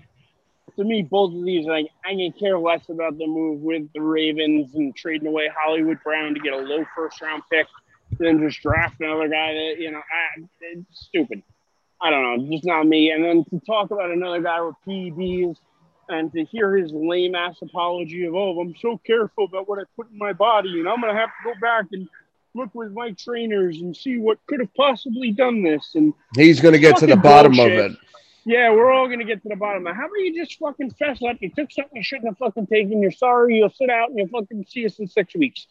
to 0.77 0.83
me 0.85 1.01
both 1.03 1.33
of 1.33 1.43
these 1.43 1.65
like 1.65 1.87
I 2.05 2.11
can 2.11 2.31
care 2.39 2.57
less 2.57 2.87
about 2.87 3.17
the 3.17 3.27
move 3.27 3.59
with 3.59 3.91
the 3.93 4.01
Ravens 4.01 4.73
and 4.75 4.95
trading 4.95 5.27
away 5.27 5.49
Hollywood 5.53 5.99
Brown 6.01 6.33
to 6.33 6.39
get 6.39 6.53
a 6.53 6.57
low 6.57 6.85
first 6.95 7.21
round 7.21 7.43
pick 7.51 7.67
than 8.19 8.39
just 8.39 8.61
draft 8.61 9.01
another 9.01 9.27
guy 9.27 9.53
that 9.53 9.75
you 9.79 9.91
know 9.91 9.99
I, 9.99 10.43
it's 10.61 11.07
stupid. 11.07 11.43
I 12.03 12.09
don't 12.09 12.21
know, 12.23 12.51
just 12.51 12.65
not 12.65 12.85
me. 12.85 13.11
And 13.11 13.23
then 13.23 13.45
to 13.45 13.65
talk 13.65 13.91
about 13.91 14.11
another 14.11 14.41
guy 14.41 14.61
with 14.61 14.75
PEDs 14.85 15.57
and 16.09 16.31
to 16.33 16.43
hear 16.45 16.75
his 16.75 16.91
lame 16.91 17.35
ass 17.35 17.57
apology 17.61 18.25
of 18.25 18.35
oh 18.35 18.59
I'm 18.59 18.75
so 18.81 18.99
careful 19.05 19.45
about 19.45 19.67
what 19.67 19.79
I 19.79 19.83
put 19.95 20.11
in 20.11 20.17
my 20.17 20.33
body 20.33 20.79
and 20.79 20.87
I'm 20.87 20.99
gonna 21.01 21.15
have 21.17 21.29
to 21.29 21.53
go 21.53 21.59
back 21.61 21.85
and 21.91 22.07
look 22.55 22.73
with 22.75 22.91
my 22.91 23.11
trainers 23.11 23.79
and 23.79 23.95
see 23.95 24.19
what 24.19 24.37
could 24.47 24.59
have 24.59 24.73
possibly 24.75 25.31
done 25.31 25.63
this 25.63 25.95
and 25.95 26.13
he's 26.35 26.59
going 26.59 26.73
to 26.73 26.79
get 26.79 26.97
to 26.97 27.07
the 27.07 27.15
bottom 27.15 27.53
bullshit. 27.53 27.79
of 27.79 27.91
it. 27.93 27.97
yeah, 28.45 28.69
we're 28.71 28.91
all 28.91 29.07
gonna 29.07 29.23
get 29.23 29.41
to 29.43 29.49
the 29.49 29.55
bottom. 29.55 29.87
of 29.87 29.91
it. 29.91 29.95
How 29.95 30.05
about 30.05 30.19
you 30.19 30.35
just 30.35 30.59
fucking 30.59 30.91
fess 30.91 31.19
up? 31.23 31.37
You 31.39 31.49
took 31.49 31.71
something 31.71 31.95
you 31.95 32.03
shouldn't 32.03 32.27
have 32.27 32.37
fucking 32.37 32.67
taken. 32.67 33.01
You're 33.01 33.11
sorry. 33.11 33.57
You'll 33.57 33.71
sit 33.71 33.89
out 33.89 34.09
and 34.09 34.19
you'll 34.19 34.27
fucking 34.27 34.65
see 34.69 34.85
us 34.85 34.99
in 34.99 35.07
six 35.07 35.33
weeks. 35.35 35.65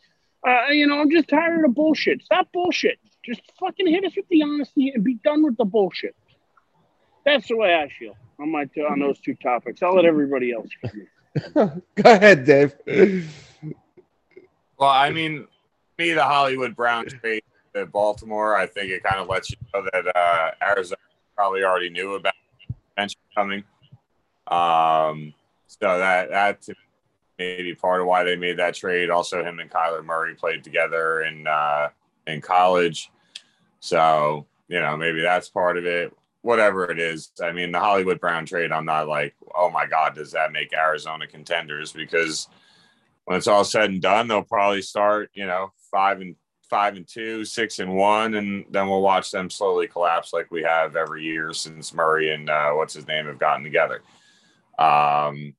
Uh, 0.45 0.71
you 0.71 0.89
know, 0.89 1.01
I'm 1.01 1.11
just 1.11 1.29
tired 1.29 1.65
of 1.65 1.75
bullshit. 1.75 2.23
Stop 2.23 2.49
bullshit. 2.53 2.99
Just 3.25 3.43
fucking 3.61 3.87
hit 3.87 4.05
us 4.05 4.17
with 4.17 4.27
the 4.29 4.43
honesty 4.43 4.91
and 4.93 5.05
be 5.05 5.15
done 5.15 5.45
with 5.45 5.57
the 5.57 5.65
bullshit. 5.65 6.17
That's 7.25 7.49
the 7.49 7.57
way 7.57 7.75
I 7.75 7.89
feel 7.99 8.17
on 8.39 8.51
my 8.51 8.69
on 8.89 8.99
those 8.99 9.21
two 9.21 9.35
topics. 9.35 9.83
I'll 9.83 9.95
let 9.95 10.05
everybody 10.05 10.53
else. 10.53 10.69
Go 11.55 11.83
ahead, 12.05 12.45
Dave. 12.45 12.75
Well, 14.79 14.91
I 14.91 15.11
mean, 15.11 15.47
me, 15.99 16.13
the 16.13 16.25
Hollywood 16.25 16.75
Browns 16.75 17.13
trade 17.15 17.45
to 17.75 17.87
Baltimore, 17.87 18.57
I 18.57 18.67
think 18.67 18.91
it 18.91 19.03
kind 19.03 19.21
of 19.21 19.29
lets 19.29 19.51
you 19.51 19.57
know 19.73 19.87
that 19.93 20.17
uh, 20.17 20.51
Arizona 20.63 20.99
probably 21.37 21.63
already 21.63 21.91
knew 21.91 22.15
about 22.15 22.35
bench 22.97 23.15
coming. 23.35 23.65
Um, 24.49 25.33
so 25.69 25.99
that 25.99 26.31
that 26.31 26.63
to 26.63 26.75
maybe 27.39 27.75
part 27.75 28.01
of 28.01 28.07
why 28.07 28.25
they 28.25 28.37
made 28.37 28.59
that 28.59 28.75
trade. 28.75 29.11
Also, 29.11 29.43
him 29.43 29.59
and 29.61 29.71
Kyler 29.71 30.05
Murray 30.05 30.35
played 30.35 30.65
together 30.65 31.23
in 31.23 31.47
uh, 31.47 31.89
in 32.27 32.41
college, 32.41 33.11
so 33.81 34.47
you 34.69 34.81
know 34.81 34.97
maybe 34.97 35.23
that's 35.23 35.49
part 35.49 35.79
of 35.79 35.87
it. 35.87 36.13
Whatever 36.43 36.91
it 36.91 36.99
is, 36.99 37.31
I 37.43 37.53
mean, 37.53 37.73
the 37.73 37.79
Hollywood 37.79 38.21
Brown 38.21 38.47
trade. 38.47 38.73
I'm 38.73 38.85
not 38.85 39.09
like, 39.09 39.35
oh 39.55 39.71
my 39.71 39.87
god, 39.87 40.15
does 40.15 40.33
that 40.33 40.53
make 40.53 40.73
Arizona 40.75 41.27
contenders? 41.27 41.93
Because 41.93 42.49
when 43.25 43.39
it's 43.39 43.47
all 43.47 43.65
said 43.65 43.91
and 43.91 44.03
done, 44.03 44.29
they'll 44.29 44.43
probably 44.43 44.83
start, 44.83 45.31
you 45.35 45.47
know, 45.47 45.73
five 45.91 46.21
and 46.21 46.37
five 46.73 46.97
and 46.97 47.07
two, 47.07 47.45
six 47.45 47.81
and 47.81 47.95
one, 47.95 48.35
and 48.35 48.65
then 48.71 48.89
we'll 48.89 49.03
watch 49.03 49.31
them 49.31 49.51
slowly 49.51 49.87
collapse 49.87 50.33
like 50.33 50.51
we 50.51 50.63
have 50.63 50.97
every 50.97 51.23
year 51.23 51.53
since 51.53 51.93
Murray 51.93 52.33
and 52.33 52.49
uh, 52.49 52.71
what's 52.73 52.95
his 52.95 53.07
name 53.07 53.27
have 53.27 53.39
gotten 53.39 53.63
together. 53.63 54.01
Um, 54.79 55.55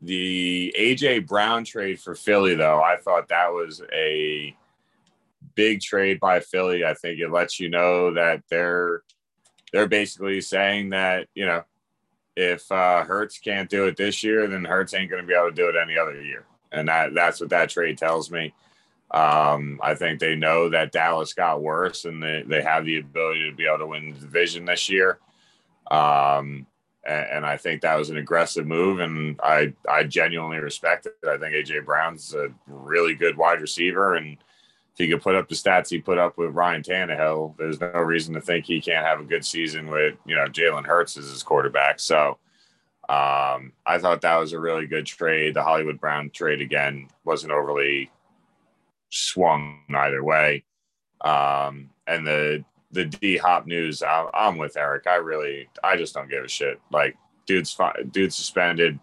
the 0.00 0.74
AJ 0.78 1.26
Brown 1.26 1.64
trade 1.64 2.00
for 2.00 2.14
Philly, 2.14 2.54
though, 2.54 2.82
I 2.82 2.96
thought 2.96 3.28
that 3.28 3.52
was 3.52 3.82
a 3.92 4.56
big 5.54 5.80
trade 5.80 6.18
by 6.18 6.40
Philly. 6.40 6.84
I 6.84 6.94
think 6.94 7.20
it 7.20 7.30
lets 7.30 7.60
you 7.60 7.68
know 7.68 8.14
that 8.14 8.42
they're 8.48 9.02
they're 9.74 9.88
basically 9.88 10.40
saying 10.40 10.90
that 10.90 11.26
you 11.34 11.44
know 11.44 11.64
if 12.36 12.70
uh, 12.70 13.02
Hurts 13.02 13.38
can't 13.38 13.68
do 13.68 13.86
it 13.86 13.96
this 13.96 14.22
year, 14.22 14.46
then 14.46 14.64
Hurts 14.64 14.94
ain't 14.94 15.10
going 15.10 15.22
to 15.22 15.26
be 15.26 15.34
able 15.34 15.50
to 15.50 15.54
do 15.54 15.68
it 15.68 15.74
any 15.76 15.98
other 15.98 16.20
year, 16.22 16.46
and 16.70 16.88
that 16.88 17.12
that's 17.12 17.40
what 17.40 17.50
that 17.50 17.70
trade 17.70 17.98
tells 17.98 18.30
me. 18.30 18.54
Um, 19.10 19.80
I 19.82 19.96
think 19.96 20.20
they 20.20 20.36
know 20.36 20.68
that 20.68 20.92
Dallas 20.92 21.34
got 21.34 21.60
worse, 21.60 22.04
and 22.04 22.22
they, 22.22 22.44
they 22.46 22.62
have 22.62 22.84
the 22.84 22.98
ability 22.98 23.50
to 23.50 23.56
be 23.56 23.66
able 23.66 23.78
to 23.78 23.86
win 23.86 24.14
the 24.14 24.20
division 24.20 24.64
this 24.64 24.88
year. 24.88 25.18
Um, 25.90 26.66
and, 27.04 27.26
and 27.32 27.46
I 27.46 27.56
think 27.56 27.82
that 27.82 27.98
was 27.98 28.10
an 28.10 28.16
aggressive 28.16 28.68
move, 28.68 29.00
and 29.00 29.40
I 29.42 29.74
I 29.88 30.04
genuinely 30.04 30.58
respect 30.58 31.06
it. 31.06 31.16
I 31.28 31.36
think 31.36 31.52
AJ 31.52 31.84
Brown's 31.84 32.32
a 32.32 32.48
really 32.68 33.16
good 33.16 33.36
wide 33.36 33.60
receiver, 33.60 34.14
and 34.14 34.36
if 34.94 34.98
he 34.98 35.08
could 35.08 35.22
put 35.22 35.34
up 35.34 35.48
the 35.48 35.56
stats 35.56 35.90
he 35.90 35.98
put 35.98 36.18
up 36.18 36.38
with 36.38 36.54
Ryan 36.54 36.82
Tannehill, 36.82 37.56
there's 37.56 37.80
no 37.80 37.90
reason 37.90 38.34
to 38.34 38.40
think 38.40 38.64
he 38.64 38.80
can't 38.80 39.04
have 39.04 39.20
a 39.20 39.24
good 39.24 39.44
season 39.44 39.88
with 39.88 40.14
you 40.24 40.36
know 40.36 40.46
Jalen 40.46 40.86
Hurts 40.86 41.16
as 41.16 41.28
his 41.28 41.42
quarterback. 41.42 41.98
So 41.98 42.38
um, 43.08 43.72
I 43.84 43.98
thought 43.98 44.20
that 44.22 44.36
was 44.36 44.52
a 44.52 44.60
really 44.60 44.86
good 44.86 45.04
trade. 45.04 45.54
The 45.54 45.64
Hollywood 45.64 46.00
Brown 46.00 46.30
trade 46.30 46.60
again 46.60 47.08
wasn't 47.24 47.52
overly 47.52 48.10
swung 49.10 49.80
either 49.94 50.22
way. 50.22 50.64
Um, 51.22 51.90
and 52.06 52.26
the 52.26 52.64
the 52.92 53.06
D 53.06 53.36
Hop 53.36 53.66
news, 53.66 54.02
I, 54.02 54.28
I'm 54.32 54.58
with 54.58 54.76
Eric. 54.76 55.08
I 55.08 55.16
really, 55.16 55.68
I 55.82 55.96
just 55.96 56.14
don't 56.14 56.30
give 56.30 56.44
a 56.44 56.48
shit. 56.48 56.80
Like, 56.92 57.16
dude's 57.46 57.72
fi- 57.72 58.04
dude's 58.12 58.36
suspended. 58.36 59.00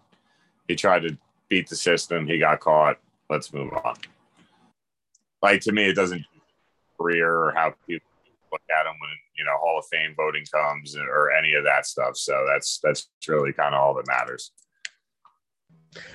He 0.68 0.74
tried 0.74 1.02
to 1.02 1.18
beat 1.48 1.68
the 1.68 1.76
system. 1.76 2.26
He 2.26 2.38
got 2.38 2.60
caught. 2.60 2.98
Let's 3.28 3.52
move 3.52 3.72
on. 3.84 3.96
Like 5.42 5.60
to 5.62 5.72
me, 5.72 5.86
it 5.88 5.94
doesn't 5.94 6.24
career 6.98 7.34
or 7.34 7.52
how 7.54 7.74
people 7.86 8.08
look 8.52 8.62
at 8.70 8.86
him 8.86 8.94
when 9.00 9.10
you 9.36 9.44
know 9.44 9.56
Hall 9.60 9.78
of 9.78 9.86
Fame 9.86 10.14
voting 10.16 10.44
comes 10.52 10.96
or 10.96 11.32
any 11.32 11.54
of 11.54 11.64
that 11.64 11.86
stuff. 11.86 12.16
So 12.16 12.44
that's 12.52 12.78
that's 12.82 13.08
really 13.26 13.52
kind 13.52 13.74
of 13.74 13.80
all 13.80 13.94
that 13.94 14.06
matters. 14.06 14.52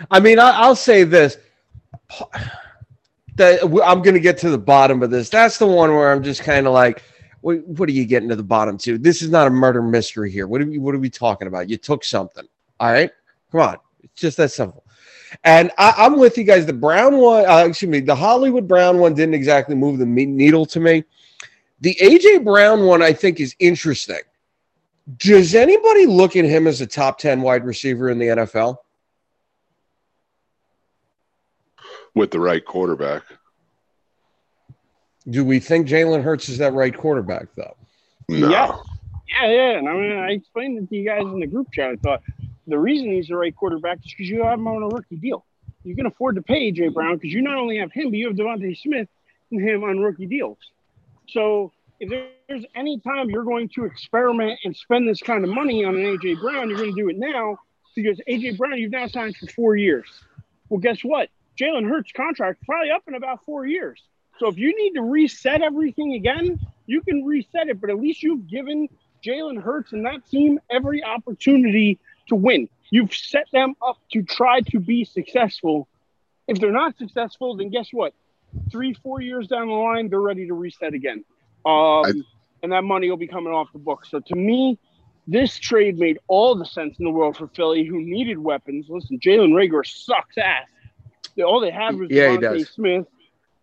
I 0.10 0.20
mean, 0.20 0.40
I, 0.40 0.52
I'll 0.52 0.76
say 0.76 1.04
this. 1.04 1.38
That 3.36 3.62
I'm 3.64 4.02
going 4.02 4.16
to 4.16 4.20
get 4.20 4.40
to 4.40 4.50
the 4.50 4.58
bottom 4.58 5.04
of 5.04 5.12
this. 5.12 5.30
That's 5.30 5.60
the 5.60 5.68
one 5.68 5.92
where 5.94 6.12
I'm 6.12 6.24
just 6.24 6.42
kind 6.42 6.66
of 6.66 6.74
like, 6.74 7.04
what, 7.42 7.64
what 7.68 7.88
are 7.88 7.92
you 7.92 8.06
getting 8.06 8.30
to 8.30 8.36
the 8.36 8.42
bottom 8.42 8.80
to? 8.80 8.98
This 8.98 9.22
is 9.22 9.30
not 9.30 9.46
a 9.46 9.52
murder 9.52 9.82
mystery 9.82 10.32
here. 10.32 10.48
What 10.48 10.62
are 10.62 10.66
we, 10.66 10.80
what 10.80 10.96
are 10.96 11.00
we 11.00 11.12
talking 11.12 11.48
about? 11.48 11.70
You 11.70 11.78
took 11.78 12.04
something. 12.04 12.46
All 12.80 12.92
right, 12.92 13.12
come 13.52 13.62
on, 13.62 13.78
it's 14.02 14.20
just 14.20 14.38
that 14.38 14.52
simple. 14.52 14.84
And 15.44 15.72
I, 15.78 15.94
I'm 15.98 16.18
with 16.18 16.38
you 16.38 16.44
guys. 16.44 16.66
The 16.66 16.74
Brown 16.74 17.18
one, 17.18 17.46
uh, 17.48 17.66
excuse 17.68 17.90
me, 17.90 18.00
the 18.00 18.16
Hollywood 18.16 18.68
Brown 18.68 18.98
one 19.00 19.14
didn't 19.14 19.36
exactly 19.36 19.76
move 19.76 20.00
the 20.00 20.06
needle 20.06 20.66
to 20.68 20.80
me. 20.80 21.04
The 21.82 21.96
AJ 21.96 22.44
Brown 22.44 22.86
one, 22.86 23.02
I 23.02 23.14
think, 23.14 23.40
is 23.40 23.56
interesting. 23.60 24.22
Does 25.18 25.56
anybody 25.56 26.06
look 26.06 26.36
at 26.36 26.46
him 26.46 26.68
as 26.68 26.82
a 26.82 26.88
top 26.88 27.18
10 27.20 27.42
wide 27.42 27.66
receiver 27.66 28.10
in 28.10 28.20
the 28.20 28.26
NFL? 28.26 28.78
with 32.18 32.32
the 32.32 32.40
right 32.40 32.66
quarterback. 32.66 33.24
Do 35.30 35.46
we 35.46 35.60
think 35.60 35.88
Jalen 35.88 36.24
Hurts 36.24 36.50
is 36.50 36.58
that 36.58 36.74
right 36.74 36.96
quarterback, 36.96 37.48
though? 37.56 37.76
No. 38.28 38.50
Yeah. 38.50 38.76
Yeah, 39.30 39.52
yeah. 39.52 39.78
And 39.78 39.90
I 39.90 39.94
mean, 39.94 40.18
I 40.18 40.32
explained 40.32 40.78
it 40.80 40.90
to 40.90 40.96
you 40.96 41.06
guys 41.06 41.22
in 41.22 41.40
the 41.40 41.48
group 41.48 41.72
chat. 41.72 41.92
I 41.92 41.96
thought 41.98 42.24
the 42.68 42.78
reason 42.78 43.12
he's 43.12 43.28
the 43.28 43.36
right 43.36 43.56
quarterback 43.56 44.00
is 44.00 44.14
because 44.14 44.30
you 44.30 44.44
have 44.44 44.60
him 44.60 44.68
on 44.68 44.84
a 44.84 44.88
rookie 44.88 45.16
deal. 45.16 45.46
You 45.84 45.96
can 45.96 46.06
afford 46.06 46.36
to 46.36 46.42
pay 46.42 46.72
AJ 46.72 46.94
Brown 46.94 47.16
because 47.16 47.34
you 47.34 47.42
not 47.42 47.58
only 47.58 47.78
have 47.78 47.92
him, 47.92 48.10
but 48.10 48.18
you 48.18 48.28
have 48.28 48.36
DeVonta 48.36 48.78
Smith 48.78 49.08
and 49.52 49.62
him 49.62 49.84
on 49.84 50.00
rookie 50.00 50.26
deals. 50.26 50.58
So 51.30 51.72
if 52.00 52.10
there's 52.48 52.66
any 52.76 53.00
time 53.00 53.30
you're 53.30 53.46
going 53.46 53.70
to 53.70 53.86
experiment 53.86 54.60
and 54.66 54.76
spend 54.76 55.08
this 55.08 55.22
kind 55.22 55.44
of 55.44 55.50
money 55.50 55.86
on 55.86 55.96
an 55.96 56.02
AJ 56.02 56.42
Brown, 56.42 56.70
you're 56.70 56.78
going 56.78 56.94
to 56.94 57.02
do 57.02 57.10
it 57.10 57.18
now 57.18 57.58
because 57.96 58.20
AJ 58.28 58.58
Brown 58.58 58.78
you've 58.78 58.92
now 58.92 59.08
signed 59.08 59.38
for 59.38 59.48
four 59.48 59.76
years. 59.76 60.06
Well, 60.70 60.80
guess 60.80 61.02
what? 61.02 61.30
Jalen 61.60 61.88
Hurts' 61.90 62.12
contract 62.12 62.64
probably 62.66 62.92
up 62.92 63.04
in 63.08 63.16
about 63.16 63.44
four 63.46 63.66
years. 63.66 64.02
So 64.40 64.48
if 64.48 64.58
you 64.58 64.76
need 64.78 64.94
to 64.94 65.02
reset 65.02 65.62
everything 65.62 66.14
again, 66.14 66.60
you 66.86 67.02
can 67.02 67.26
reset 67.26 67.70
it, 67.70 67.82
but 67.82 67.90
at 67.90 67.98
least 67.98 68.22
you've 68.22 68.48
given 68.48 68.88
Jalen 69.26 69.62
Hurts 69.62 69.94
and 69.94 70.06
that 70.06 70.28
team 70.30 70.60
every 70.70 71.04
opportunity 71.04 71.98
to 72.28 72.36
win. 72.36 72.70
You've 72.90 73.14
set 73.14 73.48
them 73.52 73.76
up 73.82 73.98
to 74.14 74.24
try 74.24 74.62
to 74.62 74.80
be 74.80 75.04
successful. 75.06 75.88
If 76.48 76.60
they're 76.60 76.72
not 76.72 76.98
successful, 76.98 77.56
then 77.58 77.70
guess 77.70 77.90
what? 77.92 78.14
Three, 78.72 78.94
four 78.94 79.22
years 79.22 79.48
down 79.48 79.68
the 79.68 79.74
line, 79.74 80.10
they're 80.10 80.22
ready 80.22 80.48
to 80.48 80.54
reset 80.54 80.94
again. 80.94 81.26
Um, 81.66 82.06
I- 82.06 82.14
and 82.64 82.72
that 82.72 82.84
money 82.84 83.10
will 83.10 83.18
be 83.18 83.28
coming 83.28 83.54
off 83.54 83.72
the 83.74 83.80
books. 83.80 84.10
So 84.10 84.20
to 84.20 84.36
me, 84.36 84.80
this 85.28 85.60
trade 85.60 86.00
made 86.00 86.18
all 86.28 86.56
the 86.56 86.66
sense 86.66 86.98
in 86.98 87.06
the 87.06 87.12
world 87.12 87.36
for 87.38 87.48
Philly, 87.48 87.84
who 87.84 88.02
needed 88.02 88.38
weapons. 88.40 88.88
Listen, 88.90 89.20
Jalen 89.20 89.52
Reagor 89.52 89.86
sucks 89.86 90.38
ass. 90.38 90.66
They- 91.36 91.44
All 91.44 91.60
they 91.60 91.70
have 91.72 92.02
is 92.02 92.10
Yeah, 92.10 92.38
DeVonta. 92.38 92.68
Smith. 92.68 93.08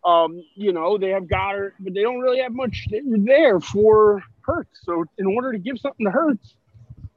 Um, 0.04 0.44
you 0.54 0.72
know, 0.72 0.98
they 0.98 1.08
have 1.10 1.24
Goedert, 1.24 1.72
but 1.80 1.94
they 1.94 2.02
don't 2.02 2.20
really 2.20 2.40
have 2.40 2.52
much 2.52 2.86
there 3.02 3.58
for 3.58 4.22
Hurts. 4.42 4.80
So 4.84 5.06
in 5.16 5.26
order 5.26 5.52
to 5.52 5.58
give 5.58 5.78
something 5.80 6.04
to 6.04 6.12
Hurts, 6.12 6.54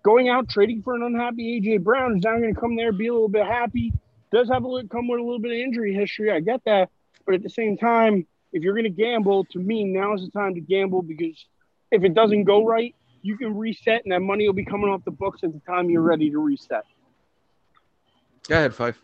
going 0.08 0.30
out 0.30 0.47
trading 0.47 0.82
for 0.82 0.95
an 0.95 1.03
unhappy 1.03 1.60
AJ 1.60 1.84
Brown 1.84 2.16
is 2.16 2.24
now 2.24 2.38
going 2.38 2.55
to 2.55 2.58
come 2.58 2.78
there, 2.78 2.93
be 2.93 3.08
a 3.08 3.12
little 3.12 3.28
bit 3.28 3.45
happy. 3.45 3.91
Does 4.32 4.47
have 4.47 4.64
a 4.64 4.68
little, 4.68 4.88
come 4.88 5.10
with 5.10 5.20
a 5.20 5.24
little 5.24 5.39
bit 5.39 5.51
of 5.51 5.58
injury 5.58 5.93
history. 5.93 6.32
I 6.32 6.39
get 6.39 6.64
that, 6.64 6.89
but 7.26 7.36
at 7.36 7.43
the 7.43 7.49
same 7.49 7.78
time, 7.78 8.26
if 8.53 8.64
you're 8.64 8.74
going 8.74 8.86
to 8.86 8.89
gamble, 8.89 9.43
to 9.51 9.60
me, 9.60 9.84
now 9.84 10.14
is 10.14 10.22
the 10.22 10.32
time 10.32 10.55
to 10.55 10.62
gamble 10.62 11.01
because 11.01 11.45
if 11.91 12.05
it 12.05 12.14
doesn't 12.14 12.45
go 12.45 12.66
right, 12.66 12.95
you 13.22 13.38
can 13.38 13.58
reset, 13.58 14.03
and 14.05 14.14
that 14.14 14.22
money 14.22 14.47
will 14.47 14.53
be 14.53 14.64
coming 14.64 14.89
off 14.89 15.03
the 15.03 15.12
books 15.12 15.43
at 15.43 15.51
the 15.51 15.60
time 15.60 15.89
you're 15.89 16.01
ready 16.01 16.30
to 16.30 16.38
reset. 16.38 16.86
Go 18.47 18.55
ahead, 18.55 18.74
Fife. 18.74 19.01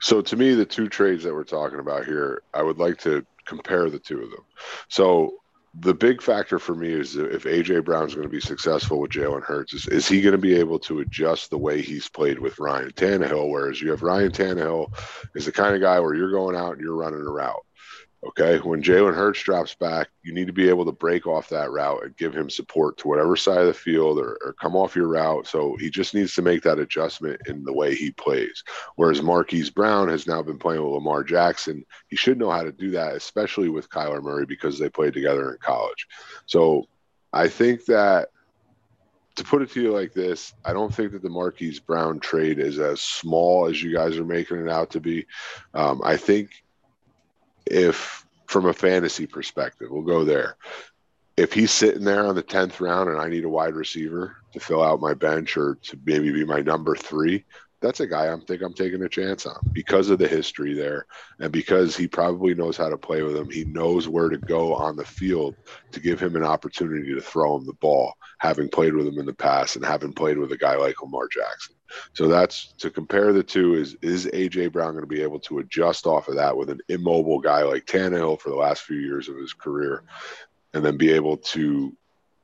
So 0.00 0.22
to 0.22 0.36
me, 0.36 0.54
the 0.54 0.64
two 0.64 0.88
trades 0.88 1.22
that 1.22 1.32
we're 1.32 1.44
talking 1.44 1.78
about 1.78 2.04
here, 2.04 2.42
I 2.52 2.64
would 2.64 2.78
like 2.78 2.98
to 3.02 3.24
compare 3.44 3.88
the 3.90 4.00
two 4.00 4.20
of 4.20 4.30
them. 4.30 4.44
So 4.88 5.34
the 5.74 5.94
big 5.94 6.20
factor 6.20 6.58
for 6.58 6.74
me 6.74 6.92
is 6.92 7.16
if 7.16 7.44
AJ 7.44 7.84
Brown's 7.84 8.14
going 8.14 8.26
to 8.26 8.32
be 8.32 8.40
successful 8.40 9.00
with 9.00 9.10
Jalen 9.10 9.42
Hurts, 9.42 9.72
is, 9.72 9.86
is 9.88 10.06
he 10.06 10.20
going 10.20 10.32
to 10.32 10.38
be 10.38 10.54
able 10.54 10.78
to 10.80 11.00
adjust 11.00 11.48
the 11.48 11.58
way 11.58 11.80
he's 11.80 12.08
played 12.08 12.38
with 12.38 12.58
Ryan 12.58 12.90
Tannehill? 12.90 13.48
Whereas 13.48 13.80
you 13.80 13.90
have 13.90 14.02
Ryan 14.02 14.30
Tannehill 14.30 14.92
is 15.34 15.46
the 15.46 15.52
kind 15.52 15.74
of 15.74 15.80
guy 15.80 15.98
where 15.98 16.14
you're 16.14 16.30
going 16.30 16.56
out 16.56 16.72
and 16.72 16.80
you're 16.80 16.96
running 16.96 17.20
a 17.20 17.30
route. 17.30 17.64
Okay. 18.24 18.58
When 18.58 18.82
Jalen 18.82 19.14
Hurts 19.14 19.42
drops 19.42 19.74
back, 19.74 20.08
you 20.22 20.32
need 20.32 20.46
to 20.46 20.52
be 20.52 20.68
able 20.68 20.84
to 20.84 20.92
break 20.92 21.26
off 21.26 21.48
that 21.48 21.72
route 21.72 22.04
and 22.04 22.16
give 22.16 22.32
him 22.34 22.48
support 22.48 22.96
to 22.98 23.08
whatever 23.08 23.34
side 23.36 23.58
of 23.58 23.66
the 23.66 23.74
field 23.74 24.18
or, 24.18 24.38
or 24.44 24.54
come 24.60 24.76
off 24.76 24.94
your 24.94 25.08
route. 25.08 25.46
So 25.48 25.76
he 25.76 25.90
just 25.90 26.14
needs 26.14 26.34
to 26.34 26.42
make 26.42 26.62
that 26.62 26.78
adjustment 26.78 27.40
in 27.48 27.64
the 27.64 27.72
way 27.72 27.94
he 27.94 28.12
plays. 28.12 28.62
Whereas 28.94 29.22
Marquise 29.22 29.70
Brown 29.70 30.08
has 30.08 30.26
now 30.28 30.40
been 30.40 30.58
playing 30.58 30.82
with 30.82 30.92
Lamar 30.92 31.24
Jackson. 31.24 31.84
He 32.08 32.16
should 32.16 32.38
know 32.38 32.50
how 32.50 32.62
to 32.62 32.72
do 32.72 32.92
that, 32.92 33.16
especially 33.16 33.68
with 33.68 33.90
Kyler 33.90 34.22
Murray 34.22 34.46
because 34.46 34.78
they 34.78 34.88
played 34.88 35.14
together 35.14 35.50
in 35.50 35.58
college. 35.58 36.06
So 36.46 36.86
I 37.32 37.48
think 37.48 37.86
that 37.86 38.28
to 39.34 39.44
put 39.44 39.62
it 39.62 39.70
to 39.70 39.82
you 39.82 39.92
like 39.92 40.12
this, 40.12 40.52
I 40.64 40.72
don't 40.72 40.94
think 40.94 41.12
that 41.12 41.22
the 41.22 41.30
Marquise 41.30 41.80
Brown 41.80 42.20
trade 42.20 42.58
is 42.58 42.78
as 42.78 43.00
small 43.00 43.66
as 43.66 43.82
you 43.82 43.92
guys 43.92 44.18
are 44.18 44.24
making 44.24 44.58
it 44.58 44.68
out 44.68 44.90
to 44.90 45.00
be. 45.00 45.26
Um, 45.74 46.02
I 46.04 46.16
think 46.16 46.62
if 47.72 48.26
from 48.46 48.66
a 48.66 48.72
fantasy 48.72 49.26
perspective, 49.26 49.88
we'll 49.90 50.02
go 50.02 50.24
there. 50.24 50.56
If 51.36 51.54
he's 51.54 51.70
sitting 51.70 52.04
there 52.04 52.26
on 52.26 52.34
the 52.34 52.42
10th 52.42 52.80
round 52.80 53.08
and 53.08 53.18
I 53.18 53.28
need 53.28 53.44
a 53.44 53.48
wide 53.48 53.74
receiver 53.74 54.36
to 54.52 54.60
fill 54.60 54.82
out 54.82 55.00
my 55.00 55.14
bench 55.14 55.56
or 55.56 55.78
to 55.84 55.98
maybe 56.04 56.30
be 56.30 56.44
my 56.44 56.60
number 56.60 56.94
three, 56.94 57.46
that's 57.82 58.00
a 58.00 58.06
guy 58.06 58.28
I'm 58.28 58.40
think 58.42 58.62
I'm 58.62 58.72
taking 58.72 59.02
a 59.02 59.08
chance 59.08 59.44
on 59.44 59.56
because 59.72 60.08
of 60.08 60.18
the 60.18 60.28
history 60.28 60.72
there 60.72 61.04
and 61.40 61.52
because 61.52 61.96
he 61.96 62.06
probably 62.06 62.54
knows 62.54 62.76
how 62.76 62.88
to 62.88 62.96
play 62.96 63.22
with 63.22 63.36
him. 63.36 63.50
He 63.50 63.64
knows 63.64 64.08
where 64.08 64.28
to 64.28 64.38
go 64.38 64.74
on 64.74 64.96
the 64.96 65.04
field 65.04 65.56
to 65.92 66.00
give 66.00 66.20
him 66.20 66.36
an 66.36 66.44
opportunity 66.44 67.12
to 67.12 67.20
throw 67.20 67.56
him 67.56 67.66
the 67.66 67.74
ball, 67.74 68.14
having 68.38 68.68
played 68.68 68.94
with 68.94 69.06
him 69.06 69.18
in 69.18 69.26
the 69.26 69.34
past 69.34 69.76
and 69.76 69.84
having 69.84 70.12
played 70.12 70.38
with 70.38 70.52
a 70.52 70.56
guy 70.56 70.76
like 70.76 71.02
Lamar 71.02 71.28
Jackson. 71.28 71.76
So 72.14 72.28
that's 72.28 72.74
to 72.78 72.88
compare 72.88 73.32
the 73.32 73.42
two 73.42 73.74
is 73.74 73.96
is 74.00 74.26
AJ 74.26 74.72
Brown 74.72 74.92
going 74.92 75.02
to 75.02 75.06
be 75.06 75.22
able 75.22 75.40
to 75.40 75.58
adjust 75.58 76.06
off 76.06 76.28
of 76.28 76.36
that 76.36 76.56
with 76.56 76.70
an 76.70 76.80
immobile 76.88 77.40
guy 77.40 77.64
like 77.64 77.84
Tannehill 77.84 78.40
for 78.40 78.50
the 78.50 78.56
last 78.56 78.82
few 78.82 78.96
years 78.96 79.28
of 79.28 79.36
his 79.36 79.52
career 79.52 80.04
and 80.72 80.84
then 80.84 80.96
be 80.96 81.12
able 81.12 81.36
to 81.36 81.94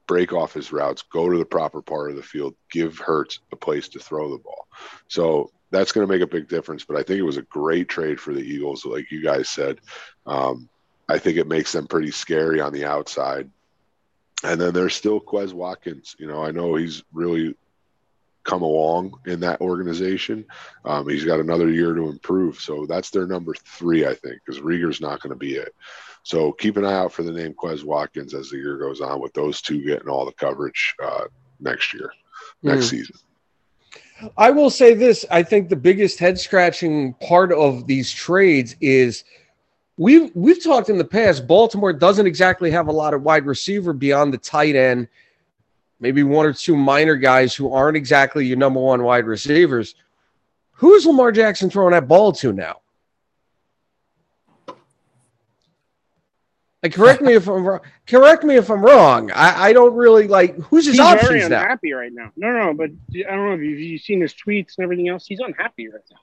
break 0.09 0.33
off 0.33 0.55
his 0.55 0.73
routes, 0.73 1.03
go 1.03 1.29
to 1.29 1.39
the 1.39 1.45
proper 1.45 1.81
part 1.81 2.11
of 2.11 2.17
the 2.17 2.23
field, 2.23 2.57
give 2.73 2.99
Hurts 2.99 3.39
a 3.53 3.57
place 3.57 3.89
to 3.91 4.01
throw 4.01 4.31
the 4.31 4.39
ball. 4.39 4.67
So 5.07 5.53
that's 5.71 5.93
going 5.93 6.05
to 6.05 6.13
make 6.13 6.23
a 6.23 6.27
big 6.27 6.49
difference. 6.49 6.85
But 6.85 6.97
I 6.97 7.05
think 7.05 7.21
it 7.21 7.23
was 7.23 7.37
a 7.37 7.43
great 7.43 7.89
trade 7.89 8.19
for 8.19 8.35
the 8.35 8.41
Eagles, 8.41 8.85
like 8.85 9.13
you 9.13 9.23
guys 9.23 9.49
said. 9.49 9.79
Um, 10.27 10.69
I 11.09 11.19
think 11.19 11.37
it 11.37 11.47
makes 11.47 11.71
them 11.71 11.87
pretty 11.87 12.11
scary 12.11 12.61
on 12.61 12.73
the 12.73 12.87
outside. 12.87 13.49
And 14.43 14.61
then 14.61 14.73
there's 14.73 14.95
still 14.95 15.21
Quez 15.21 15.53
Watkins. 15.53 16.17
You 16.19 16.27
know, 16.27 16.43
I 16.43 16.51
know 16.51 16.75
he's 16.75 17.05
really 17.13 17.55
come 18.45 18.63
along 18.63 19.19
in 19.27 19.41
that 19.41 19.61
organization. 19.61 20.47
Um, 20.85 21.07
he's 21.09 21.25
got 21.25 21.41
another 21.41 21.71
year 21.71 21.95
to 21.95 22.09
improve. 22.09 22.61
So 22.61 22.87
that's 22.87 23.11
their 23.11 23.27
number 23.27 23.55
three, 23.55 24.07
I 24.07 24.15
think, 24.15 24.41
because 24.45 24.63
Reagor's 24.63 25.03
not 25.03 25.21
going 25.21 25.33
to 25.33 25.39
be 25.39 25.55
it. 25.55 25.75
So 26.29 26.53
keep 26.53 26.76
an 26.76 26.85
eye 26.85 26.93
out 26.93 27.11
for 27.14 27.22
the 27.22 27.33
name 27.33 27.55
Quez 27.55 27.85
Watkins 27.85 28.35
as 28.35 28.51
the 28.51 28.59
year 28.59 28.76
goes 28.76 29.01
on, 29.01 29.18
with 29.18 29.33
those 29.33 29.62
two 29.62 29.83
getting 29.83 30.11
all 30.11 30.26
the 30.26 30.33
coverage 30.33 30.95
uh, 31.03 31.24
next 31.59 31.95
year, 31.95 32.12
next 32.62 32.89
Mm. 32.89 32.91
season. 32.91 33.16
I 34.37 34.51
will 34.51 34.68
say 34.68 34.93
this: 34.93 35.24
I 35.31 35.43
think 35.43 35.70
the 35.70 35.76
biggest 35.76 36.18
head 36.18 36.39
scratching 36.39 37.14
part 37.14 37.51
of 37.51 37.87
these 37.87 38.12
trades 38.12 38.76
is 38.83 39.24
we've 39.97 40.31
we've 40.35 40.62
talked 40.62 40.91
in 40.91 40.99
the 40.99 41.05
past. 41.05 41.47
Baltimore 41.47 41.95
doesn't 41.95 42.26
exactly 42.26 42.70
have 42.72 42.89
a 42.89 42.93
lot 42.93 43.14
of 43.14 43.22
wide 43.22 43.47
receiver 43.47 43.95
beyond 43.95 44.35
the 44.35 44.39
tight 44.39 44.76
end, 44.76 45.09
maybe 45.99 46.24
one 46.24 46.45
or 46.45 46.53
two 46.53 46.76
minor 46.76 47.16
guys 47.16 47.55
who 47.55 47.72
aren't 47.72 47.97
exactly 47.97 48.45
your 48.45 48.59
number 48.59 48.81
one 48.81 49.03
wide 49.03 49.24
receivers. 49.24 49.95
Who 50.72 50.93
is 50.93 51.07
Lamar 51.07 51.33
Jackson 51.33 51.70
throwing 51.70 51.93
that 51.93 52.07
ball 52.07 52.33
to 52.33 52.53
now? 52.53 52.83
Like, 56.83 56.93
correct 56.95 57.20
me 57.22 57.35
if 57.35 57.49
I'm 57.49 57.64
wrong. 57.64 57.81
Correct 58.07 58.45
me 58.45 58.57
if 58.57 58.70
I'm 58.70 58.83
wrong. 58.83 59.33
I, 59.33 59.68
I 59.70 59.72
don't 59.72 59.95
really 59.95 60.29
like 60.29 60.55
who's 60.57 60.87
his 60.87 60.97
He's 60.97 61.05
very 61.05 61.18
options 61.18 61.49
now. 61.49 61.62
unhappy 61.62 61.93
right 61.93 62.12
now. 62.12 62.31
No, 62.37 62.53
no, 62.53 62.72
but 62.74 62.91
I 63.29 63.35
don't 63.35 63.47
know 63.49 63.55
if 63.55 63.61
you've, 63.61 63.81
you've 63.81 64.01
seen 64.03 64.20
his 64.20 64.33
tweets 64.35 64.76
and 64.79 64.85
everything 64.85 65.09
else. 65.09 65.26
He's 65.26 65.41
unhappy 65.41 65.89
right 65.89 66.03
now. 66.11 66.18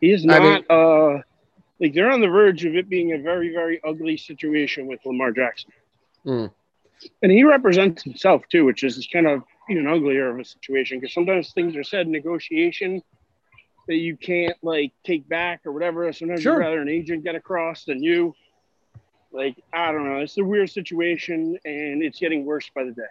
He 0.00 0.10
is 0.12 0.24
I 0.24 0.38
not. 0.38 0.42
mean- 0.42 0.64
uh, 0.68 1.22
like 1.80 1.92
they're 1.94 2.10
on 2.10 2.20
the 2.20 2.28
verge 2.28 2.64
of 2.66 2.76
it 2.76 2.88
being 2.88 3.12
a 3.12 3.18
very, 3.18 3.52
very 3.52 3.80
ugly 3.84 4.16
situation 4.16 4.86
with 4.86 5.00
Lamar 5.04 5.32
Jackson. 5.32 5.72
Hmm. 6.22 6.46
And 7.22 7.32
he 7.32 7.42
represents 7.42 8.02
himself 8.04 8.42
too, 8.50 8.64
which 8.64 8.84
is 8.84 9.08
kind 9.12 9.26
of 9.26 9.42
even 9.68 9.86
uglier 9.86 10.28
of 10.30 10.38
a 10.38 10.44
situation 10.44 11.00
because 11.00 11.12
sometimes 11.12 11.52
things 11.52 11.74
are 11.74 11.82
said 11.82 12.06
in 12.06 12.12
negotiation 12.12 13.02
that 13.88 13.96
you 13.96 14.16
can't 14.16 14.56
like 14.62 14.92
take 15.04 15.28
back 15.28 15.62
or 15.66 15.72
whatever. 15.72 16.10
Sometimes 16.12 16.42
Sure. 16.42 16.54
you'd 16.54 16.60
rather 16.60 16.80
an 16.80 16.88
agent 16.88 17.24
get 17.24 17.34
across 17.34 17.84
than 17.84 18.02
you. 18.02 18.34
Like 19.34 19.56
I 19.72 19.92
don't 19.92 20.04
know, 20.08 20.20
it's 20.20 20.38
a 20.38 20.44
weird 20.44 20.70
situation 20.70 21.58
and 21.64 22.02
it's 22.02 22.20
getting 22.20 22.44
worse 22.44 22.70
by 22.74 22.84
the 22.84 22.92
day. 22.92 23.02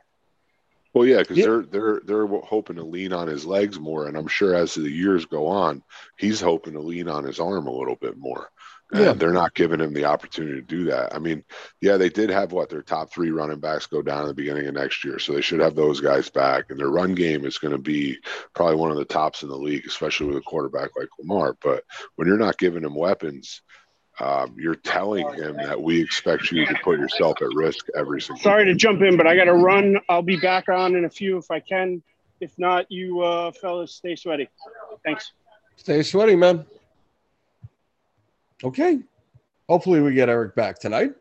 Well, 0.93 1.07
yeah, 1.07 1.19
because 1.19 1.37
Yeah. 1.37 1.45
they're 1.45 1.61
they're 1.63 2.01
they're 2.05 2.27
hoping 2.27 2.75
to 2.77 2.83
lean 2.83 3.13
on 3.13 3.27
his 3.27 3.45
legs 3.45 3.79
more, 3.79 4.07
and 4.07 4.15
I'm 4.15 4.27
sure 4.27 4.53
as 4.55 4.73
the 4.75 4.89
years 4.89 5.25
go 5.25 5.47
on, 5.47 5.83
he's 6.17 6.39
hoping 6.39 6.73
to 6.73 6.79
lean 6.79 7.07
on 7.09 7.23
his 7.23 7.39
arm 7.39 7.67
a 7.67 7.75
little 7.75 7.95
bit 7.95 8.15
more. 8.17 8.49
And 8.91 9.01
Yeah. 9.01 9.13
they're 9.13 9.33
not 9.33 9.55
giving 9.55 9.79
him 9.79 9.91
the 9.93 10.05
opportunity 10.05 10.53
to 10.53 10.61
do 10.61 10.83
that. 10.85 11.15
I 11.15 11.17
mean, 11.17 11.43
yeah, 11.81 11.97
they 11.97 12.09
did 12.09 12.29
have 12.29 12.51
what 12.51 12.69
their 12.69 12.83
top 12.83 13.11
three 13.11 13.31
running 13.31 13.59
backs 13.59 13.87
go 13.87 14.03
down 14.03 14.21
at 14.21 14.27
the 14.27 14.33
beginning 14.35 14.67
of 14.67 14.75
next 14.75 15.03
year, 15.03 15.17
so 15.17 15.33
they 15.33 15.41
should 15.41 15.61
have 15.61 15.73
those 15.73 15.99
guys 15.99 16.29
back. 16.29 16.65
And 16.69 16.77
their 16.79 16.91
run 16.91 17.15
game 17.15 17.43
is 17.43 17.57
going 17.57 17.71
to 17.71 17.79
be 17.79 18.19
probably 18.53 18.75
one 18.75 18.91
of 18.91 18.97
the 18.97 19.05
tops 19.05 19.41
in 19.41 19.49
the 19.49 19.57
league, 19.57 19.87
especially 19.87 20.27
with 20.27 20.37
a 20.37 20.41
quarterback 20.41 20.91
like 20.95 21.09
Lamar. 21.17 21.57
But 21.63 21.85
when 22.17 22.27
you're 22.27 22.37
not 22.37 22.59
giving 22.59 22.83
him 22.83 22.93
weapons, 22.93 23.63
um, 24.19 24.55
you're 24.57 24.75
telling 24.75 25.27
him 25.33 25.55
that 25.57 25.81
we 25.81 26.01
expect 26.01 26.51
you 26.51 26.65
to 26.65 26.75
put 26.83 26.99
yourself 26.99 27.41
at 27.41 27.49
risk 27.55 27.87
every 27.97 28.21
single. 28.21 28.41
Sorry 28.43 28.65
to 28.65 28.75
jump 28.75 29.01
in, 29.01 29.17
but 29.17 29.25
I 29.25 29.35
got 29.35 29.45
to 29.45 29.53
run. 29.53 29.97
I'll 30.09 30.21
be 30.21 30.37
back 30.37 30.69
on 30.69 30.95
in 30.95 31.05
a 31.05 31.09
few 31.09 31.37
if 31.37 31.49
I 31.49 31.59
can. 31.59 32.01
If 32.39 32.57
not, 32.59 32.91
you 32.91 33.21
uh, 33.21 33.51
fellas 33.51 33.93
stay 33.93 34.15
sweaty. 34.15 34.49
Thanks. 35.03 35.31
Stay 35.77 36.03
sweaty, 36.03 36.35
man. 36.35 36.65
Okay. 38.63 38.99
Hopefully 39.67 40.01
we 40.01 40.13
get 40.13 40.29
Eric 40.29 40.55
back 40.55 40.79
tonight. 40.79 41.13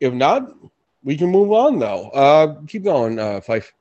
If 0.00 0.12
not, 0.12 0.54
we 1.02 1.16
can 1.16 1.28
move 1.28 1.52
on 1.52 1.78
though. 1.78 2.10
Uh 2.10 2.60
keep 2.66 2.84
going, 2.84 3.18
uh 3.18 3.40
Fife. 3.40 3.72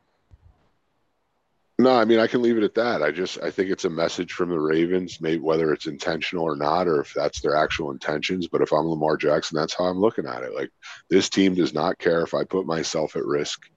No, 1.77 1.91
I 1.93 2.05
mean 2.05 2.19
I 2.19 2.27
can 2.27 2.41
leave 2.41 2.57
it 2.57 2.63
at 2.63 2.75
that. 2.75 3.03
I 3.03 3.11
just 3.11 3.41
I 3.43 3.51
think 3.51 3.69
it's 3.69 3.83
a 3.83 3.89
message 3.89 4.31
from 4.31 4.49
the 4.49 4.59
Ravens, 4.59 5.19
maybe 5.19 5.41
whether 5.41 5.73
it's 5.73 5.87
intentional 5.87 6.45
or 6.45 6.55
not, 6.55 6.87
or 6.87 7.01
if 7.01 7.13
that's 7.13 7.41
their 7.41 7.55
actual 7.55 7.91
intentions. 7.91 8.47
But 8.47 8.61
if 8.61 8.71
I'm 8.71 8.87
Lamar 8.87 9.17
Jackson, 9.17 9.57
that's 9.57 9.73
how 9.73 9.85
I'm 9.85 9.99
looking 9.99 10.25
at 10.25 10.43
it. 10.43 10.55
Like 10.55 10.71
this 11.09 11.29
team 11.29 11.53
does 11.53 11.73
not 11.73 11.99
care 11.99 12.21
if 12.21 12.33
I 12.33 12.45
put 12.45 12.65
myself 12.65 13.17
at 13.17 13.25
risk, 13.25 13.69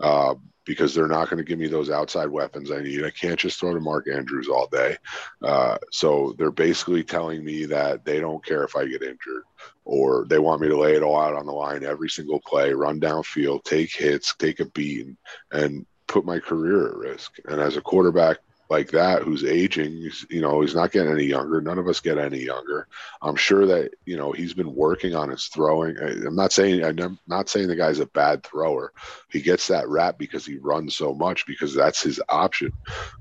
uh, 0.00 0.34
because 0.64 0.94
they're 0.94 1.08
not 1.08 1.28
going 1.28 1.38
to 1.38 1.44
give 1.44 1.58
me 1.58 1.66
those 1.66 1.90
outside 1.90 2.28
weapons 2.28 2.70
I 2.70 2.80
need. 2.80 3.04
I 3.04 3.10
can't 3.10 3.38
just 3.38 3.60
throw 3.60 3.74
to 3.74 3.80
Mark 3.80 4.08
Andrews 4.08 4.48
all 4.48 4.68
day. 4.68 4.96
Uh, 5.42 5.76
so 5.90 6.34
they're 6.38 6.50
basically 6.50 7.02
telling 7.02 7.44
me 7.44 7.66
that 7.66 8.04
they 8.04 8.18
don't 8.20 8.44
care 8.44 8.64
if 8.64 8.76
I 8.76 8.86
get 8.86 9.02
injured, 9.02 9.42
or 9.84 10.24
they 10.26 10.38
want 10.38 10.62
me 10.62 10.68
to 10.68 10.78
lay 10.78 10.94
it 10.94 11.02
all 11.02 11.20
out 11.20 11.34
on 11.34 11.44
the 11.46 11.52
line 11.52 11.84
every 11.84 12.08
single 12.08 12.40
play, 12.40 12.72
run 12.72 12.98
downfield, 12.98 13.64
take 13.64 13.94
hits, 13.94 14.34
take 14.36 14.60
a 14.60 14.64
beating, 14.66 15.18
and 15.50 15.84
put 16.06 16.24
my 16.24 16.38
career 16.38 16.88
at 16.88 16.96
risk. 16.96 17.36
And 17.46 17.60
as 17.60 17.76
a 17.76 17.82
quarterback 17.82 18.38
like 18.70 18.90
that, 18.90 19.22
who's 19.22 19.44
aging, 19.44 20.10
you 20.30 20.40
know, 20.40 20.62
he's 20.62 20.74
not 20.74 20.92
getting 20.92 21.12
any 21.12 21.24
younger. 21.24 21.60
None 21.60 21.78
of 21.78 21.88
us 21.88 22.00
get 22.00 22.18
any 22.18 22.40
younger. 22.40 22.88
I'm 23.20 23.36
sure 23.36 23.66
that 23.66 23.92
you 24.06 24.16
know 24.16 24.32
he's 24.32 24.54
been 24.54 24.74
working 24.74 25.14
on 25.14 25.28
his 25.28 25.46
throwing. 25.46 25.96
I'm 25.98 26.34
not 26.34 26.52
saying 26.52 26.82
I'm 26.82 27.18
not 27.26 27.48
saying 27.48 27.68
the 27.68 27.76
guy's 27.76 28.00
a 28.00 28.06
bad 28.06 28.42
thrower. 28.42 28.92
He 29.30 29.42
gets 29.42 29.68
that 29.68 29.88
rap 29.88 30.16
because 30.18 30.46
he 30.46 30.56
runs 30.56 30.96
so 30.96 31.14
much 31.14 31.46
because 31.46 31.74
that's 31.74 32.02
his 32.02 32.20
option. 32.28 32.72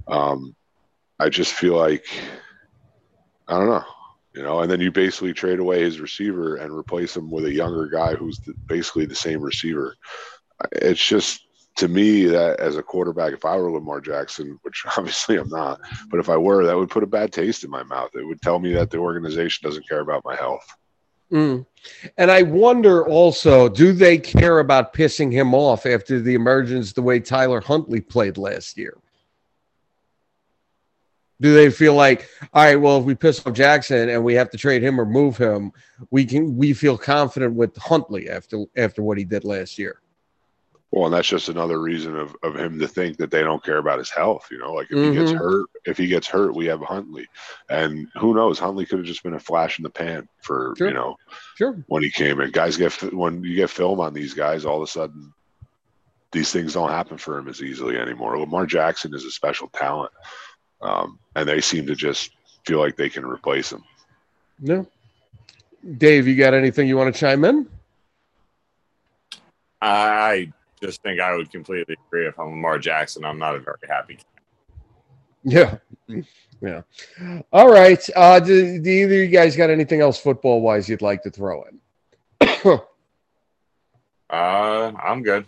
Um, 0.07 0.55
I 1.19 1.29
just 1.29 1.53
feel 1.53 1.75
like 1.75 2.05
I 3.47 3.57
don't 3.57 3.69
know. 3.69 3.83
You 4.33 4.43
know, 4.43 4.61
and 4.61 4.71
then 4.71 4.79
you 4.79 4.93
basically 4.93 5.33
trade 5.33 5.59
away 5.59 5.81
his 5.81 5.99
receiver 5.99 6.55
and 6.55 6.71
replace 6.71 7.17
him 7.17 7.29
with 7.29 7.43
a 7.43 7.53
younger 7.53 7.87
guy 7.87 8.15
who's 8.15 8.39
the, 8.39 8.53
basically 8.65 9.05
the 9.05 9.13
same 9.13 9.41
receiver. 9.41 9.97
It's 10.71 11.05
just 11.05 11.45
to 11.75 11.87
me 11.87 12.25
that 12.25 12.59
as 12.59 12.77
a 12.77 12.83
quarterback, 12.83 13.33
if 13.33 13.45
I 13.45 13.55
were 13.57 13.71
Lamar 13.71 14.01
Jackson, 14.01 14.59
which 14.63 14.83
obviously 14.97 15.37
I'm 15.37 15.49
not, 15.49 15.79
but 16.09 16.19
if 16.19 16.29
I 16.29 16.37
were, 16.37 16.65
that 16.65 16.77
would 16.77 16.89
put 16.89 17.03
a 17.03 17.07
bad 17.07 17.31
taste 17.31 17.63
in 17.63 17.69
my 17.69 17.83
mouth. 17.83 18.11
It 18.13 18.25
would 18.25 18.41
tell 18.41 18.59
me 18.59 18.73
that 18.73 18.89
the 18.89 18.97
organization 18.97 19.67
doesn't 19.67 19.87
care 19.87 20.01
about 20.01 20.25
my 20.25 20.35
health. 20.35 20.67
Mm. 21.31 21.65
And 22.17 22.29
I 22.29 22.41
wonder 22.43 23.07
also, 23.07 23.69
do 23.69 23.93
they 23.93 24.17
care 24.17 24.59
about 24.59 24.93
pissing 24.93 25.31
him 25.31 25.53
off 25.53 25.85
after 25.85 26.19
the 26.19 26.33
emergence 26.33 26.91
the 26.91 27.01
way 27.01 27.19
Tyler 27.19 27.61
Huntley 27.61 28.01
played 28.01 28.37
last 28.37 28.77
year? 28.77 28.97
Do 31.39 31.55
they 31.55 31.71
feel 31.71 31.95
like, 31.95 32.29
all 32.53 32.63
right, 32.63 32.75
well, 32.75 32.99
if 32.99 33.05
we 33.05 33.15
piss 33.15 33.43
off 33.45 33.53
Jackson 33.53 34.09
and 34.09 34.23
we 34.23 34.35
have 34.35 34.51
to 34.51 34.57
trade 34.57 34.83
him 34.83 34.99
or 34.99 35.05
move 35.05 35.37
him, 35.37 35.71
we 36.11 36.25
can 36.25 36.55
we 36.55 36.73
feel 36.73 36.97
confident 36.97 37.55
with 37.55 37.75
Huntley 37.77 38.29
after 38.29 38.65
after 38.77 39.01
what 39.01 39.17
he 39.17 39.23
did 39.23 39.43
last 39.43 39.79
year? 39.79 40.01
Well, 40.91 41.05
and 41.05 41.13
that's 41.13 41.27
just 41.29 41.47
another 41.47 41.79
reason 41.79 42.17
of, 42.17 42.35
of 42.43 42.55
him 42.57 42.77
to 42.79 42.87
think 42.87 43.15
that 43.17 43.31
they 43.31 43.43
don't 43.43 43.63
care 43.63 43.77
about 43.77 43.97
his 43.99 44.09
health. 44.09 44.47
You 44.51 44.57
know, 44.57 44.73
like 44.73 44.87
if 44.91 44.97
he 44.97 45.13
gets 45.13 45.31
Mhm. 45.31 45.37
hurt, 45.37 45.67
if 45.85 45.97
he 45.97 46.07
gets 46.07 46.27
hurt, 46.27 46.53
we 46.53 46.65
have 46.65 46.81
Huntley, 46.81 47.27
and 47.69 48.07
who 48.19 48.33
knows? 48.33 48.59
Huntley 48.59 48.85
could 48.85 48.99
have 48.99 49.05
just 49.07 49.23
been 49.23 49.35
a 49.35 49.39
flash 49.39 49.79
in 49.79 49.83
the 49.83 49.89
pan 49.89 50.27
for 50.41 50.73
Sure. 50.77 50.89
you 50.89 50.93
know 50.93 51.15
Sure. 51.55 51.81
when 51.87 52.03
he 52.03 52.11
came 52.11 52.41
in. 52.41 52.51
Guys 52.51 52.75
get 52.75 52.91
when 53.13 53.41
you 53.41 53.55
get 53.55 53.69
film 53.69 54.01
on 54.01 54.13
these 54.13 54.33
guys, 54.33 54.65
all 54.65 54.77
of 54.77 54.83
a 54.83 54.87
sudden 54.91 55.33
these 56.33 56.51
things 56.51 56.73
don't 56.73 56.89
happen 56.89 57.17
for 57.17 57.37
him 57.37 57.47
as 57.47 57.61
easily 57.61 57.97
anymore. 57.97 58.37
Lamar 58.37 58.65
Jackson 58.65 59.13
is 59.13 59.23
a 59.23 59.31
special 59.31 59.69
talent, 59.69 60.11
um, 60.81 61.19
and 61.35 61.47
they 61.47 61.61
seem 61.61 61.85
to 61.87 61.95
just 61.95 62.31
feel 62.65 62.79
like 62.79 62.97
they 62.97 63.09
can 63.09 63.25
replace 63.25 63.71
him. 63.71 63.83
No. 64.59 64.85
Dave, 65.97 66.27
you 66.27 66.35
got 66.35 66.53
anything 66.53 66.87
you 66.87 66.95
want 66.97 67.13
to 67.13 67.19
chime 67.19 67.43
in? 67.45 67.67
I 69.81 70.51
just 70.81 71.01
think 71.03 71.19
I 71.19 71.35
would 71.35 71.51
completely 71.51 71.95
agree. 72.07 72.27
If 72.27 72.39
I'm 72.39 72.49
Lamar 72.49 72.79
Jackson, 72.79 73.23
I'm 73.23 73.37
not 73.37 73.55
a 73.55 73.59
very 73.59 73.77
happy. 73.87 74.15
Guy. 74.15 74.23
Yeah. 75.43 75.77
Yeah. 76.63 76.81
All 77.51 77.71
right. 77.71 78.07
Uh, 78.15 78.39
do, 78.39 78.79
do 78.79 78.87
either 78.87 79.15
of 79.15 79.19
you 79.19 79.27
guys 79.29 79.55
got 79.55 79.71
anything 79.71 79.99
else 79.99 80.19
football 80.19 80.61
wise 80.61 80.87
you'd 80.87 81.01
like 81.01 81.23
to 81.23 81.31
throw 81.31 81.63
in? 81.63 82.79
Uh, 84.29 84.93
I'm 85.03 85.23
good. 85.23 85.45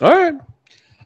All 0.00 0.08
right. 0.10 0.40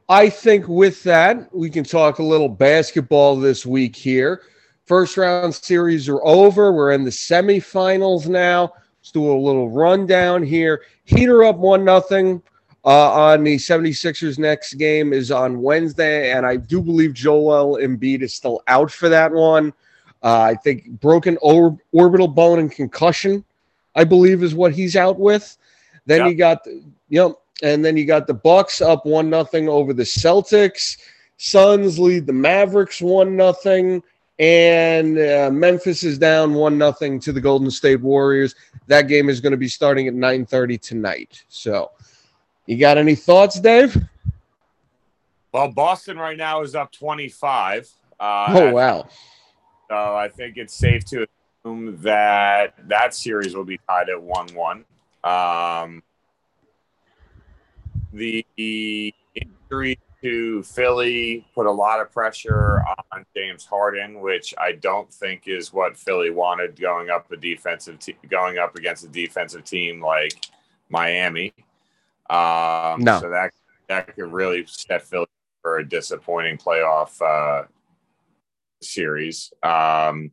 I 0.08 0.28
think 0.28 0.68
with 0.68 1.02
that, 1.02 1.52
we 1.52 1.68
can 1.68 1.82
talk 1.82 2.20
a 2.20 2.22
little 2.22 2.48
basketball 2.48 3.34
this 3.34 3.66
week 3.66 3.96
here. 3.96 4.42
First 4.86 5.16
round 5.16 5.52
series 5.52 6.08
are 6.08 6.24
over. 6.24 6.72
We're 6.72 6.92
in 6.92 7.02
the 7.02 7.10
semifinals 7.10 8.28
now. 8.28 8.72
Let's 9.00 9.10
do 9.10 9.32
a 9.32 9.34
little 9.34 9.68
rundown 9.68 10.44
here. 10.44 10.82
Heater 11.04 11.42
up 11.42 11.56
one 11.56 11.84
nothing 11.84 12.40
uh, 12.84 13.12
on 13.12 13.44
the 13.44 13.56
76ers 13.56 14.38
next 14.38 14.74
game 14.74 15.12
is 15.12 15.30
on 15.30 15.62
Wednesday, 15.62 16.32
and 16.32 16.44
I 16.44 16.56
do 16.56 16.82
believe 16.82 17.14
Joel 17.14 17.78
Embiid 17.78 18.22
is 18.22 18.34
still 18.34 18.62
out 18.66 18.90
for 18.90 19.08
that 19.08 19.32
one. 19.32 19.72
Uh, 20.22 20.40
I 20.40 20.54
think 20.54 20.88
broken 21.00 21.38
or- 21.42 21.78
orbital 21.92 22.28
bone 22.28 22.58
and 22.58 22.70
concussion, 22.70 23.44
I 23.94 24.04
believe, 24.04 24.42
is 24.42 24.54
what 24.54 24.72
he's 24.72 24.96
out 24.96 25.18
with. 25.18 25.56
Then 26.06 26.20
Yeah. 26.20 26.28
you 26.28 26.34
got, 26.34 26.64
the, 26.64 26.82
yep, 27.08 27.32
and 27.62 27.84
then 27.84 27.96
you 27.96 28.04
got 28.04 28.26
the 28.26 28.34
Bucks 28.34 28.80
up 28.82 29.06
one 29.06 29.30
nothing 29.30 29.68
over 29.68 29.92
the 29.92 30.02
Celtics. 30.02 30.98
Suns 31.36 31.98
lead 31.98 32.26
the 32.26 32.32
Mavericks 32.32 33.00
one 33.00 33.36
nothing, 33.36 34.02
and 34.38 35.18
uh, 35.18 35.50
Memphis 35.52 36.02
is 36.02 36.18
down 36.18 36.54
one 36.54 36.76
nothing 36.78 37.18
to 37.20 37.32
the 37.32 37.40
Golden 37.40 37.70
State 37.70 38.00
Warriors. 38.00 38.54
That 38.88 39.08
game 39.08 39.28
is 39.28 39.40
going 39.40 39.52
to 39.52 39.56
be 39.56 39.68
starting 39.68 40.06
at 40.08 40.14
nine 40.14 40.44
thirty 40.46 40.76
tonight. 40.78 41.42
So, 41.48 41.90
you 42.66 42.76
got 42.78 42.98
any 42.98 43.14
thoughts, 43.14 43.60
Dave? 43.60 43.96
Well, 45.52 45.70
Boston 45.70 46.18
right 46.18 46.36
now 46.36 46.62
is 46.62 46.74
up 46.74 46.92
25. 46.92 47.88
Uh, 48.18 48.46
Oh 48.48 48.72
wow, 48.72 49.08
So 49.88 49.94
I 50.16 50.28
think 50.28 50.56
it's 50.56 50.74
safe 50.74 51.04
to 51.06 51.26
assume 51.64 51.98
that 52.02 52.74
that 52.88 53.14
series 53.14 53.54
will 53.54 53.64
be 53.64 53.78
tied 53.88 54.08
at 54.08 54.20
1 54.20 54.54
1. 54.54 54.84
Um, 55.24 56.02
the 58.12 58.44
injury 59.34 59.98
to 60.22 60.62
Philly 60.62 61.46
put 61.54 61.66
a 61.66 61.70
lot 61.70 62.00
of 62.00 62.10
pressure 62.10 62.82
on 63.12 63.26
James 63.36 63.66
Harden, 63.66 64.20
which 64.20 64.54
I 64.56 64.72
don't 64.72 65.12
think 65.12 65.42
is 65.46 65.72
what 65.72 65.96
Philly 65.98 66.30
wanted 66.30 66.80
going 66.80 67.10
up 67.10 67.30
a 67.30 67.36
defensive 67.36 67.98
te- 67.98 68.16
going 68.30 68.58
up 68.58 68.74
against 68.76 69.04
a 69.04 69.08
defensive 69.08 69.64
team 69.64 70.00
like 70.00 70.32
Miami. 70.88 71.52
Um, 72.30 73.02
No. 73.02 73.20
So 73.20 73.30
that 73.30 73.52
that 73.88 74.14
could 74.14 74.32
really 74.32 74.64
set 74.66 75.02
Philly 75.02 75.26
for 75.62 75.78
a 75.78 75.88
disappointing 75.88 76.58
playoff 76.58 77.20
uh, 77.22 77.66
series. 78.82 79.52
Um, 79.62 80.32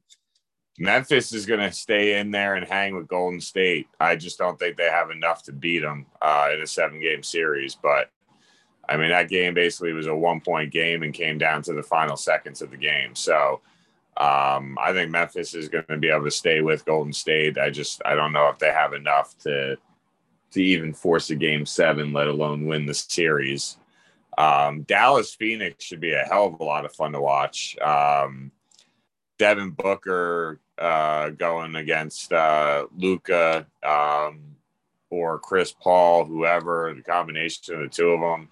Memphis 0.79 1.33
is 1.33 1.45
going 1.45 1.59
to 1.59 1.71
stay 1.71 2.19
in 2.19 2.31
there 2.31 2.55
and 2.55 2.65
hang 2.65 2.95
with 2.95 3.07
Golden 3.07 3.39
State. 3.39 3.87
I 3.99 4.15
just 4.15 4.37
don't 4.37 4.57
think 4.57 4.77
they 4.77 4.89
have 4.89 5.11
enough 5.11 5.43
to 5.43 5.51
beat 5.51 5.79
them 5.79 6.05
uh, 6.21 6.49
in 6.53 6.61
a 6.61 6.67
seven 6.67 6.99
game 6.99 7.23
series. 7.23 7.75
But 7.75 8.09
I 8.89 8.97
mean, 8.97 9.09
that 9.09 9.29
game 9.29 9.53
basically 9.53 9.93
was 9.93 10.07
a 10.07 10.15
one 10.15 10.41
point 10.41 10.71
game 10.71 11.03
and 11.03 11.13
came 11.13 11.37
down 11.37 11.61
to 11.63 11.73
the 11.73 11.83
final 11.83 12.17
seconds 12.17 12.61
of 12.61 12.71
the 12.71 12.77
game. 12.77 13.15
So 13.15 13.61
um, 14.17 14.77
I 14.81 14.91
think 14.91 15.11
Memphis 15.11 15.53
is 15.53 15.69
going 15.69 15.85
to 15.89 15.97
be 15.97 16.09
able 16.09 16.25
to 16.25 16.31
stay 16.31 16.61
with 16.61 16.85
Golden 16.85 17.13
State. 17.13 17.57
I 17.57 17.69
just, 17.69 18.01
I 18.05 18.15
don't 18.15 18.33
know 18.33 18.47
if 18.49 18.57
they 18.57 18.71
have 18.71 18.93
enough 18.93 19.37
to, 19.39 19.77
to 20.51 20.63
even 20.63 20.93
force 20.93 21.29
a 21.29 21.35
game 21.35 21.65
seven, 21.65 22.13
let 22.13 22.27
alone 22.27 22.65
win 22.65 22.85
the 22.85 22.93
series. 22.93 23.77
Um, 24.37 24.83
Dallas 24.83 25.33
Phoenix 25.33 25.83
should 25.83 25.99
be 25.99 26.13
a 26.13 26.23
hell 26.23 26.47
of 26.47 26.59
a 26.59 26.63
lot 26.63 26.85
of 26.85 26.93
fun 26.93 27.13
to 27.13 27.21
watch. 27.21 27.77
Um, 27.79 28.51
Devin 29.37 29.71
Booker 29.71 30.59
uh, 30.77 31.29
going 31.29 31.75
against 31.75 32.31
uh, 32.31 32.85
Luka 32.95 33.65
um, 33.83 34.55
or 35.09 35.39
Chris 35.39 35.71
Paul, 35.71 36.25
whoever, 36.25 36.93
the 36.95 37.01
combination 37.01 37.75
of 37.75 37.81
the 37.81 37.87
two 37.87 38.09
of 38.09 38.21
them. 38.21 38.49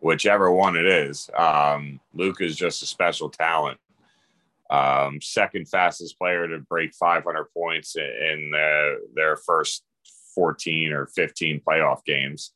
whichever 0.00 0.50
one 0.50 0.76
it 0.76 0.86
is. 0.86 1.30
Um, 1.36 2.00
Luke 2.14 2.40
is 2.40 2.56
just 2.56 2.82
a 2.82 2.86
special 2.86 3.28
talent. 3.28 3.78
Um, 4.70 5.20
second 5.20 5.68
fastest 5.68 6.18
player 6.18 6.46
to 6.46 6.58
break 6.58 6.94
500 6.94 7.46
points 7.54 7.96
in 7.96 8.50
the, 8.52 9.00
their 9.14 9.36
first 9.36 9.82
14 10.38 10.92
or 10.92 11.06
15 11.06 11.60
playoff 11.66 12.04
games, 12.04 12.52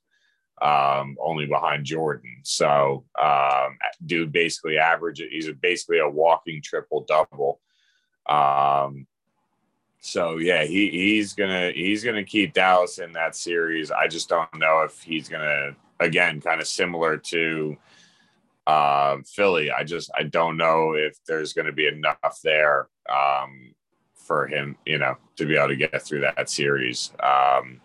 um, 0.60 1.16
only 1.20 1.46
behind 1.46 1.84
Jordan. 1.84 2.36
So, 2.44 3.04
um, 3.20 3.76
dude 4.06 4.30
basically 4.30 4.78
average, 4.78 5.18
he's 5.18 5.50
basically 5.60 5.98
a 5.98 6.08
walking 6.08 6.62
triple 6.62 7.04
double. 7.08 7.60
Um, 8.28 9.08
so 9.98 10.36
yeah, 10.38 10.62
he, 10.62 10.90
he's 10.90 11.32
gonna 11.32 11.72
he's 11.72 12.04
gonna 12.04 12.22
keep 12.22 12.52
Dallas 12.52 12.98
in 12.98 13.12
that 13.14 13.34
series. 13.34 13.90
I 13.90 14.06
just 14.06 14.28
don't 14.28 14.54
know 14.54 14.82
if 14.82 15.02
he's 15.02 15.28
gonna 15.28 15.74
again 15.98 16.40
kind 16.40 16.60
of 16.60 16.68
similar 16.68 17.16
to 17.16 17.76
uh, 18.68 19.16
Philly. 19.26 19.72
I 19.72 19.82
just 19.82 20.08
I 20.16 20.22
don't 20.22 20.56
know 20.56 20.92
if 20.92 21.16
there's 21.26 21.52
going 21.52 21.66
to 21.66 21.72
be 21.72 21.88
enough 21.88 22.38
there 22.44 22.88
um, 23.10 23.71
for 24.22 24.46
him, 24.46 24.76
you 24.86 24.98
know, 24.98 25.16
to 25.36 25.46
be 25.46 25.56
able 25.56 25.68
to 25.68 25.76
get 25.76 26.02
through 26.02 26.20
that 26.20 26.48
series. 26.48 27.12
Um, 27.20 27.80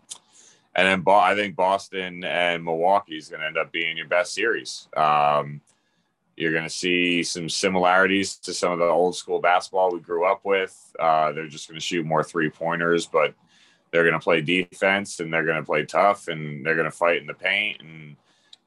and 0.76 0.88
then 0.88 1.04
I 1.08 1.34
think 1.34 1.56
Boston 1.56 2.24
and 2.24 2.64
Milwaukee 2.64 3.18
is 3.18 3.30
going 3.30 3.42
to 3.42 3.48
end 3.48 3.58
up 3.58 3.72
being 3.72 3.98
your 3.98 4.08
best 4.08 4.34
series. 4.34 4.88
Um, 4.96 5.62
you're 6.36 6.52
going 6.52 6.64
to 6.64 6.70
see 6.70 7.24
some 7.24 7.50
similarities 7.50 8.38
to 8.38 8.54
some 8.54 8.72
of 8.72 8.78
the 8.78 8.86
old 8.86 9.16
school 9.16 9.40
basketball 9.40 9.92
we 9.92 10.00
grew 10.00 10.26
up 10.26 10.46
with. 10.46 10.76
Uh, 11.00 11.32
they're 11.32 11.48
just 11.48 11.68
going 11.68 11.80
to 11.80 11.86
shoot 11.86 12.06
more 12.06 12.24
three 12.24 12.52
pointers, 12.52 13.08
but 13.08 13.34
they're 13.92 14.04
going 14.04 14.14
to 14.14 14.20
play 14.20 14.42
defense 14.42 15.20
and 15.20 15.34
they're 15.34 15.46
going 15.46 15.58
to 15.58 15.66
play 15.66 15.84
tough 15.84 16.28
and 16.28 16.64
they're 16.64 16.76
going 16.76 16.86
to 16.86 16.92
fight 16.92 17.22
in 17.22 17.28
the 17.28 17.34
paint. 17.34 17.82
And, 17.82 18.16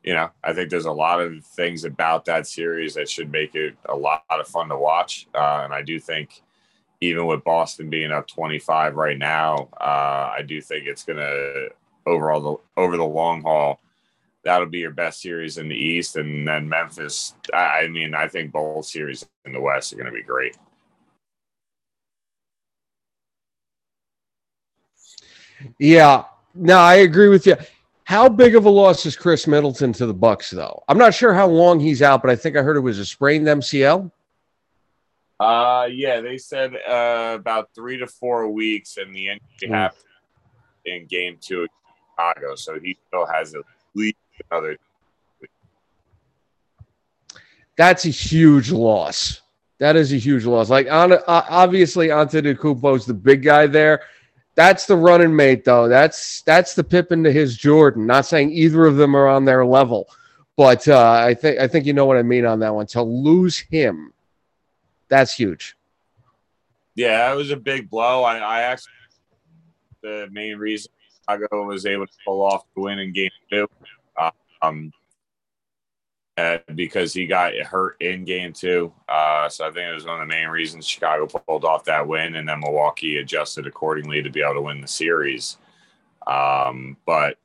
you 0.03 0.15
know, 0.15 0.31
I 0.43 0.53
think 0.53 0.69
there's 0.69 0.87
a 0.87 0.93
lot 0.93 1.21
of 1.21 1.45
things 1.45 1.85
about 1.85 2.25
that 2.25 2.49
series 2.49 2.95
that 2.95 3.09
should 3.09 3.31
make 3.31 3.55
it 3.55 3.77
a 3.89 3.95
lot 3.95 4.25
of 4.31 4.49
fun 4.49 4.69
to 4.71 4.77
watch. 4.77 5.29
Uh, 5.33 5.61
and 5.63 5.73
I 5.73 5.83
do 5.83 6.01
think, 6.01 6.43
even 7.01 7.27
with 7.27 7.45
Boston 7.45 7.91
being 7.91 8.13
up 8.13 8.27
25 8.27 8.95
right 8.97 9.19
now, 9.19 9.69
uh, 9.81 10.33
I 10.37 10.43
do 10.47 10.61
think 10.61 10.87
it's 10.87 11.05
going 11.05 11.19
to 11.19 11.69
overall 12.07 12.41
the, 12.41 12.81
over 12.81 12.97
the 12.97 13.05
long 13.05 13.43
haul 13.43 13.81
that'll 14.45 14.69
be 14.69 14.79
your 14.79 14.91
best 14.91 15.21
series 15.21 15.59
in 15.59 15.69
the 15.69 15.77
East, 15.77 16.17
and 16.17 16.47
then 16.47 16.69
Memphis. 16.69 17.35
I, 17.53 17.87
mean, 17.89 18.15
I 18.15 18.29
think 18.29 18.53
both 18.53 18.87
series 18.87 19.27
in 19.45 19.53
the 19.53 19.61
West 19.61 19.93
are 19.93 19.97
going 19.97 20.07
to 20.07 20.13
be 20.13 20.23
great. 20.23 20.57
Yeah, 25.79 26.25
no, 26.55 26.79
I 26.79 26.97
agree 26.97 27.29
with 27.29 27.47
you. 27.47 27.57
How 28.05 28.29
big 28.29 28.57
of 28.57 28.65
a 28.65 28.71
loss 28.71 29.05
is 29.07 29.15
Khris 29.15 29.47
Middleton 29.47 29.93
to 29.95 30.07
the 30.07 30.15
Bucks, 30.15 30.51
though? 30.51 30.83
I'm 30.89 30.99
not 30.99 31.15
sure 31.15 31.35
how 31.35 31.47
long 31.47 31.79
he's 31.79 32.03
out, 32.03 32.23
but 32.23 32.31
I 32.31 32.37
think 32.37 32.57
I 32.57 32.63
heard 32.63 32.77
it 32.77 32.81
was 32.81 32.99
a 32.99 33.05
sprained 33.05 33.47
MCL. 33.47 34.11
Uh, 35.41 35.89
yeah, 35.91 36.21
they 36.21 36.37
said 36.37 36.75
uh, 36.87 37.35
about 37.35 37.71
three 37.75 37.97
to 37.97 38.07
four 38.07 38.51
weeks, 38.51 38.99
and 38.99 39.15
the 39.17 39.29
injury 39.29 39.41
mm. 39.65 39.71
happened 39.71 40.05
in 40.85 41.07
Game 41.07 41.39
Two 41.41 41.62
of 41.62 41.69
Chicago, 42.11 42.55
so 42.55 42.79
he 42.79 42.99
still 43.09 43.25
has 43.25 43.55
at 43.55 43.62
least 43.95 44.19
another. 44.51 44.77
That's 47.79 48.05
a 48.05 48.11
huge 48.11 48.71
loss. 48.71 49.41
That 49.79 49.97
is 49.97 50.12
a 50.12 50.19
huge 50.19 50.45
loss. 50.45 50.69
Like 50.69 50.91
on, 50.91 51.15
uh, 51.15 51.21
obviously, 51.27 52.09
Antetokounmpo 52.09 52.95
is 52.97 53.07
the 53.07 53.15
big 53.15 53.43
guy 53.43 53.67
there. 53.67 54.03
That's 54.57 54.85
the 54.85 54.97
running 54.97 55.35
mate, 55.35 55.65
though. 55.65 55.89
That's 55.89 56.43
that's 56.43 56.75
the 56.75 56.85
Pippen 56.85 57.25
to 57.25 57.33
his 57.33 57.57
Jordan. 57.57 58.05
Not 58.07 58.27
saying 58.27 58.53
either 58.53 58.85
of 58.85 58.97
them 58.97 59.17
are 59.17 59.27
on 59.27 59.47
their 59.47 59.65
level, 59.65 60.07
but 60.59 60.87
uh, 60.87 61.12
I 61.12 61.33
think 61.33 61.59
I 61.59 61.67
think 61.67 61.87
you 61.87 61.95
know 61.95 62.05
what 62.05 62.19
I 62.19 62.23
mean 62.23 62.45
on 62.45 62.61
that 62.61 62.75
one. 62.75 62.85
To 62.89 63.03
lose 63.03 63.57
him, 63.57 64.12
that's 65.11 65.35
huge. 65.35 65.77
Yeah, 66.95 67.28
that 67.28 67.37
was 67.37 67.51
a 67.51 67.57
big 67.57 67.91
blow. 67.91 68.23
I, 68.23 68.39
I 68.39 68.61
actually 68.62 68.93
the 70.03 70.28
main 70.31 70.57
reason 70.57 70.91
Chicago 71.28 71.66
was 71.66 71.85
able 71.85 72.07
to 72.07 72.12
pull 72.24 72.43
off 72.43 72.65
the 72.74 72.81
win 72.81 72.99
in 72.99 73.12
Game 73.12 73.31
Two 73.51 73.69
um, 74.62 74.93
uh, 76.37 76.59
because 76.74 77.12
he 77.12 77.27
got 77.27 77.55
hurt 77.57 77.97
in 78.01 78.24
game 78.24 78.53
two. 78.53 78.93
Uh, 79.09 79.49
so 79.49 79.66
I 79.66 79.70
think 79.70 79.89
it 79.91 79.95
was 79.95 80.07
one 80.07 80.20
of 80.20 80.28
the 80.28 80.35
main 80.35 80.49
reasons 80.49 80.87
Chicago 80.87 81.27
pulled 81.27 81.65
off 81.65 81.85
that 81.85 82.07
win, 82.07 82.37
and 82.37 82.49
then 82.49 82.61
Milwaukee 82.61 83.19
adjusted 83.19 83.66
accordingly 83.66 84.23
to 84.23 84.31
be 84.31 84.41
able 84.41 84.55
to 84.55 84.62
win 84.62 84.81
the 84.81 84.89
series. 84.89 85.59
Um, 86.27 86.97
but 87.05 87.37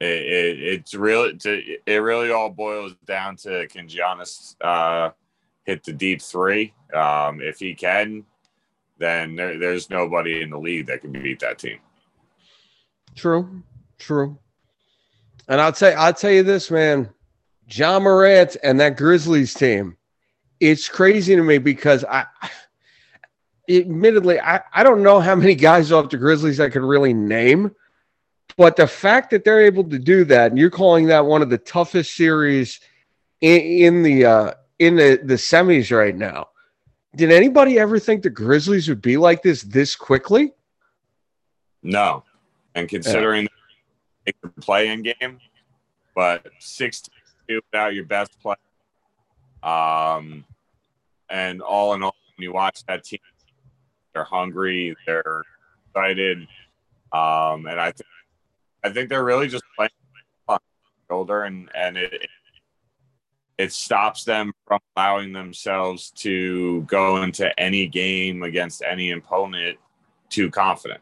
it, 0.00 0.06
it, 0.06 0.62
it's 0.62 0.94
really 0.94 1.38
it 1.86 2.02
really 2.02 2.30
all 2.30 2.50
boils 2.50 2.94
down 3.06 3.36
to 3.36 3.66
can 3.68 3.88
Giannis 3.88 4.56
uh, 4.60 5.10
hit 5.68 5.84
the 5.84 5.92
deep 5.92 6.22
three? 6.22 6.72
Um, 6.94 7.42
if 7.42 7.58
he 7.58 7.74
can, 7.74 8.24
then 8.96 9.36
there, 9.36 9.58
there's 9.58 9.90
nobody 9.90 10.40
in 10.40 10.48
the 10.48 10.58
league 10.58 10.86
that 10.86 11.02
can 11.02 11.12
beat 11.12 11.40
that 11.40 11.58
team. 11.58 11.78
True, 13.14 13.62
true. 13.98 14.38
And 15.46 15.60
I'll 15.60 15.72
tell 15.72 15.94
I'll 15.98 16.14
tell 16.14 16.30
you 16.30 16.42
this, 16.42 16.70
man. 16.70 17.10
Ja 17.70 18.00
Morant 18.00 18.56
and 18.62 18.80
that 18.80 18.96
Grizzlies 18.96 19.52
team, 19.52 19.98
it's 20.58 20.88
crazy 20.88 21.36
to 21.36 21.42
me 21.42 21.58
because 21.58 22.02
I 22.04 22.24
admittedly 23.68 24.40
I, 24.40 24.62
I 24.72 24.82
don't 24.82 25.02
know 25.02 25.20
how 25.20 25.34
many 25.34 25.54
guys 25.54 25.92
off 25.92 26.08
the 26.08 26.16
Grizzlies 26.16 26.60
I 26.60 26.70
could 26.70 26.82
really 26.82 27.12
name. 27.12 27.74
But 28.56 28.76
the 28.76 28.86
fact 28.86 29.30
that 29.30 29.44
they're 29.44 29.60
able 29.60 29.84
to 29.84 29.98
do 29.98 30.24
that, 30.24 30.50
and 30.50 30.58
you're 30.58 30.70
calling 30.70 31.06
that 31.06 31.26
one 31.26 31.42
of 31.42 31.50
the 31.50 31.58
toughest 31.58 32.16
series 32.16 32.80
in, 33.42 33.60
in 33.60 34.02
the 34.02 34.24
uh, 34.24 34.52
in 34.78 34.96
the, 34.96 35.20
the 35.22 35.34
semis 35.34 35.96
right 35.96 36.16
now. 36.16 36.48
Did 37.16 37.32
anybody 37.32 37.78
ever 37.78 37.98
think 37.98 38.22
the 38.22 38.30
Grizzlies 38.30 38.88
would 38.88 39.02
be 39.02 39.16
like 39.16 39.42
this 39.42 39.62
this 39.62 39.96
quickly? 39.96 40.52
No. 41.82 42.24
And 42.74 42.88
considering 42.88 43.44
yeah 43.44 43.48
the 44.42 44.48
play-in 44.60 45.02
game, 45.02 45.38
but 46.14 46.46
16 46.58 47.12
without 47.48 47.94
your 47.94 48.04
best 48.04 48.38
player. 48.40 48.56
Um, 49.62 50.44
and 51.30 51.60
all 51.60 51.94
in 51.94 52.02
all, 52.02 52.14
when 52.36 52.44
you 52.44 52.52
watch 52.52 52.84
that 52.86 53.04
team, 53.04 53.20
they're 54.12 54.24
hungry, 54.24 54.96
they're 55.06 55.42
excited, 55.86 56.46
um, 57.12 57.66
and 57.66 57.80
I, 57.80 57.90
th- 57.90 58.06
I 58.84 58.90
think 58.90 59.08
they're 59.08 59.24
really 59.24 59.48
just 59.48 59.64
playing 59.76 59.90
on 60.46 60.58
shoulder, 61.10 61.44
and 61.44 61.68
and 61.74 61.96
it 61.96 62.12
it 62.12 62.30
stops 63.72 64.24
them 64.24 64.52
from 64.66 64.78
allowing 64.96 65.32
themselves 65.32 66.10
to 66.12 66.82
go 66.82 67.22
into 67.22 67.58
any 67.58 67.86
game 67.86 68.42
against 68.44 68.82
any 68.82 69.10
opponent 69.10 69.78
too 70.30 70.50
confident. 70.50 71.00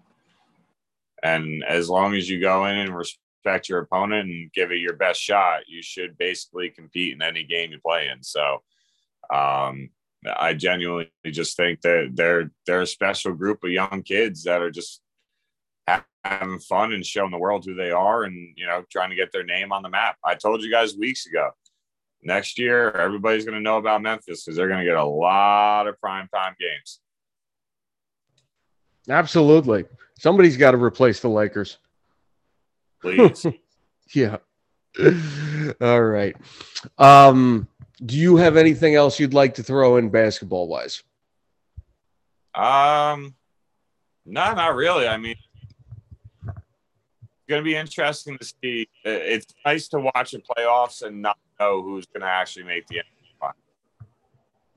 And 1.23 1.63
as 1.65 1.91
long 1.91 2.15
as 2.15 2.31
you 2.31 2.41
go 2.41 2.65
in 2.67 2.79
and 2.79 2.97
respect 2.97 3.69
your 3.69 3.81
opponent 3.81 4.29
and 4.29 4.53
give 4.53 4.73
it 4.73 4.79
your 4.79 4.95
best 4.95 5.21
shot, 5.21 5.63
you 5.67 5.83
should 5.83 6.17
basically 6.17 6.71
compete 6.71 7.15
in 7.15 7.23
any 7.23 7.45
game 7.45 7.73
you 7.73 7.79
play 7.85 8.09
in. 8.09 8.23
So 8.23 8.63
um, 9.33 9.91
I 10.35 10.55
genuinely 10.55 11.11
just 11.27 11.57
think 11.57 11.83
that 11.83 12.13
they're 12.15 12.51
they're 12.67 12.83
a 12.83 12.87
special 12.87 13.33
group 13.33 13.63
of 13.65 13.71
young 13.71 14.03
kids 14.03 14.45
that 14.45 14.63
are 14.63 14.71
just 14.71 15.01
having 16.25 16.59
fun 16.59 16.93
and 16.93 17.07
showing 17.07 17.31
the 17.31 17.39
world 17.39 17.65
who 17.65 17.75
they 17.75 17.91
are 17.91 18.25
and 18.25 18.55
you 18.57 18.67
know 18.67 18.83
trying 18.91 19.11
to 19.11 19.17
get 19.17 19.31
their 19.33 19.45
name 19.45 19.73
on 19.73 19.83
the 19.83 19.89
map. 19.89 20.17
I 20.25 20.35
told 20.35 20.63
you 20.63 20.71
guys 20.71 20.97
weeks 20.97 21.27
ago. 21.27 21.51
Next 22.23 22.59
year, 22.59 22.91
everybody's 22.91 23.45
going 23.45 23.55
to 23.55 23.63
know 23.63 23.77
about 23.77 24.03
Memphis 24.03 24.45
because 24.45 24.57
they're 24.57 24.69
going 24.69 24.81
to 24.81 24.85
get 24.85 24.97
a 24.97 25.05
lot 25.05 25.87
of 25.87 26.01
prime 26.01 26.29
time 26.35 26.55
games. 26.59 27.01
Absolutely. 29.09 29.85
Somebody's 30.19 30.57
got 30.57 30.73
to 30.73 30.79
replace 30.79 31.21
the 31.21 31.29
Lakers. 31.29 31.79
Please. 33.01 33.47
yeah. 34.15 34.39
All 35.81 36.03
right. 36.03 36.37
Um, 36.99 37.69
do 38.05 38.17
you 38.17 38.37
have 38.37 38.57
anything 38.57 38.95
else 38.95 39.21
you'd 39.21 39.35
like 39.35 39.55
to 39.55 39.63
throw 39.63 39.97
in 39.97 40.09
basketball 40.09 40.69
wise? 40.69 41.03
Um, 42.55 43.35
no, 44.25 44.55
not 44.55 44.75
really. 44.75 45.07
I 45.07 45.19
mean, 45.19 45.37
it's 46.47 46.55
going 47.49 47.61
to 47.61 47.65
be 47.65 47.77
interesting 47.77 48.39
to 48.39 48.45
see. 48.45 48.89
It's 49.05 49.47
nice 49.65 49.89
to 49.89 50.01
watch 50.01 50.33
the 50.33 50.41
playoffs 50.41 51.03
and 51.03 51.23
not 51.23 51.39
know 51.61 51.83
who's 51.83 52.07
going 52.07 52.23
to 52.23 52.29
actually 52.29 52.65
make 52.65 52.87
the 52.87 52.99
end. 52.99 53.07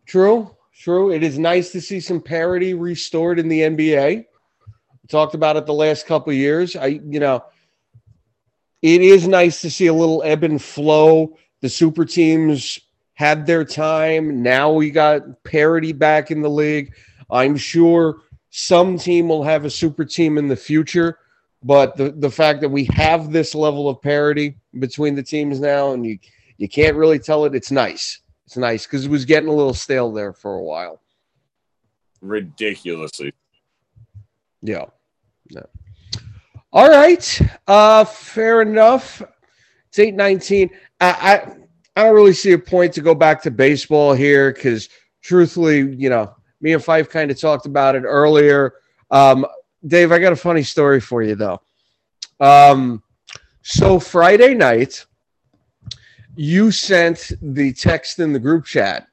True, 0.05 0.55
true. 0.73 1.11
It 1.11 1.21
is 1.21 1.37
nice 1.37 1.71
to 1.73 1.81
see 1.81 1.99
some 1.99 2.19
parity 2.19 2.73
restored 2.73 3.37
in 3.37 3.47
the 3.47 3.61
NBA 3.61 4.25
talked 5.09 5.33
about 5.33 5.57
it 5.57 5.65
the 5.65 5.73
last 5.73 6.05
couple 6.05 6.31
years. 6.31 6.75
I, 6.75 6.87
you 6.87 7.19
know, 7.19 7.43
it 8.81 9.01
is 9.01 9.27
nice 9.27 9.61
to 9.61 9.71
see 9.71 9.87
a 9.87 9.93
little 9.93 10.23
ebb 10.23 10.43
and 10.43 10.61
flow. 10.61 11.37
The 11.61 11.69
super 11.69 12.05
teams 12.05 12.79
had 13.13 13.45
their 13.45 13.65
time. 13.65 14.41
Now 14.41 14.71
we 14.71 14.91
got 14.91 15.43
parity 15.43 15.91
back 15.91 16.31
in 16.31 16.41
the 16.41 16.49
league. 16.49 16.93
I'm 17.29 17.57
sure 17.57 18.21
some 18.49 18.97
team 18.97 19.27
will 19.27 19.43
have 19.43 19.65
a 19.65 19.69
super 19.69 20.05
team 20.05 20.37
in 20.37 20.47
the 20.47 20.55
future, 20.55 21.19
but 21.63 21.97
the, 21.97 22.11
the 22.11 22.31
fact 22.31 22.61
that 22.61 22.69
we 22.69 22.85
have 22.93 23.31
this 23.31 23.53
level 23.53 23.89
of 23.89 24.01
parity 24.01 24.55
between 24.79 25.15
the 25.15 25.23
teams 25.23 25.59
now 25.59 25.91
and 25.91 26.05
you 26.05 26.17
You 26.59 26.67
can't 26.67 26.97
really 26.97 27.19
tell 27.19 27.45
it. 27.45 27.55
It's 27.55 27.71
nice. 27.71 28.19
It's 28.45 28.57
nice 28.57 28.85
because 28.85 29.05
it 29.05 29.11
was 29.11 29.23
getting 29.23 29.47
a 29.47 29.53
little 29.53 29.73
stale 29.73 30.11
there 30.11 30.33
for 30.33 30.55
a 30.55 30.61
while. 30.61 31.01
Ridiculously. 32.21 33.33
Yeah. 34.61 34.85
No. 35.51 35.65
All 36.73 36.89
right. 36.89 37.41
Uh 37.65 38.03
fair 38.03 38.61
enough. 38.61 39.21
It's 39.87 39.99
819. 39.99 40.69
I 40.99 41.07
I, 41.09 41.55
I 41.95 42.03
don't 42.03 42.13
really 42.13 42.33
see 42.33 42.51
a 42.51 42.59
point 42.59 42.93
to 42.95 43.01
go 43.01 43.15
back 43.15 43.41
to 43.43 43.51
baseball 43.51 44.13
here 44.13 44.51
because 44.51 44.89
truthfully, 45.21 45.95
you 45.95 46.09
know, 46.09 46.35
me 46.59 46.73
and 46.73 46.83
Fife 46.83 47.09
kind 47.09 47.31
of 47.31 47.39
talked 47.39 47.67
about 47.67 47.95
it 47.95 48.03
earlier. 48.03 48.73
Um, 49.11 49.45
Dave, 49.87 50.11
I 50.11 50.19
got 50.19 50.33
a 50.33 50.35
funny 50.35 50.63
story 50.63 50.99
for 50.99 51.23
you 51.23 51.35
though. 51.35 51.61
Um, 52.41 53.01
so 53.61 53.97
Friday 53.97 54.55
night, 54.55 55.05
you 56.35 56.71
sent 56.71 57.31
the 57.41 57.73
text 57.73 58.19
in 58.19 58.33
the 58.33 58.39
group 58.39 58.65
chat 58.65 59.07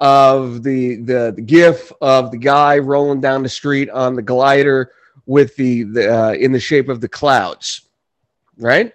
of 0.00 0.62
the, 0.62 0.96
the 0.96 1.32
the 1.34 1.42
gif 1.42 1.92
of 2.00 2.30
the 2.30 2.36
guy 2.38 2.78
rolling 2.78 3.20
down 3.20 3.42
the 3.42 3.48
street 3.48 3.90
on 3.90 4.14
the 4.14 4.22
glider 4.22 4.92
with 5.26 5.54
the, 5.56 5.82
the 5.84 6.14
uh, 6.14 6.32
in 6.32 6.52
the 6.52 6.60
shape 6.60 6.88
of 6.88 7.00
the 7.00 7.08
clouds, 7.08 7.82
right? 8.58 8.92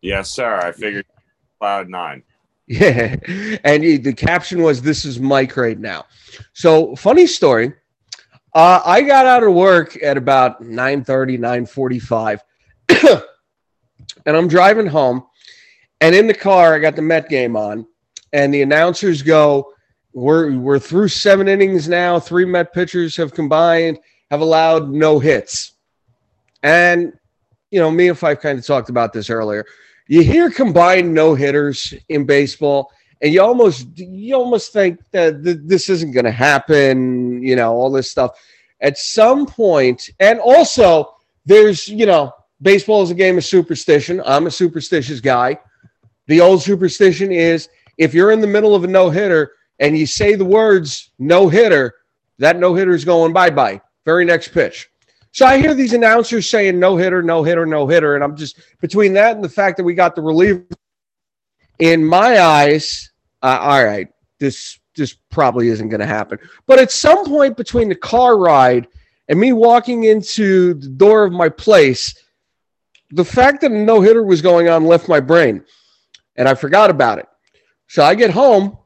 Yes, 0.00 0.30
sir. 0.30 0.58
I 0.58 0.72
figured 0.72 1.06
cloud 1.60 1.88
nine. 1.88 2.22
Yeah, 2.66 3.16
and 3.64 3.82
he- 3.84 3.98
the 3.98 4.12
caption 4.14 4.62
was, 4.62 4.80
"This 4.82 5.04
is 5.04 5.20
Mike 5.20 5.56
right 5.56 5.78
now." 5.78 6.06
So 6.54 6.96
funny 6.96 7.26
story. 7.26 7.72
Uh, 8.54 8.80
I 8.84 9.02
got 9.02 9.24
out 9.26 9.42
of 9.42 9.54
work 9.54 10.02
at 10.02 10.16
about 10.16 10.62
9:30, 10.62 11.38
9:45, 11.38 12.40
and 14.26 14.36
I'm 14.36 14.48
driving 14.48 14.86
home. 14.86 15.24
And 16.02 16.16
in 16.16 16.26
the 16.26 16.34
car, 16.34 16.74
I 16.74 16.80
got 16.80 16.96
the 16.96 17.02
Met 17.02 17.28
game 17.28 17.56
on, 17.56 17.86
and 18.32 18.52
the 18.52 18.62
announcers 18.62 19.22
go, 19.22 19.72
"We're 20.12 20.50
we're 20.58 20.80
through 20.80 21.08
seven 21.08 21.46
innings 21.46 21.88
now. 21.88 22.18
Three 22.18 22.44
Met 22.44 22.72
pitchers 22.72 23.16
have 23.18 23.32
combined, 23.32 24.00
have 24.28 24.40
allowed 24.40 24.90
no 24.90 25.20
hits." 25.20 25.74
And 26.64 27.12
you 27.70 27.78
know, 27.78 27.88
me 27.88 28.08
and 28.08 28.18
Fife 28.18 28.40
kind 28.40 28.58
of 28.58 28.66
talked 28.66 28.88
about 28.88 29.12
this 29.12 29.30
earlier. 29.30 29.64
You 30.08 30.24
hear 30.24 30.50
combined 30.50 31.14
no 31.14 31.36
hitters 31.36 31.94
in 32.08 32.26
baseball, 32.26 32.90
and 33.20 33.32
you 33.32 33.40
almost 33.40 33.86
you 33.96 34.34
almost 34.34 34.72
think 34.72 34.98
that 35.12 35.44
th- 35.44 35.58
this 35.62 35.88
isn't 35.88 36.10
going 36.10 36.24
to 36.24 36.32
happen. 36.32 37.40
You 37.44 37.54
know, 37.54 37.74
all 37.74 37.92
this 37.92 38.10
stuff. 38.10 38.36
At 38.80 38.98
some 38.98 39.46
point, 39.46 40.10
and 40.18 40.40
also 40.40 41.14
there's 41.46 41.86
you 41.86 42.06
know, 42.06 42.32
baseball 42.60 43.04
is 43.04 43.12
a 43.12 43.14
game 43.14 43.38
of 43.38 43.44
superstition. 43.44 44.20
I'm 44.26 44.48
a 44.48 44.50
superstitious 44.50 45.20
guy. 45.20 45.60
The 46.26 46.40
old 46.40 46.62
superstition 46.62 47.32
is 47.32 47.68
if 47.98 48.14
you're 48.14 48.32
in 48.32 48.40
the 48.40 48.46
middle 48.46 48.74
of 48.74 48.84
a 48.84 48.86
no 48.86 49.10
hitter 49.10 49.52
and 49.78 49.96
you 49.96 50.06
say 50.06 50.34
the 50.34 50.44
words 50.44 51.10
no 51.18 51.48
hitter, 51.48 51.94
that 52.38 52.58
no 52.58 52.74
hitter 52.74 52.94
is 52.94 53.04
going 53.04 53.32
bye 53.32 53.50
bye. 53.50 53.80
Very 54.04 54.24
next 54.24 54.48
pitch. 54.48 54.88
So 55.32 55.46
I 55.46 55.58
hear 55.58 55.74
these 55.74 55.94
announcers 55.94 56.48
saying 56.48 56.78
no 56.78 56.96
hitter, 56.96 57.22
no 57.22 57.42
hitter, 57.42 57.64
no 57.64 57.86
hitter, 57.86 58.14
and 58.14 58.22
I'm 58.22 58.36
just 58.36 58.60
between 58.80 59.14
that 59.14 59.34
and 59.34 59.44
the 59.44 59.48
fact 59.48 59.78
that 59.78 59.84
we 59.84 59.94
got 59.94 60.14
the 60.14 60.22
reliever. 60.22 60.66
In 61.78 62.04
my 62.04 62.40
eyes, 62.40 63.10
uh, 63.42 63.58
all 63.60 63.84
right, 63.84 64.08
this 64.38 64.78
this 64.94 65.16
probably 65.30 65.68
isn't 65.68 65.88
going 65.88 66.00
to 66.00 66.06
happen. 66.06 66.38
But 66.66 66.78
at 66.78 66.92
some 66.92 67.24
point 67.24 67.56
between 67.56 67.88
the 67.88 67.94
car 67.94 68.36
ride 68.36 68.88
and 69.28 69.40
me 69.40 69.52
walking 69.52 70.04
into 70.04 70.74
the 70.74 70.88
door 70.88 71.24
of 71.24 71.32
my 71.32 71.48
place, 71.48 72.14
the 73.10 73.24
fact 73.24 73.62
that 73.62 73.72
a 73.72 73.74
no 73.74 74.00
hitter 74.02 74.22
was 74.22 74.42
going 74.42 74.68
on 74.68 74.84
left 74.84 75.08
my 75.08 75.20
brain, 75.20 75.64
and 76.36 76.48
I 76.48 76.54
forgot 76.54 76.90
about 76.90 77.18
it. 77.18 77.26
So 77.88 78.04
I 78.04 78.14
get 78.14 78.30
home 78.30 78.78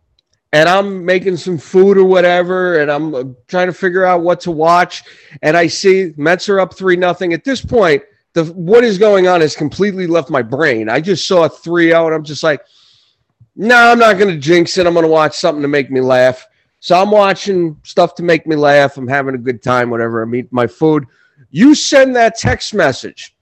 and 0.52 0.68
I'm 0.68 1.05
making 1.05 1.36
some 1.36 1.59
food 1.59 1.98
or 1.98 2.05
whatever, 2.05 2.81
and 2.81 2.90
I'm 2.90 3.14
uh, 3.14 3.24
trying 3.47 3.66
to 3.66 3.73
figure 3.73 4.05
out 4.05 4.23
what 4.23 4.40
to 4.40 4.51
watch. 4.51 5.02
And 5.43 5.56
I 5.56 5.66
see 5.66 6.12
Mets 6.16 6.48
are 6.48 6.60
up 6.60 6.74
three 6.74 6.97
nothing. 6.97 7.32
At 7.32 7.44
this 7.44 7.64
point, 7.64 8.02
the 8.32 8.44
what 8.47 8.85
is 8.85 8.98
going 8.98 9.28
on 9.28 9.40
has 9.40 9.55
completely 9.56 10.06
left 10.06 10.31
my 10.31 10.43
brain. 10.43 10.89
I 10.89 11.01
just 11.01 11.27
saw 11.27 11.48
3-0, 11.48 12.06
and 12.06 12.14
I'm 12.14 12.24
just 12.24 12.43
like, 12.43 12.62
no, 13.55 13.77
I'm 13.77 13.98
not 13.98 14.18
going 14.18 14.35
to 14.35 14.40
jinx 14.40 14.77
it. 14.78 14.86
I'm 14.86 14.93
going 14.94 15.05
to 15.05 15.10
watch 15.10 15.36
something 15.36 15.62
to 15.62 15.68
make 15.68 15.90
me 15.90 16.01
laugh. 16.01 16.47
So 16.81 17.01
I'm 17.01 17.10
watching 17.10 17.78
stuff 17.82 18.14
to 18.16 18.23
make 18.23 18.47
me 18.47 18.56
laugh. 18.56 18.97
I'm 18.97 19.09
having 19.09 19.35
a 19.35 19.39
good 19.39 19.62
time, 19.62 19.90
whatever. 19.90 20.23
I'm 20.23 20.35
eating 20.35 20.48
my 20.52 20.66
food. 20.66 21.06
You 21.51 21.74
send 21.74 22.16
that 22.16 22.39
text 22.39 22.74
message. 22.74 23.36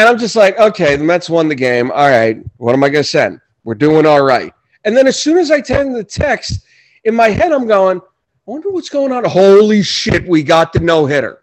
And 0.00 0.08
I'm 0.08 0.16
just 0.16 0.34
like, 0.34 0.58
okay, 0.58 0.96
the 0.96 1.04
Mets 1.04 1.28
won 1.28 1.46
the 1.48 1.54
game. 1.54 1.90
All 1.90 2.08
right. 2.08 2.38
What 2.56 2.72
am 2.72 2.82
I 2.82 2.88
going 2.88 3.02
to 3.04 3.08
send? 3.08 3.38
We're 3.64 3.74
doing 3.74 4.06
all 4.06 4.22
right. 4.22 4.50
And 4.86 4.96
then 4.96 5.06
as 5.06 5.20
soon 5.20 5.36
as 5.36 5.50
I 5.50 5.60
send 5.60 5.94
the 5.94 6.02
text, 6.02 6.64
in 7.04 7.14
my 7.14 7.28
head, 7.28 7.52
I'm 7.52 7.66
going, 7.66 7.98
I 8.00 8.02
wonder 8.46 8.70
what's 8.70 8.88
going 8.88 9.12
on. 9.12 9.26
Holy 9.26 9.82
shit, 9.82 10.26
we 10.26 10.42
got 10.42 10.72
the 10.72 10.80
no 10.80 11.04
hitter. 11.04 11.42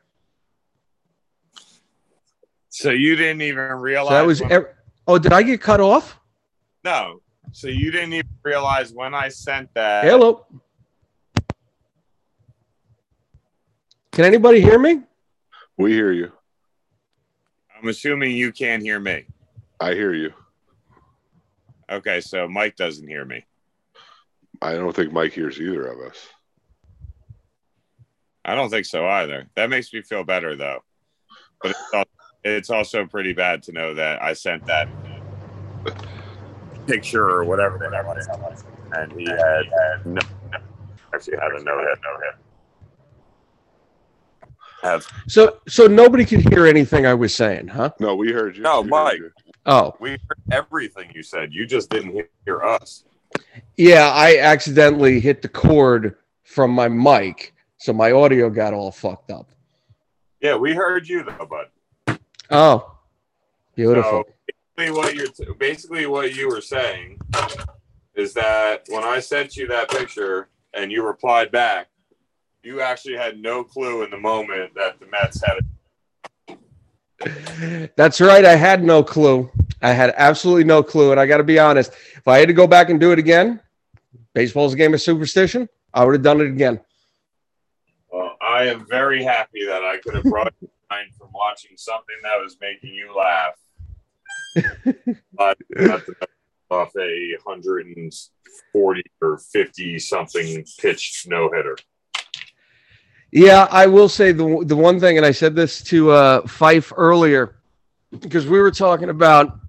So 2.69 2.89
you 2.89 3.15
didn't 3.15 3.43
even 3.43 3.73
realize 3.73 4.09
So 4.09 4.13
that 4.15 4.25
was, 4.25 4.41
when- 4.41 4.51
ev- 4.51 4.67
oh, 5.07 5.19
did 5.19 5.33
I 5.33 5.43
get 5.43 5.61
cut 5.61 5.79
off? 5.79 6.19
no. 6.83 7.21
So 7.51 7.67
you 7.67 7.91
didn't 7.91 8.13
even 8.13 8.27
realize 8.43 8.91
when 8.91 9.13
I 9.13 9.29
sent 9.29 9.71
that. 9.75 10.03
Hello. 10.03 10.47
Can 14.11 14.25
anybody 14.25 14.61
hear 14.61 14.79
me? 14.79 15.01
We 15.77 15.93
hear 15.93 16.11
you. 16.11 16.31
I'm 17.77 17.87
assuming 17.89 18.31
you 18.31 18.51
can't 18.51 18.81
hear 18.81 18.99
me. 18.99 19.25
I 19.79 19.93
hear 19.93 20.13
you. 20.13 20.33
Okay, 21.89 22.21
so 22.21 22.47
Mike 22.47 22.75
doesn't 22.75 23.07
hear 23.07 23.23
me. 23.23 23.45
I 24.61 24.73
don't 24.73 24.95
think 24.95 25.13
Mike 25.13 25.33
hears 25.33 25.59
either 25.59 25.85
of 25.85 25.99
us. 25.99 26.27
I 28.43 28.55
don't 28.55 28.69
think 28.69 28.85
so 28.85 29.05
either. 29.05 29.47
That 29.55 29.69
makes 29.69 29.93
me 29.93 30.01
feel 30.01 30.23
better 30.23 30.55
though. 30.55 30.79
But 31.61 31.71
it's 31.71 31.93
also, 31.93 32.09
it's 32.43 32.69
also 32.69 33.05
pretty 33.05 33.33
bad 33.33 33.61
to 33.63 33.71
know 33.71 33.93
that 33.93 34.23
I 34.23 34.33
sent 34.33 34.65
that 34.65 34.87
picture 36.87 37.29
or 37.29 37.43
whatever 37.43 37.77
heck 37.77 37.93
it 37.93 38.41
was, 38.41 38.63
and 38.93 39.11
he 39.11 39.25
had 39.25 40.05
no 40.05 40.21
actually 41.13 41.37
had 41.37 41.51
a 41.51 41.63
no 41.63 41.77
hit, 41.79 41.99
no 42.03 42.19
hit. 42.23 42.35
Have 44.87 45.05
So, 45.27 45.57
so 45.67 45.85
nobody 45.87 46.25
could 46.25 46.47
hear 46.49 46.65
anything 46.65 47.05
I 47.05 47.13
was 47.13 47.35
saying, 47.35 47.67
huh? 47.67 47.91
No, 47.99 48.15
we 48.15 48.31
heard 48.31 48.55
you. 48.55 48.63
No, 48.63 48.81
We 48.81 48.89
Mike. 48.89 49.17
you. 49.17 49.31
Oh, 49.65 49.93
we 49.99 50.11
heard 50.11 50.41
everything 50.51 51.11
you 51.13 51.23
said. 51.23 51.53
You 51.53 51.65
just 51.65 51.89
didn't 51.89 52.11
hear, 52.11 52.29
hear 52.45 52.61
us. 52.63 53.03
yeah. 53.75 54.09
I 54.13 54.37
accidentally 54.37 55.19
hit 55.19 55.41
the 55.41 55.49
cord 55.49 56.15
from 56.43 56.71
my 56.71 56.87
mic, 56.87 57.53
so 57.77 57.91
my 57.91 58.11
audio 58.13 58.49
got 58.49 58.73
all 58.73 58.91
fucked 58.91 59.29
up. 59.29 59.49
Yeah, 60.39 60.55
we 60.55 60.73
heard 60.73 61.07
you 61.07 61.23
though, 61.23 61.45
bud. 61.45 62.19
Oh, 62.49 62.95
beautiful. 63.75 64.23
So 64.25 64.33
basically 64.77 64.91
what 64.97 65.15
you're 65.15 65.55
basically 65.55 66.05
what 66.05 66.33
you 66.33 66.47
were 66.47 66.61
saying 66.61 67.19
is 68.15 68.33
that 68.33 68.85
when 68.87 69.03
I 69.03 69.19
sent 69.19 69.57
you 69.57 69.67
that 69.67 69.89
picture 69.89 70.47
and 70.73 70.91
you 70.91 71.05
replied 71.05 71.51
back, 71.51 71.87
you 72.67 72.81
actually 72.81 73.15
had 73.15 73.39
no 73.39 73.63
clue 73.63 74.03
in 74.03 74.11
the 74.11 74.17
moment 74.17 74.75
that 74.75 74.99
the 74.99 75.05
Mets 75.07 75.41
had 75.41 75.59
it. 76.49 77.91
That's 77.95 78.19
right. 78.19 78.43
I 78.43 78.55
had 78.55 78.83
no 78.83 79.01
clue. 79.03 79.49
I 79.81 79.93
had 79.93 80.13
absolutely 80.17 80.65
no 80.65 80.83
clue. 80.83 81.11
And 81.11 81.19
I 81.19 81.25
got 81.25 81.37
to 81.37 81.45
be 81.45 81.59
honest, 81.59 81.93
if 82.15 82.27
I 82.27 82.39
had 82.39 82.49
to 82.49 82.53
go 82.53 82.67
back 82.67 82.89
and 82.89 82.99
do 82.99 83.13
it 83.13 83.19
again, 83.19 83.61
baseball's 84.33 84.73
a 84.73 84.75
game 84.75 84.93
of 84.93 85.01
superstition. 85.01 85.69
I 85.93 86.03
would 86.03 86.13
have 86.13 86.23
done 86.23 86.41
it 86.41 86.47
again. 86.47 86.81
Well, 88.11 88.35
I 88.41 88.65
am 88.65 88.85
very 88.85 89.23
happy 89.23 89.65
that 89.65 89.85
I 89.85 89.97
could 89.99 90.15
have 90.15 90.25
brought 90.25 90.53
you 90.59 90.69
mind 90.89 91.11
from 91.17 91.29
watching 91.33 91.77
something 91.77 92.15
that 92.23 92.35
was 92.43 92.57
making 92.59 92.93
you 92.93 93.15
laugh. 93.15 93.53
but 95.33 95.57
not 95.71 96.05
the 96.05 96.15
Mets 96.19 96.31
off 96.69 96.91
a 96.99 97.37
hundred 97.45 97.87
and 97.87 98.11
forty 98.73 99.03
or 99.21 99.37
fifty 99.37 99.97
something 99.99 100.65
pitched 100.79 101.29
no 101.29 101.49
hitter. 101.49 101.77
Yeah, 103.37 103.67
I 103.69 103.85
will 103.85 104.09
say 104.09 104.31
the 104.31 104.63
the 104.65 104.75
one 104.75 104.99
thing, 104.99 105.17
and 105.17 105.25
I 105.25 105.29
said 105.29 105.53
this 105.53 105.83
to 105.83 106.09
uh, 106.09 106.47
Fife 106.47 106.91
earlier 106.97 107.53
because 108.19 108.47
we 108.47 108.59
were 108.59 108.71
talking 108.71 109.09
about 109.09 109.59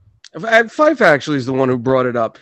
Fife. 0.70 1.02
Actually, 1.02 1.36
is 1.36 1.44
the 1.44 1.52
one 1.52 1.68
who 1.68 1.76
brought 1.76 2.06
it 2.06 2.16
up. 2.16 2.38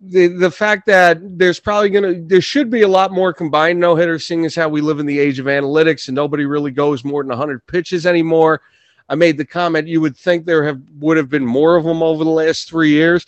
The 0.00 0.26
the 0.26 0.50
fact 0.50 0.86
that 0.86 1.38
there's 1.38 1.60
probably 1.60 1.90
gonna 1.90 2.14
there 2.20 2.40
should 2.40 2.70
be 2.70 2.82
a 2.82 2.88
lot 2.88 3.12
more 3.12 3.32
combined 3.32 3.78
no 3.78 3.94
hitters, 3.94 4.26
seeing 4.26 4.44
as 4.44 4.56
how 4.56 4.68
we 4.68 4.80
live 4.80 4.98
in 4.98 5.06
the 5.06 5.16
age 5.16 5.38
of 5.38 5.46
analytics 5.46 6.08
and 6.08 6.16
nobody 6.16 6.44
really 6.44 6.72
goes 6.72 7.04
more 7.04 7.22
than 7.22 7.28
100 7.28 7.64
pitches 7.68 8.04
anymore. 8.04 8.60
I 9.08 9.14
made 9.14 9.38
the 9.38 9.46
comment 9.46 9.86
you 9.86 10.00
would 10.00 10.16
think 10.16 10.44
there 10.44 10.64
have 10.64 10.80
would 10.98 11.18
have 11.18 11.30
been 11.30 11.46
more 11.46 11.76
of 11.76 11.84
them 11.84 12.02
over 12.02 12.24
the 12.24 12.30
last 12.30 12.68
three 12.68 12.90
years. 12.90 13.24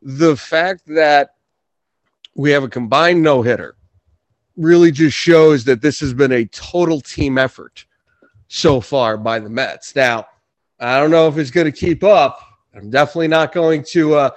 The 0.00 0.38
fact 0.38 0.86
that 0.86 1.34
we 2.34 2.52
have 2.52 2.62
a 2.62 2.68
combined 2.70 3.22
no 3.22 3.42
hitter 3.42 3.76
really 4.58 4.90
just 4.90 5.16
shows 5.16 5.64
that 5.64 5.80
this 5.80 6.00
has 6.00 6.12
been 6.12 6.32
a 6.32 6.44
total 6.46 7.00
team 7.00 7.38
effort 7.38 7.86
so 8.48 8.80
far 8.80 9.16
by 9.16 9.38
the 9.38 9.48
Mets. 9.48 9.94
Now, 9.94 10.26
I 10.80 10.98
don't 10.98 11.10
know 11.10 11.28
if 11.28 11.38
it's 11.38 11.50
going 11.50 11.70
to 11.70 11.72
keep 11.72 12.04
up. 12.04 12.40
I'm 12.74 12.90
definitely 12.90 13.28
not 13.28 13.52
going 13.52 13.84
to 13.90 14.14
uh, 14.14 14.30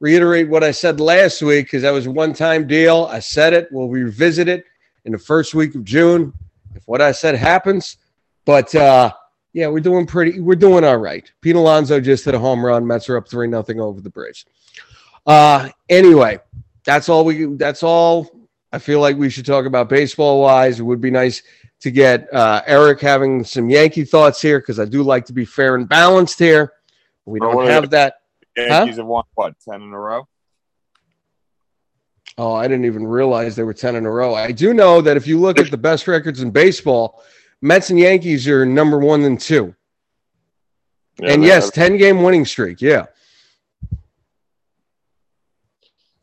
reiterate 0.00 0.48
what 0.48 0.62
I 0.62 0.70
said 0.70 1.00
last 1.00 1.42
week 1.42 1.66
because 1.66 1.82
that 1.82 1.90
was 1.90 2.06
a 2.06 2.10
one 2.10 2.32
time 2.32 2.66
deal. 2.66 3.08
I 3.10 3.20
said 3.20 3.52
it. 3.52 3.68
We'll 3.70 3.88
revisit 3.88 4.48
it 4.48 4.64
in 5.04 5.12
the 5.12 5.18
first 5.18 5.54
week 5.54 5.74
of 5.74 5.84
June 5.84 6.32
if 6.74 6.86
what 6.86 7.00
I 7.00 7.12
said 7.12 7.34
happens. 7.34 7.96
But 8.44 8.74
uh, 8.74 9.12
yeah, 9.52 9.68
we're 9.68 9.80
doing 9.80 10.06
pretty. 10.06 10.40
We're 10.40 10.54
doing 10.54 10.84
all 10.84 10.98
right. 10.98 11.30
Pete 11.40 11.56
Alonso 11.56 12.00
just 12.00 12.24
hit 12.24 12.34
a 12.34 12.38
home 12.38 12.64
run. 12.64 12.86
Mets 12.86 13.08
are 13.08 13.16
up 13.16 13.28
three 13.28 13.48
nothing 13.48 13.80
over 13.80 14.00
the 14.00 14.10
Braves. 14.10 14.44
Uh, 15.26 15.68
anyway, 15.88 16.38
that's 16.84 17.08
all 17.08 17.24
we. 17.24 17.46
That's 17.56 17.82
all. 17.82 18.37
I 18.72 18.78
feel 18.78 19.00
like 19.00 19.16
we 19.16 19.30
should 19.30 19.46
talk 19.46 19.64
about 19.66 19.88
baseball 19.88 20.40
wise. 20.42 20.78
It 20.78 20.82
would 20.82 21.00
be 21.00 21.10
nice 21.10 21.42
to 21.80 21.90
get 21.90 22.32
uh, 22.34 22.62
Eric 22.66 23.00
having 23.00 23.44
some 23.44 23.70
Yankee 23.70 24.04
thoughts 24.04 24.42
here 24.42 24.58
because 24.60 24.78
I 24.78 24.84
do 24.84 25.02
like 25.02 25.24
to 25.26 25.32
be 25.32 25.44
fair 25.44 25.74
and 25.76 25.88
balanced 25.88 26.38
here. 26.38 26.72
We 27.24 27.40
don't 27.40 27.66
have 27.66 27.90
that. 27.90 28.14
Yankees 28.56 28.96
have 28.96 29.06
won 29.06 29.24
what 29.34 29.54
ten 29.60 29.82
in 29.82 29.92
a 29.92 29.98
row. 29.98 30.26
Oh, 32.36 32.54
I 32.54 32.68
didn't 32.68 32.84
even 32.84 33.04
realize 33.06 33.56
they 33.56 33.64
were 33.64 33.74
10 33.74 33.96
in 33.96 34.06
a 34.06 34.10
row. 34.10 34.32
I 34.32 34.52
do 34.52 34.72
know 34.72 35.00
that 35.00 35.16
if 35.16 35.26
you 35.26 35.40
look 35.40 35.58
at 35.58 35.72
the 35.72 35.76
best 35.76 36.06
records 36.06 36.40
in 36.40 36.52
baseball, 36.52 37.20
Mets 37.62 37.90
and 37.90 37.98
Yankees 37.98 38.46
are 38.46 38.64
number 38.64 38.98
one 38.98 39.24
and 39.24 39.40
two. 39.40 39.74
Yeah, 41.20 41.32
and 41.32 41.42
yes, 41.42 41.64
have- 41.64 41.74
10 41.74 41.96
game 41.96 42.22
winning 42.22 42.44
streak. 42.44 42.80
Yeah. 42.80 43.06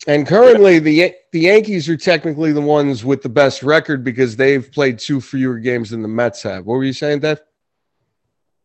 And 0.08 0.28
currently, 0.28 0.80
the 0.80 1.14
the 1.32 1.40
Yankees 1.40 1.90
are 1.90 1.98
technically 1.98 2.52
the 2.52 2.62
ones 2.62 3.04
with 3.04 3.24
the 3.24 3.30
best 3.30 3.64
record 3.64 4.04
because 4.04 4.36
they've 4.36 4.72
played 4.72 5.00
two 5.00 5.20
fewer 5.20 5.58
games 5.58 5.90
than 5.90 6.02
the 6.02 6.08
Mets 6.08 6.44
have. 6.44 6.66
What 6.66 6.76
were 6.76 6.84
you 6.84 6.94
saying, 6.94 7.20
Dave? 7.22 7.40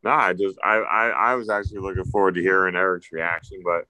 Nah, 0.03 0.17
I 0.17 0.33
just 0.35 0.59
I, 0.63 0.77
I 0.77 1.09
I 1.09 1.35
was 1.37 1.49
actually 1.49 1.81
looking 1.81 2.05
forward 2.05 2.35
to 2.35 2.43
hearing 2.43 2.77
Eric's 2.77 3.11
reaction, 3.13 3.63
but 3.65 3.85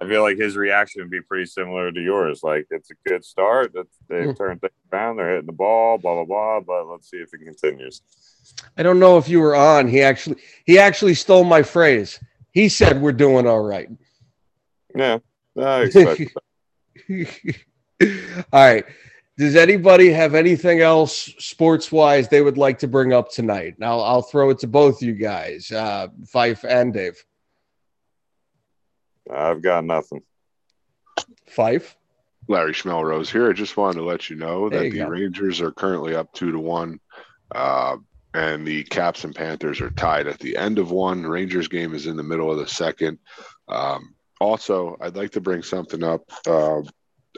I 0.00 0.08
feel 0.08 0.22
like 0.22 0.38
his 0.38 0.56
reaction 0.56 1.02
would 1.02 1.10
be 1.10 1.20
pretty 1.20 1.46
similar 1.46 1.92
to 1.92 2.00
yours. 2.00 2.40
Like 2.42 2.66
it's 2.70 2.90
a 2.90 3.08
good 3.08 3.24
start. 3.24 3.72
That 3.74 3.86
they've 4.08 4.28
Mm. 4.28 4.36
turned 4.38 4.60
things 4.62 4.72
around. 4.92 5.16
They're 5.16 5.30
hitting 5.30 5.46
the 5.46 5.52
ball. 5.52 5.98
Blah 5.98 6.24
blah 6.24 6.24
blah. 6.24 6.60
But 6.60 6.86
let's 6.90 7.10
see 7.10 7.18
if 7.18 7.32
it 7.34 7.44
continues. 7.44 8.00
I 8.78 8.82
don't 8.82 8.98
know 8.98 9.18
if 9.18 9.28
you 9.28 9.40
were 9.40 9.54
on. 9.54 9.88
He 9.88 10.00
actually 10.02 10.36
he 10.64 10.78
actually 10.78 11.14
stole 11.14 11.44
my 11.44 11.62
phrase. 11.62 12.18
He 12.52 12.68
said 12.70 13.00
we're 13.00 13.12
doing 13.12 13.46
all 13.46 13.60
right. 13.62 13.88
Yeah, 14.94 15.18
I 15.58 15.80
expect. 15.82 16.22
All 18.00 18.08
right. 18.52 18.84
Does 19.38 19.56
anybody 19.56 20.12
have 20.12 20.34
anything 20.34 20.80
else 20.80 21.32
sports 21.38 21.90
wise 21.90 22.28
they 22.28 22.42
would 22.42 22.58
like 22.58 22.78
to 22.80 22.88
bring 22.88 23.12
up 23.12 23.30
tonight? 23.30 23.76
Now 23.78 23.98
I'll 24.00 24.22
throw 24.22 24.50
it 24.50 24.58
to 24.60 24.66
both 24.66 25.02
you 25.02 25.14
guys, 25.14 25.72
uh, 25.72 26.08
Fife 26.26 26.64
and 26.64 26.92
Dave. 26.92 27.24
I've 29.32 29.62
got 29.62 29.84
nothing. 29.84 30.22
Fife. 31.46 31.96
Larry 32.48 32.72
Schmelrose 32.72 33.30
here. 33.30 33.48
I 33.48 33.52
just 33.52 33.76
wanted 33.76 33.98
to 33.98 34.04
let 34.04 34.28
you 34.28 34.36
know 34.36 34.68
that 34.68 34.84
you 34.84 34.90
the 34.90 34.98
go. 34.98 35.06
Rangers 35.06 35.60
are 35.60 35.70
currently 35.70 36.14
up 36.14 36.32
two 36.32 36.52
to 36.52 36.58
one, 36.58 37.00
uh, 37.54 37.96
and 38.34 38.66
the 38.66 38.84
Caps 38.84 39.24
and 39.24 39.34
Panthers 39.34 39.80
are 39.80 39.90
tied 39.90 40.26
at 40.26 40.38
the 40.40 40.56
end 40.56 40.78
of 40.78 40.90
one. 40.90 41.24
Rangers 41.24 41.68
game 41.68 41.94
is 41.94 42.06
in 42.06 42.16
the 42.16 42.22
middle 42.22 42.50
of 42.50 42.58
the 42.58 42.66
second. 42.66 43.18
Um, 43.68 44.14
also, 44.42 44.96
I'd 45.00 45.16
like 45.16 45.32
to 45.32 45.40
bring 45.40 45.62
something 45.62 46.02
up. 46.02 46.22
Uh, 46.46 46.82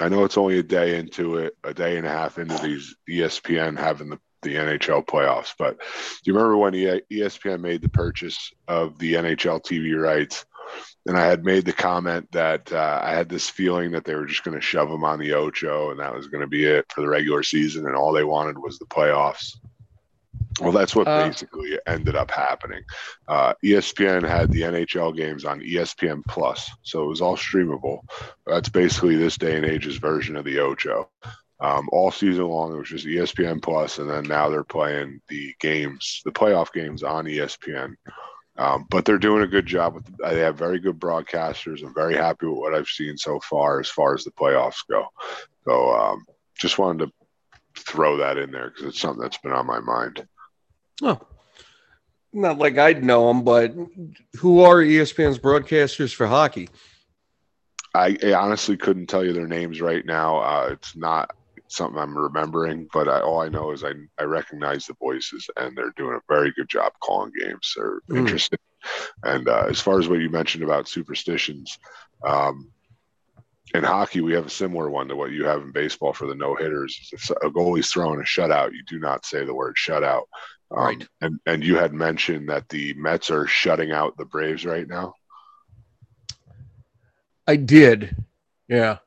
I 0.01 0.09
know 0.09 0.25
it's 0.25 0.39
only 0.39 0.59
a 0.59 0.63
day 0.63 0.99
into 0.99 1.37
it, 1.37 1.55
a 1.63 1.73
day 1.73 1.97
and 1.97 2.07
a 2.07 2.11
half 2.11 2.39
into 2.39 2.59
these 2.59 2.97
ESPN 3.09 3.79
having 3.79 4.11
the, 4.11 4.19
the 4.43 4.57
NHL 4.57 5.07
playoffs, 5.07 5.55
but 5.59 5.79
do 5.79 5.85
you 6.25 6.35
remember 6.35 6.57
when 6.57 6.73
ESPN 6.73 7.61
made 7.61 7.81
the 7.81 7.89
purchase 7.89 8.53
of 8.67 8.99
the 8.99 9.15
NHL 9.15 9.63
TV 9.63 9.97
rights? 10.01 10.45
and 11.07 11.19
I 11.19 11.27
had 11.27 11.45
made 11.45 11.65
the 11.65 11.73
comment 11.73 12.31
that 12.33 12.73
uh, 12.73 13.01
I 13.03 13.13
had 13.13 13.29
this 13.29 13.49
feeling 13.49 13.91
that 13.93 14.05
they 14.05 14.15
were 14.15 14.27
just 14.27 14.45
going 14.45 14.59
to 14.59 14.61
shove 14.61 14.89
them 14.89 15.05
on 15.05 15.19
the 15.19 15.35
Ocho, 15.35 15.91
and 15.91 16.01
that 16.01 16.15
was 16.15 16.29
going 16.29 16.41
to 16.41 16.47
be 16.47 16.65
it 16.65 16.87
for 16.93 17.03
the 17.03 17.09
regular 17.09 17.43
season, 17.43 17.87
and 17.87 17.95
all 17.95 18.13
they 18.13 18.25
wanted 18.25 18.59
was 18.59 18.79
the 18.79 18.87
playoffs. 18.87 19.57
Well, 20.61 20.73
that's 20.73 20.95
what 20.95 21.09
Uh, 21.09 21.29
basically 21.29 21.79
ended 21.87 22.15
up 22.15 22.31
happening. 22.31 22.83
Uh, 23.27 23.55
ESPN 23.65 24.27
had 24.27 24.51
the 24.51 24.63
NHL 24.63 25.17
games 25.17 25.45
on 25.45 25.61
ESPN 25.61 26.23
Plus, 26.29 26.71
so 26.83 27.05
it 27.05 27.09
was 27.09 27.21
all 27.21 27.37
streamable. 27.37 28.01
That's 28.47 28.69
basically 28.69 29.17
this 29.17 29.37
day 29.37 29.57
and 29.57 29.67
age's 29.67 29.97
version 29.97 30.37
of 30.37 30.45
the 30.45 30.61
Ocho. 30.61 31.11
Um, 31.61 31.89
all 31.93 32.11
season 32.11 32.47
long, 32.47 32.75
it 32.75 32.79
was 32.79 32.89
just 32.89 33.07
ESPN 33.07 33.63
Plus, 33.63 33.99
and 33.99 34.09
then 34.09 34.25
now 34.25 34.49
they're 34.49 34.65
playing 34.65 35.21
the 35.29 35.55
games, 35.61 36.21
the 36.25 36.33
playoff 36.33 36.73
games 36.73 37.03
on 37.03 37.25
ESPN. 37.27 37.95
Um, 38.57 38.87
but 38.89 39.05
they're 39.05 39.19
doing 39.19 39.43
a 39.43 39.49
good 39.49 39.67
job 39.67 39.95
with. 39.95 40.05
They 40.19 40.41
have 40.41 40.57
very 40.57 40.79
good 40.79 40.99
broadcasters. 41.01 41.83
I'm 41.83 41.95
very 41.95 42.15
happy 42.15 42.47
with 42.47 42.59
what 42.59 42.75
I've 42.75 42.87
seen 42.87 43.17
so 43.19 43.41
far 43.41 43.81
as 43.81 43.89
far 43.89 44.15
as 44.15 44.23
the 44.23 44.31
playoffs 44.31 44.87
go. 44.89 45.07
So 45.67 45.91
um, 45.97 46.25
just 46.57 46.79
wanted 46.79 47.07
to 47.07 47.13
throw 47.83 48.19
that 48.19 48.39
in 48.39 48.53
there 48.53 48.71
because 48.71 48.87
it's 48.87 49.01
something 49.01 49.21
that's 49.23 49.39
been 49.39 49.51
on 49.53 49.67
my 49.67 49.81
mind. 49.81 50.25
Oh, 51.03 51.21
not 52.33 52.59
like 52.59 52.79
I'd 52.79 53.05
know 53.05 53.29
them, 53.29 53.45
but 53.45 53.75
who 54.39 54.61
are 54.63 54.77
ESPN's 54.77 55.39
broadcasters 55.39 56.15
for 56.15 56.27
hockey? 56.27 56.69
I, 57.95 58.17
I 58.25 58.33
honestly 58.33 58.77
couldn't 58.77 59.07
tell 59.07 59.25
you 59.25 59.33
their 59.33 59.47
names 59.47 59.81
right 59.81 60.05
now. 60.05 60.39
Uh, 60.39 60.69
it's 60.73 60.97
not 60.97 61.31
something 61.69 61.99
I'm 61.99 62.17
remembering, 62.17 62.89
but 62.93 63.09
I, 63.09 63.21
all 63.21 63.41
I 63.41 63.49
know 63.49 63.71
is 63.71 63.85
I, 63.85 63.93
I 64.19 64.25
recognize 64.25 64.87
the 64.87 64.95
voices 65.01 65.49
and 65.57 65.77
they're 65.77 65.93
doing 65.97 66.17
a 66.17 66.33
very 66.33 66.53
good 66.57 66.69
job 66.69 66.93
calling 67.01 67.33
games. 67.41 67.73
They're 67.77 68.01
Mm. 68.11 68.19
interesting. 68.19 68.59
And 69.23 69.49
uh, 69.49 69.67
as 69.69 69.81
far 69.81 69.99
as 69.99 70.09
what 70.09 70.21
you 70.21 70.29
mentioned 70.29 70.63
about 70.65 70.89
superstitions, 70.89 71.79
um, 72.27 72.71
in 73.75 73.83
hockey, 73.83 74.21
we 74.21 74.35
have 74.35 74.47
a 74.47 74.51
similar 74.51 74.91
one 74.91 75.09
to 75.09 75.17
what 75.17 75.31
you 75.31 75.45
have 75.47 75.63
in 75.63 75.73
baseball 75.73 76.13
for 76.13 76.27
the 76.27 76.35
no 76.35 76.55
hitters. 76.55 77.09
If 77.13 77.31
a 77.31 77.51
goalie's 77.51 77.91
throwing 77.91 78.21
a 78.21 78.25
shutout, 78.25 78.73
you 78.73 78.83
do 78.87 78.99
not 78.99 79.25
say 79.25 79.45
the 79.45 79.55
word 79.55 79.75
shutout. 79.77 80.25
Um, 80.71 80.85
Right. 80.85 81.09
And 81.21 81.39
and 81.47 81.65
you 81.65 81.77
had 81.77 81.93
mentioned 81.93 82.49
that 82.49 82.69
the 82.69 82.95
Mets 82.95 83.31
are 83.31 83.47
shutting 83.47 83.93
out 83.93 84.17
the 84.17 84.25
Braves 84.25 84.65
right 84.65 84.89
now. 84.89 85.15
I 87.47 87.57
did. 87.57 88.17
Yeah. 88.69 88.99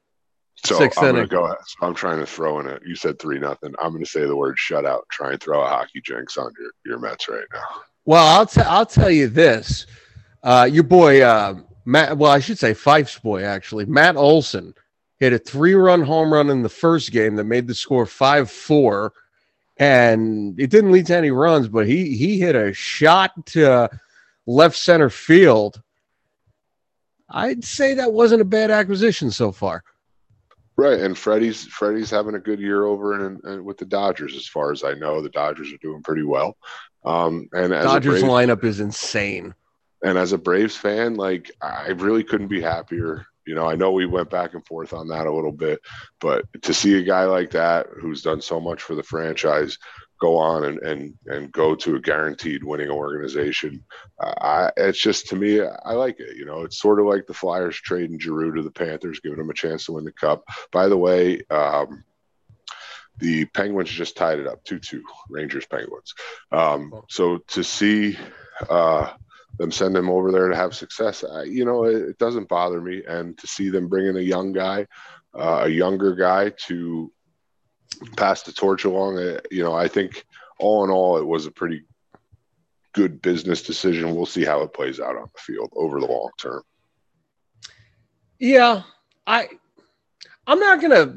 So 0.65 0.77
Sixth 0.77 0.99
I'm 0.99 1.15
gonna 1.15 1.27
go. 1.27 1.47
So 1.65 1.87
I'm 1.87 1.93
trying 1.93 2.19
to 2.19 2.25
throw 2.25 2.59
in 2.59 2.67
it. 2.67 2.81
You 2.85 2.95
said 2.95 3.19
three 3.19 3.39
nothing. 3.39 3.73
I'm 3.79 3.91
gonna 3.93 4.05
say 4.05 4.25
the 4.25 4.35
word 4.35 4.57
shutout. 4.57 5.01
Try 5.11 5.31
and 5.31 5.41
throw 5.41 5.61
a 5.61 5.67
hockey 5.67 6.01
jinx 6.01 6.37
on 6.37 6.51
your, 6.59 6.71
your 6.85 6.99
Mets 6.99 7.29
right 7.29 7.45
now. 7.53 7.81
Well, 8.05 8.25
I'll 8.25 8.45
tell 8.45 8.69
I'll 8.69 8.85
tell 8.85 9.11
you 9.11 9.27
this. 9.27 9.85
Uh, 10.43 10.67
your 10.71 10.83
boy 10.83 11.21
uh, 11.21 11.55
Matt. 11.85 12.17
Well, 12.17 12.31
I 12.31 12.39
should 12.39 12.57
say 12.57 12.73
Fife's 12.73 13.19
boy 13.19 13.43
actually. 13.43 13.85
Matt 13.85 14.15
Olson 14.15 14.73
hit 15.19 15.33
a 15.33 15.39
three-run 15.39 16.03
home 16.03 16.31
run 16.31 16.49
in 16.49 16.61
the 16.61 16.69
first 16.69 17.11
game 17.11 17.35
that 17.35 17.45
made 17.45 17.67
the 17.67 17.73
score 17.73 18.05
five-four, 18.05 19.13
and 19.79 20.59
it 20.59 20.69
didn't 20.69 20.91
lead 20.91 21.07
to 21.07 21.15
any 21.15 21.31
runs. 21.31 21.67
But 21.67 21.87
he 21.87 22.15
he 22.15 22.39
hit 22.39 22.55
a 22.55 22.73
shot 22.73 23.45
to 23.47 23.89
left 24.45 24.77
center 24.77 25.09
field. 25.09 25.81
I'd 27.29 27.63
say 27.63 27.95
that 27.95 28.13
wasn't 28.13 28.41
a 28.41 28.45
bad 28.45 28.71
acquisition 28.71 29.31
so 29.31 29.51
far. 29.51 29.83
Right, 30.77 30.99
and 30.99 31.17
Freddie's 31.17 31.65
Freddie's 31.65 32.11
having 32.11 32.35
a 32.35 32.39
good 32.39 32.59
year 32.59 32.85
over 32.85 33.25
in, 33.25 33.41
in 33.51 33.65
with 33.65 33.77
the 33.77 33.85
Dodgers. 33.85 34.35
As 34.35 34.47
far 34.47 34.71
as 34.71 34.83
I 34.83 34.93
know, 34.93 35.21
the 35.21 35.29
Dodgers 35.29 35.73
are 35.73 35.77
doing 35.77 36.03
pretty 36.03 36.23
well. 36.23 36.55
Um, 37.03 37.49
and 37.51 37.73
as 37.73 37.85
Dodgers 37.85 38.21
Braves, 38.21 38.31
lineup 38.31 38.63
is 38.63 38.79
insane. 38.79 39.55
and 40.03 40.17
as 40.17 40.33
a 40.33 40.37
Braves 40.37 40.75
fan, 40.75 41.15
like 41.15 41.51
I 41.61 41.89
really 41.89 42.23
couldn't 42.23 42.47
be 42.47 42.61
happier. 42.61 43.25
You 43.47 43.55
know, 43.55 43.65
I 43.65 43.75
know 43.75 43.91
we 43.91 44.05
went 44.05 44.29
back 44.29 44.53
and 44.53 44.65
forth 44.65 44.93
on 44.93 45.07
that 45.07 45.25
a 45.25 45.33
little 45.33 45.51
bit, 45.51 45.79
but 46.19 46.45
to 46.63 46.73
see 46.73 46.99
a 46.99 47.03
guy 47.03 47.23
like 47.25 47.51
that 47.51 47.87
who's 47.99 48.21
done 48.21 48.41
so 48.41 48.59
much 48.59 48.81
for 48.81 48.95
the 48.95 49.03
franchise 49.03 49.77
go 50.19 50.35
on 50.35 50.63
and 50.63 50.79
and 50.79 51.13
and 51.27 51.51
go 51.51 51.75
to 51.75 51.95
a 51.95 52.01
guaranteed 52.01 52.63
winning 52.63 52.89
organization, 52.89 53.83
uh, 54.19 54.33
I 54.41 54.71
it's 54.77 55.01
just 55.01 55.27
to 55.27 55.35
me, 55.35 55.61
I 55.61 55.93
like 55.93 56.19
it. 56.19 56.35
You 56.35 56.45
know, 56.45 56.63
it's 56.63 56.79
sort 56.79 56.99
of 56.99 57.05
like 57.05 57.25
the 57.25 57.33
Flyers 57.33 57.77
trading 57.77 58.19
Giroux 58.19 58.53
to 58.55 58.63
the 58.63 58.71
Panthers, 58.71 59.19
giving 59.19 59.37
them 59.37 59.49
a 59.49 59.53
chance 59.53 59.85
to 59.85 59.93
win 59.93 60.03
the 60.03 60.11
cup. 60.11 60.43
By 60.71 60.87
the 60.87 60.97
way, 60.97 61.41
um, 61.49 62.03
the 63.19 63.45
Penguins 63.45 63.89
just 63.89 64.15
tied 64.15 64.39
it 64.39 64.47
up 64.47 64.63
2-2, 64.65 65.01
Rangers 65.29 65.65
Penguins. 65.65 66.13
Um, 66.51 67.01
so 67.09 67.39
to 67.47 67.63
see 67.63 68.17
uh, 68.69 69.13
them 69.57 69.71
send 69.71 69.95
him 69.95 70.09
over 70.09 70.31
there 70.31 70.49
to 70.49 70.55
have 70.55 70.75
success, 70.75 71.23
I, 71.23 71.43
you 71.43 71.65
know, 71.65 71.85
it, 71.85 71.95
it 71.95 72.17
doesn't 72.17 72.47
bother 72.47 72.79
me. 72.79 73.03
And 73.07 73.37
to 73.37 73.47
see 73.47 73.69
them 73.69 73.87
bring 73.87 74.07
in 74.07 74.17
a 74.17 74.21
young 74.21 74.53
guy, 74.53 74.87
uh, 75.33 75.63
a 75.65 75.69
younger 75.69 76.15
guy 76.15 76.51
to 76.67 77.11
pass 78.15 78.43
the 78.43 78.51
torch 78.51 78.85
along, 78.85 79.17
uh, 79.17 79.39
you 79.49 79.63
know, 79.63 79.73
I 79.73 79.87
think 79.87 80.25
all 80.59 80.83
in 80.83 80.91
all, 80.91 81.17
it 81.17 81.25
was 81.25 81.45
a 81.45 81.51
pretty 81.51 81.83
good 82.93 83.21
business 83.21 83.61
decision. 83.61 84.15
We'll 84.15 84.25
see 84.25 84.43
how 84.43 84.61
it 84.61 84.73
plays 84.73 84.99
out 84.99 85.15
on 85.15 85.27
the 85.33 85.39
field 85.39 85.71
over 85.75 85.99
the 85.99 86.07
long 86.07 86.31
term. 86.39 86.63
Yeah, 88.39 88.83
I 89.25 89.47
I'm 90.45 90.59
not 90.59 90.81
gonna 90.81 91.13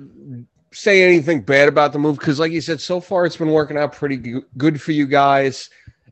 say 0.72 1.02
anything 1.02 1.42
bad 1.42 1.68
about 1.68 1.92
the 1.92 1.98
move 1.98 2.18
because, 2.18 2.38
like 2.38 2.52
you 2.52 2.60
said, 2.60 2.80
so 2.80 3.00
far 3.00 3.26
it's 3.26 3.36
been 3.36 3.50
working 3.50 3.76
out 3.76 3.92
pretty 3.92 4.42
good 4.56 4.80
for 4.80 4.92
you 4.92 5.06
guys. 5.06 5.68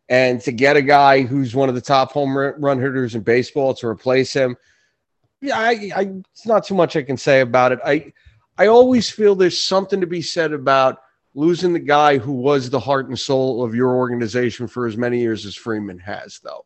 And 0.08 0.40
to 0.42 0.52
get 0.52 0.76
a 0.76 0.82
guy 0.82 1.22
who's 1.22 1.54
one 1.54 1.68
of 1.68 1.74
the 1.74 1.80
top 1.80 2.12
home 2.12 2.36
run 2.36 2.80
hitters 2.80 3.14
in 3.14 3.20
baseball 3.20 3.74
to 3.74 3.86
replace 3.86 4.32
him, 4.32 4.56
yeah, 5.40 5.58
I, 5.58 5.90
I 5.94 6.12
it's 6.32 6.46
not 6.46 6.64
too 6.64 6.74
much 6.74 6.96
I 6.96 7.02
can 7.02 7.16
say 7.16 7.40
about 7.40 7.72
it. 7.72 7.78
I 7.84 8.12
I 8.56 8.66
always 8.66 9.08
feel 9.08 9.34
there's 9.34 9.62
something 9.62 10.00
to 10.00 10.06
be 10.06 10.22
said 10.22 10.52
about 10.52 10.98
losing 11.34 11.72
the 11.72 11.78
guy 11.78 12.18
who 12.18 12.32
was 12.32 12.70
the 12.70 12.80
heart 12.80 13.08
and 13.08 13.18
soul 13.18 13.62
of 13.62 13.74
your 13.74 13.94
organization 13.94 14.66
for 14.66 14.86
as 14.86 14.96
many 14.96 15.20
years 15.20 15.46
as 15.46 15.54
Freeman 15.54 15.98
has, 15.98 16.40
though. 16.42 16.64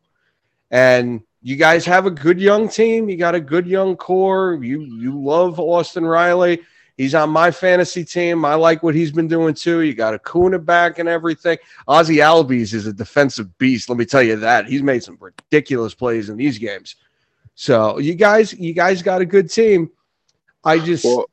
And 0.71 1.21
you 1.43 1.55
guys 1.55 1.85
have 1.85 2.07
a 2.07 2.11
good 2.11 2.39
young 2.39 2.67
team. 2.67 3.09
You 3.09 3.17
got 3.17 3.35
a 3.35 3.39
good 3.39 3.67
young 3.67 3.95
core. 3.95 4.57
You 4.63 4.81
you 4.81 5.21
love 5.21 5.59
Austin 5.59 6.05
Riley. 6.05 6.61
He's 6.97 7.15
on 7.15 7.31
my 7.31 7.49
fantasy 7.49 8.05
team. 8.05 8.45
I 8.45 8.53
like 8.53 8.83
what 8.83 8.93
he's 8.93 9.11
been 9.11 9.27
doing 9.27 9.55
too. 9.55 9.81
You 9.81 9.93
got 9.93 10.13
Acuna 10.13 10.59
back 10.59 10.99
and 10.99 11.09
everything. 11.09 11.57
Ozzie 11.87 12.17
Albies 12.17 12.73
is 12.73 12.85
a 12.85 12.93
defensive 12.93 13.57
beast. 13.57 13.89
Let 13.89 13.97
me 13.97 14.05
tell 14.05 14.21
you 14.21 14.35
that. 14.37 14.67
He's 14.67 14.83
made 14.83 15.03
some 15.03 15.17
ridiculous 15.19 15.95
plays 15.95 16.29
in 16.29 16.37
these 16.37 16.59
games. 16.59 16.95
So 17.55 17.97
you 17.99 18.13
guys, 18.15 18.53
you 18.53 18.73
guys 18.73 19.01
got 19.01 19.21
a 19.21 19.25
good 19.25 19.49
team. 19.49 19.89
I 20.63 20.79
just, 20.79 21.03
Well, 21.03 21.25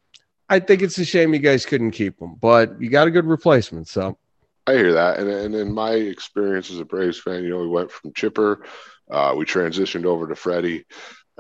I 0.49 0.59
think 0.59 0.82
it's 0.82 0.99
a 0.99 1.05
shame 1.05 1.32
you 1.32 1.41
guys 1.41 1.65
couldn't 1.65 1.93
keep 1.93 2.20
him, 2.20 2.35
but 2.41 2.81
you 2.81 2.91
got 2.91 3.07
a 3.07 3.11
good 3.11 3.27
replacement. 3.27 3.87
So 3.87 4.19
I 4.66 4.74
hear 4.74 4.93
that, 4.93 5.19
and 5.19 5.28
and 5.28 5.55
in 5.55 5.73
my 5.73 5.93
experience 5.93 6.70
as 6.70 6.81
a 6.81 6.85
Braves 6.85 7.20
fan, 7.20 7.45
you 7.45 7.51
know, 7.51 7.61
we 7.61 7.69
went 7.69 7.91
from 7.91 8.12
Chipper, 8.12 8.65
uh, 9.11 9.35
we 9.37 9.45
transitioned 9.45 10.05
over 10.05 10.27
to 10.27 10.35
Freddie, 10.35 10.85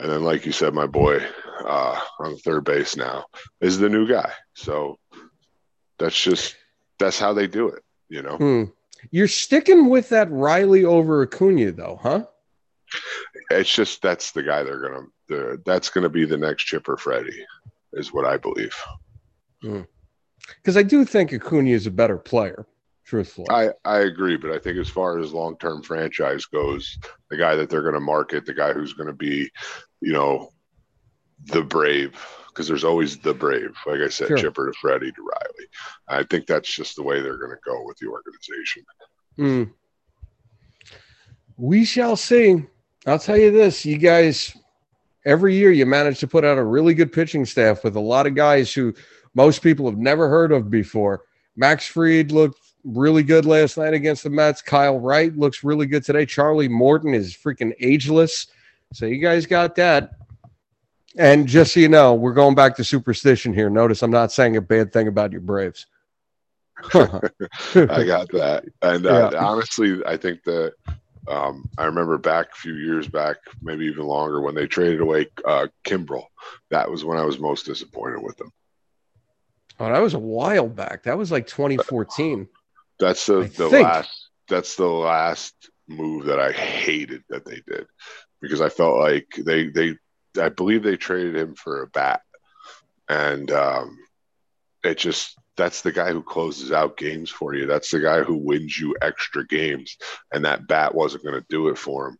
and 0.00 0.10
then, 0.10 0.22
like 0.24 0.46
you 0.46 0.52
said, 0.52 0.74
my 0.74 0.86
boy 0.86 1.24
uh, 1.64 2.00
on 2.20 2.36
third 2.38 2.64
base 2.64 2.96
now 2.96 3.26
is 3.60 3.78
the 3.78 3.88
new 3.88 4.08
guy. 4.08 4.32
So 4.54 4.98
that's 5.98 6.20
just 6.20 6.56
that's 6.98 7.18
how 7.18 7.32
they 7.32 7.46
do 7.46 7.68
it, 7.68 7.82
you 8.08 8.22
know. 8.22 8.36
hmm. 8.36 8.64
you're 9.10 9.28
sticking 9.28 9.88
with 9.88 10.08
that 10.08 10.30
Riley 10.30 10.84
over 10.84 11.22
Acuna, 11.22 11.72
though, 11.72 11.98
huh? 12.02 12.24
It's 13.50 13.72
just 13.72 14.02
that's 14.02 14.32
the 14.32 14.42
guy 14.42 14.62
they're 14.62 14.80
gonna. 14.80 15.06
The, 15.28 15.62
that's 15.64 15.90
gonna 15.90 16.08
be 16.08 16.24
the 16.24 16.36
next 16.36 16.64
Chipper 16.64 16.96
Freddie, 16.96 17.44
is 17.92 18.12
what 18.12 18.24
I 18.24 18.36
believe. 18.36 18.74
Because 19.60 20.76
I 20.76 20.82
do 20.82 21.04
think 21.04 21.32
Acuna 21.32 21.70
is 21.70 21.86
a 21.86 21.90
better 21.90 22.16
player, 22.16 22.66
truthfully. 23.04 23.48
I, 23.50 23.70
I 23.84 23.98
agree, 24.00 24.36
but 24.36 24.50
I 24.50 24.58
think 24.58 24.78
as 24.78 24.88
far 24.88 25.18
as 25.18 25.32
long 25.32 25.56
term 25.58 25.82
franchise 25.82 26.46
goes, 26.46 26.98
the 27.28 27.36
guy 27.36 27.54
that 27.56 27.68
they're 27.68 27.82
going 27.82 27.94
to 27.94 28.00
market, 28.00 28.46
the 28.46 28.54
guy 28.54 28.72
who's 28.72 28.94
going 28.94 29.06
to 29.08 29.12
be, 29.12 29.50
you 30.00 30.12
know, 30.12 30.52
the 31.46 31.62
brave, 31.62 32.14
because 32.48 32.68
there's 32.68 32.84
always 32.84 33.18
the 33.18 33.34
brave. 33.34 33.74
Like 33.86 34.00
I 34.00 34.08
said, 34.08 34.28
Sure. 34.28 34.38
Chipper 34.38 34.66
to 34.70 34.78
Freddie 34.78 35.12
to 35.12 35.22
Riley. 35.22 35.66
I 36.08 36.22
think 36.24 36.46
that's 36.46 36.72
just 36.72 36.96
the 36.96 37.02
way 37.02 37.20
they're 37.20 37.38
going 37.38 37.50
to 37.50 37.56
go 37.64 37.84
with 37.84 37.98
the 37.98 38.08
organization. 38.08 38.84
Hmm. 39.36 39.64
We 41.56 41.84
shall 41.84 42.16
see. 42.16 42.64
I'll 43.06 43.18
tell 43.18 43.36
you 43.36 43.50
this, 43.50 43.84
you 43.84 43.98
guys, 43.98 44.56
every 45.24 45.54
year 45.54 45.70
you 45.70 45.86
manage 45.86 46.18
to 46.20 46.28
put 46.28 46.44
out 46.44 46.58
a 46.58 46.64
really 46.64 46.94
good 46.94 47.12
pitching 47.12 47.44
staff 47.44 47.84
with 47.84 47.96
a 47.96 48.00
lot 48.00 48.26
of 48.26 48.34
guys 48.34 48.72
who 48.72 48.94
most 49.34 49.62
people 49.62 49.88
have 49.88 49.98
never 49.98 50.28
heard 50.28 50.52
of 50.52 50.70
before. 50.70 51.22
Max 51.56 51.86
Fried 51.86 52.32
looked 52.32 52.58
really 52.84 53.22
good 53.22 53.44
last 53.44 53.76
night 53.76 53.94
against 53.94 54.22
the 54.24 54.30
Mets. 54.30 54.62
Kyle 54.62 54.98
Wright 54.98 55.36
looks 55.36 55.62
really 55.64 55.86
good 55.86 56.04
today. 56.04 56.24
Charlie 56.26 56.68
Morton 56.68 57.14
is 57.14 57.34
freaking 57.36 57.72
ageless. 57.80 58.46
So 58.92 59.06
you 59.06 59.18
guys 59.18 59.46
got 59.46 59.76
that. 59.76 60.12
And 61.16 61.46
just 61.46 61.74
so 61.74 61.80
you 61.80 61.88
know, 61.88 62.14
we're 62.14 62.32
going 62.34 62.54
back 62.54 62.76
to 62.76 62.84
superstition 62.84 63.52
here. 63.52 63.68
Notice 63.68 64.02
I'm 64.02 64.10
not 64.10 64.30
saying 64.32 64.56
a 64.56 64.60
bad 64.60 64.92
thing 64.92 65.08
about 65.08 65.32
your 65.32 65.40
Braves. 65.40 65.86
I 66.94 68.04
got 68.04 68.30
that. 68.32 68.64
And 68.82 69.06
uh, 69.06 69.30
Yeah. 69.32 69.44
honestly, 69.44 70.00
I 70.06 70.16
think 70.16 70.42
that 70.44 70.74
um, 71.28 71.68
I 71.78 71.84
remember 71.84 72.16
back 72.16 72.52
a 72.52 72.56
few 72.56 72.74
years 72.74 73.08
back, 73.08 73.36
maybe 73.60 73.86
even 73.86 74.04
longer, 74.04 74.40
when 74.40 74.54
they 74.54 74.66
traded 74.66 75.00
away 75.00 75.28
uh, 75.44 75.66
Kimbrel. 75.84 76.26
That 76.70 76.90
was 76.90 77.04
when 77.04 77.18
I 77.18 77.24
was 77.24 77.38
most 77.38 77.66
disappointed 77.66 78.22
with 78.22 78.36
them. 78.36 78.52
Oh, 79.78 79.92
that 79.92 80.00
was 80.00 80.14
a 80.14 80.18
while 80.18 80.68
back. 80.68 81.04
That 81.04 81.18
was 81.18 81.32
like 81.32 81.46
2014. 81.46 82.48
That's 82.98 83.26
the, 83.26 83.38
I 83.38 83.46
the 83.46 83.68
think. 83.68 83.88
last 83.88 84.28
that's 84.48 84.74
the 84.74 84.86
last 84.86 85.54
move 85.88 86.26
that 86.26 86.40
I 86.40 86.52
hated 86.52 87.22
that 87.28 87.44
they 87.44 87.62
did 87.66 87.86
because 88.40 88.60
I 88.60 88.68
felt 88.68 88.98
like 88.98 89.26
they 89.38 89.68
they 89.68 89.96
I 90.40 90.48
believe 90.48 90.82
they 90.82 90.96
traded 90.96 91.36
him 91.36 91.54
for 91.54 91.82
a 91.82 91.86
bat 91.88 92.20
and 93.08 93.50
um 93.50 93.98
it 94.84 94.98
just 94.98 95.36
that's 95.56 95.82
the 95.82 95.92
guy 95.92 96.10
who 96.12 96.22
closes 96.22 96.72
out 96.72 96.96
games 96.96 97.28
for 97.28 97.54
you. 97.54 97.66
That's 97.66 97.90
the 97.90 98.00
guy 98.00 98.22
who 98.22 98.36
wins 98.36 98.78
you 98.78 98.96
extra 99.02 99.46
games 99.46 99.96
and 100.32 100.44
that 100.44 100.66
bat 100.66 100.94
wasn't 100.94 101.24
going 101.24 101.38
to 101.38 101.46
do 101.50 101.68
it 101.68 101.76
for 101.76 102.08
him. 102.08 102.18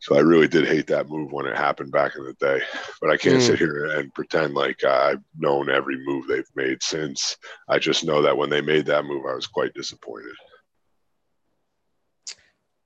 So 0.00 0.16
I 0.16 0.20
really 0.20 0.48
did 0.48 0.66
hate 0.66 0.86
that 0.88 1.08
move 1.08 1.32
when 1.32 1.46
it 1.46 1.56
happened 1.56 1.92
back 1.92 2.16
in 2.16 2.24
the 2.24 2.34
day. 2.34 2.60
But 3.00 3.10
I 3.10 3.16
can't 3.16 3.36
Mm. 3.36 3.46
sit 3.46 3.58
here 3.58 3.86
and 3.86 4.12
pretend 4.14 4.54
like 4.54 4.82
I've 4.84 5.22
known 5.38 5.70
every 5.70 5.96
move 6.04 6.26
they've 6.26 6.44
made 6.54 6.82
since. 6.82 7.36
I 7.68 7.78
just 7.78 8.04
know 8.04 8.20
that 8.22 8.36
when 8.36 8.50
they 8.50 8.60
made 8.62 8.86
that 8.86 9.04
move, 9.04 9.24
I 9.26 9.34
was 9.34 9.46
quite 9.46 9.72
disappointed. 9.74 10.34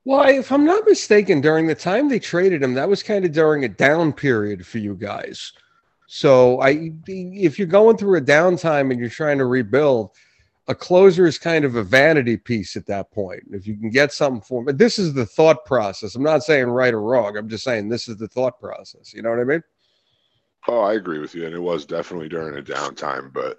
Well, 0.04 0.28
if 0.28 0.52
I'm 0.52 0.66
not 0.66 0.86
mistaken, 0.86 1.40
during 1.40 1.66
the 1.66 1.74
time 1.74 2.08
they 2.08 2.18
traded 2.18 2.62
him, 2.62 2.74
that 2.74 2.88
was 2.88 3.02
kind 3.02 3.24
of 3.24 3.32
during 3.32 3.64
a 3.64 3.68
down 3.68 4.12
period 4.12 4.66
for 4.66 4.78
you 4.78 4.94
guys. 4.94 5.52
So 6.06 6.60
I, 6.60 6.92
if 7.06 7.58
you're 7.58 7.66
going 7.66 7.96
through 7.96 8.18
a 8.18 8.22
downtime 8.22 8.90
and 8.90 9.00
you're 9.00 9.08
trying 9.08 9.38
to 9.38 9.46
rebuild, 9.46 10.10
a 10.68 10.74
closer 10.74 11.26
is 11.26 11.38
kind 11.38 11.64
of 11.64 11.76
a 11.76 11.82
vanity 11.82 12.36
piece 12.36 12.76
at 12.76 12.86
that 12.86 13.10
point. 13.10 13.42
If 13.50 13.66
you 13.66 13.76
can 13.76 13.90
get 13.90 14.12
something 14.12 14.42
for 14.42 14.60
him, 14.60 14.66
but 14.66 14.78
this 14.78 14.98
is 14.98 15.14
the 15.14 15.26
thought 15.26 15.64
process. 15.64 16.14
I'm 16.14 16.22
not 16.22 16.42
saying 16.42 16.66
right 16.66 16.94
or 16.94 17.02
wrong. 17.02 17.36
I'm 17.36 17.48
just 17.48 17.64
saying 17.64 17.88
this 17.88 18.08
is 18.08 18.16
the 18.16 18.28
thought 18.28 18.60
process. 18.60 19.12
You 19.14 19.22
know 19.22 19.30
what 19.30 19.40
I 19.40 19.44
mean? 19.44 19.62
Oh, 20.68 20.80
I 20.80 20.94
agree 20.94 21.18
with 21.18 21.34
you. 21.34 21.46
And 21.46 21.54
it 21.54 21.60
was 21.60 21.84
definitely 21.84 22.28
during 22.28 22.58
a 22.58 22.62
downtime. 22.62 23.32
But 23.32 23.58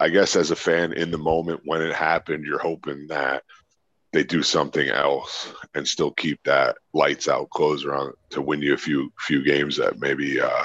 I 0.00 0.08
guess 0.08 0.34
as 0.36 0.50
a 0.50 0.56
fan 0.56 0.92
in 0.92 1.10
the 1.10 1.18
moment 1.18 1.60
when 1.64 1.82
it 1.82 1.94
happened, 1.94 2.44
you're 2.44 2.58
hoping 2.58 3.06
that 3.08 3.42
they 4.12 4.24
do 4.24 4.42
something 4.42 4.88
else 4.88 5.52
and 5.74 5.86
still 5.86 6.10
keep 6.12 6.40
that 6.44 6.76
lights 6.94 7.28
out 7.28 7.50
closer 7.50 7.94
on 7.94 8.12
to 8.30 8.40
win 8.40 8.62
you 8.62 8.74
a 8.74 8.78
few 8.78 9.12
few 9.20 9.42
games 9.44 9.76
that 9.76 9.98
maybe 10.00 10.40
uh, 10.40 10.64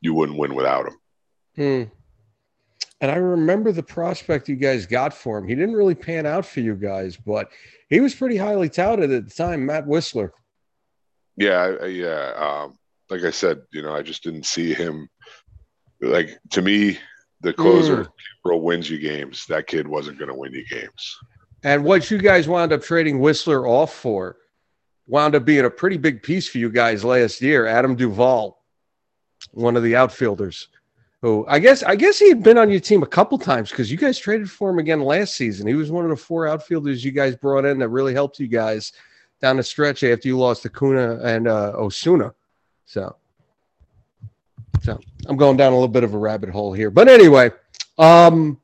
you 0.00 0.12
wouldn't 0.14 0.38
win 0.38 0.54
without 0.54 0.86
him. 0.86 0.98
Hmm. 1.56 1.82
And 3.00 3.10
I 3.12 3.16
remember 3.16 3.70
the 3.70 3.82
prospect 3.82 4.48
you 4.48 4.56
guys 4.56 4.84
got 4.86 5.14
for 5.14 5.38
him. 5.38 5.46
He 5.46 5.54
didn't 5.54 5.76
really 5.76 5.94
pan 5.94 6.26
out 6.26 6.44
for 6.44 6.60
you 6.60 6.74
guys, 6.74 7.16
but 7.16 7.48
he 7.88 8.00
was 8.00 8.14
pretty 8.14 8.36
highly 8.36 8.68
touted 8.68 9.12
at 9.12 9.28
the 9.28 9.34
time, 9.34 9.64
Matt 9.66 9.86
Wisler. 9.86 10.30
Yeah, 11.36 11.58
I- 11.62 11.84
I- 11.84 11.86
yeah. 11.86 12.32
Um, 12.36 12.78
like 13.08 13.22
I 13.22 13.30
said, 13.30 13.62
you 13.72 13.82
know, 13.82 13.94
I 13.94 14.02
just 14.02 14.24
didn't 14.24 14.46
see 14.46 14.74
him. 14.74 15.08
Like 16.00 16.38
to 16.50 16.60
me, 16.62 16.98
the 17.40 17.52
closer 17.52 18.08
bro 18.44 18.56
wins 18.58 18.90
you 18.90 18.98
games. 18.98 19.46
That 19.46 19.66
kid 19.68 19.86
wasn't 19.86 20.18
going 20.18 20.28
to 20.28 20.34
win 20.34 20.52
you 20.52 20.66
games. 20.66 21.16
And 21.64 21.84
what 21.84 22.10
you 22.10 22.18
guys 22.18 22.46
wound 22.46 22.72
up 22.72 22.82
trading 22.82 23.18
Wisler 23.18 23.68
off 23.68 23.92
for 23.92 24.36
wound 25.06 25.34
up 25.34 25.44
being 25.44 25.64
a 25.64 25.70
pretty 25.70 25.96
big 25.96 26.22
piece 26.22 26.48
for 26.48 26.58
you 26.58 26.70
guys 26.70 27.04
last 27.04 27.40
year. 27.42 27.66
Adam 27.66 27.96
Duvall, 27.96 28.62
one 29.52 29.76
of 29.76 29.82
the 29.82 29.96
outfielders, 29.96 30.68
who 31.20 31.44
I 31.48 31.58
guess 31.58 31.82
I 31.82 31.96
guess 31.96 32.18
he 32.18 32.28
had 32.28 32.42
been 32.42 32.58
on 32.58 32.70
your 32.70 32.80
team 32.80 33.02
a 33.02 33.06
couple 33.06 33.38
times 33.38 33.70
because 33.70 33.90
you 33.90 33.98
guys 33.98 34.18
traded 34.18 34.50
for 34.50 34.70
him 34.70 34.78
again 34.78 35.00
last 35.00 35.34
season. 35.34 35.66
He 35.66 35.74
was 35.74 35.90
one 35.90 36.04
of 36.04 36.10
the 36.10 36.16
four 36.16 36.46
outfielders 36.46 37.04
you 37.04 37.10
guys 37.10 37.34
brought 37.34 37.64
in 37.64 37.78
that 37.80 37.88
really 37.88 38.14
helped 38.14 38.38
you 38.38 38.46
guys 38.46 38.92
down 39.40 39.56
the 39.56 39.62
stretch 39.62 40.04
after 40.04 40.28
you 40.28 40.38
lost 40.38 40.64
Acuna 40.64 41.18
and 41.22 41.48
uh, 41.48 41.72
Ozuna. 41.76 42.34
So, 42.84 43.16
so 44.82 45.00
I'm 45.26 45.36
going 45.36 45.56
down 45.56 45.72
a 45.72 45.76
little 45.76 45.88
bit 45.88 46.04
of 46.04 46.14
a 46.14 46.18
rabbit 46.18 46.50
hole 46.50 46.72
here, 46.72 46.90
but 46.90 47.08
anyway, 47.08 47.50
um, 47.98 48.60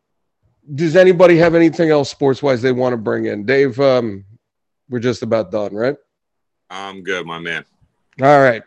does 0.72 0.96
anybody 0.96 1.36
have 1.38 1.54
anything 1.54 1.90
else 1.90 2.10
sports 2.10 2.42
wise 2.42 2.62
they 2.62 2.72
want 2.72 2.92
to 2.92 2.96
bring 2.96 3.26
in? 3.26 3.44
Dave, 3.44 3.78
um, 3.80 4.24
we're 4.88 5.00
just 5.00 5.22
about 5.22 5.50
done, 5.50 5.74
right? 5.74 5.96
I'm 6.70 7.02
good, 7.02 7.26
my 7.26 7.38
man. 7.38 7.64
All 8.22 8.40
right. 8.40 8.62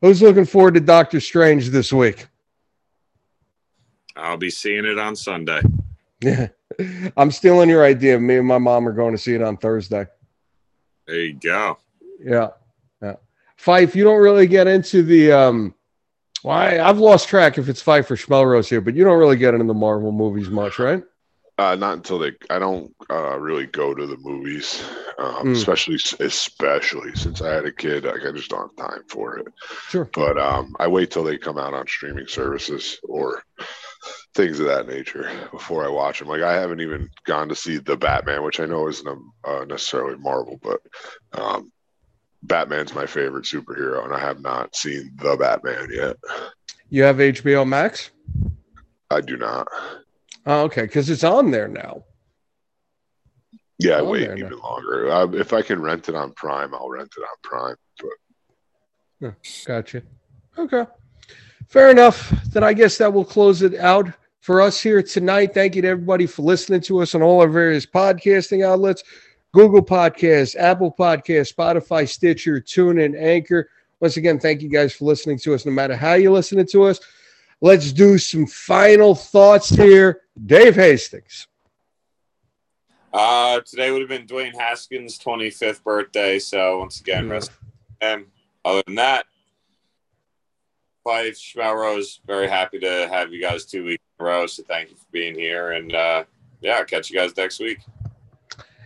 Who's 0.00 0.20
looking 0.20 0.44
forward 0.44 0.74
to 0.74 0.80
Doctor 0.80 1.20
Strange 1.20 1.68
this 1.70 1.92
week? 1.92 2.26
I'll 4.16 4.36
be 4.36 4.50
seeing 4.50 4.84
it 4.84 4.98
on 4.98 5.16
Sunday. 5.16 5.62
Yeah. 6.20 6.48
I'm 7.16 7.30
stealing 7.30 7.68
your 7.68 7.84
idea. 7.84 8.18
Me 8.18 8.36
and 8.36 8.46
my 8.46 8.58
mom 8.58 8.86
are 8.86 8.92
going 8.92 9.12
to 9.12 9.18
see 9.18 9.34
it 9.34 9.42
on 9.42 9.56
Thursday. 9.56 10.06
There 11.06 11.16
you 11.16 11.34
go. 11.34 11.78
Yeah. 12.20 12.48
Yeah. 13.02 13.14
Fife, 13.56 13.96
you 13.96 14.04
don't 14.04 14.20
really 14.20 14.46
get 14.46 14.66
into 14.66 15.02
the 15.02 15.32
um 15.32 15.74
well, 16.42 16.56
I, 16.56 16.78
I've 16.78 16.98
lost 16.98 17.28
track 17.28 17.56
if 17.56 17.68
it's 17.68 17.80
Fife 17.80 18.10
or 18.10 18.16
Schmelrose 18.16 18.68
here, 18.68 18.82
but 18.82 18.94
you 18.94 19.04
don't 19.04 19.18
really 19.18 19.38
get 19.38 19.54
into 19.54 19.66
the 19.66 19.74
Marvel 19.74 20.12
movies 20.12 20.50
much, 20.50 20.78
right? 20.78 21.02
Uh, 21.56 21.76
not 21.76 21.94
until 21.96 22.18
they. 22.18 22.32
I 22.50 22.58
don't 22.58 22.92
uh, 23.10 23.38
really 23.38 23.66
go 23.66 23.94
to 23.94 24.06
the 24.06 24.16
movies, 24.16 24.82
um, 25.18 25.46
Mm. 25.46 25.52
especially 25.52 25.98
especially 26.18 27.14
since 27.14 27.40
I 27.42 27.54
had 27.54 27.64
a 27.64 27.70
kid. 27.72 28.04
Like 28.04 28.26
I 28.26 28.32
just 28.32 28.50
don't 28.50 28.72
have 28.76 28.88
time 28.90 29.02
for 29.08 29.38
it. 29.38 29.46
Sure. 29.88 30.10
But 30.12 30.36
um, 30.36 30.74
I 30.80 30.88
wait 30.88 31.12
till 31.12 31.22
they 31.22 31.38
come 31.38 31.56
out 31.56 31.72
on 31.74 31.86
streaming 31.86 32.26
services 32.26 32.98
or 33.04 33.42
things 34.34 34.58
of 34.58 34.66
that 34.66 34.88
nature 34.88 35.30
before 35.52 35.84
I 35.84 35.88
watch 35.88 36.18
them. 36.18 36.26
Like 36.26 36.42
I 36.42 36.54
haven't 36.54 36.80
even 36.80 37.08
gone 37.24 37.48
to 37.50 37.54
see 37.54 37.78
the 37.78 37.96
Batman, 37.96 38.42
which 38.42 38.58
I 38.58 38.66
know 38.66 38.88
isn't 38.88 39.06
uh, 39.44 39.64
necessarily 39.64 40.16
Marvel, 40.18 40.58
but 40.60 40.80
um, 41.40 41.70
Batman's 42.42 42.94
my 42.96 43.06
favorite 43.06 43.44
superhero, 43.44 44.04
and 44.04 44.12
I 44.12 44.18
have 44.18 44.40
not 44.40 44.74
seen 44.74 45.12
the 45.22 45.36
Batman 45.36 45.88
yet. 45.92 46.16
You 46.90 47.04
have 47.04 47.16
HBO 47.18 47.64
Max? 47.66 48.10
I 49.10 49.20
do 49.20 49.36
not. 49.36 49.68
Oh, 50.46 50.62
okay, 50.62 50.82
because 50.82 51.08
it's 51.10 51.24
on 51.24 51.50
there 51.50 51.68
now. 51.68 52.04
Yeah, 53.78 54.00
Oh, 54.00 54.10
wait 54.10 54.30
even 54.36 54.58
longer. 54.58 55.10
Uh, 55.10 55.26
if 55.32 55.52
I 55.52 55.62
can 55.62 55.80
rent 55.80 56.08
it 56.08 56.14
on 56.14 56.32
Prime, 56.32 56.74
I'll 56.74 56.88
rent 56.88 57.12
it 57.16 57.20
on 57.20 57.36
Prime. 57.42 57.76
But 59.20 59.34
Gotcha. 59.66 60.02
Okay. 60.58 60.86
Fair 61.68 61.90
enough. 61.90 62.30
Then 62.52 62.62
I 62.62 62.72
guess 62.72 62.98
that 62.98 63.12
will 63.12 63.24
close 63.24 63.62
it 63.62 63.74
out 63.76 64.08
for 64.40 64.60
us 64.60 64.80
here 64.80 65.02
tonight. 65.02 65.54
Thank 65.54 65.74
you 65.74 65.82
to 65.82 65.88
everybody 65.88 66.26
for 66.26 66.42
listening 66.42 66.82
to 66.82 67.00
us 67.00 67.14
on 67.14 67.22
all 67.22 67.40
our 67.40 67.48
various 67.48 67.86
podcasting 67.86 68.64
outlets 68.64 69.02
Google 69.52 69.84
Podcasts, 69.84 70.56
Apple 70.56 70.92
Podcasts, 70.92 71.54
Spotify, 71.54 72.08
Stitcher, 72.08 72.60
TuneIn, 72.60 73.16
Anchor. 73.16 73.70
Once 74.00 74.16
again, 74.16 74.38
thank 74.38 74.60
you 74.62 74.68
guys 74.68 74.92
for 74.92 75.04
listening 75.04 75.38
to 75.38 75.54
us, 75.54 75.64
no 75.64 75.70
matter 75.72 75.96
how 75.96 76.14
you're 76.14 76.32
listening 76.32 76.66
to 76.66 76.82
us. 76.84 77.00
Let's 77.64 77.94
do 77.94 78.18
some 78.18 78.46
final 78.46 79.14
thoughts 79.14 79.70
here. 79.70 80.20
Dave 80.44 80.74
Hastings. 80.74 81.48
Uh, 83.10 83.60
today 83.60 83.90
would 83.90 84.02
have 84.02 84.10
been 84.10 84.26
Dwayne 84.26 84.54
Haskins' 84.54 85.18
25th 85.18 85.82
birthday. 85.82 86.38
So 86.38 86.80
once 86.80 87.00
again, 87.00 87.26
rest 87.26 87.52
him. 88.02 88.26
Other 88.66 88.82
than 88.84 88.96
that, 88.96 89.24
Fife 91.04 91.38
Schmelrose, 91.38 92.20
very 92.26 92.48
happy 92.48 92.78
to 92.80 93.08
have 93.10 93.32
you 93.32 93.40
guys 93.40 93.64
two 93.64 93.86
weeks 93.86 94.04
in 94.18 94.26
a 94.26 94.28
row. 94.28 94.46
So 94.46 94.62
thank 94.64 94.90
you 94.90 94.96
for 94.96 95.06
being 95.10 95.34
here. 95.34 95.72
And 95.72 95.94
uh, 95.94 96.24
yeah, 96.60 96.72
I'll 96.72 96.84
catch 96.84 97.08
you 97.08 97.16
guys 97.16 97.34
next 97.34 97.60
week. 97.60 97.78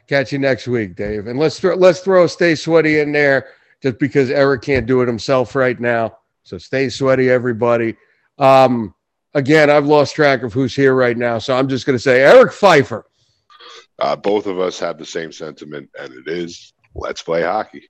Catch 0.06 0.30
you 0.30 0.38
next 0.38 0.68
week, 0.68 0.94
Dave. 0.94 1.26
And 1.26 1.36
let's 1.36 1.58
throw 1.58 1.74
let's 1.74 1.98
throw 1.98 2.28
Stay 2.28 2.54
Sweaty 2.54 3.00
in 3.00 3.10
there 3.10 3.48
just 3.82 3.98
because 3.98 4.30
Eric 4.30 4.62
can't 4.62 4.86
do 4.86 5.02
it 5.02 5.08
himself 5.08 5.56
right 5.56 5.80
now. 5.80 6.18
So 6.44 6.58
stay 6.58 6.88
sweaty, 6.88 7.28
everybody. 7.28 7.96
Um, 8.38 8.94
again, 9.34 9.70
I've 9.70 9.86
lost 9.86 10.14
track 10.14 10.42
of 10.42 10.52
who's 10.52 10.74
here 10.74 10.94
right 10.94 11.16
now, 11.16 11.38
so 11.38 11.56
I'm 11.56 11.68
just 11.68 11.86
going 11.86 11.96
to 11.96 12.02
say 12.02 12.22
Eric 12.22 12.52
Pfeiffer. 12.52 13.04
uh, 13.98 14.16
both 14.16 14.46
of 14.46 14.58
us 14.60 14.78
have 14.78 14.98
the 14.98 15.06
same 15.06 15.32
sentiment, 15.32 15.90
and 15.98 16.12
it 16.12 16.28
is 16.28 16.72
let's 16.94 17.22
play 17.22 17.42
hockey. 17.42 17.88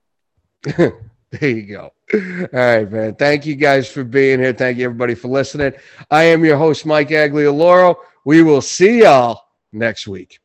there 0.77 0.93
you 1.41 1.63
go. 1.63 1.91
All 2.13 2.47
right, 2.51 2.91
man. 2.91 3.15
Thank 3.15 3.45
you 3.45 3.55
guys 3.55 3.89
for 3.89 4.03
being 4.03 4.39
here. 4.39 4.53
Thank 4.53 4.77
you, 4.77 4.85
everybody, 4.85 5.15
for 5.15 5.27
listening. 5.27 5.73
I 6.09 6.23
am 6.23 6.43
your 6.43 6.57
host, 6.57 6.85
Mike 6.85 7.09
Aglioloro. 7.09 7.95
We 8.25 8.41
will 8.41 8.61
see 8.61 9.01
y'all 9.03 9.41
next 9.71 10.07
week. 10.07 10.39